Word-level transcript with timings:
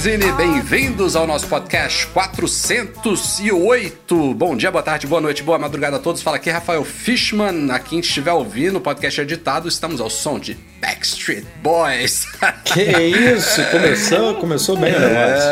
Magazine, 0.00 0.32
bem-vindos 0.32 1.14
ao 1.14 1.26
nosso 1.26 1.46
podcast 1.46 2.06
408. 2.06 4.32
Bom 4.32 4.56
dia, 4.56 4.70
boa 4.70 4.82
tarde, 4.82 5.06
boa 5.06 5.20
noite, 5.20 5.42
boa 5.42 5.58
madrugada 5.58 5.96
a 5.96 5.98
todos. 5.98 6.22
Fala 6.22 6.38
aqui 6.38 6.48
Rafael 6.48 6.82
Fishman. 6.86 7.70
A 7.70 7.78
quem 7.78 8.00
estiver 8.00 8.32
ouvindo 8.32 8.76
o 8.76 8.80
podcast 8.80 9.20
editado, 9.20 9.68
estamos 9.68 10.00
ao 10.00 10.08
som 10.08 10.38
de 10.38 10.56
Backstreet 10.80 11.44
Boys. 11.62 12.26
Que 12.64 12.80
isso? 12.80 13.62
Começou, 13.70 14.36
começou 14.36 14.78
bem 14.78 14.94
o 14.94 15.00
negócio. 15.00 15.50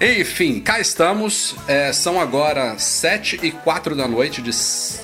É, 0.00 0.20
Enfim, 0.20 0.58
cá 0.58 0.80
estamos. 0.80 1.54
É, 1.68 1.92
são 1.92 2.20
agora 2.20 2.76
7 2.76 3.38
e 3.44 3.52
4 3.52 3.94
da 3.94 4.08
noite 4.08 4.42
de, 4.42 4.50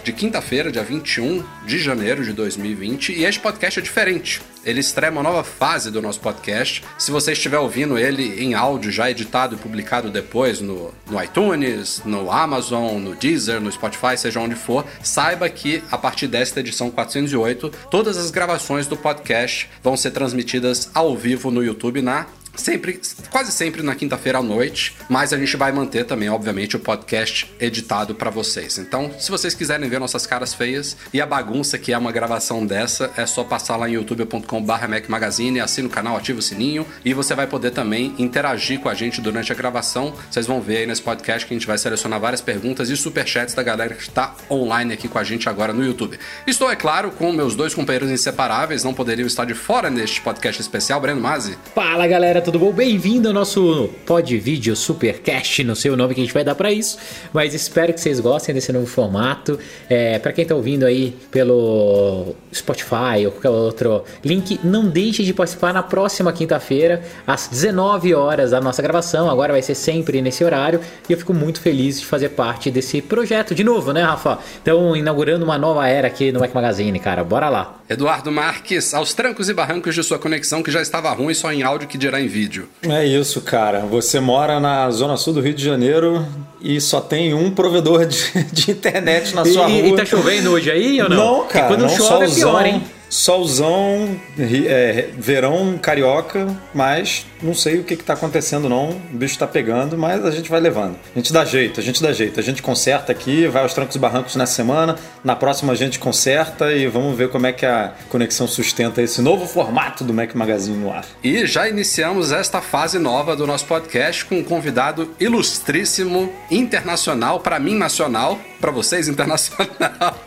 de 0.02 0.12
quinta-feira, 0.12 0.72
dia 0.72 0.82
21 0.82 1.44
de 1.64 1.78
janeiro 1.78 2.24
de 2.24 2.32
2020. 2.32 3.12
E 3.12 3.24
este 3.24 3.38
podcast 3.38 3.78
é 3.78 3.82
diferente. 3.82 4.42
Ele 4.64 4.80
estreia 4.80 5.12
uma 5.12 5.22
nova 5.22 5.44
fase 5.44 5.90
do 5.90 6.00
nosso 6.00 6.20
podcast. 6.20 6.82
Se 6.98 7.10
você 7.10 7.32
estiver 7.32 7.58
ouvindo 7.58 7.98
ele 7.98 8.42
em 8.42 8.54
áudio, 8.54 8.90
já 8.90 9.10
editado 9.10 9.54
e 9.54 9.58
publicado 9.58 10.10
depois 10.10 10.60
no, 10.60 10.92
no 11.08 11.22
iTunes, 11.22 12.02
no 12.04 12.30
Amazon, 12.30 12.98
no 12.98 13.14
Deezer, 13.14 13.60
no 13.60 13.70
Spotify, 13.70 14.16
seja 14.16 14.40
onde 14.40 14.54
for, 14.54 14.84
saiba 15.02 15.48
que 15.48 15.82
a 15.90 15.98
partir 15.98 16.26
desta 16.26 16.60
edição 16.60 16.90
408, 16.90 17.70
todas 17.90 18.16
as 18.16 18.30
gravações 18.30 18.86
do 18.86 18.96
podcast 18.96 19.68
vão 19.82 19.96
ser 19.96 20.10
transmitidas 20.10 20.90
ao 20.94 21.16
vivo 21.16 21.50
no 21.50 21.62
YouTube 21.62 22.00
na 22.00 22.26
Sempre, 22.56 23.00
quase 23.30 23.52
sempre 23.52 23.82
na 23.82 23.94
quinta-feira 23.94 24.38
à 24.38 24.42
noite, 24.42 24.96
mas 25.08 25.32
a 25.32 25.38
gente 25.38 25.56
vai 25.56 25.72
manter 25.72 26.04
também, 26.04 26.28
obviamente, 26.28 26.76
o 26.76 26.80
podcast 26.80 27.52
editado 27.60 28.14
para 28.14 28.30
vocês. 28.30 28.78
Então, 28.78 29.10
se 29.18 29.30
vocês 29.30 29.54
quiserem 29.54 29.88
ver 29.88 29.98
nossas 29.98 30.26
caras 30.26 30.54
feias 30.54 30.96
e 31.12 31.20
a 31.20 31.26
bagunça 31.26 31.78
que 31.78 31.92
é 31.92 31.98
uma 31.98 32.12
gravação 32.12 32.64
dessa, 32.64 33.10
é 33.16 33.26
só 33.26 33.44
passar 33.44 33.76
lá 33.76 33.88
em 33.88 33.94
youtube.com/barra 33.94 34.88
Mac 34.88 35.08
Magazine, 35.08 35.60
assina 35.60 35.88
o 35.88 35.90
canal, 35.90 36.16
ativa 36.16 36.38
o 36.38 36.42
sininho 36.42 36.86
e 37.04 37.12
você 37.12 37.34
vai 37.34 37.46
poder 37.46 37.70
também 37.70 38.14
interagir 38.18 38.80
com 38.80 38.88
a 38.88 38.94
gente 38.94 39.20
durante 39.20 39.52
a 39.52 39.54
gravação. 39.54 40.14
Vocês 40.30 40.46
vão 40.46 40.60
ver 40.60 40.78
aí 40.78 40.86
nesse 40.86 41.02
podcast 41.02 41.46
que 41.46 41.54
a 41.54 41.56
gente 41.56 41.66
vai 41.66 41.78
selecionar 41.78 42.20
várias 42.20 42.40
perguntas 42.40 42.88
e 42.88 42.96
superchats 42.96 43.54
da 43.54 43.62
galera 43.62 43.94
que 43.94 44.02
está 44.02 44.34
online 44.50 44.94
aqui 44.94 45.08
com 45.08 45.18
a 45.18 45.24
gente 45.24 45.48
agora 45.48 45.72
no 45.72 45.84
YouTube. 45.84 46.18
Estou, 46.46 46.70
é 46.70 46.76
claro, 46.76 47.10
com 47.10 47.32
meus 47.32 47.54
dois 47.54 47.74
companheiros 47.74 48.10
inseparáveis, 48.10 48.84
não 48.84 48.94
poderiam 48.94 49.26
estar 49.26 49.44
de 49.44 49.54
fora 49.54 49.90
neste 49.90 50.20
podcast 50.20 50.60
especial. 50.60 51.00
Breno 51.00 51.20
Mazzi. 51.20 51.58
Fala 51.74 52.06
galera, 52.06 52.40
tudo 52.44 52.58
bom? 52.58 52.72
Bem-vindo 52.72 53.26
ao 53.26 53.32
nosso 53.32 53.88
Pod 54.04 54.36
Vídeo 54.38 54.76
Supercast, 54.76 55.64
não 55.64 55.74
sei 55.74 55.90
o 55.90 55.96
nome 55.96 56.14
que 56.14 56.20
a 56.20 56.24
gente 56.24 56.34
vai 56.34 56.44
dar 56.44 56.54
pra 56.54 56.70
isso, 56.70 56.98
mas 57.32 57.54
espero 57.54 57.90
que 57.94 57.98
vocês 57.98 58.20
gostem 58.20 58.54
desse 58.54 58.70
novo 58.70 58.84
formato. 58.84 59.58
É, 59.88 60.18
para 60.18 60.30
quem 60.30 60.44
tá 60.44 60.54
ouvindo 60.54 60.84
aí 60.84 61.16
pelo 61.30 62.34
Spotify 62.54 63.24
ou 63.24 63.32
qualquer 63.32 63.48
outro 63.48 64.04
link, 64.22 64.60
não 64.62 64.86
deixe 64.86 65.24
de 65.24 65.32
participar 65.32 65.72
na 65.72 65.82
próxima 65.82 66.34
quinta-feira, 66.34 67.02
às 67.26 67.48
19 67.48 68.12
horas, 68.14 68.50
da 68.50 68.60
nossa 68.60 68.82
gravação. 68.82 69.30
Agora 69.30 69.54
vai 69.54 69.62
ser 69.62 69.74
sempre 69.74 70.20
nesse 70.20 70.44
horário 70.44 70.80
e 71.08 71.14
eu 71.14 71.18
fico 71.18 71.32
muito 71.32 71.62
feliz 71.62 71.98
de 71.98 72.04
fazer 72.04 72.28
parte 72.30 72.70
desse 72.70 73.00
projeto 73.00 73.54
de 73.54 73.64
novo, 73.64 73.90
né, 73.90 74.02
Rafa? 74.02 74.38
Então, 74.60 74.94
inaugurando 74.94 75.46
uma 75.46 75.56
nova 75.56 75.88
era 75.88 76.08
aqui 76.08 76.30
no 76.30 76.40
Mac 76.40 76.52
Magazine, 76.52 77.00
cara. 77.00 77.24
Bora 77.24 77.48
lá. 77.48 77.80
Eduardo 77.88 78.32
Marques, 78.32 78.94
aos 78.94 79.12
trancos 79.12 79.48
e 79.48 79.54
barrancos 79.54 79.94
de 79.94 80.02
sua 80.02 80.18
conexão 80.18 80.62
que 80.62 80.70
já 80.70 80.80
estava 80.80 81.12
ruim 81.12 81.34
só 81.34 81.52
em 81.52 81.62
áudio 81.62 81.86
que 81.86 81.98
dirá 81.98 82.18
em 82.20 82.26
vídeo. 82.26 82.66
É 82.82 83.04
isso, 83.04 83.42
cara. 83.42 83.80
Você 83.80 84.20
mora 84.20 84.58
na 84.58 84.90
zona 84.90 85.16
sul 85.18 85.34
do 85.34 85.40
Rio 85.40 85.52
de 85.52 85.62
Janeiro 85.62 86.26
e 86.62 86.80
só 86.80 87.00
tem 87.00 87.34
um 87.34 87.50
provedor 87.50 88.06
de, 88.06 88.24
de 88.52 88.70
internet 88.70 89.34
na 89.34 89.44
sua 89.44 89.68
e, 89.68 89.82
rua. 89.82 89.88
E 89.90 89.96
tá 89.96 90.04
chovendo 90.06 90.52
hoje 90.52 90.70
aí 90.70 91.02
ou 91.02 91.10
não? 91.10 91.16
Não, 91.16 91.46
cara. 91.46 91.66
Porque 91.66 91.74
quando 91.74 91.82
não, 91.82 91.88
chove 91.90 92.26
solzão, 92.28 92.58
é 92.58 92.62
pior, 92.62 92.66
hein? 92.66 92.82
Solzão, 93.08 94.20
é, 94.38 95.08
verão 95.16 95.78
carioca, 95.78 96.46
mas 96.74 97.26
não 97.42 97.54
sei 97.54 97.78
o 97.78 97.84
que, 97.84 97.96
que 97.96 98.04
tá 98.04 98.14
acontecendo 98.14 98.68
não. 98.68 98.90
O 98.90 99.16
bicho 99.16 99.38
tá 99.38 99.46
pegando, 99.46 99.96
mas 99.96 100.24
a 100.24 100.30
gente 100.30 100.50
vai 100.50 100.60
levando. 100.60 100.96
A 101.14 101.18
gente 101.18 101.32
dá 101.32 101.44
jeito, 101.44 101.78
a 101.78 101.82
gente 101.82 102.02
dá 102.02 102.12
jeito. 102.12 102.40
A 102.40 102.42
gente 102.42 102.62
conserta 102.62 103.12
aqui, 103.12 103.46
vai 103.46 103.62
aos 103.62 103.74
trancos 103.74 103.94
e 103.94 103.98
barrancos 103.98 104.36
nessa 104.36 104.54
semana. 104.54 104.96
Na 105.22 105.36
próxima 105.36 105.72
a 105.72 105.76
gente 105.76 105.98
conserta 105.98 106.72
e 106.72 106.86
vamos 106.86 107.16
ver 107.16 107.28
como 107.28 107.46
é 107.46 107.52
que 107.52 107.66
a 107.66 107.92
conexão 108.08 108.48
sustenta 108.48 109.02
esse 109.02 109.20
novo 109.20 109.46
formato 109.46 110.02
do 110.02 110.12
Mac 110.12 110.34
Magazine 110.34 110.76
no 110.76 110.90
ar. 110.90 111.04
E 111.22 111.46
já 111.46 111.68
iniciamos 111.68 112.32
esta 112.32 112.60
fase 112.60 112.98
nova 112.98 113.36
do 113.36 113.46
nosso 113.46 113.66
podcast 113.66 114.24
com 114.24 114.36
um 114.36 114.44
convidado 114.44 115.14
ilustríssimo, 115.20 116.32
internacional, 116.50 117.40
para 117.40 117.58
mim 117.58 117.76
nacional, 117.76 118.38
para 118.64 118.72
vocês 118.72 119.08
internacional. 119.12 120.24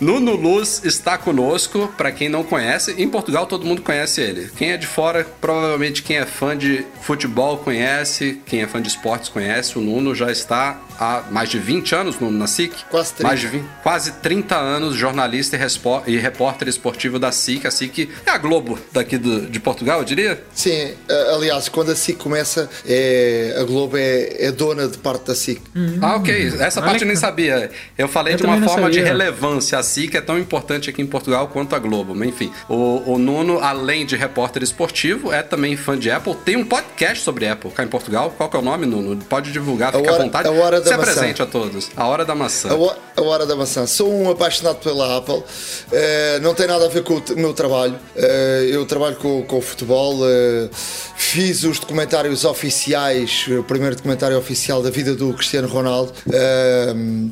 Nuno 0.00 0.34
Luz 0.34 0.80
está 0.84 1.16
conosco, 1.16 1.92
para 1.96 2.10
quem 2.10 2.28
não 2.28 2.42
conhece. 2.42 2.92
Em 3.00 3.08
Portugal 3.08 3.46
todo 3.46 3.64
mundo 3.64 3.82
conhece 3.82 4.20
ele. 4.20 4.50
Quem 4.56 4.72
é 4.72 4.76
de 4.76 4.84
fora, 4.86 5.24
provavelmente 5.40 6.02
quem 6.02 6.16
é 6.16 6.26
fã 6.26 6.56
de 6.58 6.84
futebol 7.02 7.58
conhece, 7.58 8.40
quem 8.46 8.62
é 8.62 8.66
fã 8.66 8.82
de 8.82 8.88
esportes 8.88 9.28
conhece. 9.28 9.78
O 9.78 9.80
Nuno 9.80 10.12
já 10.12 10.32
está 10.32 10.80
há 10.98 11.22
mais 11.30 11.48
de 11.48 11.58
20 11.60 11.94
anos 11.94 12.18
no, 12.18 12.32
na 12.32 12.48
SIC. 12.48 12.72
Quase 12.90 13.12
30. 13.14 13.22
Mais 13.28 13.40
de 13.40 13.46
20, 13.46 13.64
quase 13.82 14.12
30 14.14 14.56
anos, 14.56 14.96
jornalista 14.96 15.56
e, 15.56 16.12
e 16.12 16.16
repórter 16.18 16.66
esportivo 16.66 17.16
da 17.20 17.30
SIC. 17.30 17.64
A 17.64 17.70
SIC 17.70 18.08
é 18.26 18.30
a 18.30 18.38
Globo 18.38 18.76
daqui 18.92 19.16
do- 19.18 19.46
de 19.46 19.60
Portugal, 19.60 20.00
eu 20.00 20.04
diria. 20.04 20.42
Sim, 20.52 20.94
aliás, 21.34 21.68
quando 21.68 21.92
a 21.92 21.94
SIC 21.96 22.18
começa, 22.18 22.68
é, 22.86 23.56
a 23.60 23.62
Globo 23.62 23.96
é, 23.96 24.46
é 24.46 24.50
dona 24.50 24.88
de 24.88 24.98
parte 24.98 25.26
da 25.26 25.34
SIC. 25.36 25.60
Ah, 26.02 26.16
ok. 26.16 26.54
Essa 26.58 26.82
parte 26.82 27.02
eu 27.02 27.06
nem 27.06 27.16
sabia. 27.20 27.70
Eu 27.96 28.08
falei 28.08 28.34
Eu 28.34 28.38
de 28.38 28.44
uma 28.44 28.60
forma 28.62 28.90
de 28.90 29.00
relevância. 29.00 29.78
A 29.78 29.82
SIC 29.82 30.14
é 30.16 30.20
tão 30.20 30.38
importante 30.38 30.90
aqui 30.90 31.00
em 31.02 31.06
Portugal 31.06 31.48
quanto 31.48 31.74
a 31.76 31.78
Globo. 31.78 32.14
Mas, 32.14 32.28
enfim, 32.28 32.50
o, 32.68 33.12
o 33.14 33.18
Nuno, 33.18 33.58
além 33.60 34.04
de 34.06 34.16
repórter 34.16 34.62
esportivo, 34.62 35.32
é 35.32 35.42
também 35.42 35.76
fã 35.76 35.98
de 35.98 36.10
Apple. 36.10 36.34
Tem 36.44 36.56
um 36.56 36.64
podcast 36.64 37.22
sobre 37.22 37.46
Apple 37.46 37.70
cá 37.70 37.82
em 37.84 37.88
Portugal. 37.88 38.32
Qual 38.36 38.48
que 38.48 38.56
é 38.56 38.60
o 38.60 38.62
nome, 38.62 38.86
Nuno? 38.86 39.16
Pode 39.28 39.52
divulgar, 39.52 39.94
A 39.94 39.98
fica 39.98 40.10
à 40.10 40.14
Hora- 40.14 40.22
vontade. 40.24 40.48
A 40.48 40.52
Hora 40.52 40.80
da 40.80 40.90
Se 40.90 40.96
Maçã. 40.96 41.10
apresente 41.12 41.42
a 41.42 41.46
todos. 41.46 41.90
A 41.96 42.06
Hora 42.06 42.24
da 42.24 42.34
Maçã. 42.34 42.70
A, 42.70 42.74
ho- 42.74 42.94
a 43.16 43.22
Hora 43.22 43.46
da 43.46 43.54
Maçã. 43.56 43.86
Sou 43.86 44.12
um 44.12 44.30
apaixonado 44.30 44.76
pela 44.78 45.18
Apple. 45.18 45.42
Eh, 45.92 46.38
não 46.42 46.54
tem 46.54 46.66
nada 46.66 46.86
a 46.86 46.88
ver 46.88 47.02
com 47.02 47.14
o 47.14 47.22
meu 47.36 47.52
trabalho. 47.52 47.96
Eh, 48.16 48.68
eu 48.72 48.84
trabalho 48.86 49.16
com, 49.16 49.42
com 49.42 49.58
o 49.58 49.62
futebol. 49.62 50.18
eh, 50.26 50.68
fiz 51.16 51.62
os 51.64 51.78
documentários 51.78 52.44
oficiais, 52.44 53.46
o 53.48 53.62
primeiro 53.62 53.94
documentário 53.94 54.38
oficial 54.38 54.82
da 54.82 54.90
vida 54.90 55.14
do 55.14 55.32
Cristiano 55.34 55.68
Ronaldo. 55.68 56.12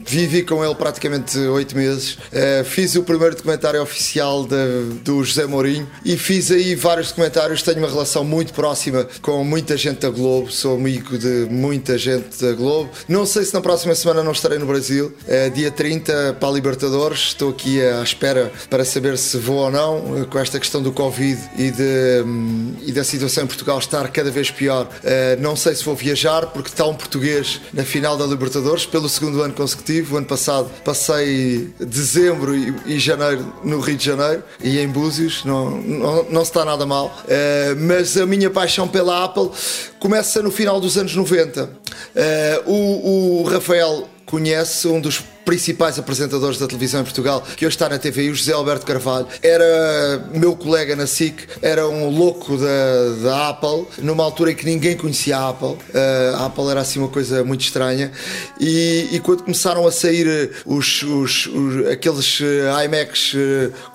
Vivi 0.07 0.43
com 0.43 0.65
ele 0.65 0.75
praticamente 0.75 1.39
oito 1.39 1.77
meses. 1.77 2.19
Eh, 2.33 2.65
fiz 2.65 2.95
o 2.97 3.03
primeiro 3.03 3.35
documentário 3.37 3.81
oficial 3.83 4.45
da- 4.45 4.57
do 5.05 5.23
José 5.25 5.47
Mourinho 5.47 5.89
e 6.05 6.17
fiz 6.17 6.51
aí 6.51 6.75
vários 6.75 7.09
documentários. 7.09 7.63
Tenho 7.63 7.79
uma 7.79 7.89
relação 7.89 8.25
muito 8.25 8.53
próxima 8.53 9.07
com 9.23 9.43
muita 9.45 9.77
gente 9.77 10.01
da 10.01 10.11
Globo. 10.11 10.51
Sou 10.51 10.77
amigo 10.77 11.19
de 11.19 11.47
muita 11.51 11.97
gente 11.99 12.41
da 12.43 12.53
Globo. 12.53 12.91
Não 13.09 13.25
sei 13.27 13.45
se 13.45 13.55
na 13.55 13.61
próxima 13.61 13.95
semana 13.95 14.23
não 14.23 14.33
estarei 14.33 14.59
no 14.59 14.67
Brasil. 14.67 15.13
Eh, 15.27 15.51
dia 15.51 15.71
30 15.71 16.37
para 16.39 16.49
a 16.49 16.53
Libertadores. 16.53 17.19
Estou 17.29 17.51
aqui 17.51 17.81
à 17.83 18.03
espera 18.03 18.51
para 18.71 18.85
saber 18.85 19.17
se 19.19 19.37
vou 19.39 19.57
ou 19.59 19.71
não. 19.71 20.19
eh, 20.23 20.25
Com 20.29 20.39
esta 20.39 20.59
questão 20.59 20.83
do 20.83 20.93
Covid 20.93 21.39
e, 21.57 21.71
de, 21.71 22.23
hum, 22.25 22.75
e 22.87 22.93
da 22.93 23.03
situação 23.05 23.45
em 23.45 23.47
Portugal 23.47 23.79
estar 23.79 24.09
cada 24.09 24.31
vez 24.31 24.51
pior. 24.51 24.89
Eh, 25.05 25.37
não 25.41 25.57
sei 25.57 25.75
se 25.75 25.85
vou 25.85 25.95
viajar 25.95 26.47
porque 26.47 26.69
está 26.69 26.87
um 26.87 26.95
português 26.95 27.61
na 27.73 27.85
final 27.85 28.17
da 28.17 28.27
Libertadores 28.27 28.85
pelo 28.87 29.09
segundo 29.09 29.43
ano 29.43 29.53
consecutivo. 29.59 30.15
O 30.15 30.19
ano 30.19 30.27
passado 30.27 30.71
passei 30.85 31.69
dezembro 31.81 32.57
e, 32.57 32.75
e 32.87 32.99
janeiro 32.99 33.53
no 33.65 33.81
Rio 33.81 33.97
de 33.97 34.05
Janeiro 34.05 34.45
e 34.63 34.79
em 34.79 34.89
Búzios. 34.89 35.45
Não, 35.45 35.71
não, 35.71 36.25
não 36.31 36.45
se 36.45 36.51
está 36.51 36.65
nada 36.65 36.87
mal. 36.87 37.13
Eh, 37.29 37.75
mas 37.77 38.17
a 38.17 38.25
minha 38.25 38.49
paixão 38.49 38.87
pela 38.87 39.25
Apple 39.25 39.51
começa 39.99 40.41
no 40.41 40.53
final 40.53 40.81
dos 40.81 40.97
anos 40.97 41.15
90. 41.15 41.71
Eh, 42.15 42.63
o, 42.67 43.41
o 43.41 43.43
Rafael 43.43 44.09
conhece 44.25 44.87
um 44.87 45.01
dos 45.01 45.23
principais 45.49 45.99
apresentadores 45.99 46.59
da 46.59 46.67
televisão 46.67 47.01
em 47.01 47.05
Portugal, 47.05 47.43
que 47.57 47.65
hoje 47.65 47.75
está 47.75 47.89
na 47.89 47.99
TV, 47.99 48.29
o 48.29 48.35
José 48.35 48.53
Alberto 48.53 48.85
Carvalho. 48.85 49.27
Era 49.43 50.29
meu 50.35 50.55
colega 50.55 50.95
na 50.95 51.07
SIC, 51.07 51.49
era 51.63 51.89
um 51.89 52.11
louco 52.11 52.59
da, 52.59 53.15
da 53.23 53.49
Apple, 53.49 53.87
numa 53.97 54.23
altura 54.23 54.53
em 54.53 54.55
que 54.55 54.67
ninguém 54.67 54.95
conhecia 54.95 55.39
a 55.39 55.49
Apple. 55.49 55.69
Uh, 55.69 56.37
a 56.37 56.45
Apple 56.45 56.69
era 56.69 56.83
assim 56.83 56.99
uma 56.99 57.09
coisa 57.09 57.43
muito 57.45 57.63
estranha. 57.63 58.13
E, 58.61 59.09
e 59.11 59.21
quando 59.21 59.43
começaram 59.43 59.87
a 59.87 59.91
sair 59.91 60.51
os, 60.67 61.03
os, 61.03 61.47
os 61.47 61.87
aqueles 61.87 62.41
iMacs 62.85 63.33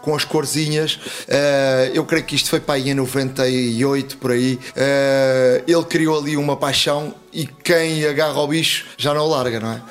com 0.01 0.15
as 0.15 0.25
corzinhas, 0.25 0.99
eu 1.93 2.03
creio 2.03 2.25
que 2.25 2.35
isto 2.35 2.49
foi 2.49 2.61
para 2.61 2.75
aí 2.75 2.89
em 2.89 2.95
98 2.95 4.17
por 4.17 4.31
aí. 4.31 4.57
Ele 5.67 5.83
criou 5.83 6.17
ali 6.17 6.35
uma 6.35 6.57
paixão 6.57 7.13
e 7.33 7.47
quem 7.47 8.05
agarra 8.05 8.39
o 8.39 8.47
bicho 8.47 8.85
já 8.95 9.11
não 9.13 9.27
larga, 9.27 9.59
não 9.59 9.71
é? 9.71 9.81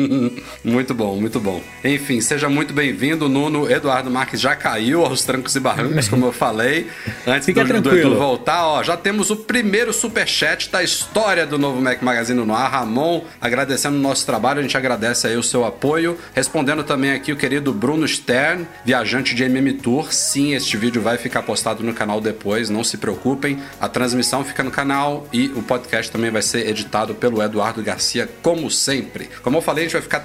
muito 0.64 0.89
bom, 0.94 1.16
muito 1.16 1.40
bom. 1.40 1.62
Enfim, 1.84 2.20
seja 2.20 2.48
muito 2.48 2.72
bem-vindo, 2.72 3.28
Nuno. 3.28 3.70
Eduardo 3.70 4.10
Marques 4.10 4.40
já 4.40 4.54
caiu 4.56 5.04
aos 5.04 5.24
trancos 5.24 5.54
e 5.56 5.60
barrancos, 5.60 6.08
como 6.08 6.26
eu 6.26 6.32
falei. 6.32 6.88
Antes 7.26 7.52
do, 7.52 7.80
do 7.82 7.96
Edu 7.96 8.16
voltar, 8.16 8.66
ó, 8.66 8.82
já 8.82 8.96
temos 8.96 9.30
o 9.30 9.36
primeiro 9.36 9.92
superchat 9.92 10.70
da 10.70 10.82
história 10.82 11.46
do 11.46 11.58
novo 11.58 11.80
Mac 11.80 12.02
Magazine 12.02 12.44
no 12.44 12.54
ar. 12.54 12.70
Ramon, 12.70 13.24
agradecendo 13.40 13.96
o 13.96 14.00
nosso 14.00 14.24
trabalho, 14.24 14.60
a 14.60 14.62
gente 14.62 14.76
agradece 14.76 15.26
aí 15.26 15.36
o 15.36 15.42
seu 15.42 15.64
apoio. 15.64 16.18
Respondendo 16.34 16.84
também 16.84 17.12
aqui 17.12 17.32
o 17.32 17.36
querido 17.36 17.72
Bruno 17.72 18.06
Stern, 18.06 18.66
viajante 18.84 19.34
de 19.34 19.44
MM 19.44 19.72
Tour. 19.74 20.12
Sim, 20.12 20.54
este 20.54 20.76
vídeo 20.76 21.02
vai 21.02 21.18
ficar 21.18 21.42
postado 21.42 21.82
no 21.82 21.92
canal 21.92 22.20
depois, 22.20 22.70
não 22.70 22.84
se 22.84 22.96
preocupem. 22.96 23.58
A 23.80 23.88
transmissão 23.88 24.44
fica 24.44 24.62
no 24.62 24.70
canal 24.70 25.26
e 25.32 25.46
o 25.48 25.62
podcast 25.62 26.10
também 26.10 26.30
vai 26.30 26.42
ser 26.42 26.68
editado 26.68 27.14
pelo 27.14 27.42
Eduardo 27.42 27.82
Garcia, 27.82 28.28
como 28.42 28.70
sempre. 28.70 29.28
Como 29.42 29.56
eu 29.56 29.62
falei, 29.62 29.84
a 29.84 29.86
gente 29.86 29.92
vai 29.94 30.02
ficar 30.02 30.20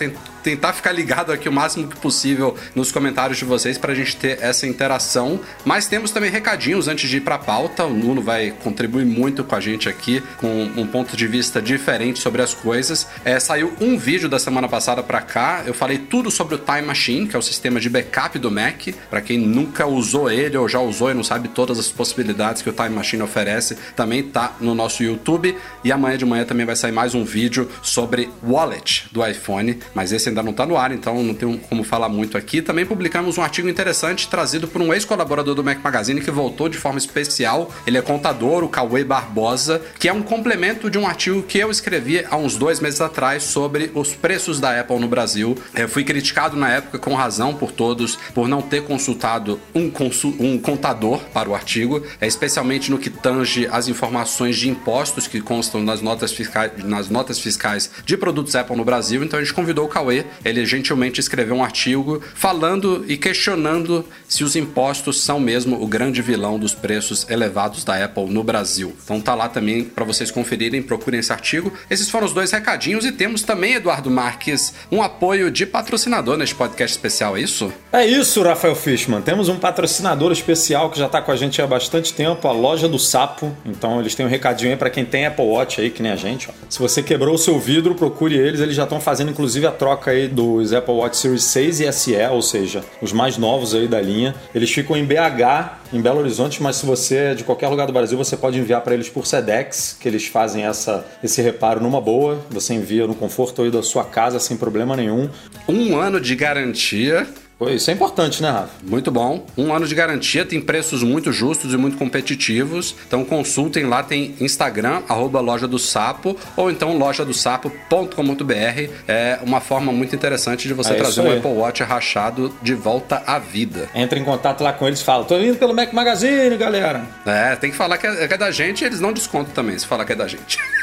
tentar 0.55 0.71
ficar 0.71 0.93
ligado 0.93 1.33
aqui 1.33 1.49
o 1.49 1.51
máximo 1.51 1.85
que 1.85 1.97
possível 1.97 2.55
nos 2.73 2.89
comentários 2.89 3.37
de 3.37 3.43
vocês 3.43 3.77
para 3.77 3.91
a 3.91 3.95
gente 3.95 4.15
ter 4.15 4.41
essa 4.41 4.65
interação. 4.65 5.39
Mas 5.65 5.85
temos 5.85 6.11
também 6.11 6.31
recadinhos 6.31 6.87
antes 6.87 7.09
de 7.09 7.17
ir 7.17 7.21
para 7.21 7.35
a 7.35 7.39
pauta. 7.39 7.83
O 7.85 7.93
Nuno 7.93 8.21
vai 8.21 8.51
contribuir 8.63 9.05
muito 9.05 9.43
com 9.43 9.53
a 9.53 9.59
gente 9.59 9.89
aqui, 9.89 10.23
com 10.37 10.63
um 10.77 10.87
ponto 10.87 11.17
de 11.17 11.27
vista 11.27 11.61
diferente 11.61 12.19
sobre 12.19 12.41
as 12.41 12.53
coisas. 12.53 13.05
É, 13.25 13.37
saiu 13.37 13.73
um 13.81 13.97
vídeo 13.97 14.29
da 14.29 14.39
semana 14.39 14.69
passada 14.69 15.03
para 15.03 15.21
cá. 15.21 15.63
Eu 15.65 15.73
falei 15.73 15.97
tudo 15.97 16.31
sobre 16.31 16.55
o 16.55 16.57
Time 16.57 16.83
Machine, 16.83 17.27
que 17.27 17.35
é 17.35 17.39
o 17.39 17.41
sistema 17.41 17.77
de 17.77 17.89
backup 17.89 18.39
do 18.39 18.49
Mac. 18.49 18.87
Para 19.09 19.19
quem 19.19 19.37
nunca 19.37 19.85
usou 19.85 20.31
ele 20.31 20.55
ou 20.55 20.69
já 20.69 20.79
usou 20.79 21.11
e 21.11 21.13
não 21.13 21.23
sabe 21.23 21.49
todas 21.49 21.77
as 21.77 21.89
possibilidades 21.89 22.61
que 22.61 22.69
o 22.69 22.73
Time 22.73 22.89
Machine 22.89 23.23
oferece, 23.23 23.77
também 23.93 24.23
tá 24.23 24.55
no 24.61 24.73
nosso 24.73 25.03
YouTube. 25.03 25.57
E 25.83 25.91
amanhã 25.91 26.17
de 26.17 26.25
manhã 26.25 26.45
também 26.45 26.65
vai 26.65 26.77
sair 26.77 26.93
mais 26.93 27.13
um 27.13 27.25
vídeo 27.25 27.69
sobre 27.81 28.29
wallet 28.41 29.09
do 29.11 29.25
iPhone, 29.25 29.79
mas 29.93 30.13
esse 30.13 30.29
ainda 30.29 30.44
não 30.45 30.51
está 30.51 30.65
no 30.65 30.77
ar, 30.77 30.91
então 30.91 31.21
não 31.21 31.33
tem 31.33 31.57
como 31.57 31.83
falar 31.83 32.07
muito 32.07 32.37
aqui. 32.37 32.61
Também 32.61 32.85
publicamos 32.85 33.37
um 33.37 33.41
artigo 33.41 33.67
interessante 33.67 34.27
trazido 34.29 34.67
por 34.67 34.81
um 34.81 34.93
ex-colaborador 34.93 35.55
do 35.55 35.63
Mac 35.63 35.83
Magazine 35.83 36.21
que 36.21 36.31
voltou 36.31 36.69
de 36.69 36.77
forma 36.77 36.97
especial. 36.97 37.71
Ele 37.85 37.97
é 37.97 38.01
contador, 38.01 38.63
o 38.63 38.69
Cauê 38.69 39.03
Barbosa, 39.03 39.81
que 39.99 40.07
é 40.07 40.13
um 40.13 40.21
complemento 40.21 40.89
de 40.89 40.97
um 40.97 41.07
artigo 41.07 41.43
que 41.43 41.57
eu 41.57 41.69
escrevi 41.69 42.25
há 42.29 42.37
uns 42.37 42.55
dois 42.55 42.79
meses 42.79 43.01
atrás 43.01 43.43
sobre 43.43 43.91
os 43.93 44.15
preços 44.15 44.59
da 44.59 44.79
Apple 44.79 44.99
no 44.99 45.07
Brasil. 45.07 45.57
Eu 45.73 45.89
fui 45.89 46.03
criticado 46.03 46.55
na 46.55 46.69
época, 46.69 46.99
com 46.99 47.13
razão 47.13 47.53
por 47.53 47.71
todos, 47.71 48.17
por 48.33 48.47
não 48.47 48.61
ter 48.61 48.83
consultado 48.83 49.59
um, 49.73 49.89
consul 49.89 50.35
um 50.39 50.57
contador 50.57 51.19
para 51.33 51.49
o 51.49 51.55
artigo, 51.55 52.03
é 52.21 52.27
especialmente 52.27 52.91
no 52.91 52.97
que 52.97 53.09
tange 53.09 53.67
as 53.71 53.87
informações 53.87 54.57
de 54.57 54.69
impostos 54.69 55.27
que 55.27 55.41
constam 55.41 55.81
nas 55.81 56.01
notas 56.01 56.31
fiscais, 56.31 56.71
nas 56.83 57.09
notas 57.09 57.39
fiscais 57.39 57.89
de 58.05 58.17
produtos 58.17 58.55
Apple 58.55 58.75
no 58.75 58.85
Brasil. 58.85 59.23
Então 59.23 59.39
a 59.39 59.43
gente 59.43 59.53
convidou 59.53 59.85
o 59.85 59.89
Cauê, 59.89 60.25
ele 60.43 60.65
gentilmente 60.65 61.19
escreveu 61.19 61.55
um 61.55 61.63
artigo 61.63 62.21
falando 62.33 63.05
e 63.07 63.17
questionando 63.17 64.05
se 64.27 64.43
os 64.43 64.55
impostos 64.55 65.21
são 65.21 65.39
mesmo 65.39 65.81
o 65.81 65.87
grande 65.87 66.21
vilão 66.21 66.59
dos 66.59 66.73
preços 66.73 67.25
elevados 67.29 67.83
da 67.83 68.03
Apple 68.03 68.25
no 68.25 68.43
Brasil. 68.43 68.95
Então 69.03 69.21
tá 69.21 69.33
lá 69.35 69.47
também 69.47 69.83
para 69.83 70.03
vocês 70.03 70.31
conferirem, 70.31 70.81
procurem 70.81 71.19
esse 71.19 71.31
artigo. 71.31 71.71
Esses 71.89 72.09
foram 72.09 72.25
os 72.25 72.33
dois 72.33 72.51
recadinhos 72.51 73.05
e 73.05 73.11
temos 73.11 73.43
também, 73.43 73.75
Eduardo 73.75 74.09
Marques, 74.09 74.73
um 74.91 75.01
apoio 75.01 75.51
de 75.51 75.65
patrocinador 75.65 76.37
neste 76.37 76.55
podcast 76.55 76.95
especial, 76.95 77.37
é 77.37 77.41
isso? 77.41 77.71
É 77.91 78.05
isso, 78.05 78.41
Rafael 78.41 78.75
Fishman. 78.75 79.21
Temos 79.21 79.49
um 79.49 79.57
patrocinador 79.57 80.31
especial 80.31 80.89
que 80.89 80.99
já 80.99 81.07
tá 81.07 81.21
com 81.21 81.31
a 81.31 81.35
gente 81.35 81.61
há 81.61 81.67
bastante 81.67 82.13
tempo, 82.13 82.47
a 82.47 82.51
Loja 82.51 82.87
do 82.87 82.99
Sapo. 82.99 83.55
Então 83.65 83.99
eles 83.99 84.15
têm 84.15 84.25
um 84.25 84.29
recadinho 84.29 84.71
aí 84.71 84.77
para 84.77 84.89
quem 84.89 85.05
tem 85.05 85.25
Apple 85.25 85.45
Watch 85.45 85.81
aí, 85.81 85.89
que 85.89 86.01
nem 86.01 86.11
a 86.11 86.15
gente. 86.15 86.49
Ó. 86.49 86.53
Se 86.69 86.79
você 86.79 87.01
quebrou 87.01 87.35
o 87.35 87.37
seu 87.37 87.59
vidro, 87.59 87.95
procure 87.95 88.37
eles. 88.37 88.59
Eles 88.59 88.75
já 88.75 88.83
estão 88.83 88.99
fazendo 88.99 89.31
inclusive 89.31 89.65
a 89.65 89.71
troca 89.71 90.11
aí 90.15 90.27
dos 90.27 90.73
Apple 90.73 90.93
Watch 90.93 91.17
Series 91.17 91.43
6 91.43 91.79
e 91.81 91.91
SE, 91.91 92.15
ou 92.31 92.41
seja, 92.41 92.83
os 93.01 93.11
mais 93.11 93.37
novos 93.37 93.73
aí 93.75 93.87
da 93.87 94.01
linha. 94.01 94.33
Eles 94.53 94.71
ficam 94.71 94.95
em 94.95 95.05
BH, 95.05 95.79
em 95.93 96.01
Belo 96.01 96.19
Horizonte, 96.19 96.61
mas 96.61 96.77
se 96.77 96.85
você 96.85 97.17
é 97.17 97.35
de 97.35 97.43
qualquer 97.43 97.67
lugar 97.67 97.87
do 97.87 97.93
Brasil, 97.93 98.17
você 98.17 98.35
pode 98.35 98.57
enviar 98.57 98.81
para 98.81 98.93
eles 98.93 99.09
por 99.09 99.25
Sedex, 99.25 99.97
que 99.99 100.07
eles 100.07 100.27
fazem 100.27 100.65
essa, 100.65 101.05
esse 101.23 101.41
reparo 101.41 101.81
numa 101.81 102.01
boa. 102.01 102.39
Você 102.49 102.73
envia 102.73 103.05
no 103.05 103.15
conforto 103.15 103.61
aí 103.61 103.71
da 103.71 103.83
sua 103.83 104.03
casa 104.03 104.39
sem 104.39 104.57
problema 104.57 104.95
nenhum. 104.95 105.29
Um 105.67 105.97
ano 105.97 106.19
de 106.19 106.35
garantia 106.35 107.27
Pô, 107.57 107.69
isso 107.69 107.89
é 107.89 107.93
importante, 107.93 108.41
né, 108.41 108.49
Rafa? 108.49 108.69
Muito 108.83 109.09
bom. 109.09 109.45
Um 109.57 109.73
ano 109.73 109.87
de 109.87 109.95
garantia, 109.95 110.45
tem 110.45 110.59
preços 110.59 111.01
muito 111.03 111.31
justos 111.31 111.73
e 111.73 111.77
muito 111.77 111.97
competitivos. 111.97 112.93
Então 113.07 113.23
consultem 113.23 113.85
lá, 113.85 114.03
tem 114.03 114.35
Instagram, 114.41 115.03
arroba 115.07 115.39
loja 115.39 115.65
do 115.65 115.79
sapo, 115.79 116.35
ou 116.57 116.69
então 116.69 116.97
lojadosapo.com.br. 116.97 118.91
É 119.07 119.39
uma 119.41 119.61
forma 119.61 119.93
muito 119.93 120.13
interessante 120.13 120.67
de 120.67 120.73
você 120.73 120.93
é 120.93 120.95
trazer 120.95 121.21
um 121.21 121.31
Apple 121.31 121.51
Watch 121.51 121.81
rachado 121.81 122.53
de 122.61 122.73
volta 122.73 123.23
à 123.25 123.39
vida. 123.39 123.87
Entra 123.95 124.19
em 124.19 124.23
contato 124.25 124.61
lá 124.61 124.73
com 124.73 124.85
eles 124.85 124.99
e 124.99 125.03
fala: 125.05 125.23
tô 125.23 125.37
indo 125.39 125.57
pelo 125.57 125.73
Mac 125.73 125.93
Magazine, 125.93 126.57
galera. 126.57 127.05
É, 127.25 127.55
tem 127.55 127.71
que 127.71 127.77
falar 127.77 127.97
que 127.97 128.05
é, 128.05 128.27
que 128.27 128.33
é 128.33 128.37
da 128.37 128.51
gente 128.51 128.83
eles 128.83 128.99
não 128.99 129.13
descontam 129.13 129.53
também, 129.53 129.79
se 129.79 129.87
falar 129.87 130.03
que 130.03 130.11
é 130.11 130.15
da 130.15 130.27
gente. 130.27 130.59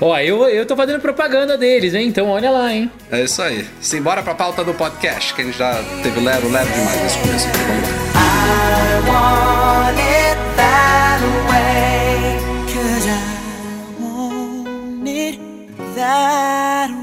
Ó, 0.00 0.16
eu, 0.18 0.48
eu 0.48 0.64
tô 0.66 0.74
fazendo 0.76 1.00
propaganda 1.00 1.56
deles, 1.58 1.94
hein? 1.94 2.08
Então 2.08 2.28
olha 2.28 2.50
lá, 2.50 2.72
hein? 2.72 2.90
É 3.10 3.22
isso 3.22 3.40
aí. 3.42 3.66
Simbora 3.80 4.22
pra 4.22 4.34
pauta 4.34 4.64
do 4.64 4.74
podcast, 4.74 5.34
que 5.34 5.42
a 5.42 5.44
gente 5.44 5.58
já 5.58 5.82
teve 6.02 6.20
lero, 6.20 6.50
lero 6.50 6.68
demais 6.70 7.02
nesse 7.02 7.18
começo 7.18 7.46
aqui. 7.48 7.58
Vamos 7.58 7.88
lá. 7.88 8.02
I 8.14 9.08
want 9.08 9.98
it 9.98 10.38
that 10.56 11.22
way, 11.50 12.38
cause 12.72 13.08
I 13.08 14.02
want 14.02 15.08
it 15.08 15.38
that 15.96 16.92
way. 16.94 17.01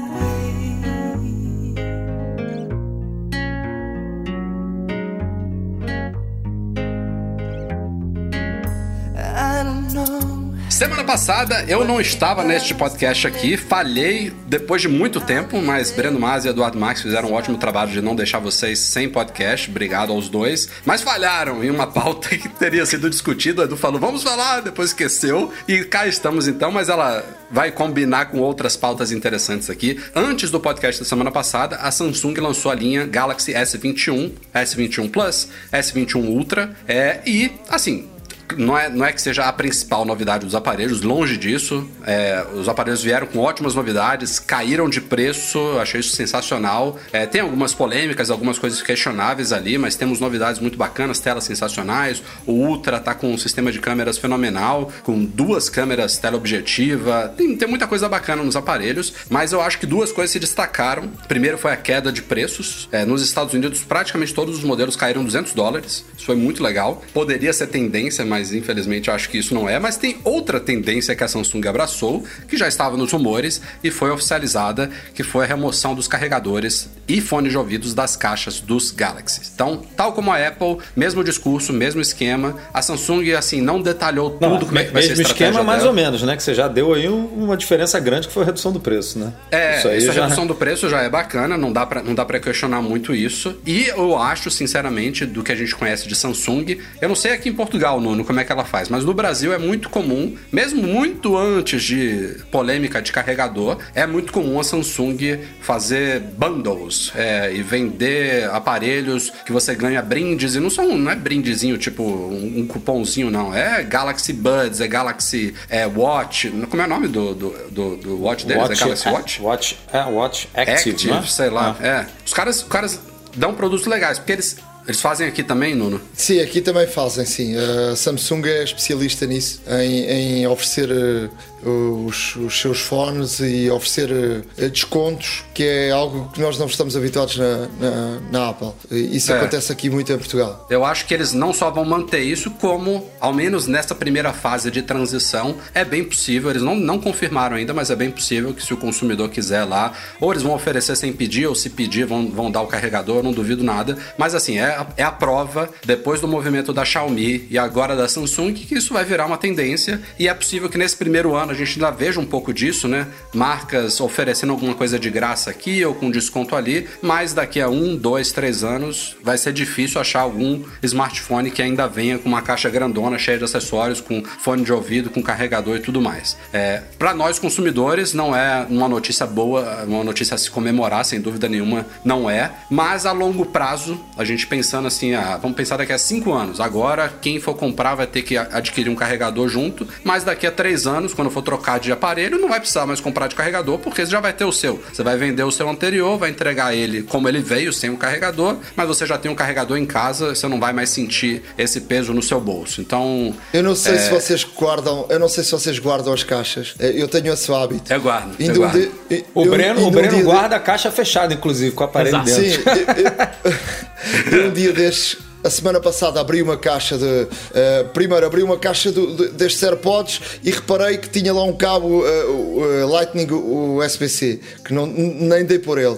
Semana 10.80 11.04
passada 11.04 11.62
eu 11.68 11.84
não 11.84 12.00
estava 12.00 12.42
neste 12.42 12.74
podcast 12.74 13.26
aqui, 13.26 13.54
falhei 13.58 14.32
depois 14.46 14.80
de 14.80 14.88
muito 14.88 15.20
tempo, 15.20 15.60
mas 15.60 15.90
Breno 15.90 16.18
Mas 16.18 16.46
e 16.46 16.48
Eduardo 16.48 16.78
Max 16.78 17.02
fizeram 17.02 17.28
um 17.28 17.34
ótimo 17.34 17.58
trabalho 17.58 17.90
de 17.90 18.00
não 18.00 18.16
deixar 18.16 18.38
vocês 18.38 18.78
sem 18.78 19.06
podcast, 19.06 19.68
obrigado 19.68 20.10
aos 20.10 20.30
dois, 20.30 20.70
mas 20.86 21.02
falharam 21.02 21.62
em 21.62 21.68
uma 21.68 21.84
pauta 21.92 22.30
que 22.30 22.48
teria 22.48 22.86
sido 22.86 23.10
discutida. 23.10 23.64
Edu 23.64 23.76
falou, 23.76 24.00
vamos 24.00 24.22
falar, 24.22 24.62
depois 24.62 24.88
esqueceu, 24.88 25.52
e 25.68 25.84
cá 25.84 26.06
estamos 26.06 26.48
então, 26.48 26.72
mas 26.72 26.88
ela 26.88 27.22
vai 27.50 27.70
combinar 27.70 28.30
com 28.30 28.38
outras 28.38 28.74
pautas 28.74 29.12
interessantes 29.12 29.68
aqui. 29.68 30.00
Antes 30.16 30.50
do 30.50 30.58
podcast 30.58 31.02
da 31.02 31.06
semana 31.06 31.30
passada, 31.30 31.76
a 31.76 31.90
Samsung 31.90 32.40
lançou 32.40 32.72
a 32.72 32.74
linha 32.74 33.04
Galaxy 33.04 33.52
S21, 33.52 34.32
S21 34.54 35.10
Plus, 35.10 35.46
S21 35.70 36.24
Ultra, 36.26 36.74
é, 36.88 37.20
e 37.26 37.52
assim, 37.68 38.08
não 38.56 38.76
é, 38.76 38.88
não 38.88 39.04
é 39.04 39.12
que 39.12 39.20
seja 39.20 39.44
a 39.44 39.52
principal 39.52 40.04
novidade 40.04 40.44
dos 40.44 40.54
aparelhos, 40.54 41.02
longe 41.02 41.36
disso. 41.36 41.88
É, 42.06 42.44
os 42.54 42.68
aparelhos 42.68 43.02
vieram 43.02 43.26
com 43.26 43.38
ótimas 43.38 43.74
novidades, 43.74 44.38
caíram 44.38 44.88
de 44.88 45.00
preço, 45.00 45.58
achei 45.78 46.00
isso 46.00 46.14
sensacional. 46.14 46.98
É, 47.12 47.26
tem 47.26 47.40
algumas 47.40 47.74
polêmicas, 47.74 48.30
algumas 48.30 48.58
coisas 48.58 48.82
questionáveis 48.82 49.52
ali, 49.52 49.78
mas 49.78 49.96
temos 49.96 50.20
novidades 50.20 50.60
muito 50.60 50.76
bacanas, 50.78 51.20
telas 51.20 51.44
sensacionais. 51.44 52.22
O 52.46 52.52
Ultra 52.52 53.00
tá 53.00 53.14
com 53.14 53.32
um 53.32 53.38
sistema 53.38 53.72
de 53.72 53.78
câmeras 53.78 54.18
fenomenal, 54.18 54.92
com 55.02 55.24
duas 55.24 55.68
câmeras 55.68 56.18
teleobjetiva. 56.18 57.32
Tem, 57.36 57.56
tem 57.56 57.68
muita 57.68 57.86
coisa 57.86 58.08
bacana 58.08 58.42
nos 58.42 58.56
aparelhos, 58.56 59.12
mas 59.28 59.52
eu 59.52 59.60
acho 59.60 59.78
que 59.78 59.86
duas 59.86 60.12
coisas 60.12 60.30
se 60.30 60.38
destacaram. 60.38 61.08
Primeiro 61.28 61.58
foi 61.58 61.72
a 61.72 61.76
queda 61.76 62.12
de 62.12 62.22
preços. 62.22 62.88
É, 62.92 63.04
nos 63.04 63.22
Estados 63.22 63.54
Unidos, 63.54 63.82
praticamente 63.82 64.34
todos 64.34 64.58
os 64.58 64.64
modelos 64.64 64.96
caíram 64.96 65.24
200 65.24 65.52
dólares. 65.52 66.04
Isso 66.16 66.26
foi 66.26 66.36
muito 66.36 66.62
legal. 66.62 67.02
Poderia 67.12 67.52
ser 67.52 67.66
tendência, 67.66 68.24
mas 68.24 68.39
mas 68.40 68.54
infelizmente 68.54 69.08
eu 69.08 69.14
acho 69.14 69.28
que 69.28 69.36
isso 69.38 69.54
não 69.54 69.68
é. 69.68 69.78
Mas 69.78 69.96
tem 69.98 70.16
outra 70.24 70.58
tendência 70.58 71.14
que 71.14 71.22
a 71.22 71.28
Samsung 71.28 71.66
abraçou, 71.68 72.24
que 72.48 72.56
já 72.56 72.66
estava 72.66 72.96
nos 72.96 73.12
rumores 73.12 73.60
e 73.84 73.90
foi 73.90 74.10
oficializada, 74.10 74.90
que 75.14 75.22
foi 75.22 75.44
a 75.44 75.48
remoção 75.48 75.94
dos 75.94 76.08
carregadores 76.08 76.88
e 77.06 77.20
fones 77.20 77.52
de 77.52 77.58
ouvidos 77.58 77.92
das 77.92 78.16
caixas 78.16 78.60
dos 78.60 78.90
Galaxy. 78.90 79.42
Então, 79.54 79.82
tal 79.96 80.12
como 80.14 80.32
a 80.32 80.36
Apple, 80.48 80.78
mesmo 80.96 81.22
discurso, 81.22 81.72
mesmo 81.72 82.00
esquema, 82.00 82.56
a 82.72 82.80
Samsung 82.80 83.32
assim 83.32 83.60
não 83.60 83.80
detalhou 83.82 84.30
tudo 84.30 84.48
Não, 84.48 84.58
como 84.60 84.78
é 84.78 84.84
que 84.84 84.92
vai 84.92 85.02
ser 85.02 85.10
a 85.10 85.12
estratégia 85.12 85.46
esquema, 85.48 85.62
mais 85.64 85.80
dela. 85.80 85.90
ou 85.90 85.94
menos, 85.96 86.22
né? 86.22 86.34
Que 86.36 86.42
você 86.42 86.54
já 86.54 86.66
deu 86.66 86.94
aí 86.94 87.08
um- 87.08 87.26
uma 87.44 87.56
diferença 87.56 88.00
grande 88.00 88.26
que 88.28 88.32
foi 88.32 88.42
a 88.44 88.46
redução 88.46 88.72
do 88.72 88.80
preço, 88.80 89.18
né? 89.18 89.32
É, 89.50 89.78
Isso 89.78 89.88
aí 89.88 89.96
essa 89.98 90.12
já- 90.12 90.22
redução 90.24 90.46
do 90.46 90.54
preço 90.54 90.88
já 90.88 91.02
é 91.02 91.08
bacana, 91.10 91.58
não 91.58 91.70
dá 91.72 91.84
pra, 91.84 92.02
não 92.02 92.14
dá 92.14 92.24
pra 92.24 92.40
questionar 92.40 92.80
muito 92.80 93.14
isso. 93.14 93.54
E 93.66 93.88
eu 93.88 94.16
acho, 94.18 94.50
sinceramente, 94.50 95.26
do 95.26 95.42
que 95.42 95.52
a 95.52 95.56
gente 95.56 95.74
conhece 95.74 96.08
de 96.08 96.14
Samsung, 96.14 96.78
eu 97.00 97.08
não 97.08 97.16
sei 97.16 97.32
aqui 97.32 97.48
em 97.48 97.52
Portugal, 97.52 98.00
Nuno, 98.00 98.24
como 98.30 98.38
é 98.38 98.44
que 98.44 98.52
ela 98.52 98.64
faz, 98.64 98.88
mas 98.88 99.04
no 99.04 99.12
Brasil 99.12 99.52
é 99.52 99.58
muito 99.58 99.90
comum, 99.90 100.36
mesmo 100.52 100.80
muito 100.80 101.36
antes 101.36 101.82
de 101.82 102.36
polêmica 102.48 103.02
de 103.02 103.10
carregador, 103.10 103.78
é 103.92 104.06
muito 104.06 104.32
comum 104.32 104.60
a 104.60 104.62
Samsung 104.62 105.40
fazer 105.60 106.20
bundles 106.20 107.10
é, 107.16 107.52
e 107.52 107.60
vender 107.60 108.48
aparelhos 108.50 109.32
que 109.44 109.50
você 109.50 109.74
ganha 109.74 110.00
brindes, 110.00 110.54
e 110.54 110.60
não 110.60 110.70
são, 110.70 110.96
não 110.96 111.10
é 111.10 111.16
brindezinho 111.16 111.76
tipo 111.76 112.04
um, 112.04 112.60
um 112.60 112.66
cupomzinho, 112.68 113.32
não. 113.32 113.52
É 113.52 113.82
Galaxy 113.82 114.32
Buds, 114.32 114.80
é 114.80 114.86
Galaxy 114.86 115.52
é, 115.68 115.84
Watch. 115.88 116.50
Como 116.70 116.80
é 116.80 116.84
o 116.84 116.88
nome 116.88 117.08
do, 117.08 117.34
do, 117.34 117.50
do, 117.68 117.96
do 117.96 118.22
watch 118.22 118.46
deles? 118.46 118.70
é 118.70 118.74
Galaxy 118.76 119.08
Watch? 119.08 119.42
Watch, 119.42 119.78
é, 119.92 120.04
Watch 120.04 120.48
Active, 120.54 120.90
Active, 120.90 121.10
né? 121.10 121.24
sei 121.26 121.50
lá. 121.50 121.76
Ah. 121.80 121.84
É. 121.84 122.06
Os 122.24 122.32
caras, 122.32 122.62
os 122.62 122.68
caras 122.68 123.00
dão 123.34 123.54
produtos 123.54 123.86
legais, 123.86 124.20
porque 124.20 124.32
eles, 124.32 124.56
eles 124.90 125.00
fazem 125.00 125.26
aqui 125.28 125.42
também, 125.42 125.74
Nuno. 125.74 126.00
Sim, 126.14 126.40
aqui 126.40 126.60
também 126.60 126.86
fazem, 126.86 127.24
sim. 127.24 127.54
A 127.56 127.94
Samsung 127.94 128.42
é 128.44 128.64
especialista 128.64 129.24
nisso, 129.24 129.62
em, 129.68 130.04
em 130.40 130.46
oferecer 130.48 130.90
eh, 130.90 131.28
os, 131.64 132.36
os 132.36 132.60
seus 132.60 132.80
fones 132.80 133.38
e 133.40 133.70
oferecer 133.70 134.10
eh, 134.58 134.68
descontos, 134.68 135.44
que 135.54 135.62
é 135.64 135.90
algo 135.90 136.30
que 136.32 136.40
nós 136.40 136.58
não 136.58 136.66
estamos 136.66 136.96
habituados 136.96 137.36
na, 137.36 137.68
na, 137.78 138.20
na 138.30 138.48
Apple. 138.50 138.70
Isso 138.90 139.32
É. 139.32 139.36
acontece 139.36 139.70
aqui 139.72 139.90
muito 139.90 140.12
em 140.12 140.16
Portugal. 140.18 140.66
Eu 140.70 140.84
acho 140.84 141.06
que 141.06 141.14
eles 141.14 141.32
não 141.32 141.52
só 141.52 141.70
vão 141.70 141.84
manter 141.84 142.20
isso, 142.20 142.50
como, 142.52 143.08
ao 143.20 143.32
menos 143.32 143.66
nessa 143.66 143.94
primeira 143.94 144.32
fase 144.32 144.70
de 144.70 144.82
transição, 144.82 145.56
é 145.74 145.84
bem 145.84 146.04
possível. 146.04 146.50
Eles 146.50 146.62
não, 146.62 146.74
não 146.74 146.98
confirmaram 147.00 147.56
ainda, 147.56 147.74
mas 147.74 147.90
é 147.90 147.96
bem 147.96 148.10
possível 148.10 148.52
que 148.54 148.64
se 148.64 148.72
o 148.72 148.76
consumidor 148.76 149.28
quiser 149.28 149.64
lá, 149.64 149.92
ou 150.20 150.32
eles 150.32 150.42
vão 150.42 150.54
oferecer 150.54 150.96
sem 150.96 151.12
pedir, 151.12 151.46
ou 151.46 151.54
se 151.54 151.70
pedir, 151.70 152.06
vão, 152.06 152.28
vão 152.30 152.50
dar 152.50 152.62
o 152.62 152.66
carregador, 152.66 153.18
eu 153.18 153.22
não 153.22 153.32
duvido 153.32 153.62
nada. 153.62 153.96
Mas 154.16 154.34
assim, 154.34 154.58
é, 154.58 154.64
a- 154.64 154.86
é 154.96 155.02
a 155.02 155.10
prova, 155.12 155.68
depois 155.84 156.20
do 156.20 156.28
movimento 156.28 156.72
da 156.72 156.84
Xiaomi 156.84 157.46
e 157.50 157.58
agora 157.58 157.94
da 157.96 158.08
Samsung, 158.08 158.52
que 158.54 158.74
isso 158.74 158.92
vai 158.94 159.04
virar 159.04 159.26
uma 159.26 159.36
tendência. 159.38 160.00
E 160.18 160.28
é 160.28 160.34
possível 160.34 160.68
que 160.68 160.78
nesse 160.78 160.96
primeiro 160.96 161.34
ano 161.34 161.49
a 161.50 161.54
gente 161.54 161.72
ainda 161.74 161.90
veja 161.90 162.20
um 162.20 162.24
pouco 162.24 162.52
disso, 162.52 162.86
né? 162.86 163.06
Marcas 163.34 164.00
oferecendo 164.00 164.52
alguma 164.52 164.74
coisa 164.74 164.98
de 164.98 165.10
graça 165.10 165.50
aqui 165.50 165.84
ou 165.84 165.94
com 165.94 166.10
desconto 166.10 166.54
ali, 166.54 166.88
mas 167.02 167.32
daqui 167.32 167.60
a 167.60 167.68
um, 167.68 167.96
dois, 167.96 168.32
três 168.32 168.62
anos 168.62 169.16
vai 169.22 169.36
ser 169.36 169.52
difícil 169.52 170.00
achar 170.00 170.20
algum 170.20 170.62
smartphone 170.82 171.50
que 171.50 171.60
ainda 171.60 171.86
venha 171.86 172.18
com 172.18 172.28
uma 172.28 172.42
caixa 172.42 172.70
grandona, 172.70 173.18
cheia 173.18 173.38
de 173.38 173.44
acessórios, 173.44 174.00
com 174.00 174.22
fone 174.22 174.64
de 174.64 174.72
ouvido, 174.72 175.10
com 175.10 175.22
carregador 175.22 175.76
e 175.76 175.80
tudo 175.80 176.00
mais. 176.00 176.36
É, 176.52 176.82
para 176.98 177.12
nós 177.14 177.38
consumidores, 177.38 178.14
não 178.14 178.34
é 178.34 178.66
uma 178.68 178.88
notícia 178.88 179.26
boa, 179.26 179.84
uma 179.84 180.04
notícia 180.04 180.34
a 180.34 180.38
se 180.38 180.50
comemorar, 180.50 181.04
sem 181.04 181.20
dúvida 181.20 181.48
nenhuma, 181.48 181.86
não 182.04 182.30
é. 182.30 182.50
Mas 182.70 183.06
a 183.06 183.12
longo 183.12 183.46
prazo, 183.46 183.98
a 184.16 184.24
gente 184.24 184.46
pensando 184.46 184.86
assim, 184.86 185.14
ah, 185.14 185.38
vamos 185.40 185.56
pensar 185.56 185.76
daqui 185.76 185.92
a 185.92 185.98
cinco 185.98 186.32
anos. 186.32 186.60
Agora, 186.60 187.12
quem 187.20 187.40
for 187.40 187.54
comprar 187.54 187.94
vai 187.94 188.06
ter 188.06 188.22
que 188.22 188.36
adquirir 188.36 188.90
um 188.90 188.94
carregador 188.94 189.48
junto, 189.48 189.86
mas 190.04 190.24
daqui 190.24 190.46
a 190.46 190.52
três 190.52 190.86
anos, 190.86 191.12
quando 191.12 191.30
for 191.30 191.39
trocar 191.42 191.78
de 191.80 191.90
aparelho, 191.92 192.38
não 192.38 192.48
vai 192.48 192.58
precisar 192.60 192.86
mais 192.86 193.00
comprar 193.00 193.26
de 193.28 193.34
carregador, 193.34 193.78
porque 193.78 194.04
você 194.04 194.10
já 194.12 194.20
vai 194.20 194.32
ter 194.32 194.44
o 194.44 194.52
seu. 194.52 194.82
Você 194.92 195.02
vai 195.02 195.16
vender 195.16 195.42
o 195.42 195.50
seu 195.50 195.68
anterior, 195.68 196.18
vai 196.18 196.30
entregar 196.30 196.74
ele 196.74 197.02
como 197.02 197.28
ele 197.28 197.40
veio, 197.40 197.72
sem 197.72 197.90
o 197.90 197.96
carregador, 197.96 198.56
mas 198.76 198.86
você 198.88 199.06
já 199.06 199.16
tem 199.18 199.30
um 199.30 199.34
carregador 199.34 199.76
em 199.76 199.86
casa, 199.86 200.34
você 200.34 200.46
não 200.48 200.58
vai 200.60 200.72
mais 200.72 200.90
sentir 200.90 201.42
esse 201.58 201.80
peso 201.82 202.12
no 202.12 202.22
seu 202.22 202.40
bolso. 202.40 202.80
Então, 202.80 203.34
Eu 203.52 203.62
não 203.62 203.74
sei 203.74 203.94
É. 203.94 203.98
se 203.98 204.10
vocês 204.10 204.44
guardam, 204.44 205.06
eu 205.08 205.18
não 205.18 205.28
sei 205.28 205.42
se 205.44 205.50
vocês 205.52 205.78
guardam 205.78 206.12
as 206.12 206.22
caixas. 206.22 206.74
Eh, 206.78 206.92
Eu 206.96 207.08
tenho 207.08 207.32
esse 207.32 207.52
hábito. 207.52 207.92
Eu 207.92 208.00
guardo, 208.00 208.34
eu 208.38 208.52
um 208.52 208.56
guardo. 208.56 208.78
dia- 209.08 209.24
O 209.34 209.44
eu- 209.44 209.50
Breno, 209.50 209.80
o 209.80 209.88
um 209.88 209.90
Breno 209.90 210.16
de- 210.16 210.22
guarda 210.22 210.56
a 210.56 210.60
caixa 210.60 210.90
fechada, 210.90 211.32
inclusive, 211.34 211.72
com 211.72 211.82
o 211.82 211.86
aparelho 211.86 212.16
Exato. 212.22 212.40
dentro. 212.40 212.62
Sim, 212.62 212.70
eu- 214.32 214.38
eu 214.40 214.48
um 214.48 214.52
dia 214.52 214.72
destes, 214.72 215.18
a 215.42 215.50
semana 215.50 215.80
passada, 215.80 216.20
abri 216.20 216.42
uma 216.42 216.56
caixa 216.56 216.96
de. 216.98 217.26
eh, 217.54 217.84
primeiro, 217.94 218.26
abri 218.26 218.42
uma 218.42 218.58
caixa 218.58 218.90
do- 218.92 219.14
de- 219.16 219.28
destes 219.30 219.62
AirPods 219.62 220.20
e 220.44 220.50
reparei 220.50 220.98
que 220.98 221.08
tinha 221.08 221.32
lá 221.32 221.42
um 221.44 221.52
cabo 221.56 222.02
o, 222.02 222.64
eh, 222.64 222.84
Lightning 222.84 223.26
USB-C, 223.32 224.40
que 224.64 224.72
não, 224.74 224.86
nem 224.86 225.44
dei 225.44 225.58
por 225.58 225.78
ele. 225.78 225.96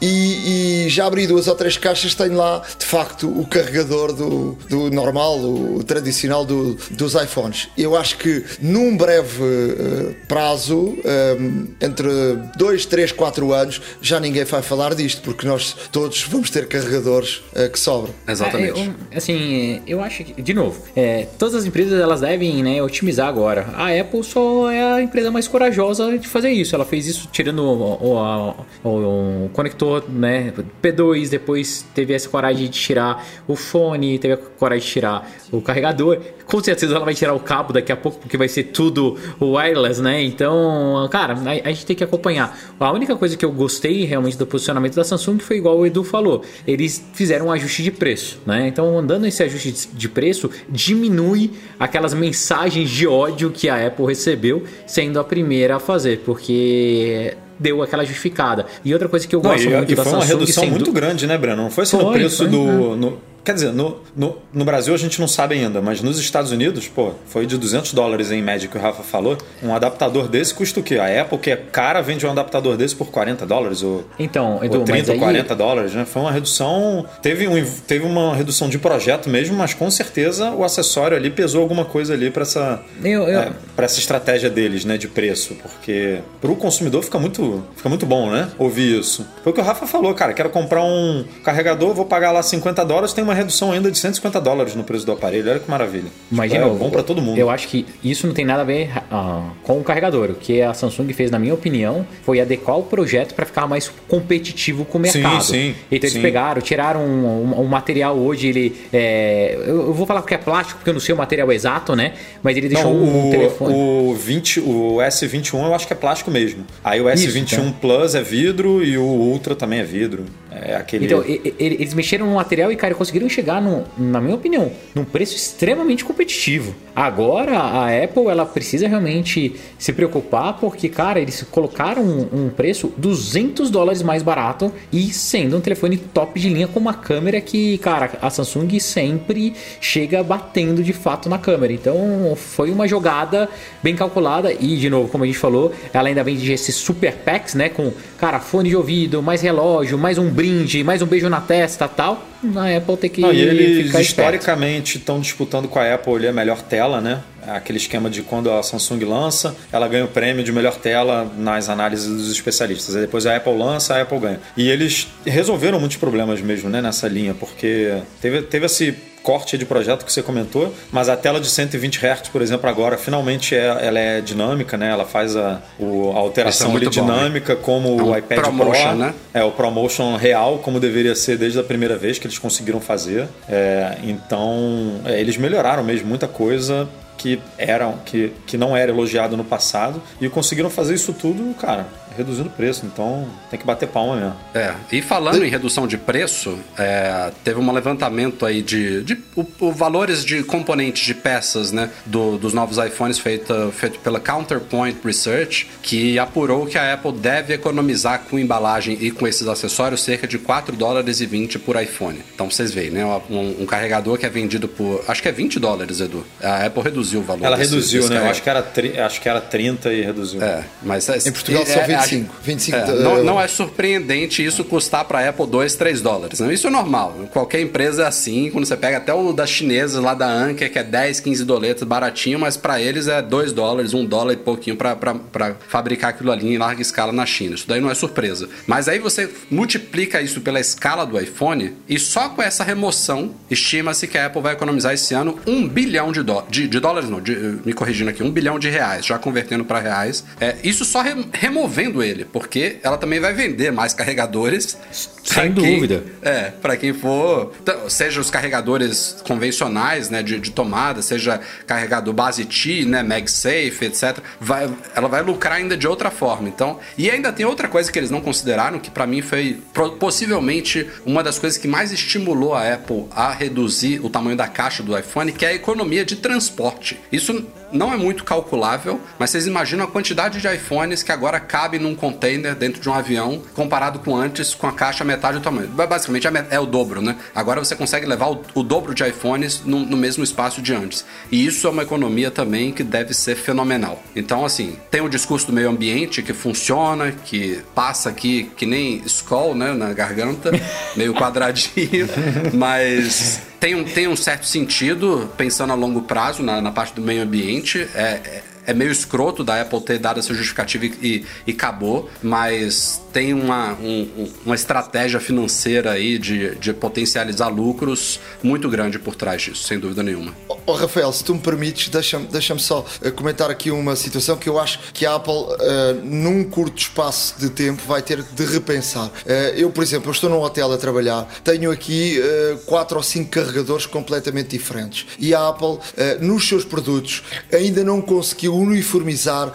E, 0.00 0.84
e 0.84 0.88
já 0.88 1.06
abri 1.06 1.26
duas 1.26 1.48
ou 1.48 1.54
três 1.54 1.76
caixas, 1.76 2.14
tenho 2.14 2.34
lá 2.36 2.62
de 2.78 2.86
facto 2.86 3.28
o 3.28 3.46
carregador 3.46 4.12
do, 4.12 4.56
do 4.68 4.90
normal, 4.90 5.38
o 5.40 5.82
tradicional 5.82 6.44
do- 6.44 6.74
dos 6.90 7.14
iPhones. 7.14 7.68
Eu 7.76 7.96
acho 7.96 8.16
que 8.18 8.44
num 8.60 8.96
breve 8.96 9.42
eh, 9.42 10.14
prazo, 10.28 10.96
eh, 11.04 11.36
entre 11.80 12.08
2, 12.56 12.86
3, 12.86 13.12
4 13.12 13.52
anos, 13.52 13.80
já 14.00 14.20
ninguém 14.20 14.44
vai 14.44 14.62
falar 14.62 14.94
disto, 14.94 15.20
porque 15.22 15.46
nós 15.46 15.74
todos 15.90 16.22
vamos 16.22 16.50
ter 16.50 16.66
carregadores 16.68 17.42
eh, 17.54 17.68
que 17.68 17.78
sobram. 17.78 18.14
exatamente. 18.28 18.80
É, 18.80 18.86
eu- 18.86 18.94
assim, 19.16 19.82
eu 19.86 20.00
acho 20.02 20.22
que, 20.24 20.40
de 20.40 20.54
novo, 20.54 20.80
é, 20.94 21.26
todas 21.38 21.54
as 21.56 21.64
empresas 21.64 21.98
elas 22.00 22.20
devem 22.20 22.62
né, 22.62 22.82
otimizar 22.82 23.28
agora. 23.28 23.66
A 23.74 23.88
Apple 23.98 24.22
só 24.22 24.70
é 24.70 24.92
a 24.94 25.02
empresa 25.02 25.30
mais 25.30 25.48
corajosa 25.48 26.16
de 26.18 26.28
fazer 26.28 26.50
isso. 26.50 26.74
Ela 26.74 26.84
fez 26.84 27.06
isso 27.06 27.28
tirando 27.32 27.60
o, 27.64 28.54
o- 28.84 28.88
o- 28.88 29.44
o 29.46 29.50
conector 29.52 29.87
né, 30.08 30.52
P2, 30.82 31.28
depois 31.28 31.84
teve 31.94 32.14
essa 32.14 32.28
coragem 32.28 32.66
de 32.66 32.70
tirar 32.70 33.24
o 33.46 33.56
fone, 33.56 34.18
teve 34.18 34.34
a 34.34 34.36
coragem 34.36 34.84
de 34.84 34.92
tirar 34.92 35.30
o 35.50 35.60
carregador. 35.60 36.18
Com 36.46 36.62
certeza 36.62 36.94
ela 36.94 37.04
vai 37.04 37.14
tirar 37.14 37.34
o 37.34 37.40
cabo 37.40 37.72
daqui 37.72 37.92
a 37.92 37.96
pouco, 37.96 38.18
porque 38.18 38.36
vai 38.36 38.48
ser 38.48 38.64
tudo 38.64 39.16
wireless, 39.40 40.00
né? 40.00 40.22
Então, 40.22 41.08
cara, 41.10 41.34
a, 41.34 41.68
a 41.68 41.72
gente 41.72 41.86
tem 41.86 41.96
que 41.96 42.04
acompanhar. 42.04 42.58
A 42.78 42.92
única 42.92 43.16
coisa 43.16 43.36
que 43.36 43.44
eu 43.44 43.52
gostei 43.52 44.04
realmente 44.04 44.36
do 44.36 44.46
posicionamento 44.46 44.94
da 44.94 45.04
Samsung 45.04 45.38
foi 45.38 45.58
igual 45.58 45.78
o 45.78 45.86
Edu 45.86 46.04
falou. 46.04 46.42
Eles 46.66 47.04
fizeram 47.12 47.46
um 47.46 47.52
ajuste 47.52 47.82
de 47.82 47.90
preço, 47.90 48.38
né? 48.46 48.68
Então, 48.68 49.04
dando 49.04 49.26
esse 49.26 49.42
ajuste 49.42 49.88
de 49.92 50.08
preço, 50.08 50.50
diminui 50.68 51.52
aquelas 51.78 52.14
mensagens 52.14 52.90
de 52.90 53.06
ódio 53.06 53.50
que 53.50 53.68
a 53.68 53.86
Apple 53.86 54.06
recebeu, 54.06 54.64
sendo 54.86 55.20
a 55.20 55.24
primeira 55.24 55.76
a 55.76 55.80
fazer, 55.80 56.20
porque 56.24 57.36
deu 57.58 57.82
aquela 57.82 58.04
justificada. 58.04 58.66
E 58.84 58.92
outra 58.92 59.08
coisa 59.08 59.26
que 59.26 59.34
eu 59.34 59.42
Não, 59.42 59.50
gosto 59.50 59.64
e, 59.66 59.68
muito 59.76 59.92
e 59.92 59.94
da 59.94 60.02
foi 60.04 60.12
uma 60.12 60.20
Samsung, 60.22 60.38
redução 60.38 60.66
muito 60.66 60.92
grande, 60.92 61.26
né, 61.26 61.36
Breno? 61.38 61.62
Não 61.62 61.70
foi 61.70 61.84
assim 61.84 61.96
no 61.96 62.12
preço 62.12 62.36
foi, 62.38 62.48
do. 62.48 62.64
né? 62.64 62.96
no- 62.96 63.18
quer 63.44 63.54
dizer, 63.54 63.72
no, 63.72 63.98
no, 64.16 64.36
no 64.52 64.64
Brasil 64.64 64.94
a 64.94 64.98
gente 64.98 65.20
não 65.20 65.28
sabe 65.28 65.54
ainda, 65.54 65.80
mas 65.80 66.00
nos 66.00 66.18
Estados 66.18 66.50
Unidos, 66.52 66.86
pô, 66.88 67.12
foi 67.26 67.46
de 67.46 67.56
200 67.56 67.92
dólares 67.92 68.30
em 68.30 68.42
média 68.42 68.68
que 68.68 68.76
o 68.76 68.80
Rafa 68.80 69.02
falou. 69.02 69.36
Um 69.62 69.74
adaptador 69.74 70.28
desse 70.28 70.52
custa 70.54 70.80
o 70.80 70.82
quê? 70.82 70.98
A 70.98 71.22
Apple, 71.22 71.38
que 71.38 71.50
é 71.50 71.56
cara, 71.56 72.00
vende 72.00 72.26
um 72.26 72.30
adaptador 72.30 72.76
desse 72.76 72.94
por 72.94 73.08
40 73.10 73.46
dólares 73.46 73.82
ou, 73.82 74.04
Então, 74.18 74.62
Edu, 74.62 74.78
ou 74.78 74.84
30 74.84 74.98
mas 74.98 75.08
ou 75.08 75.14
aí... 75.14 75.20
40 75.20 75.56
dólares, 75.56 75.94
né? 75.94 76.04
Foi 76.04 76.22
uma 76.22 76.32
redução. 76.32 77.06
Teve, 77.22 77.46
um, 77.48 77.64
teve 77.86 78.04
uma 78.04 78.34
redução 78.34 78.68
de 78.68 78.78
projeto 78.78 79.28
mesmo, 79.28 79.56
mas 79.56 79.74
com 79.74 79.90
certeza 79.90 80.50
o 80.50 80.64
acessório 80.64 81.16
ali 81.16 81.30
pesou 81.30 81.62
alguma 81.62 81.84
coisa 81.84 82.14
ali 82.14 82.30
para 82.30 82.42
essa, 82.42 82.80
Eu- 83.02 83.22
eu- 83.28 83.40
é, 83.40 83.52
pra 83.76 83.84
essa 83.84 83.98
estratégia 83.98 84.50
deles, 84.50 84.84
né, 84.84 84.96
de 84.98 85.08
preço, 85.08 85.54
porque 85.62 86.18
pro 86.40 86.54
consumidor 86.56 87.02
fica 87.02 87.18
muito, 87.18 87.64
fica 87.76 87.88
muito 87.88 88.04
bom, 88.06 88.30
né, 88.30 88.48
ouvir 88.58 88.98
isso. 88.98 89.26
Foi 89.42 89.52
o 89.52 89.54
que 89.54 89.60
o 89.60 89.64
Rafa 89.64 89.86
falou, 89.86 90.12
cara, 90.14 90.32
quero 90.32 90.50
comprar 90.50 90.82
um 90.82 91.24
carregador, 91.44 91.94
vou 91.94 92.04
pagar 92.04 92.32
lá 92.32 92.42
50 92.42 92.84
dólares, 92.84 93.12
tem 93.12 93.24
uma 93.28 93.34
redução 93.34 93.72
ainda 93.72 93.90
de 93.90 93.98
150 93.98 94.40
dólares 94.40 94.74
no 94.74 94.82
preço 94.84 95.04
do 95.06 95.12
aparelho, 95.12 95.50
olha 95.50 95.60
que 95.60 95.70
maravilha. 95.70 96.06
Mas, 96.30 96.50
de 96.50 96.56
é 96.56 96.60
bom 96.60 96.90
para 96.90 97.02
todo 97.02 97.20
mundo. 97.22 97.38
Eu 97.38 97.48
acho 97.50 97.68
que 97.68 97.86
isso 98.02 98.26
não 98.26 98.34
tem 98.34 98.44
nada 98.44 98.62
a 98.62 98.64
ver 98.64 98.90
ah, 99.10 99.50
com 99.62 99.78
o 99.78 99.84
carregador. 99.84 100.30
O 100.30 100.34
que 100.34 100.60
a 100.62 100.72
Samsung 100.74 101.12
fez, 101.12 101.30
na 101.30 101.38
minha 101.38 101.54
opinião, 101.54 102.06
foi 102.22 102.40
adequar 102.40 102.78
o 102.78 102.82
projeto 102.82 103.34
para 103.34 103.46
ficar 103.46 103.66
mais 103.66 103.90
competitivo 104.08 104.84
com 104.84 104.98
o 104.98 105.06
Sim, 105.06 105.18
mercado. 105.22 105.44
sim, 105.44 105.68
então 105.70 105.98
eles 106.06 106.12
sim. 106.12 106.20
pegaram, 106.22 106.60
tiraram 106.60 107.00
um, 107.00 107.44
um- 107.52 107.60
um 107.62 107.66
material 107.66 108.16
hoje, 108.16 108.48
ele. 108.48 108.76
é, 108.92 109.54
eu, 109.66 109.86
eu 109.88 109.92
vou 109.94 110.06
falar 110.06 110.22
que 110.22 110.34
é 110.34 110.38
plástico, 110.38 110.78
porque 110.78 110.90
eu 110.90 110.94
não 110.94 111.00
sei 111.00 111.14
o 111.14 111.18
material 111.18 111.50
exato, 111.52 111.94
né? 111.96 112.12
Mas 112.42 112.56
ele 112.56 112.68
deixou 112.68 112.92
Não, 112.92 113.00
um, 113.02 113.28
o, 113.28 113.30
telefone. 113.30 113.74
o 113.74 114.14
20, 114.14 114.60
o 114.60 114.96
S21 114.98 115.54
eu 115.64 115.74
acho 115.74 115.86
que 115.86 115.92
é 115.92 115.96
plástico 115.96 116.30
mesmo. 116.30 116.64
Aí 116.84 117.00
o 117.00 117.10
Isso, 117.10 117.28
S21 117.28 117.52
então. 117.54 117.72
Plus 117.72 118.14
é 118.14 118.22
vidro 118.22 118.82
e 118.84 118.96
o 118.98 119.02
Ultra 119.02 119.54
também 119.54 119.80
é 119.80 119.84
vidro. 119.84 120.24
É 120.50 120.74
aquele 120.76 121.04
Então, 121.06 121.22
eles 121.58 121.94
mexeram 121.94 122.26
no 122.26 122.34
material 122.34 122.72
e, 122.72 122.76
cara, 122.76 122.94
conseguiram 122.94 123.17
conseguiram 123.18 123.28
chegar, 123.28 123.60
no, 123.60 123.84
na 123.96 124.20
minha 124.20 124.34
opinião, 124.34 124.70
num 124.94 125.04
preço 125.04 125.34
extremamente 125.34 126.04
competitivo. 126.04 126.74
Agora 126.94 127.58
a 127.58 128.04
Apple 128.04 128.26
ela 128.26 128.44
precisa 128.44 128.88
realmente 128.88 129.54
se 129.78 129.92
preocupar 129.92 130.54
porque, 130.54 130.88
cara, 130.88 131.20
eles 131.20 131.44
colocaram 131.50 132.02
um, 132.02 132.28
um 132.32 132.50
preço 132.50 132.92
200 132.96 133.70
dólares 133.70 134.02
mais 134.02 134.22
barato 134.22 134.72
e 134.92 135.12
sendo 135.12 135.56
um 135.56 135.60
telefone 135.60 135.96
top 135.96 136.40
de 136.40 136.48
linha 136.48 136.66
com 136.66 136.80
uma 136.80 136.94
câmera 136.94 137.40
que, 137.40 137.78
cara, 137.78 138.12
a 138.20 138.30
Samsung 138.30 138.78
sempre 138.80 139.54
chega 139.80 140.22
batendo 140.22 140.82
de 140.82 140.92
fato 140.92 141.28
na 141.28 141.38
câmera. 141.38 141.72
Então 141.72 142.34
foi 142.36 142.70
uma 142.70 142.88
jogada 142.88 143.48
bem 143.82 143.94
calculada 143.94 144.52
e, 144.52 144.76
de 144.76 144.90
novo, 144.90 145.08
como 145.08 145.24
a 145.24 145.26
gente 145.26 145.38
falou, 145.38 145.72
ela 145.92 146.08
ainda 146.08 146.24
vende 146.24 146.52
esses 146.52 146.74
super 146.74 147.14
packs, 147.14 147.54
né? 147.54 147.68
Com, 147.68 147.92
cara, 148.18 148.40
fone 148.40 148.70
de 148.70 148.76
ouvido, 148.76 149.22
mais 149.22 149.40
relógio, 149.40 149.96
mais 149.96 150.18
um 150.18 150.28
brinde, 150.28 150.82
mais 150.82 151.00
um 151.00 151.06
beijo 151.06 151.28
na 151.28 151.40
testa 151.40 151.86
tal 151.86 152.22
na 152.42 152.76
Apple 152.76 152.96
ter 152.96 153.08
que 153.08 153.20
Não, 153.20 153.32
e 153.32 153.40
eles 153.40 153.94
historicamente 153.94 154.98
estão 154.98 155.20
disputando 155.20 155.68
com 155.68 155.78
a 155.78 155.94
Apple 155.94 156.14
ali 156.14 156.28
a 156.28 156.32
melhor 156.32 156.62
tela, 156.62 157.00
né? 157.00 157.20
Aquele 157.46 157.78
esquema 157.78 158.10
de 158.10 158.22
quando 158.22 158.50
a 158.50 158.62
Samsung 158.62 159.04
lança, 159.04 159.56
ela 159.72 159.88
ganha 159.88 160.04
o 160.04 160.08
prêmio 160.08 160.44
de 160.44 160.52
melhor 160.52 160.76
tela 160.76 161.30
nas 161.36 161.68
análises 161.68 162.06
dos 162.06 162.30
especialistas. 162.30 162.94
Aí 162.94 163.02
depois 163.02 163.26
a 163.26 163.36
Apple 163.36 163.56
lança, 163.56 163.94
a 163.94 164.02
Apple 164.02 164.18
ganha. 164.18 164.40
E 164.56 164.68
eles 164.68 165.08
resolveram 165.24 165.80
muitos 165.80 165.96
problemas 165.96 166.40
mesmo, 166.40 166.68
né, 166.68 166.82
nessa 166.82 167.08
linha, 167.08 167.34
porque 167.34 167.96
teve, 168.20 168.42
teve 168.42 168.66
esse 168.66 168.94
corte 169.28 169.58
de 169.58 169.66
projeto 169.66 170.06
que 170.06 170.12
você 170.12 170.22
comentou, 170.22 170.74
mas 170.90 171.10
a 171.10 171.14
tela 171.14 171.38
de 171.38 171.50
120 171.50 171.98
Hz, 171.98 172.28
por 172.30 172.40
exemplo, 172.40 172.66
agora 172.66 172.96
finalmente 172.96 173.54
é, 173.54 173.66
ela 173.86 173.98
é 173.98 174.22
dinâmica, 174.22 174.78
né? 174.78 174.88
Ela 174.88 175.04
faz 175.04 175.36
a, 175.36 175.60
o, 175.78 176.12
a 176.12 176.18
alteração 176.18 176.74
é 176.78 176.80
dinâmica, 176.80 177.54
bom, 177.54 177.60
como 177.60 177.88
é 177.88 178.02
um 178.02 178.10
o 178.10 178.16
iPad 178.16 178.38
ProMotion, 178.40 178.88
Pro, 178.88 178.96
né? 178.96 179.14
É 179.34 179.44
o 179.44 179.50
ProMotion 179.50 180.16
real, 180.16 180.60
como 180.60 180.80
deveria 180.80 181.14
ser 181.14 181.36
desde 181.36 181.60
a 181.60 181.62
primeira 181.62 181.94
vez 181.94 182.18
que 182.18 182.26
eles 182.26 182.38
conseguiram 182.38 182.80
fazer. 182.80 183.28
É, 183.46 183.98
então, 184.02 184.98
é, 185.04 185.20
eles 185.20 185.36
melhoraram 185.36 185.84
mesmo 185.84 186.08
muita 186.08 186.26
coisa 186.26 186.88
que 187.18 187.40
eram 187.58 187.98
que, 188.06 188.32
que 188.46 188.56
não 188.56 188.76
era 188.76 188.90
elogiado 188.90 189.36
no 189.36 189.44
passado 189.44 190.00
e 190.20 190.28
conseguiram 190.28 190.70
fazer 190.70 190.94
isso 190.94 191.12
tudo, 191.12 191.52
cara, 191.54 191.86
reduzindo 192.18 192.48
o 192.48 192.52
preço. 192.52 192.84
Então 192.84 193.26
tem 193.50 193.58
que 193.58 193.66
bater 193.66 193.88
palma 193.88 194.16
mesmo. 194.16 194.36
É, 194.54 194.74
e 194.90 195.02
falando 195.02 195.44
em 195.44 195.48
redução 195.48 195.86
de 195.86 195.98
preço, 195.98 196.58
é, 196.76 197.30
teve 197.44 197.60
um 197.60 197.72
levantamento 197.72 198.44
aí 198.44 198.62
de, 198.62 199.02
de 199.02 199.18
o, 199.36 199.46
o, 199.60 199.72
valores 199.72 200.24
de 200.24 200.42
componentes 200.42 201.04
de 201.04 201.14
peças, 201.14 201.70
né, 201.72 201.90
do, 202.06 202.38
dos 202.38 202.52
novos 202.52 202.78
iPhones 202.78 203.18
feito, 203.18 203.72
feito 203.72 203.98
pela 204.00 204.18
Counterpoint 204.18 204.98
Research, 205.04 205.68
que 205.82 206.18
apurou 206.18 206.66
que 206.66 206.78
a 206.78 206.94
Apple 206.94 207.12
deve 207.12 207.54
economizar 207.54 208.22
com 208.28 208.38
embalagem 208.38 208.96
e 209.00 209.10
com 209.10 209.26
esses 209.26 209.46
acessórios 209.46 210.02
cerca 210.02 210.26
de 210.26 210.38
4 210.38 210.76
dólares 210.76 211.20
e 211.20 211.26
20 211.26 211.58
por 211.58 211.80
iPhone. 211.80 212.20
Então 212.34 212.50
vocês 212.50 212.72
veem, 212.72 212.90
né, 212.90 213.04
um, 213.30 213.62
um 213.62 213.66
carregador 213.66 214.18
que 214.18 214.26
é 214.26 214.30
vendido 214.30 214.66
por, 214.66 215.04
acho 215.06 215.22
que 215.22 215.28
é 215.28 215.32
20 215.32 215.60
dólares, 215.60 216.00
Edu. 216.00 216.24
A 216.42 216.66
Apple 216.66 216.82
reduziu 216.82 217.07
o 217.16 217.22
valor. 217.22 217.44
Ela 217.44 217.56
desse, 217.56 217.70
reduziu, 217.70 218.02
desse 218.02 218.14
né? 218.14 218.20
Eu 218.20 218.30
acho 218.30 218.42
que, 218.42 218.50
era 218.50 219.06
acho 219.06 219.20
que 219.20 219.28
era 219.28 219.40
30 219.40 219.92
e 219.92 220.02
reduziu. 220.02 220.42
É, 220.42 220.64
mas 220.82 221.08
em 221.08 221.32
Portugal 221.32 221.62
é, 221.62 221.66
só 221.66 221.80
25. 221.80 222.18
25. 222.18 222.36
25 222.42 222.76
é, 222.76 222.94
não, 223.02 223.24
não, 223.24 223.40
é 223.40 223.48
surpreendente 223.48 224.44
isso 224.44 224.64
custar 224.64 225.04
para 225.04 225.20
a 225.20 225.28
Apple 225.28 225.46
2, 225.46 225.74
3 225.76 226.00
dólares. 226.00 226.40
Não? 226.40 226.50
Isso 226.50 226.66
é 226.66 226.70
normal. 226.70 227.14
Qualquer 227.32 227.60
empresa 227.60 228.04
é 228.04 228.06
assim. 228.06 228.50
Quando 228.50 228.66
você 228.66 228.76
pega 228.76 228.98
até 228.98 229.12
o 229.14 229.32
das 229.32 229.50
chinesas 229.50 230.02
lá 230.02 230.14
da 230.14 230.28
Anker, 230.28 230.70
que 230.70 230.78
é 230.78 230.84
10, 230.84 231.20
15 231.20 231.44
doletas 231.44 231.82
baratinho, 231.84 232.38
mas 232.38 232.56
para 232.56 232.80
eles 232.80 233.08
é 233.08 233.22
2 233.22 233.52
dólares, 233.52 233.94
1 233.94 234.04
dólar 234.04 234.32
e 234.32 234.36
pouquinho 234.36 234.76
para 234.76 235.54
fabricar 235.68 236.10
aquilo 236.10 236.32
ali 236.32 236.54
em 236.54 236.58
larga 236.58 236.82
escala 236.82 237.12
na 237.12 237.26
China. 237.26 237.54
Isso 237.54 237.68
daí 237.68 237.80
não 237.80 237.90
é 237.90 237.94
surpresa. 237.94 238.48
Mas 238.66 238.88
aí 238.88 238.98
você 238.98 239.30
multiplica 239.50 240.20
isso 240.20 240.40
pela 240.40 240.60
escala 240.60 241.04
do 241.04 241.18
iPhone 241.20 241.74
e 241.88 241.98
só 241.98 242.28
com 242.30 242.42
essa 242.42 242.64
remoção 242.64 243.34
estima-se 243.50 244.06
que 244.06 244.18
a 244.18 244.26
Apple 244.26 244.42
vai 244.42 244.54
economizar 244.54 244.94
esse 244.94 245.14
ano 245.14 245.38
1 245.46 245.68
bilhão 245.68 246.12
de, 246.12 246.22
dó 246.22 246.46
de, 246.48 246.66
de 246.66 246.80
dólares, 246.80 246.97
não, 247.06 247.20
de, 247.20 247.34
me 247.64 247.72
corrigindo 247.72 248.10
aqui, 248.10 248.22
1 248.22 248.30
bilhão 248.30 248.58
de 248.58 248.68
reais, 248.68 249.04
já 249.04 249.18
convertendo 249.18 249.64
para 249.64 249.80
reais. 249.80 250.24
É, 250.40 250.56
isso 250.62 250.84
só 250.84 251.02
re, 251.02 251.26
removendo 251.32 252.02
ele 252.02 252.24
porque 252.24 252.78
ela 252.82 252.96
também 252.96 253.20
vai 253.20 253.32
vender 253.32 253.70
mais 253.70 253.92
carregadores. 253.92 254.78
Sem 255.24 255.52
dúvida. 255.52 256.02
é, 256.22 256.50
para 256.50 256.76
quem 256.76 256.94
for, 256.94 257.52
seja 257.88 258.20
os 258.20 258.30
carregadores 258.30 259.22
convencionais, 259.26 260.08
né, 260.08 260.22
de, 260.22 260.38
de, 260.40 260.50
tomada, 260.50 261.02
seja 261.02 261.40
carregador 261.66 262.14
base 262.14 262.44
T, 262.44 262.84
né, 262.86 263.02
MagSafe, 263.02 263.84
etc. 263.84 264.18
Vai, 264.40 264.70
ela 264.94 265.08
vai 265.08 265.22
lucrar 265.22 265.54
ainda 265.54 265.76
de 265.76 265.86
outra 265.86 266.10
forma. 266.10 266.48
Então, 266.48 266.78
e 266.96 267.10
ainda 267.10 267.32
tem 267.32 267.44
outra 267.44 267.68
coisa 267.68 267.92
que 267.92 267.98
eles 267.98 268.10
não 268.10 268.20
consideraram, 268.20 268.78
que 268.78 268.90
para 268.90 269.06
mim 269.06 269.20
foi 269.20 269.58
possivelmente 269.98 270.88
uma 271.04 271.22
das 271.22 271.38
coisas 271.38 271.58
que 271.58 271.68
mais 271.68 271.92
estimulou 271.92 272.54
a 272.54 272.74
Apple 272.74 273.06
a 273.10 273.32
reduzir 273.32 274.00
o 274.02 274.08
tamanho 274.08 274.36
da 274.36 274.48
caixa 274.48 274.82
do 274.82 274.96
iPhone, 274.96 275.32
que 275.32 275.44
é 275.44 275.48
a 275.48 275.54
economia 275.54 276.04
de 276.04 276.16
transporte. 276.16 276.87
Isso 277.10 277.44
não 277.72 277.92
é 277.92 277.96
muito 277.96 278.24
calculável, 278.24 279.00
mas 279.18 279.30
vocês 279.30 279.46
imaginam 279.46 279.84
a 279.84 279.88
quantidade 279.88 280.40
de 280.40 280.48
iPhones 280.48 281.02
que 281.02 281.12
agora 281.12 281.38
cabe 281.40 281.78
num 281.78 281.94
container 281.94 282.54
dentro 282.54 282.80
de 282.80 282.88
um 282.88 282.94
avião, 282.94 283.42
comparado 283.54 283.98
com 283.98 284.16
antes, 284.16 284.54
com 284.54 284.66
a 284.66 284.72
caixa 284.72 285.04
metade 285.04 285.38
do 285.38 285.42
tamanho. 285.42 285.68
Basicamente 285.68 286.26
é 286.50 286.60
o 286.60 286.66
dobro, 286.66 287.00
né? 287.00 287.16
Agora 287.34 287.62
você 287.62 287.74
consegue 287.76 288.06
levar 288.06 288.30
o, 288.30 288.42
o 288.54 288.62
dobro 288.62 288.94
de 288.94 289.06
iPhones 289.06 289.62
no, 289.64 289.80
no, 289.80 289.96
mesmo 289.96 290.24
espaço 290.24 290.62
de 290.62 290.74
antes. 290.74 291.04
E 291.30 291.44
isso 291.44 291.66
é 291.66 291.70
uma 291.70 291.82
economia 291.82 292.30
também 292.30 292.72
que 292.72 292.82
deve 292.82 293.14
ser 293.14 293.36
fenomenal. 293.36 294.02
Então, 294.14 294.44
assim, 294.44 294.76
tem 294.90 295.00
o 295.00 295.08
discurso 295.08 295.46
do 295.46 295.52
meio 295.52 295.68
ambiente 295.68 296.22
que 296.22 296.32
funciona, 296.32 297.12
que 297.12 297.62
passa 297.74 298.08
aqui 298.08 298.50
que 298.56 298.66
nem 298.66 299.02
Skull, 299.04 299.54
né, 299.54 299.72
na 299.72 299.92
garganta, 299.92 300.50
meio 300.96 301.14
quadradinho, 301.14 302.08
mas 302.54 303.40
tem 303.60 303.74
um, 303.74 303.82
tem 303.82 304.06
um 304.06 304.14
certo 304.14 304.46
sentido, 304.46 305.28
pensando 305.36 305.72
a 305.72 305.76
longo 305.76 306.02
prazo, 306.02 306.42
na, 306.42 306.60
na 306.60 306.70
parte 306.70 306.94
do 306.94 307.02
meio 307.02 307.22
ambiente. 307.22 307.57
É, 307.94 308.20
é, 308.24 308.42
é 308.68 308.74
meio 308.74 308.92
escroto 308.92 309.42
da 309.42 309.62
Apple 309.62 309.80
ter 309.80 309.98
dado 309.98 310.20
essa 310.20 310.34
justificativa 310.34 310.84
e, 310.84 311.24
e 311.46 311.52
acabou, 311.52 312.10
mas 312.22 313.00
tem 313.14 313.32
uma, 313.32 313.72
um, 313.72 314.28
uma 314.44 314.54
estratégia 314.54 315.18
financeira 315.18 315.92
aí 315.92 316.18
de, 316.18 316.54
de 316.56 316.74
potencializar 316.74 317.48
lucros 317.48 318.20
muito 318.42 318.68
grande 318.68 318.98
por 318.98 319.14
trás 319.16 319.40
disso, 319.40 319.66
sem 319.66 319.78
dúvida 319.78 320.02
nenhuma. 320.02 320.34
Oh, 320.66 320.74
Rafael, 320.74 321.10
se 321.14 321.24
tu 321.24 321.34
me 321.34 321.40
permites, 321.40 321.88
deixa-me 321.88 322.26
deixa 322.26 322.58
só 322.58 322.84
eh, 323.02 323.10
comentar 323.10 323.50
aqui 323.50 323.70
uma 323.70 323.96
situação 323.96 324.36
que 324.36 324.50
eu 324.50 324.60
acho 324.60 324.78
que 324.92 325.06
a 325.06 325.14
Apple, 325.14 325.32
uh, 325.32 325.56
num 326.04 326.44
curto 326.44 326.78
espaço 326.78 327.36
de 327.38 327.48
tempo, 327.48 327.82
vai 327.86 328.02
ter 328.02 328.22
de 328.22 328.44
repensar. 328.44 329.06
Uh, 329.06 329.56
eu, 329.56 329.70
por 329.70 329.82
exemplo, 329.82 330.08
eu 330.08 330.12
estou 330.12 330.28
num 330.28 330.42
hotel 330.42 330.70
a 330.70 330.76
trabalhar, 330.76 331.26
tenho 331.42 331.70
aqui 331.70 332.20
uh, 332.20 332.58
quatro 332.66 332.98
ou 332.98 333.02
cinco 333.02 333.30
carregadores 333.30 333.86
completamente 333.86 334.50
diferentes 334.50 335.06
e 335.18 335.34
a 335.34 335.48
Apple, 335.48 335.78
nos 336.20 336.46
seus 336.46 336.64
produtos, 336.64 337.22
ainda 337.52 337.82
não 337.82 338.02
conseguiu 338.02 338.57
uniformizar 338.58 339.52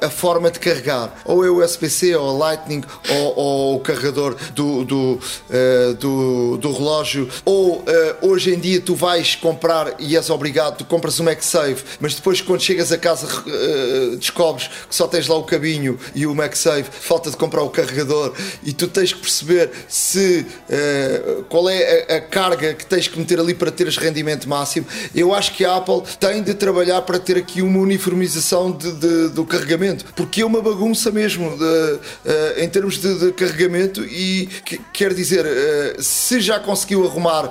a 0.00 0.10
forma 0.10 0.50
de 0.50 0.58
carregar, 0.58 1.14
ou 1.24 1.44
é 1.44 1.50
USB-C 1.50 2.14
ou 2.16 2.36
Lightning 2.36 2.82
ou, 3.10 3.36
ou 3.36 3.76
o 3.76 3.80
carregador 3.80 4.36
do, 4.54 4.84
do, 4.84 5.20
do, 5.98 6.56
do 6.58 6.72
relógio, 6.72 7.28
ou 7.44 7.84
hoje 8.22 8.54
em 8.54 8.58
dia 8.58 8.80
tu 8.80 8.94
vais 8.94 9.34
comprar 9.34 9.94
e 9.98 10.16
és 10.16 10.30
obrigado 10.30 10.78
tu 10.78 10.84
compras 10.84 11.18
um 11.20 11.24
MagSafe, 11.24 11.84
mas 12.00 12.14
depois 12.14 12.40
quando 12.40 12.60
chegas 12.62 12.92
a 12.92 12.98
casa 12.98 13.26
uh, 13.26 14.16
descobres 14.16 14.68
que 14.88 14.94
só 14.94 15.06
tens 15.06 15.26
lá 15.26 15.36
o 15.36 15.44
cabinho 15.44 15.98
e 16.14 16.26
o 16.26 16.34
MagSafe, 16.34 16.90
falta 16.90 17.30
de 17.30 17.36
comprar 17.36 17.62
o 17.62 17.70
carregador. 17.70 18.32
E 18.62 18.72
tu 18.72 18.86
tens 18.88 19.12
que 19.12 19.20
perceber 19.20 19.70
se 19.88 20.46
uh, 20.68 21.44
qual 21.44 21.68
é 21.68 22.06
a, 22.08 22.16
a, 22.16 22.20
carga 22.20 22.74
que 22.74 22.86
tens 22.86 23.08
que 23.08 23.18
meter 23.18 23.40
ali 23.40 23.54
para 23.54 23.70
teres 23.70 23.96
rendimento 23.96 24.48
máximo. 24.48 24.86
Eu 25.14 25.34
acho 25.34 25.54
que 25.54 25.64
a 25.64 25.76
Apple 25.76 26.02
tem 26.20 26.42
de 26.42 26.54
trabalhar 26.54 27.02
para 27.02 27.18
ter 27.18 27.36
aqui 27.36 27.62
uma 27.62 27.78
uniformização 27.80 28.27
de, 28.28 28.92
de, 28.92 29.28
do 29.30 29.44
carregamento, 29.44 30.04
porque 30.14 30.42
é 30.42 30.46
uma 30.46 30.60
bagunça 30.60 31.10
mesmo 31.10 31.56
de, 31.56 31.64
uh, 31.64 32.00
em 32.58 32.68
termos 32.68 32.98
de, 32.98 33.32
carregamento 33.32 34.04
e 34.04 34.48
que, 34.64 34.78
quer 34.92 35.12
dizer, 35.14 35.44
se 35.98 36.40
já 36.40 36.58
conseguiu 36.58 37.06
arrumar 37.06 37.50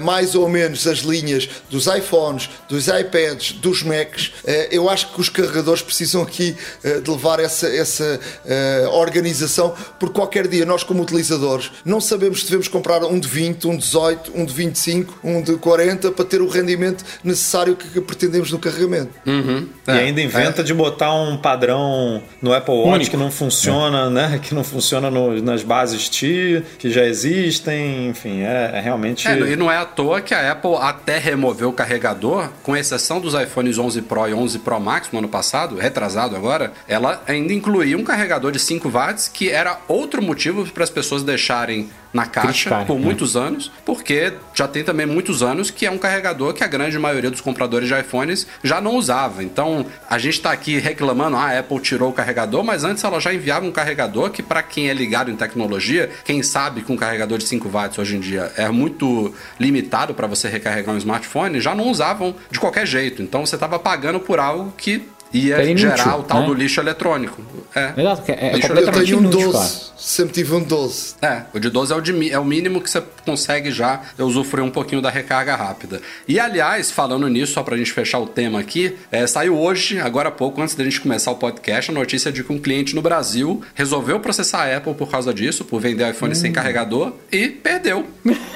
mais 0.00 0.34
ou 0.34 0.48
menos 0.48 0.86
as 0.86 0.98
linhas 0.98 1.48
dos 1.70 1.86
iPhones 1.86 2.48
dos 2.68 2.86
iPads, 2.88 3.52
dos 3.52 3.82
Macs, 3.82 4.32
eh, 4.44 4.68
eu 4.72 4.88
acho 4.88 5.12
que 5.12 5.20
os 5.20 5.28
carregadores 5.28 5.82
precisam 5.82 6.22
aqui 6.22 6.56
eh, 6.82 7.00
de 7.00 7.10
levar 7.10 7.40
essa, 7.40 7.68
essa 7.68 8.20
eh, 8.44 8.88
organização, 8.92 9.74
porque 9.98 10.14
qualquer 10.14 10.48
dia 10.48 10.64
nós, 10.64 10.82
como 10.82 11.02
utilizadores, 11.02 11.70
não 11.84 12.00
sabemos 12.00 12.40
se 12.40 12.44
devemos 12.46 12.68
comprar 12.68 13.04
um 13.04 13.18
de 13.18 13.28
20, 13.28 13.68
um 13.68 13.76
de 13.76 13.84
18, 13.84 14.32
um 14.34 14.44
de 14.44 14.52
25, 14.52 15.18
um 15.22 15.42
de 15.42 15.56
40 15.56 16.10
para 16.12 16.24
ter 16.24 16.40
o 16.40 16.48
rendimento 16.48 17.04
necessário 17.22 17.76
que 17.76 18.00
pretendemos 18.00 18.50
no 18.50 18.58
carregamento. 18.58 19.10
Uhum. 19.26 19.68
E 19.86 19.90
é, 19.90 20.05
ainda 20.06 20.20
inventa 20.20 20.62
é. 20.62 20.64
de 20.64 20.72
botar 20.72 21.12
um 21.14 21.36
padrão 21.36 22.22
no 22.40 22.52
Apple 22.52 22.74
Watch 22.74 22.94
Único. 22.94 23.10
que 23.10 23.16
não 23.16 23.30
funciona, 23.30 24.06
é. 24.06 24.10
né? 24.10 24.40
Que 24.46 24.54
não 24.54 24.62
funciona 24.62 25.10
no, 25.10 25.42
nas 25.42 25.62
bases 25.62 26.08
T, 26.08 26.62
que 26.78 26.90
já 26.90 27.04
existem, 27.04 28.08
enfim, 28.08 28.42
é, 28.42 28.72
é 28.74 28.80
realmente. 28.80 29.26
É, 29.26 29.36
e 29.38 29.56
não 29.56 29.70
é 29.70 29.76
à 29.76 29.84
toa 29.84 30.20
que 30.20 30.32
a 30.32 30.52
Apple 30.52 30.76
até 30.76 31.18
removeu 31.18 31.70
o 31.70 31.72
carregador 31.72 31.96
carregador, 31.96 32.50
com 32.62 32.76
exceção 32.76 33.20
dos 33.20 33.34
iPhones 33.34 33.78
11 33.78 34.02
Pro 34.02 34.28
e 34.28 34.34
11 34.34 34.58
Pro 34.60 34.80
Max 34.80 35.08
no 35.12 35.18
ano 35.18 35.28
passado, 35.28 35.76
retrasado 35.76 36.36
agora, 36.36 36.72
ela 36.86 37.22
ainda 37.26 37.52
incluía 37.52 37.96
um 37.96 38.04
carregador 38.04 38.52
de 38.52 38.58
5 38.58 38.88
watts, 38.88 39.28
que 39.28 39.48
era 39.48 39.78
outro 39.88 40.22
motivo 40.22 40.66
para 40.66 40.84
as 40.84 40.90
pessoas 40.90 41.22
deixarem 41.22 41.88
na 42.16 42.24
caixa 42.26 42.70
Criticar, 42.70 42.86
por 42.86 42.98
né? 42.98 43.04
muitos 43.04 43.36
anos, 43.36 43.70
porque 43.84 44.32
já 44.54 44.66
tem 44.66 44.82
também 44.82 45.04
muitos 45.06 45.42
anos 45.42 45.70
que 45.70 45.84
é 45.84 45.90
um 45.90 45.98
carregador 45.98 46.54
que 46.54 46.64
a 46.64 46.66
grande 46.66 46.98
maioria 46.98 47.30
dos 47.30 47.42
compradores 47.42 47.88
de 47.88 47.94
iPhones 47.98 48.46
já 48.64 48.80
não 48.80 48.96
usava. 48.96 49.44
Então, 49.44 49.84
a 50.08 50.18
gente 50.18 50.34
está 50.34 50.52
aqui 50.52 50.78
reclamando, 50.78 51.36
ah, 51.36 51.46
a 51.46 51.58
Apple 51.58 51.80
tirou 51.80 52.10
o 52.10 52.12
carregador, 52.12 52.62
mas 52.62 52.84
antes 52.84 53.02
ela 53.02 53.20
já 53.20 53.32
enviava 53.32 53.66
um 53.66 53.72
carregador 53.72 54.30
que 54.30 54.42
para 54.42 54.62
quem 54.62 54.88
é 54.88 54.94
ligado 54.94 55.30
em 55.30 55.36
tecnologia, 55.36 56.10
quem 56.24 56.42
sabe 56.42 56.82
que 56.82 56.92
um 56.92 56.96
carregador 56.96 57.38
de 57.38 57.44
5 57.44 57.68
watts 57.68 57.98
hoje 57.98 58.16
em 58.16 58.20
dia 58.20 58.52
é 58.56 58.68
muito 58.68 59.34
limitado 59.58 60.14
para 60.14 60.26
você 60.26 60.48
recarregar 60.48 60.94
um 60.94 60.98
smartphone, 60.98 61.60
já 61.60 61.74
não 61.74 61.88
usavam 61.90 62.34
de 62.50 62.60
qualquer 62.60 62.86
jeito. 62.86 63.22
Então, 63.22 63.44
você 63.44 63.56
estava 63.56 63.78
pagando 63.78 64.20
por 64.20 64.38
algo 64.38 64.72
que 64.76 65.02
ia 65.32 65.56
É 65.56 65.66
inútil, 65.66 65.90
gerar 65.90 66.18
o 66.18 66.22
tal 66.22 66.40
né? 66.40 66.46
do 66.46 66.54
lixo 66.54 66.80
eletrônico. 66.80 67.42
É. 67.74 67.92
Exato, 67.96 68.22
que 68.22 68.32
é, 68.32 68.34
é 68.34 68.52
Lixo 68.54 68.66
Eu 68.66 68.68
completamente 68.68 69.06
tenho 69.06 69.18
um 69.18 69.20
inútil, 69.22 69.52
12, 69.52 69.52
cara. 69.52 69.92
sempre 69.98 70.34
tive 70.34 70.54
um 70.54 70.62
12. 70.62 71.14
É, 71.20 71.42
o 71.52 71.58
de 71.58 71.68
12 71.68 71.92
é 71.92 71.96
o, 71.96 72.00
de 72.00 72.30
é 72.32 72.38
o 72.38 72.44
mínimo 72.44 72.80
que 72.80 72.88
você 72.88 73.02
consegue 73.24 73.70
já 73.70 74.00
usufruir 74.18 74.64
um 74.64 74.70
pouquinho 74.70 75.02
da 75.02 75.10
recarga 75.10 75.54
rápida. 75.54 76.00
E 76.26 76.40
aliás, 76.40 76.90
falando 76.90 77.28
nisso, 77.28 77.52
só 77.52 77.62
pra 77.62 77.76
gente 77.76 77.92
fechar 77.92 78.18
o 78.18 78.26
tema 78.26 78.60
aqui, 78.60 78.96
é, 79.10 79.26
saiu 79.26 79.58
hoje, 79.58 80.00
agora 80.00 80.28
há 80.28 80.32
pouco, 80.32 80.62
antes 80.62 80.74
da 80.74 80.84
gente 80.84 81.00
começar 81.00 81.30
o 81.30 81.36
podcast, 81.36 81.90
a 81.90 81.94
notícia 81.94 82.32
de 82.32 82.42
que 82.42 82.52
um 82.52 82.58
cliente 82.58 82.94
no 82.94 83.02
Brasil 83.02 83.62
resolveu 83.74 84.18
processar 84.20 84.62
a 84.64 84.76
Apple 84.76 84.94
por 84.94 85.10
causa 85.10 85.34
disso, 85.34 85.64
por 85.64 85.80
vender 85.80 86.08
iPhone 86.10 86.34
sem 86.34 86.52
carregador, 86.52 87.12
e 87.30 87.48
perdeu. 87.48 88.06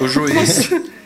O 0.00 0.08
juiz. 0.08 0.70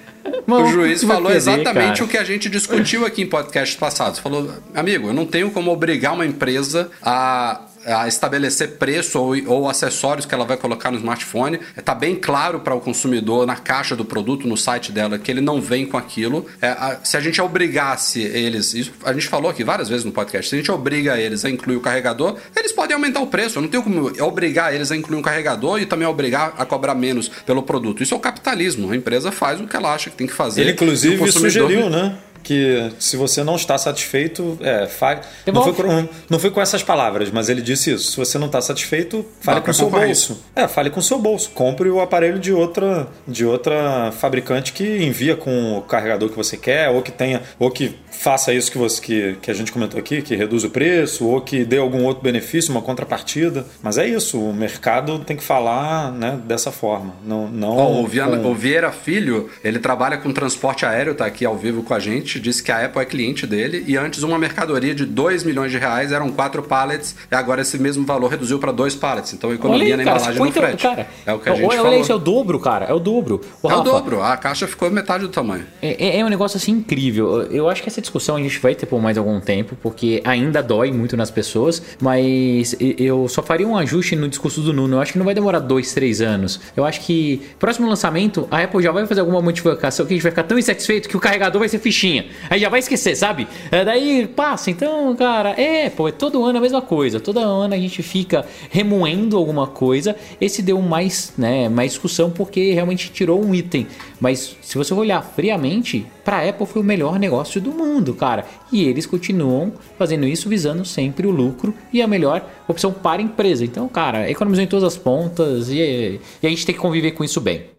O 0.47 0.67
juiz 0.67 1.03
falou 1.03 1.25
perder, 1.25 1.37
exatamente 1.37 1.99
cara. 1.99 2.05
o 2.05 2.09
que 2.09 2.17
a 2.17 2.25
gente 2.25 2.49
discutiu 2.49 3.05
aqui 3.05 3.23
em 3.23 3.27
podcasts 3.27 3.77
passados. 3.77 4.19
Falou, 4.19 4.51
amigo, 4.75 5.09
eu 5.09 5.15
não 5.15 5.27
tenho 5.27 5.51
como 5.51 5.71
obrigar 5.71 6.15
uma 6.15 6.25
empresa 6.25 6.91
a, 7.03 7.61
a 7.87 8.09
estabelecer 8.09 8.73
preço 8.73 9.21
ou, 9.21 9.35
ou 9.47 9.69
acessórios 9.69 10.27
que 10.27 10.35
ela 10.35 10.45
vai 10.45 10.57
colocar 10.57 10.91
no 10.91 10.97
smartphone. 10.99 11.59
Tá 11.85 11.95
bem 11.95 12.15
claro 12.17 12.61
para 12.61 12.75
o 12.75 12.81
consumidor 12.81 13.47
na 13.47 13.57
caixa 13.57 13.95
do 13.97 14.05
produto, 14.05 14.47
no 14.49 14.57
site 14.57 14.91
dela, 14.93 15.19
que 15.19 15.31
ele 15.31 15.41
não 15.41 15.61
vem 15.61 15.87
com 15.87 15.97
aquilo. 15.97 16.47
É, 16.61 16.69
a- 16.69 17.01
se 17.05 17.17
a 17.17 17.21
gente 17.21 17.41
obrigasse 17.41 18.21
eles, 18.23 18.75
isso 18.75 18.93
a 19.05 19.13
gente 19.13 19.27
falou 19.29 19.51
aqui 19.51 19.63
várias 19.65 19.89
vezes 19.89 20.05
no 20.05 20.13
podcast, 20.13 20.49
se 20.49 20.55
a 20.55 20.59
gente 20.59 20.71
obriga 20.71 21.19
eles 21.21 21.45
a 21.45 21.51
incluir 21.51 21.77
o 21.77 21.81
carregador, 21.81 22.37
eles 22.57 22.73
podem 22.73 22.95
aumentar 22.95 23.21
o 23.21 23.27
preço. 23.27 23.59
Eu 23.59 23.63
não 23.63 23.69
tenho 23.69 23.83
como 23.83 24.11
obrigar 24.23 24.75
eles 24.75 24.91
a 24.91 24.97
incluir 24.97 25.19
um 25.19 25.23
carregador 25.23 25.81
e 25.81 25.87
também 25.87 26.07
obrigar 26.07 26.55
a 26.59 26.65
cobrar 26.65 26.95
menos 26.95 27.29
pelo 27.29 27.63
produto. 27.63 28.03
Isso 28.03 28.15
é 28.15 28.17
o 28.17 28.21
capitalismo. 28.21 28.91
A 28.93 28.97
empresa 28.97 29.31
faz 29.33 29.61
o 29.61 29.67
que 29.67 29.77
ela 29.77 29.95
acha 29.95 30.11
que 30.11 30.17
tem 30.17 30.27
que 30.27 30.33
fazer. 30.33 30.61
Ele, 30.63 30.71
o 30.71 30.75
inclusive, 30.75 31.17
consumidor- 31.19 31.69
sugeriu, 31.69 31.91
né? 31.91 32.17
Que 32.45 32.93
se 32.99 33.17
você 33.17 33.43
não 33.43 33.57
está 33.57 33.77
satisfeito, 33.79 34.57
é, 34.61 34.87
fa... 34.87 35.21
não, 35.47 35.65
foi 35.65 35.73
com, 35.73 36.09
não 36.31 36.39
foi 36.39 36.51
com 36.51 36.61
essas 36.61 36.83
palavras, 36.83 37.31
mas 37.31 37.49
ele 37.49 37.63
disse 37.63 37.91
isso. 37.93 38.13
Se 38.13 38.17
você 38.17 38.39
não 38.39 38.47
está 38.47 38.61
satisfeito, 38.61 39.25
fale 39.41 39.59
Vá 39.61 39.65
com 39.65 39.71
o 39.71 39.75
seu 39.75 39.91
bolso. 39.91 40.45
É, 40.55 40.69
fale 40.69 40.91
com 40.91 41.01
o 41.01 41.03
seu 41.03 41.19
bolso. 41.19 41.51
Compre 41.51 41.89
o 41.89 42.01
aparelho 42.01 42.39
de 42.39 42.53
outra, 42.53 43.09
de 43.27 43.45
outra 43.47 44.13
fabricante 44.13 44.73
que 44.73 45.03
envia 45.03 45.35
com 45.35 45.79
o 45.79 45.83
carregador 45.83 46.29
que 46.29 46.37
você 46.37 46.57
quer, 46.57 46.91
ou 46.91 47.01
que 47.03 47.11
tenha, 47.11 47.43
ou 47.59 47.71
que 47.71 47.97
faça 48.11 48.53
isso 48.53 48.71
que, 48.71 48.79
você, 48.79 49.01
que, 49.01 49.37
que 49.41 49.51
a 49.51 49.55
gente 49.55 49.73
comentou 49.73 49.99
aqui, 49.99 50.21
que 50.23 50.37
reduz 50.37 50.65
o 50.65 50.71
preço, 50.71 51.27
ou 51.27 51.41
que 51.41 51.65
dê 51.65 51.79
algum 51.79 52.05
outro 52.05 52.23
benefício, 52.23 52.71
uma 52.71 52.83
contrapartida. 52.83 53.65
Mas 53.83 53.97
é 53.99 54.07
isso, 54.07 54.39
o 54.39 54.53
mercado 54.53 55.19
tem 55.21 55.37
que 55.37 55.43
falar 55.43 56.13
né, 56.13 56.39
dessa 56.45 56.71
forma. 56.71 57.15
Não, 57.25 57.49
não 57.49 57.77
Ó, 57.77 58.03
o, 58.03 58.07
Viana- 58.07 58.39
com- 58.39 58.51
o 58.51 58.55
Vieira 58.55 58.93
Filho, 58.93 59.49
ele 59.65 59.79
trabalha 59.79 60.19
com 60.19 60.31
transporte 60.33 60.85
aéreo, 60.85 61.15
tá 61.15 61.25
aqui 61.25 61.45
ao 61.45 61.57
vivo 61.57 61.83
com 61.83 61.95
a 61.95 61.99
gente, 61.99 62.34
disse 62.41 62.63
que 62.63 62.71
a 62.73 62.85
Apple 62.85 63.01
é 63.01 63.05
cliente 63.05 63.47
dele 63.47 63.85
e 63.87 63.97
antes 63.97 64.23
uma 64.23 64.39
mercadoria 64.39 64.95
de 64.95 65.05
2 65.05 65.45
milhões 65.45 65.71
de 65.71 65.79
reais 65.79 66.13
eram 66.13 66.31
quatro 66.31 66.63
pallets 66.63 67.15
e 67.31 67.35
agora 67.35 67.63
esse 67.63 67.79
mesmo 67.79 68.05
valor 68.05 68.29
reduziu 68.29 68.59
para 68.59 68.73
dois 68.73 68.95
pallets. 68.95 69.33
Então 69.33 69.53
economia 69.53 69.95
Olha 69.95 69.97
na 69.97 70.03
aí, 70.03 70.07
cara, 70.07 70.19
embalagem 70.19 70.45
no 70.45 70.53
frete. 70.53 70.83
cara, 70.83 71.07
é 71.27 71.33
o 71.33 71.39
que 71.39 71.49
a 71.49 71.55
gente 71.55 71.65
olha, 71.65 71.77
falou. 71.77 71.93
olha 71.93 72.01
isso, 72.01 72.13
é 72.13 72.15
o 72.15 72.19
dobro, 72.19 72.61
cara. 72.61 72.87
É 72.87 72.93
o 72.93 72.99
dobro. 72.99 73.41
Ô, 73.63 73.69
É 73.69 73.75
o 73.75 73.79
Rafa, 73.79 73.91
dobro, 73.91 74.23
a 74.23 74.37
caixa 74.37 74.67
ficou 74.67 74.91
metade 74.91 75.23
do 75.25 75.29
tamanho. 75.29 75.65
É, 75.83 76.19
é 76.19 76.25
um 76.25 76.29
negócio 76.29 76.57
assim 76.57 76.73
incrível. 76.73 77.43
Eu 77.45 77.69
acho 77.69 77.83
que 77.83 77.89
essa 77.89 78.01
discussão 78.01 78.37
a 78.37 78.41
gente 78.41 78.59
vai 78.59 78.75
ter 78.75 78.87
por 78.87 79.01
mais 79.01 79.19
algum 79.19 79.41
tempo, 79.41 79.77
porque 79.83 80.23
ainda 80.25 80.63
dói 80.63 80.93
muito 80.93 81.17
nas 81.17 81.31
pessoas, 81.31 81.83
mas 82.01 82.77
eu 82.81 83.29
só 83.29 83.43
faria 83.43 83.67
um 83.67 83.77
ajuste 83.77 84.17
no 84.17 84.29
discurso 84.29 84.61
do 84.61 84.73
Nuno. 84.73 84.97
Eu 84.97 85.01
acho 85.01 85.13
que 85.13 85.19
não 85.19 85.25
vai 85.25 85.35
demorar 85.35 85.59
dois, 85.61 85.93
três 85.93 86.21
anos. 86.21 86.61
Eu 86.77 86.85
acho 86.85 87.01
que 87.01 87.43
próximo 87.59 87.89
lançamento 87.89 88.47
a 88.51 88.63
Apple 88.63 88.83
já 88.83 88.93
vai 88.93 89.07
fazer 89.07 89.21
alguma 89.21 89.41
modificação 89.41 90.07
que 90.07 90.13
a 90.13 90.17
gente 90.17 90.23
vai 90.23 90.33
ficar 90.33 90.45
tão 90.45 90.59
insatisfeito 90.59 91.09
que 91.09 91.17
o 91.17 91.21
carregador 91.21 91.59
vai 91.59 91.69
ser 91.69 91.79
fichinha. 91.79 92.24
Aí 92.49 92.61
já 92.61 92.69
vai 92.69 92.81
esquecer, 92.81 93.17
sabe? 93.17 93.47
É, 93.71 93.85
daí 93.85 94.27
passa. 94.27 94.71
Então, 94.71 95.15
cara, 95.17 95.51
é, 95.61 95.91
pô, 95.91 96.09
é 96.09 96.13
todo 96.13 96.45
ano 96.45 96.59
a 96.59 96.61
mesma 96.61 96.83
coisa. 96.83 97.21
Todo 97.21 97.39
ano 97.39 97.75
a 97.75 97.79
gente 97.79 98.03
fica 98.03 98.45
remoendo 98.71 99.37
alguma 99.37 99.67
coisa. 99.67 100.17
Esse 100.41 100.63
deu 100.63 100.81
mais, 100.81 101.33
né, 101.37 101.69
mais 101.69 101.93
discussão 101.93 102.31
porque 102.31 102.73
realmente 102.73 103.11
tirou 103.11 103.45
um 103.45 103.55
item. 103.55 103.87
Mas 104.21 104.57
se 104.61 104.77
você 104.77 104.95
olhar 104.95 105.23
friamente, 105.23 106.07
para 106.25 106.49
Apple 106.49 106.67
foi 106.67 106.81
o 106.81 106.85
melhor 106.85 107.19
negócio 107.19 107.61
do 107.61 107.71
mundo, 107.73 108.15
cara. 108.15 108.45
E 108.73 108.85
eles 108.85 109.07
continuam 109.07 109.73
fazendo 109.99 110.27
isso 110.27 110.49
visando 110.49 110.85
sempre 110.85 111.27
o 111.27 111.31
lucro 111.31 111.75
e 111.93 112.01
a 112.01 112.07
melhor 112.07 112.49
opção 112.67 112.93
para 112.93 113.21
a 113.21 113.25
empresa. 113.25 113.65
Então, 113.65 113.89
cara, 113.89 114.31
economizou 114.31 114.65
em 114.65 114.69
todas 114.69 114.85
as 114.85 114.97
pontas 114.97 115.69
e, 115.69 116.21
e 116.43 116.47
a 116.47 116.49
gente 116.49 116.65
tem 116.65 116.75
que 116.75 116.81
conviver 116.81 117.13
com 117.13 117.23
isso 117.23 117.41
bem. 117.41 117.74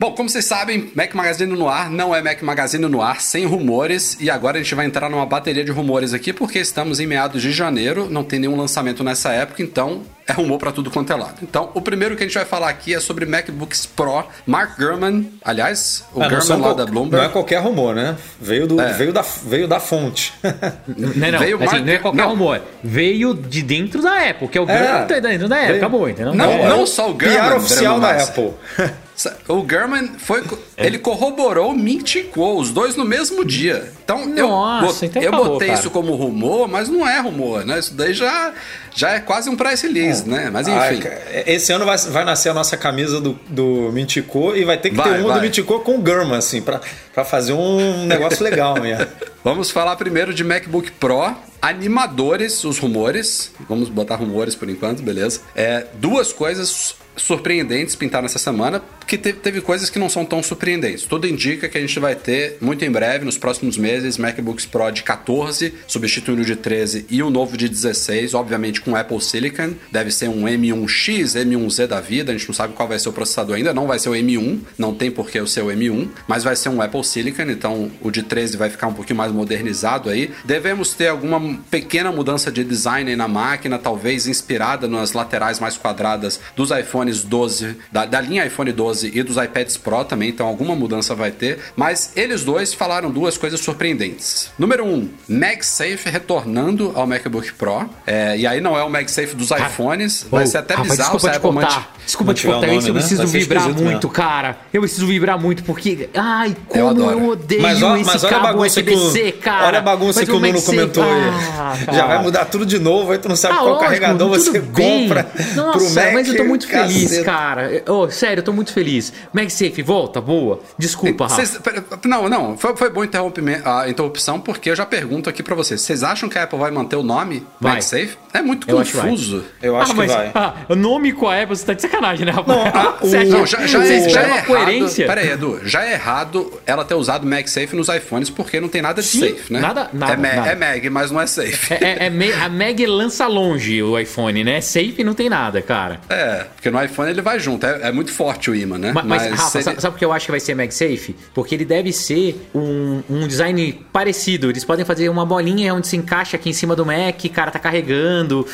Bom, 0.00 0.12
como 0.12 0.28
vocês 0.28 0.44
sabem, 0.44 0.92
Mac 0.94 1.12
Magazine 1.12 1.52
no 1.56 1.68
ar 1.68 1.90
não 1.90 2.14
é 2.14 2.22
Mac 2.22 2.40
Magazine 2.42 2.86
no 2.86 3.02
ar 3.02 3.20
sem 3.20 3.44
rumores 3.46 4.16
e 4.20 4.30
agora 4.30 4.56
a 4.58 4.62
gente 4.62 4.72
vai 4.74 4.86
entrar 4.86 5.10
numa 5.10 5.26
bateria 5.26 5.64
de 5.64 5.72
rumores 5.72 6.14
aqui 6.14 6.32
porque 6.32 6.60
estamos 6.60 7.00
em 7.00 7.06
meados 7.06 7.42
de 7.42 7.50
janeiro, 7.50 8.06
não 8.08 8.22
tem 8.22 8.38
nenhum 8.38 8.56
lançamento 8.56 9.02
nessa 9.02 9.32
época, 9.32 9.60
então 9.60 10.02
é 10.24 10.32
rumor 10.32 10.58
pra 10.58 10.70
tudo 10.70 10.88
quanto 10.88 11.12
é 11.12 11.16
lado. 11.16 11.34
Então, 11.42 11.70
o 11.74 11.80
primeiro 11.80 12.14
que 12.14 12.22
a 12.22 12.26
gente 12.26 12.34
vai 12.36 12.44
falar 12.44 12.68
aqui 12.68 12.94
é 12.94 13.00
sobre 13.00 13.26
MacBooks 13.26 13.86
Pro. 13.86 14.22
Mark 14.46 14.78
Gurman, 14.78 15.32
aliás, 15.44 16.04
o 16.14 16.20
não, 16.20 16.28
são 16.42 16.56
Gurman 16.58 16.68
lá 16.68 16.74
da 16.74 16.86
Bloomberg. 16.86 17.16
não 17.16 17.30
é 17.30 17.32
qualquer 17.32 17.58
rumor, 17.60 17.92
né? 17.96 18.16
Veio, 18.40 18.68
do, 18.68 18.80
É. 18.80 18.92
veio, 18.92 19.12
da, 19.12 19.22
veio 19.22 19.66
da 19.66 19.80
fonte. 19.80 20.32
Não, 20.96 21.08
não, 21.32 21.38
Veio 21.40 21.56
assim, 21.56 21.64
Mark- 21.66 21.84
não 21.86 21.92
é 21.92 21.98
qualquer 21.98 22.22
não. 22.22 22.28
rumor. 22.30 22.60
Veio 22.84 23.34
de 23.34 23.62
dentro 23.62 24.00
da 24.02 24.28
Apple, 24.30 24.46
que 24.48 24.58
é 24.58 24.60
o 24.60 24.64
É. 24.70 24.78
grande 24.78 25.08
tá 25.08 25.20
dentro 25.28 25.48
da 25.48 25.56
Apple. 25.56 25.66
Veio- 25.68 25.78
Acabou, 25.78 26.08
entendeu? 26.08 26.34
Não, 26.34 26.50
É. 26.50 26.68
não 26.68 26.86
só 26.86 27.10
o 27.10 27.14
Gurman, 27.14 27.36
PR 27.36 27.56
oficial 27.56 27.98
da. 28.00 28.10
Apple. 28.22 28.52
O 29.48 29.62
Gurman 29.62 30.10
foi. 30.18 30.44
Ele 30.76 30.98
corroborou, 30.98 31.74
minticou, 31.74 32.58
os 32.60 32.70
dois 32.70 32.94
no 32.94 33.04
mesmo 33.04 33.44
dia. 33.44 33.92
Então 34.04 34.24
Nossa, 34.26 35.04
eu, 35.04 35.08
então 35.08 35.22
eu 35.22 35.28
acabou, 35.30 35.48
botei 35.54 35.68
cara. 35.68 35.80
isso 35.80 35.90
como 35.90 36.14
rumor, 36.14 36.68
mas 36.68 36.88
não 36.88 37.06
é 37.06 37.18
rumor, 37.20 37.64
né? 37.66 37.78
Isso 37.80 37.94
daí 37.94 38.14
já, 38.14 38.52
já 38.94 39.10
é 39.14 39.20
quase 39.20 39.50
um 39.50 39.56
press 39.56 39.82
release, 39.82 40.28
né? 40.28 40.50
Mas 40.52 40.68
enfim. 40.68 41.00
ca- 41.00 41.18
esse 41.46 41.72
ano 41.72 41.84
vai, 41.84 41.98
vai 41.98 42.24
nascer 42.24 42.48
a 42.50 42.54
nossa 42.54 42.76
camisa 42.76 43.20
do, 43.20 43.38
do 43.48 43.90
Mintico 43.92 44.54
e 44.54 44.64
vai 44.64 44.78
ter 44.78 44.90
que 44.90 44.96
Vai, 44.96 45.12
ter 45.14 45.18
uma 45.18 45.28
vai. 45.30 45.38
do 45.38 45.42
Mintico 45.42 45.80
com 45.80 45.96
o 45.96 45.98
Gurman, 46.00 46.36
assim, 46.38 46.62
pra, 46.62 46.80
pra 47.12 47.24
fazer 47.24 47.52
um 47.54 48.06
negócio 48.06 48.42
legal 48.44 48.80
mesmo. 48.80 49.04
Vamos 49.42 49.70
falar 49.70 49.96
primeiro 49.96 50.32
de 50.32 50.44
MacBook 50.44 50.90
Pro. 50.92 51.34
Animadores, 51.60 52.62
os 52.64 52.78
rumores. 52.78 53.50
Vamos 53.68 53.88
botar 53.88 54.14
rumores 54.14 54.54
por 54.54 54.68
enquanto, 54.70 55.02
beleza? 55.02 55.40
É, 55.56 55.86
duas 55.94 56.32
coisas 56.32 56.94
surpreendentes 57.16 57.96
pintaram 57.96 58.26
essa 58.26 58.38
semana, 58.38 58.80
que 59.08 59.16
te- 59.18 59.32
teve 59.32 59.60
coisas 59.62 59.88
que 59.90 59.98
não 59.98 60.08
são 60.08 60.24
tão 60.24 60.42
surpreendentes. 60.42 61.04
Tudo 61.04 61.26
indica 61.26 61.68
que 61.68 61.78
a 61.78 61.80
gente 61.80 61.98
vai 61.98 62.14
ter, 62.14 62.58
muito 62.60 62.84
em 62.84 62.90
breve, 62.90 63.24
nos 63.24 63.38
próximos 63.38 63.76
meses, 63.78 64.18
MacBooks 64.18 64.66
Pro 64.66 64.90
de 64.90 65.02
14, 65.02 65.72
substituindo 65.86 66.42
o 66.42 66.44
de 66.44 66.54
13 66.54 67.06
e 67.08 67.22
o 67.22 67.30
novo 67.30 67.56
de 67.56 67.68
16, 67.68 68.34
obviamente 68.34 68.80
com 68.82 68.94
Apple 68.94 69.20
Silicon. 69.20 69.72
Deve 69.90 70.10
ser 70.10 70.28
um 70.28 70.42
M1X, 70.44 71.34
M1Z 71.42 71.86
da 71.86 72.00
vida, 72.00 72.32
a 72.32 72.36
gente 72.36 72.46
não 72.46 72.54
sabe 72.54 72.74
qual 72.74 72.86
vai 72.86 72.98
ser 72.98 73.08
o 73.08 73.12
processador 73.12 73.56
ainda, 73.56 73.72
não 73.72 73.86
vai 73.86 73.98
ser 73.98 74.10
o 74.10 74.12
M1, 74.12 74.60
não 74.76 74.94
tem 74.94 75.10
por 75.10 75.30
que 75.30 75.44
ser 75.46 75.62
o 75.62 75.68
M1, 75.68 76.08
mas 76.26 76.44
vai 76.44 76.54
ser 76.54 76.68
um 76.68 76.82
Apple 76.82 77.02
Silicon, 77.02 77.44
então 77.44 77.90
o 78.02 78.10
de 78.10 78.22
13 78.22 78.56
vai 78.58 78.68
ficar 78.68 78.88
um 78.88 78.92
pouquinho 78.94 79.16
mais 79.16 79.32
modernizado 79.32 80.10
aí. 80.10 80.30
Devemos 80.44 80.92
ter 80.92 81.08
alguma 81.08 81.58
pequena 81.70 82.12
mudança 82.12 82.50
de 82.52 82.62
design 82.62 83.16
na 83.16 83.26
máquina, 83.26 83.78
talvez 83.78 84.26
inspirada 84.26 84.86
nas 84.86 85.12
laterais 85.14 85.58
mais 85.58 85.76
quadradas 85.78 86.38
dos 86.54 86.70
iPhones 86.70 87.22
12, 87.22 87.76
da, 87.90 88.04
da 88.04 88.20
linha 88.20 88.44
iPhone 88.44 88.70
12 88.70 88.97
e 89.02 89.22
dos 89.22 89.36
iPads 89.36 89.76
Pro 89.76 90.04
também, 90.04 90.28
então 90.30 90.46
alguma 90.46 90.74
mudança 90.74 91.14
vai 91.14 91.30
ter. 91.30 91.58
Mas 91.76 92.12
eles 92.16 92.42
dois 92.44 92.72
falaram 92.74 93.10
duas 93.10 93.36
coisas 93.38 93.60
surpreendentes. 93.60 94.50
Número 94.58 94.84
um, 94.84 95.08
MagSafe 95.28 96.08
retornando 96.10 96.92
ao 96.94 97.06
MacBook 97.06 97.52
Pro. 97.54 97.88
É, 98.06 98.36
e 98.36 98.46
aí 98.46 98.60
não 98.60 98.76
é 98.76 98.82
o 98.82 98.90
MagSafe 98.90 99.34
dos 99.34 99.50
iPhones, 99.50 100.26
vai 100.30 100.44
Ô, 100.44 100.46
ser 100.46 100.58
até 100.58 100.74
Rafa, 100.74 100.90
bizarro 100.90 101.18
se 101.20 101.28
desculpa 101.28 101.60
te 101.60 101.66
manti- 101.66 101.88
Desculpa 102.08 102.32
te 102.34 102.46
nome, 102.46 102.78
isso, 102.78 102.88
eu 102.88 102.94
né? 102.94 103.00
preciso 103.00 103.22
Vai 103.22 103.30
ser 103.30 103.38
vibrar 103.40 103.68
muito, 103.68 104.08
cara. 104.08 104.56
Eu 104.72 104.80
preciso 104.80 105.06
vibrar 105.06 105.38
muito, 105.38 105.62
porque. 105.62 106.08
Ai, 106.14 106.56
como 106.66 106.80
eu, 106.82 106.88
adoro. 106.88 107.28
odeio 107.32 107.60
Mas, 107.60 107.82
ó, 107.82 107.96
esse 107.96 108.06
mas 108.06 108.24
olha 108.24 108.40
cabo 108.40 108.62
USB-C, 108.64 109.32
cara. 109.32 109.66
olha 109.66 109.78
a 109.78 109.82
bagunça 109.82 110.20
Mas 110.20 110.28
que 110.28 110.34
o 110.34 110.40
Nuno 110.40 110.62
comentou 110.62 111.04
aí. 111.04 111.10
Ah, 111.58 111.76
Já 111.84 111.92
cara. 111.92 112.06
vai 112.06 112.22
mudar 112.22 112.44
tudo 112.46 112.64
de 112.64 112.78
novo, 112.78 113.12
aí 113.12 113.18
tu 113.18 113.28
não 113.28 113.36
sabe 113.36 113.54
Ah, 113.54 113.58
qual 113.58 113.68
lógico, 113.74 113.84
carregador 113.84 114.28
você 114.30 114.58
bem. 114.58 115.02
compra 115.08 115.30
Nossa, 115.54 115.78
pro 115.78 115.90
Mac. 115.90 116.12
mas 116.14 116.28
eu 116.28 116.36
tô 116.38 116.44
muito 116.44 116.66
feliz, 116.66 117.02
caceta. 117.10 117.24
cara. 117.24 117.82
Ô, 117.88 118.08
sério, 118.10 118.40
eu 118.40 118.44
tô 118.44 118.52
muito 118.54 118.72
feliz. 118.72 118.87
Feliz. 118.88 119.12
MagSafe, 119.32 119.82
volta, 119.82 120.20
boa. 120.20 120.60
Desculpa, 120.78 121.26
Rafa. 121.26 121.60
Pera- 121.60 121.84
não, 122.04 122.28
não, 122.28 122.56
foi, 122.56 122.76
foi 122.76 122.90
bom 122.90 123.02
a 123.02 123.88
interrupção, 123.88 124.40
porque 124.40 124.70
eu 124.70 124.76
já 124.76 124.86
pergunto 124.86 125.28
aqui 125.28 125.42
pra 125.42 125.54
vocês. 125.54 125.80
Vocês 125.80 126.02
acham 126.02 126.28
que 126.28 126.38
a 126.38 126.44
Apple 126.44 126.58
vai 126.58 126.70
manter 126.70 126.96
o 126.96 127.02
nome 127.02 127.44
Vai. 127.60 127.72
MagSafe? 127.74 128.16
É 128.32 128.40
muito 128.42 128.68
Eu 128.68 128.78
acho 128.78 128.92
confuso. 129.00 129.44
Eu 129.62 129.76
acho 129.76 129.92
ah, 129.92 129.94
que 129.94 130.00
mas 130.00 130.12
vai. 130.12 130.30
ah, 130.34 130.54
o 130.68 130.74
nome 130.74 131.12
com 131.12 131.28
a 131.28 131.40
Apple, 131.42 131.56
você 131.56 131.64
tá 131.66 131.72
de 131.74 131.82
sacanagem, 131.82 132.26
né, 132.26 132.32
Rafa? 132.32 132.52
Não, 132.52 132.62
a- 132.66 132.96
Você 133.00 133.16
o- 133.16 133.20
acha- 133.20 133.28
Não, 133.30 133.46
já, 133.46 133.66
já 133.66 133.84
é, 133.84 134.08
já 134.08 134.20
é 134.22 134.26
uma 134.26 134.36
errado. 134.36 134.46
coerência? 134.46 135.06
Pera 135.06 135.20
aí, 135.20 135.30
Edu. 135.30 135.60
Já 135.64 135.84
é 135.84 135.92
errado 135.92 136.52
ela 136.66 136.84
ter 136.84 136.94
usado 136.94 137.26
MagSafe 137.26 137.74
nos 137.76 137.88
iPhones 137.88 138.30
porque 138.30 138.60
não 138.60 138.68
tem 138.68 138.82
nada 138.82 139.00
de 139.02 139.08
Sim, 139.08 139.20
safe, 139.20 139.52
né? 139.52 139.60
nada- 139.60 139.88
nada, 139.92 140.12
é, 140.12 140.16
Ma- 140.16 140.32
nada. 140.34 140.50
é 140.50 140.54
Mag, 140.54 140.90
mas 140.90 141.10
não 141.10 141.20
é 141.20 141.26
safe. 141.26 141.74
É, 141.74 142.06
é- 142.06 142.06
é 142.06 142.34
a 142.44 142.48
Mag 142.48 142.86
lança 142.86 143.26
longe 143.26 143.82
o 143.82 143.98
iPhone, 143.98 144.44
né? 144.44 144.60
Safe 144.60 145.02
não 145.04 145.14
tem 145.14 145.28
nada, 145.28 145.60
cara. 145.62 146.00
É, 146.08 146.46
porque 146.54 146.70
no 146.70 146.82
iPhone 146.82 147.10
ele 147.10 147.22
vai 147.22 147.38
junto. 147.38 147.66
É, 147.66 147.88
é 147.88 147.92
muito 147.92 148.12
forte 148.12 148.50
o 148.50 148.54
imã, 148.54 148.77
né? 148.78 148.92
Ma- 148.92 149.02
Mas, 149.02 149.22
Rafa, 149.30 149.50
seria- 149.50 149.64
sabe, 149.64 149.80
sabe 149.82 149.92
por 149.94 149.98
que 149.98 150.04
eu 150.04 150.12
acho 150.12 150.26
que 150.26 150.30
vai 150.30 150.40
ser 150.40 150.54
MagSafe? 150.54 151.14
Porque 151.34 151.54
ele 151.54 151.64
deve 151.64 151.92
ser 151.92 152.48
um, 152.54 153.02
um 153.10 153.26
design 153.26 153.84
parecido. 153.92 154.48
Eles 154.50 154.64
podem 154.64 154.84
fazer 154.84 155.08
uma 155.08 155.24
bolinha 155.26 155.74
onde 155.74 155.86
se 155.88 155.96
encaixa 155.96 156.36
aqui 156.36 156.50
em 156.50 156.52
cima 156.52 156.74
do 156.76 156.84
Mac, 156.86 157.24
o 157.24 157.30
cara 157.30 157.50
tá 157.50 157.58
carregando. 157.58 158.46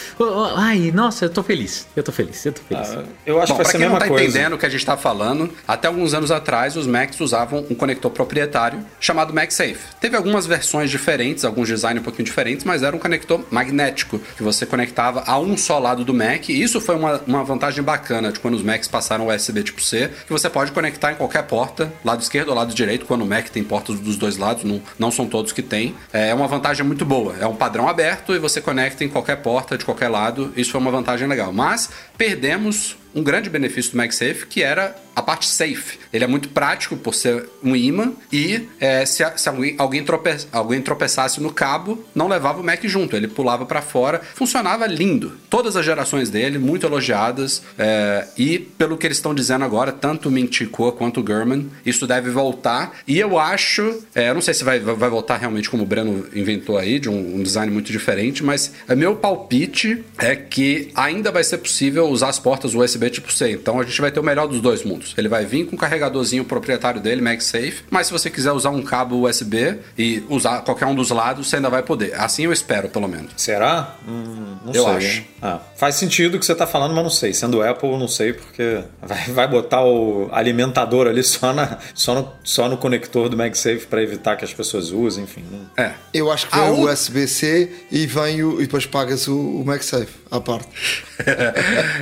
Ai, 0.56 0.90
nossa, 0.94 1.24
eu 1.26 1.30
tô 1.30 1.42
feliz. 1.42 1.87
Eu 1.94 2.02
tô 2.02 2.12
feliz, 2.12 2.44
eu 2.46 2.52
tô 2.52 2.62
feliz. 2.62 2.88
Ah, 2.90 3.02
eu 3.26 3.40
acho 3.40 3.52
Bom, 3.52 3.58
que 3.58 3.62
vai 3.62 3.64
pra 3.64 3.70
ser 3.70 3.76
a 3.76 3.80
quem 3.80 3.80
não 3.80 3.94
mesma 3.94 3.98
tá 4.00 4.08
coisa. 4.08 4.24
entendendo 4.24 4.52
o 4.54 4.58
que 4.58 4.66
a 4.66 4.68
gente 4.68 4.84
tá 4.84 4.96
falando, 4.96 5.50
até 5.66 5.88
alguns 5.88 6.14
anos 6.14 6.30
atrás 6.30 6.76
os 6.76 6.87
Macs 6.87 7.20
usavam 7.20 7.64
um 7.70 7.74
conector 7.74 8.10
proprietário 8.10 8.80
chamado 9.00 9.32
MagSafe. 9.34 9.78
Teve 10.00 10.16
algumas 10.16 10.46
versões 10.46 10.90
diferentes, 10.90 11.44
alguns 11.44 11.68
designs 11.68 12.00
um 12.00 12.02
pouquinho 12.02 12.24
diferentes, 12.24 12.64
mas 12.64 12.82
era 12.82 12.94
um 12.94 12.98
conector 12.98 13.40
magnético 13.50 14.18
que 14.37 14.42
você 14.42 14.64
conectava 14.66 15.22
a 15.26 15.38
um 15.38 15.56
só 15.56 15.78
lado 15.78 16.04
do 16.04 16.14
Mac. 16.14 16.48
E 16.48 16.62
isso 16.62 16.80
foi 16.80 16.94
uma, 16.94 17.20
uma 17.26 17.44
vantagem 17.44 17.82
bacana 17.82 18.32
de 18.32 18.38
quando 18.40 18.54
os 18.54 18.62
Macs 18.62 18.88
passaram 18.88 19.28
USB 19.28 19.62
tipo 19.62 19.80
C, 19.82 20.10
que 20.27 20.33
você 20.33 20.48
pode 20.48 20.72
conectar 20.72 21.12
em 21.12 21.16
qualquer 21.16 21.42
porta, 21.42 21.92
lado 22.05 22.22
esquerdo 22.22 22.48
ou 22.48 22.55
lado 22.55 22.74
direito, 22.74 23.07
quando 23.07 23.22
o 23.22 23.27
Mac 23.27 23.48
tem 23.48 23.62
portas 23.62 23.98
dos 23.98 24.16
dois 24.16 24.37
lados, 24.37 24.64
não, 24.64 24.81
não 24.98 25.11
são 25.11 25.27
todos 25.27 25.53
que 25.53 25.62
tem. 25.62 25.94
É 26.12 26.35
uma 26.35 26.46
vantagem 26.46 26.85
muito 26.85 27.05
boa. 27.05 27.35
É 27.40 27.46
um 27.46 27.57
padrão 27.57 27.88
aberto 27.88 28.35
e 28.35 28.38
você 28.38 28.61
conecta 28.61 29.05
em 29.05 29.09
qualquer 29.09 29.37
porta, 29.37 29.77
de 29.77 29.85
qualquer 29.85 30.09
lado. 30.09 30.53
Isso 30.57 30.72
foi 30.72 30.81
uma 30.81 30.90
vantagem 30.90 31.29
legal. 31.29 31.53
Mas 31.53 31.90
perdemos 32.16 32.96
um 33.14 33.22
grande 33.22 33.48
benefício 33.48 33.92
do 33.92 33.96
MagSafe, 33.96 34.46
que 34.46 34.62
era 34.62 34.96
a 35.14 35.22
parte 35.22 35.48
safe. 35.48 35.98
Ele 36.12 36.24
é 36.24 36.27
muito 36.27 36.48
prático 36.48 36.96
por 36.96 37.14
ser 37.14 37.48
um 37.62 37.77
imã 37.77 38.12
e 38.33 38.68
é, 38.81 39.07
se, 39.07 39.24
se 39.37 39.48
alguém, 39.48 39.74
alguém, 39.79 40.05
trope, 40.05 40.37
alguém 40.50 40.81
tropeçasse 40.81 41.40
no 41.40 41.53
cabo, 41.53 42.05
não 42.14 42.27
levava 42.27 42.61
o 42.61 42.64
Mac 42.64 42.83
junto, 42.85 43.14
ele 43.14 43.29
pulava 43.29 43.64
para 43.64 43.81
fora. 43.81 44.20
Funcionava 44.35 44.87
lindo. 44.87 45.33
Todas 45.48 45.77
as 45.77 45.85
gerações 45.85 46.31
dele, 46.31 46.59
muito 46.59 46.87
elogiadas. 46.87 47.62
é, 47.79 48.27
e 48.37 48.59
pelo 48.59 48.96
que 48.96 49.07
eles 49.07 49.18
estão 49.18 49.35
dizendo 49.35 49.64
agora, 49.64 49.92
tanto 49.92 50.29
o 50.29 50.33
Ming 50.33 50.50
Chi 50.50 50.66
Kuo 50.66 50.90
quanto 50.92 51.20
o 51.20 51.22
Gurman, 51.22 51.70
isso 51.87 52.07
deve 52.07 52.31
voltar. 52.31 52.98
E 53.07 53.18
eu 53.18 53.38
acho, 53.38 54.03
é, 54.14 54.31
eu 54.31 54.35
não 54.35 54.40
sei 54.40 54.55
se 54.55 54.64
vai, 54.64 54.81
vai 54.81 55.09
voltar 55.09 55.37
realmente 55.37 55.70
como 55.70 55.85
o 55.85 55.87
Breno 55.87 56.27
inventou 56.35 56.77
aí, 56.77 56.98
de 56.98 57.09
um, 57.09 57.37
um 57.37 57.42
design 57.42 57.72
muito 57.72 57.92
diferente, 57.92 58.42
mas 58.42 58.72
é, 58.88 58.94
meu 58.96 59.14
palpite 59.14 60.05
é 60.18 60.35
que 60.35 60.90
ainda 60.94 61.31
vai 61.31 61.44
ser 61.44 61.59
possível 61.59 62.03
usar 62.10 62.28
as 62.28 62.38
portas 62.38 62.74
USB 62.74 63.10
tipo 63.10 63.32
C. 63.32 63.52
Então 63.52 63.80
a 63.80 63.84
gente 63.84 64.00
vai 64.00 64.10
ter 64.10 64.20
o 64.20 64.22
melhor 64.22 64.46
dos 64.46 64.60
dois 64.60 64.82
mundos. 64.84 65.14
Ele 65.16 65.28
vai 65.28 65.44
vir 65.44 65.66
com 65.66 65.76
o 65.76 65.78
carregadorzinho 65.78 66.44
proprietário 66.44 67.00
dele, 67.00 67.20
MagSafe, 67.20 67.82
mas 67.90 68.06
se 68.06 68.12
você 68.12 68.30
quiser 68.30 68.52
usar 68.52 68.70
um 68.70 68.82
cabo 68.82 69.26
USB 69.28 69.76
e 69.98 70.22
usar 70.28 70.60
qualquer 70.62 70.86
um 70.86 70.94
dos 70.94 71.10
lados, 71.10 71.48
você 71.48 71.56
ainda 71.56 71.70
vai 71.70 71.82
poder. 71.82 72.14
Assim 72.14 72.44
eu 72.44 72.52
espero, 72.52 72.88
pelo 72.88 73.08
menos. 73.08 73.32
Será? 73.36 73.96
Hum, 74.08 74.56
não 74.64 74.72
Eu 74.72 74.84
sei. 74.84 74.92
acho. 74.96 75.06
hein? 75.18 75.26
Ah, 75.42 75.60
faz 75.76 75.94
sentido 75.96 76.36
o 76.36 76.38
que 76.40 76.46
você 76.46 76.54
tá 76.54 76.66
falando, 76.66 76.94
mas 76.94 77.02
não 77.04 77.10
sei. 77.10 77.32
Sendo 77.34 77.62
Apple, 77.62 77.90
não 77.98 78.08
sei, 78.08 78.32
porque 78.32 78.82
vai, 79.02 79.24
vai 79.28 79.48
botar 79.48 79.84
o 79.84 80.28
alimentador 80.32 81.06
ali 81.06 81.22
só, 81.22 81.52
na, 81.52 81.78
só, 81.94 82.14
no, 82.14 82.32
só 82.42 82.68
no 82.68 82.76
conector 82.76 83.28
do 83.28 83.36
MagSafe 83.36 83.86
para 83.86 84.02
evitar 84.02 84.36
que 84.36 84.44
as 84.44 84.52
pessoas 84.54 84.90
usem, 84.90 85.24
enfim. 85.24 85.44
não- 85.50 85.84
É. 85.84 85.92
Eu 86.12 86.30
acho 86.32 86.46
que 86.48 86.58
Ah, 86.58 86.64
o 86.70 86.80
o- 86.82 86.90
USB-C 86.90 87.70
e 87.90 88.06
vem 88.06 88.42
o, 88.42 88.60
e 88.60 88.64
depois 88.64 88.86
pagas 88.86 89.28
o, 89.28 89.36
o 89.36 89.64
MagSafe 89.64 90.08
à 90.30 90.40
parte. 90.40 91.04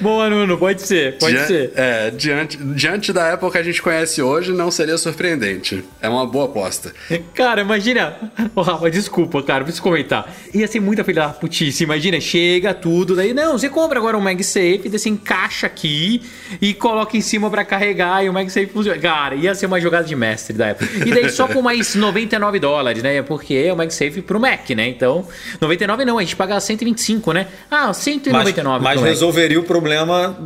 Boa, 0.00 0.28
Nuno, 0.30 0.56
pode 0.58 0.82
ser, 0.82 1.18
pode 1.18 1.34
Dian- 1.34 1.46
ser. 1.46 1.72
É, 1.74 2.10
diante, 2.10 2.56
diante 2.56 3.12
da 3.12 3.32
Apple 3.34 3.50
que 3.50 3.58
a 3.58 3.62
gente 3.62 3.80
conhece 3.82 4.22
hoje, 4.22 4.52
não 4.52 4.70
seria 4.70 4.96
surpreendente. 4.98 5.84
É 6.00 6.08
uma 6.08 6.26
boa 6.26 6.46
aposta. 6.46 6.92
Cara, 7.34 7.60
imagina. 7.60 8.16
Ô, 8.54 8.62
Rafa, 8.62 8.90
desculpa, 8.90 9.42
cara, 9.42 9.64
preciso 9.64 9.82
comentar. 9.82 10.32
Ia 10.52 10.66
ser 10.66 10.80
muita 10.80 11.04
filha 11.04 11.22
da 11.22 11.28
putice. 11.28 11.84
Imagina, 11.84 12.20
chega 12.20 12.72
tudo, 12.74 13.14
daí, 13.16 13.32
não, 13.34 13.58
você 13.58 13.68
compra 13.68 13.98
agora 13.98 14.16
um 14.16 14.20
MagSafe, 14.20 14.82
daí 14.88 14.98
você 14.98 15.08
encaixa 15.08 15.66
aqui 15.66 16.22
e 16.60 16.72
coloca 16.74 17.16
em 17.16 17.20
cima 17.20 17.50
pra 17.50 17.64
carregar 17.64 18.24
e 18.24 18.28
o 18.28 18.32
MagSafe 18.32 18.66
funciona. 18.66 18.98
Cara, 18.98 19.34
ia 19.34 19.54
ser 19.54 19.66
uma 19.66 19.80
jogada 19.80 20.04
de 20.04 20.14
mestre 20.16 20.56
da 20.56 20.70
Apple. 20.70 20.88
E 21.06 21.10
daí 21.12 21.28
só 21.30 21.46
com 21.48 21.60
mais 21.62 21.94
99 21.96 22.58
dólares, 22.58 23.02
né? 23.02 23.22
Porque 23.22 23.54
é 23.54 23.72
o 23.72 23.76
MagSafe 23.76 24.22
pro 24.22 24.40
Mac, 24.40 24.70
né? 24.70 24.88
Então, 24.88 25.26
99 25.60 26.04
não, 26.04 26.18
a 26.18 26.22
gente 26.22 26.36
paga 26.36 26.58
125, 26.58 27.32
né? 27.32 27.46
Ah, 27.70 27.88
Mas, 27.88 27.96
199 27.98 28.82
mas 28.84 28.94
pro 28.94 29.00
Mac. 29.02 29.03
Resolveria 29.04 29.60
o 29.60 29.64
problema 29.64 30.36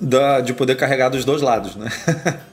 da, 0.00 0.40
de 0.40 0.52
poder 0.52 0.76
carregar 0.76 1.08
dos 1.08 1.24
dois 1.24 1.42
lados, 1.42 1.76
né? 1.76 1.90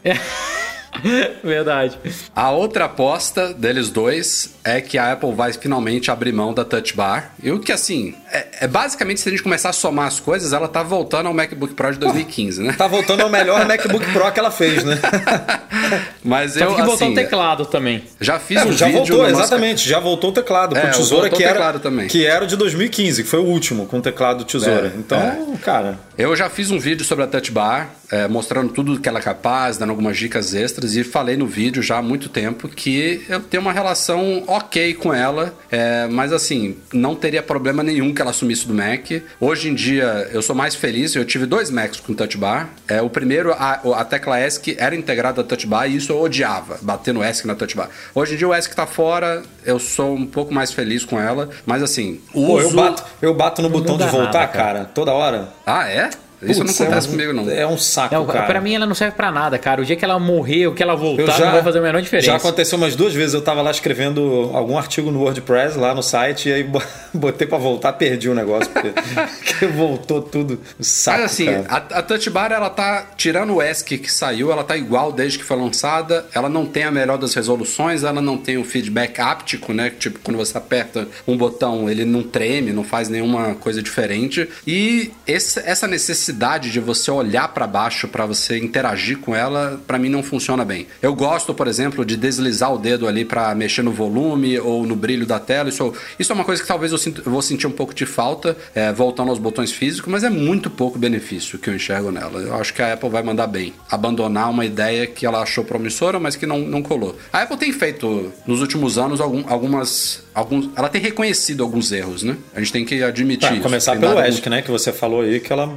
Verdade. 1.44 1.98
A 2.36 2.52
outra 2.52 2.86
aposta 2.86 3.54
deles 3.54 3.90
dois 3.90 4.56
é 4.64 4.82
que 4.82 4.98
a 4.98 5.12
Apple 5.14 5.34
vai 5.34 5.52
finalmente 5.54 6.12
abrir 6.12 6.32
mão 6.32 6.54
da 6.54 6.64
Touch 6.66 6.96
Bar. 6.96 7.34
E 7.42 7.52
o 7.52 7.60
que, 7.60 7.72
assim, 7.72 8.16
é, 8.32 8.48
é 8.62 8.68
basicamente 8.68 9.20
se 9.20 9.28
a 9.30 9.32
gente 9.32 9.44
começar 9.44 9.70
a 9.70 9.74
somar 9.74 10.08
as 10.08 10.20
coisas, 10.20 10.54
ela 10.54 10.68
tá 10.68 10.84
voltando 10.84 11.28
ao 11.28 11.34
MacBook 11.34 11.74
Pro 11.74 11.92
de 11.92 12.00
2015, 12.00 12.62
né? 12.64 12.74
tá 12.78 12.88
voltando 12.88 13.22
ao 13.22 13.30
melhor 13.30 13.66
MacBook 13.66 14.06
Pro 14.12 14.32
que 14.32 14.40
ela 14.40 14.52
fez, 14.52 14.84
né? 14.84 15.00
Mas 16.24 16.54
Só 16.54 16.60
eu, 16.66 16.76
que 16.76 16.82
botar 16.82 16.94
assim, 17.06 17.12
o 17.12 17.16
teclado 17.16 17.66
também. 17.66 18.04
já 18.20 18.40
fiz 18.40 18.58
É, 18.58 18.66
um 18.66 18.72
já 18.74 18.86
vídeo... 18.88 19.00
voltou, 19.00 19.18
no 19.18 19.30
nosso- 19.32 19.42
exatamente. 19.44 19.88
Já 19.90 20.00
voltou 20.00 20.30
o 20.30 20.34
teclado 20.34 20.78
É, 20.78 20.82
com 20.82 20.88
tesoura 20.92 21.22
voltou 21.30 21.38
que 21.38 21.44
o 21.44 21.46
era, 21.48 21.54
teclado 21.54 21.80
também. 21.80 22.08
que 22.08 22.26
era 22.26 22.44
o 22.44 22.48
de 22.48 22.56
2015, 22.56 23.24
que 23.24 23.30
foi 23.30 23.40
o 23.40 23.44
último 23.46 23.86
com 23.86 24.00
teclado 24.02 24.44
tesoura. 24.44 24.88
É, 24.88 24.98
então, 24.98 25.58
cara, 25.64 26.00
Eu 26.18 26.36
já 26.36 26.50
fiz 26.50 26.70
um 26.72 26.80
vídeo 26.80 27.06
sobre 27.06 27.24
a 27.24 27.28
Touch 27.28 27.52
Bar, 27.52 27.90
é, 28.12 28.28
mostrando 28.28 28.72
tudo 28.72 29.00
que 29.00 29.08
ela 29.08 29.20
é 29.20 29.22
capaz, 29.22 29.78
dando 29.78 29.92
algumas 29.92 30.18
dicas 30.18 30.54
extras, 30.54 30.96
e 30.96 31.04
falei 31.04 31.38
no 31.38 31.46
vídeo 31.46 31.82
já 31.82 31.98
há 31.98 32.02
muito 32.02 32.30
tempo 32.30 32.68
que 32.68 33.24
eu 33.30 33.40
tenho 33.40 33.62
uma 33.62 33.72
relação 33.72 34.44
ok 34.48 34.94
com 34.96 35.14
ela, 35.14 35.54
é, 35.72 36.08
mas 36.08 36.34
assim, 36.34 36.78
não 36.94 37.16
teria 37.16 37.42
problema 37.42 37.84
nenhum 37.84 38.14
que 38.14 38.22
ela 38.22 38.32
assumisse 38.32 38.68
do 38.68 38.74
Mac. 38.74 39.10
Hoje 39.40 39.70
em 39.70 39.76
dia, 39.76 40.30
eu 40.32 40.42
sou 40.42 40.56
mais 40.56 40.76
feliz, 40.76 41.16
eu 41.16 41.26
tive 41.26 41.46
dois 41.46 41.70
Macs 41.70 42.00
com 42.00 42.14
Touch 42.14 42.38
Bar. 42.38 42.70
É, 42.88 43.02
o 43.02 43.10
primeiro, 43.10 43.54
a, 43.54 43.82
a 43.96 44.06
tecla 44.06 44.40
ESC 44.46 44.76
era 44.78 44.96
integrada 44.96 45.42
à 45.42 45.44
Touch 45.44 45.66
Bar, 45.68 45.88
e 45.88 45.96
isso 45.96 46.12
eu 46.12 46.22
odiava, 46.22 46.80
bater 46.82 47.14
no 47.14 47.24
ESC 47.24 47.46
na 47.46 47.56
TouchBar. 47.56 47.90
Hoje 48.14 48.34
em 48.34 48.38
dia 48.38 48.48
o 48.48 48.56
ESC 48.56 48.76
tá 48.76 48.86
fora, 48.86 49.44
eu 49.66 49.80
sou 49.80 50.16
um 50.16 50.26
pouco 50.26 50.54
mais 50.54 50.72
feliz 50.72 51.06
com 51.06 51.20
ela, 51.20 51.50
mas 51.66 51.84
assim, 51.84 52.20
o 52.34 52.46
pô, 52.46 52.60
eu 52.60 52.68
uso... 52.68 52.76
bato, 52.76 53.04
eu 53.22 53.34
bato 53.34 53.62
no 53.62 53.70
botão 53.70 53.98
de 53.98 54.06
voltar, 54.06 54.34
nada, 54.34 54.48
cara. 54.48 54.74
cara. 54.74 54.86
toda 54.86 55.12
hora. 55.14 55.50
Ah, 55.66 55.88
é? 55.88 56.10
Isso 56.42 56.62
Putz, 56.62 56.78
não 56.80 56.86
acontece 56.86 57.08
é 57.08 57.10
um- 57.10 57.14
comigo, 57.14 57.34
não. 57.34 57.50
É 57.52 57.68
um 57.68 57.78
saco, 57.78 58.16
Não, 58.16 58.26
cara. 58.26 58.46
pra 58.46 58.62
mim 58.62 58.74
ela 58.74 58.86
não 58.86 58.96
serve 58.96 59.16
pra 59.16 59.30
nada, 59.32 59.58
cara. 59.58 59.82
O 59.82 59.86
dia 59.86 59.96
que 59.96 60.06
ela 60.06 60.18
morrer, 60.18 60.68
o 60.68 60.74
que 60.74 60.82
ela 60.82 60.96
voltar, 60.96 61.34
já, 61.38 61.46
não 61.46 61.52
vai 61.54 61.64
fazer 61.64 61.80
a 61.80 61.82
menor 61.82 62.02
diferença. 62.02 62.28
Já 62.28 62.36
aconteceu 62.38 62.78
umas 62.78 62.96
duas 62.96 63.14
vezes. 63.14 63.34
Eu 63.34 63.42
tava 63.42 63.62
lá 63.62 63.72
escrevendo 63.72 64.50
algum 64.54 64.78
artigo 64.78 65.12
no 65.12 65.20
WordPress 65.22 65.78
lá 65.78 65.94
no 65.94 66.02
site 66.02 66.48
e 66.50 66.54
aí 66.54 66.64
bo- 66.64 66.82
botei 67.14 67.46
pra 67.46 67.58
voltar, 67.58 67.92
perdi 67.94 68.30
o 68.30 68.34
negócio, 68.36 68.70
porque, 68.72 68.90
porque 69.44 69.66
voltou 69.68 70.22
tudo. 70.22 70.62
Saco, 70.80 71.22
Mas 71.22 71.32
assim, 71.32 71.46
cara. 71.46 71.66
a, 71.68 72.00
a 72.00 72.02
Touch 72.02 72.30
Bar, 72.30 72.52
ela 72.54 72.70
tá, 72.70 73.08
tirando 73.18 73.56
o 73.56 73.62
ESC 73.62 73.98
que 73.98 74.12
saiu, 74.12 74.52
ela 74.52 74.64
tá 74.64 74.78
igual 74.78 75.12
desde 75.12 75.38
que 75.40 75.44
foi 75.44 75.58
lançada. 75.58 76.26
Ela 76.34 76.48
não 76.48 76.66
tem 76.66 76.84
a 76.84 76.92
melhor 76.92 77.18
das 77.18 77.34
resoluções, 77.34 78.04
ela 78.04 78.22
não 78.22 78.38
tem 78.38 78.58
o 78.58 78.64
feedback 78.64 79.20
áptico, 79.20 79.74
né? 79.74 79.90
Tipo, 80.00 80.20
quando 80.24 80.38
você 80.38 80.58
aperta 80.58 81.06
um 81.28 81.36
botão, 81.36 81.90
ele 81.90 82.06
não 82.06 82.24
treme, 82.24 82.72
não 82.72 82.84
faz 82.86 83.10
nenhuma 83.10 83.56
coisa 83.56 83.82
diferente. 83.84 84.48
E 84.66 85.12
esse- 85.28 85.60
essa 85.66 85.86
necessidade 85.88 86.29
de 86.34 86.80
você 86.80 87.10
olhar 87.12 87.48
pra 87.50 87.66
baixo 87.68 88.08
pra 88.08 88.26
você 88.26 88.58
interagir 88.58 89.18
com 89.20 89.36
ela, 89.36 89.80
pra 89.88 89.98
mim 89.98 90.10
não 90.10 90.22
funciona 90.24 90.64
bem. 90.64 90.88
Eu 91.02 91.14
gosto, 91.16 91.54
por 91.54 91.68
exemplo, 91.68 92.06
de 92.06 92.16
deslizar 92.18 92.74
o 92.74 92.78
dedo 92.78 93.08
ali 93.08 93.26
pra 93.26 93.54
mexer 93.56 93.82
no 93.82 93.92
volume 93.92 94.60
ou 94.60 94.86
no 94.86 94.96
brilho 94.96 95.26
da 95.26 95.40
tela. 95.40 95.70
Isso, 95.70 95.94
isso 96.18 96.32
é 96.32 96.36
uma 96.36 96.44
coisa 96.44 96.62
que 96.62 96.68
talvez 96.68 96.92
eu, 96.92 96.98
sinto- 96.98 97.22
eu 97.26 97.32
vou 97.32 97.42
sentir 97.42 97.68
um 97.68 97.72
pouco 97.72 97.94
de 97.94 98.06
falta, 98.06 98.56
é, 98.76 98.92
voltando 98.92 99.30
aos 99.30 99.40
botões 99.40 99.72
físicos, 99.72 100.12
mas 100.12 100.24
é 100.24 100.30
muito 100.30 100.70
pouco 100.70 100.98
benefício 101.00 101.58
que 101.60 101.70
eu 101.70 101.76
enxergo 101.76 102.12
nela. 102.12 102.40
Eu 102.42 102.56
acho 102.56 102.74
que 102.74 102.82
a 102.82 102.94
Apple 102.94 103.10
vai 103.10 103.24
mandar 103.24 103.48
bem. 103.48 103.74
Abandonar 103.90 104.50
uma 104.50 104.66
ideia 104.66 105.06
que 105.08 105.26
ela 105.26 105.42
achou 105.42 105.64
promissora, 105.64 106.20
mas 106.20 106.36
que 106.36 106.46
não, 106.46 106.60
não 106.60 106.82
colou. 106.82 107.18
A 107.32 107.42
Apple 107.42 107.58
tem 107.58 107.72
feito, 107.72 108.32
nos 108.46 108.62
últimos 108.62 108.98
anos, 108.98 109.20
algum- 109.22 109.44
algumas. 109.48 110.24
Alguns, 110.34 110.70
ela 110.76 110.88
tem 110.88 111.02
reconhecido 111.02 111.64
alguns 111.64 111.92
erros, 111.92 112.24
né? 112.24 112.38
A 112.56 112.60
gente 112.60 112.72
tem 112.72 112.86
que 112.86 113.04
admitir 113.04 113.52
isso. 113.54 113.62
começar 113.62 113.98
pelo 114.00 114.20
ESC, 114.22 114.50
né? 114.50 114.62
Que 114.62 114.72
você 114.72 114.94
falou 114.94 115.22
aí 115.22 115.40
que 115.40 115.52
ela 115.52 115.68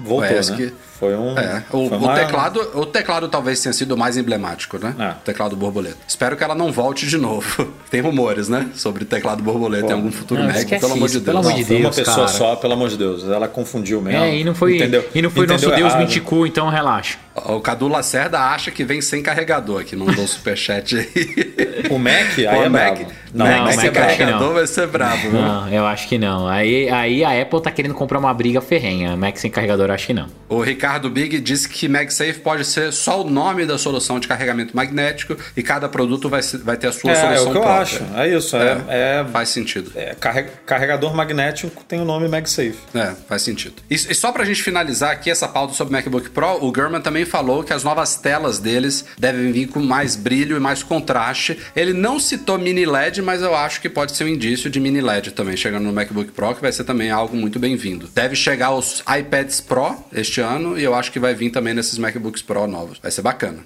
voltou, 0.00 0.38
ESC, 0.38 0.50
né? 0.56 0.72
Foi 1.00 1.16
um. 1.16 1.36
É, 1.38 1.64
o, 1.70 1.88
foi 1.88 1.96
o 1.98 2.00
uma- 2.02 2.14
teclado, 2.14 2.60
o 2.74 2.84
teclado 2.84 3.26
talvez 3.28 3.58
tenha 3.62 3.72
sido 3.72 3.92
o 3.94 3.98
mais 3.98 4.18
emblemático, 4.18 4.78
né? 4.78 4.94
É. 4.98 5.08
O 5.12 5.14
teclado 5.24 5.56
borboleta. 5.56 5.96
Espero 6.06 6.36
que 6.36 6.44
ela 6.44 6.54
não 6.54 6.70
volte 6.70 7.06
de 7.06 7.16
novo. 7.16 7.66
Tem 7.90 8.02
rumores, 8.02 8.48
né? 8.50 8.68
Sobre 8.74 9.04
teclado 9.06 9.42
borboleta 9.42 9.88
em 9.88 9.92
algum 9.92 10.12
futuro 10.12 10.40
Não, 10.42 10.48
Mac, 10.48 10.56
esquece 10.58 10.80
pelo 10.82 10.92
amor 10.92 11.08
de 11.08 11.20
pelo 11.20 11.40
Deus. 11.40 11.46
amor 11.46 11.58
de 11.58 11.64
Foi 11.64 11.76
uma 11.76 11.82
Deus, 11.84 11.96
pessoa 11.96 12.16
cara. 12.26 12.28
só, 12.28 12.56
pelo 12.56 12.74
amor 12.74 12.88
de 12.90 12.96
Deus. 12.98 13.24
Ela 13.24 13.48
confundiu 13.48 14.02
mesmo. 14.02 14.20
É, 14.22 14.36
e 14.36 14.44
não 14.44 14.54
foi, 14.54 14.76
Entendeu, 14.76 15.08
e 15.14 15.22
não 15.22 15.30
foi 15.30 15.44
entendeu 15.46 15.68
nosso 15.70 15.80
Deus 15.80 15.92
errado. 15.94 16.00
Minticu, 16.06 16.46
então 16.46 16.68
relaxa. 16.68 17.16
O 17.46 17.60
Cadu 17.60 17.88
Lacerda 17.88 18.38
acha 18.38 18.70
que 18.70 18.84
vem 18.84 19.00
sem 19.00 19.22
carregador, 19.22 19.82
que 19.84 19.96
mandou 19.96 20.24
o 20.24 20.28
superchat 20.28 20.96
aí. 20.98 21.86
O 21.88 21.98
Mac, 21.98 22.36
aí 22.38 22.44
Pô, 22.46 22.62
é 22.64 22.68
Mac, 22.68 22.94
bravo. 22.98 23.12
Não, 23.32 23.46
Não, 23.46 23.52
Mac 23.52 23.64
Mac 23.64 23.74
sem 23.76 23.84
eu 23.84 23.90
acho 23.90 23.92
que 23.92 23.98
carregador 24.18 24.48
não. 24.48 24.54
vai 24.54 24.66
ser 24.66 24.86
brabo, 24.88 25.16
viu? 25.22 25.32
Não, 25.32 25.68
eu 25.72 25.86
acho 25.86 26.08
que 26.08 26.18
não. 26.18 26.46
Aí, 26.48 26.90
aí 26.90 27.24
a 27.24 27.40
Apple 27.40 27.62
tá 27.62 27.70
querendo 27.70 27.94
comprar 27.94 28.18
uma 28.18 28.34
briga 28.34 28.60
ferrenha. 28.60 29.16
Mac 29.16 29.36
sem 29.36 29.50
carregador, 29.50 29.86
eu 29.88 29.94
acho 29.94 30.08
que 30.08 30.12
não. 30.12 30.26
O 30.48 30.60
Ricardo 30.60 30.89
Big 30.98 31.38
disse 31.40 31.68
que 31.68 31.86
MagSafe 31.88 32.40
pode 32.40 32.64
ser 32.64 32.92
só 32.92 33.22
o 33.22 33.30
nome 33.30 33.64
da 33.66 33.78
solução 33.78 34.18
de 34.18 34.26
carregamento 34.26 34.74
magnético 34.76 35.36
e 35.56 35.62
cada 35.62 35.88
produto 35.88 36.28
vai, 36.28 36.40
vai 36.64 36.76
ter 36.76 36.88
a 36.88 36.92
sua 36.92 37.12
É, 37.12 37.14
solução 37.14 37.30
é 37.36 37.40
o 37.40 37.52
que 37.52 37.58
eu 37.58 37.62
própria. 37.62 37.80
acho. 37.82 38.04
É 38.16 38.28
isso. 38.36 38.56
É, 38.56 38.84
é, 38.88 39.24
Faz 39.30 39.48
sentido. 39.50 39.92
é 39.94 40.14
carre- 40.14 40.46
carregador 40.66 41.14
magnético 41.14 41.84
tem 41.84 42.00
o 42.00 42.04
nome 42.04 42.26
MagSafe. 42.28 42.74
É, 42.94 43.12
faz 43.28 43.42
sentido. 43.42 43.74
E, 43.90 43.94
e 43.94 44.14
só 44.14 44.32
pra 44.32 44.44
gente 44.44 44.62
finalizar 44.62 45.10
aqui 45.12 45.30
essa 45.30 45.46
pauta 45.46 45.74
sobre 45.74 45.90
o 45.92 45.96
MacBook 45.96 46.30
Pro, 46.30 46.64
o 46.64 46.72
Gurman 46.72 47.00
também 47.00 47.24
falou 47.24 47.62
que 47.62 47.72
as 47.72 47.84
novas 47.84 48.16
telas 48.16 48.58
deles 48.58 49.04
devem 49.18 49.52
vir 49.52 49.68
com 49.68 49.80
mais 49.80 50.16
brilho 50.16 50.56
e 50.56 50.60
mais 50.60 50.82
contraste. 50.82 51.58
Ele 51.76 51.92
não 51.92 52.18
citou 52.18 52.58
mini 52.58 52.84
LED, 52.84 53.22
mas 53.22 53.42
eu 53.42 53.54
acho 53.54 53.80
que 53.80 53.88
pode 53.88 54.16
ser 54.16 54.24
um 54.24 54.28
indício 54.28 54.70
de 54.70 54.80
mini 54.80 55.00
LED 55.00 55.32
também 55.32 55.56
chegando 55.56 55.84
no 55.84 55.92
MacBook 55.92 56.32
Pro, 56.32 56.54
que 56.54 56.60
vai 56.62 56.72
ser 56.72 56.84
também 56.84 57.10
algo 57.10 57.36
muito 57.36 57.58
bem-vindo. 57.58 58.08
Deve 58.14 58.34
chegar 58.34 58.70
os 58.72 59.02
iPads 59.18 59.60
Pro 59.60 59.96
este 60.12 60.40
ano 60.40 60.78
e 60.80 60.84
eu 60.84 60.94
acho 60.94 61.12
que 61.12 61.20
vai 61.20 61.34
vir 61.34 61.50
também 61.50 61.74
nesses 61.74 61.98
MacBooks 61.98 62.42
Pro 62.42 62.66
novos. 62.66 62.98
Vai 62.98 63.10
ser 63.10 63.22
bacana. 63.22 63.64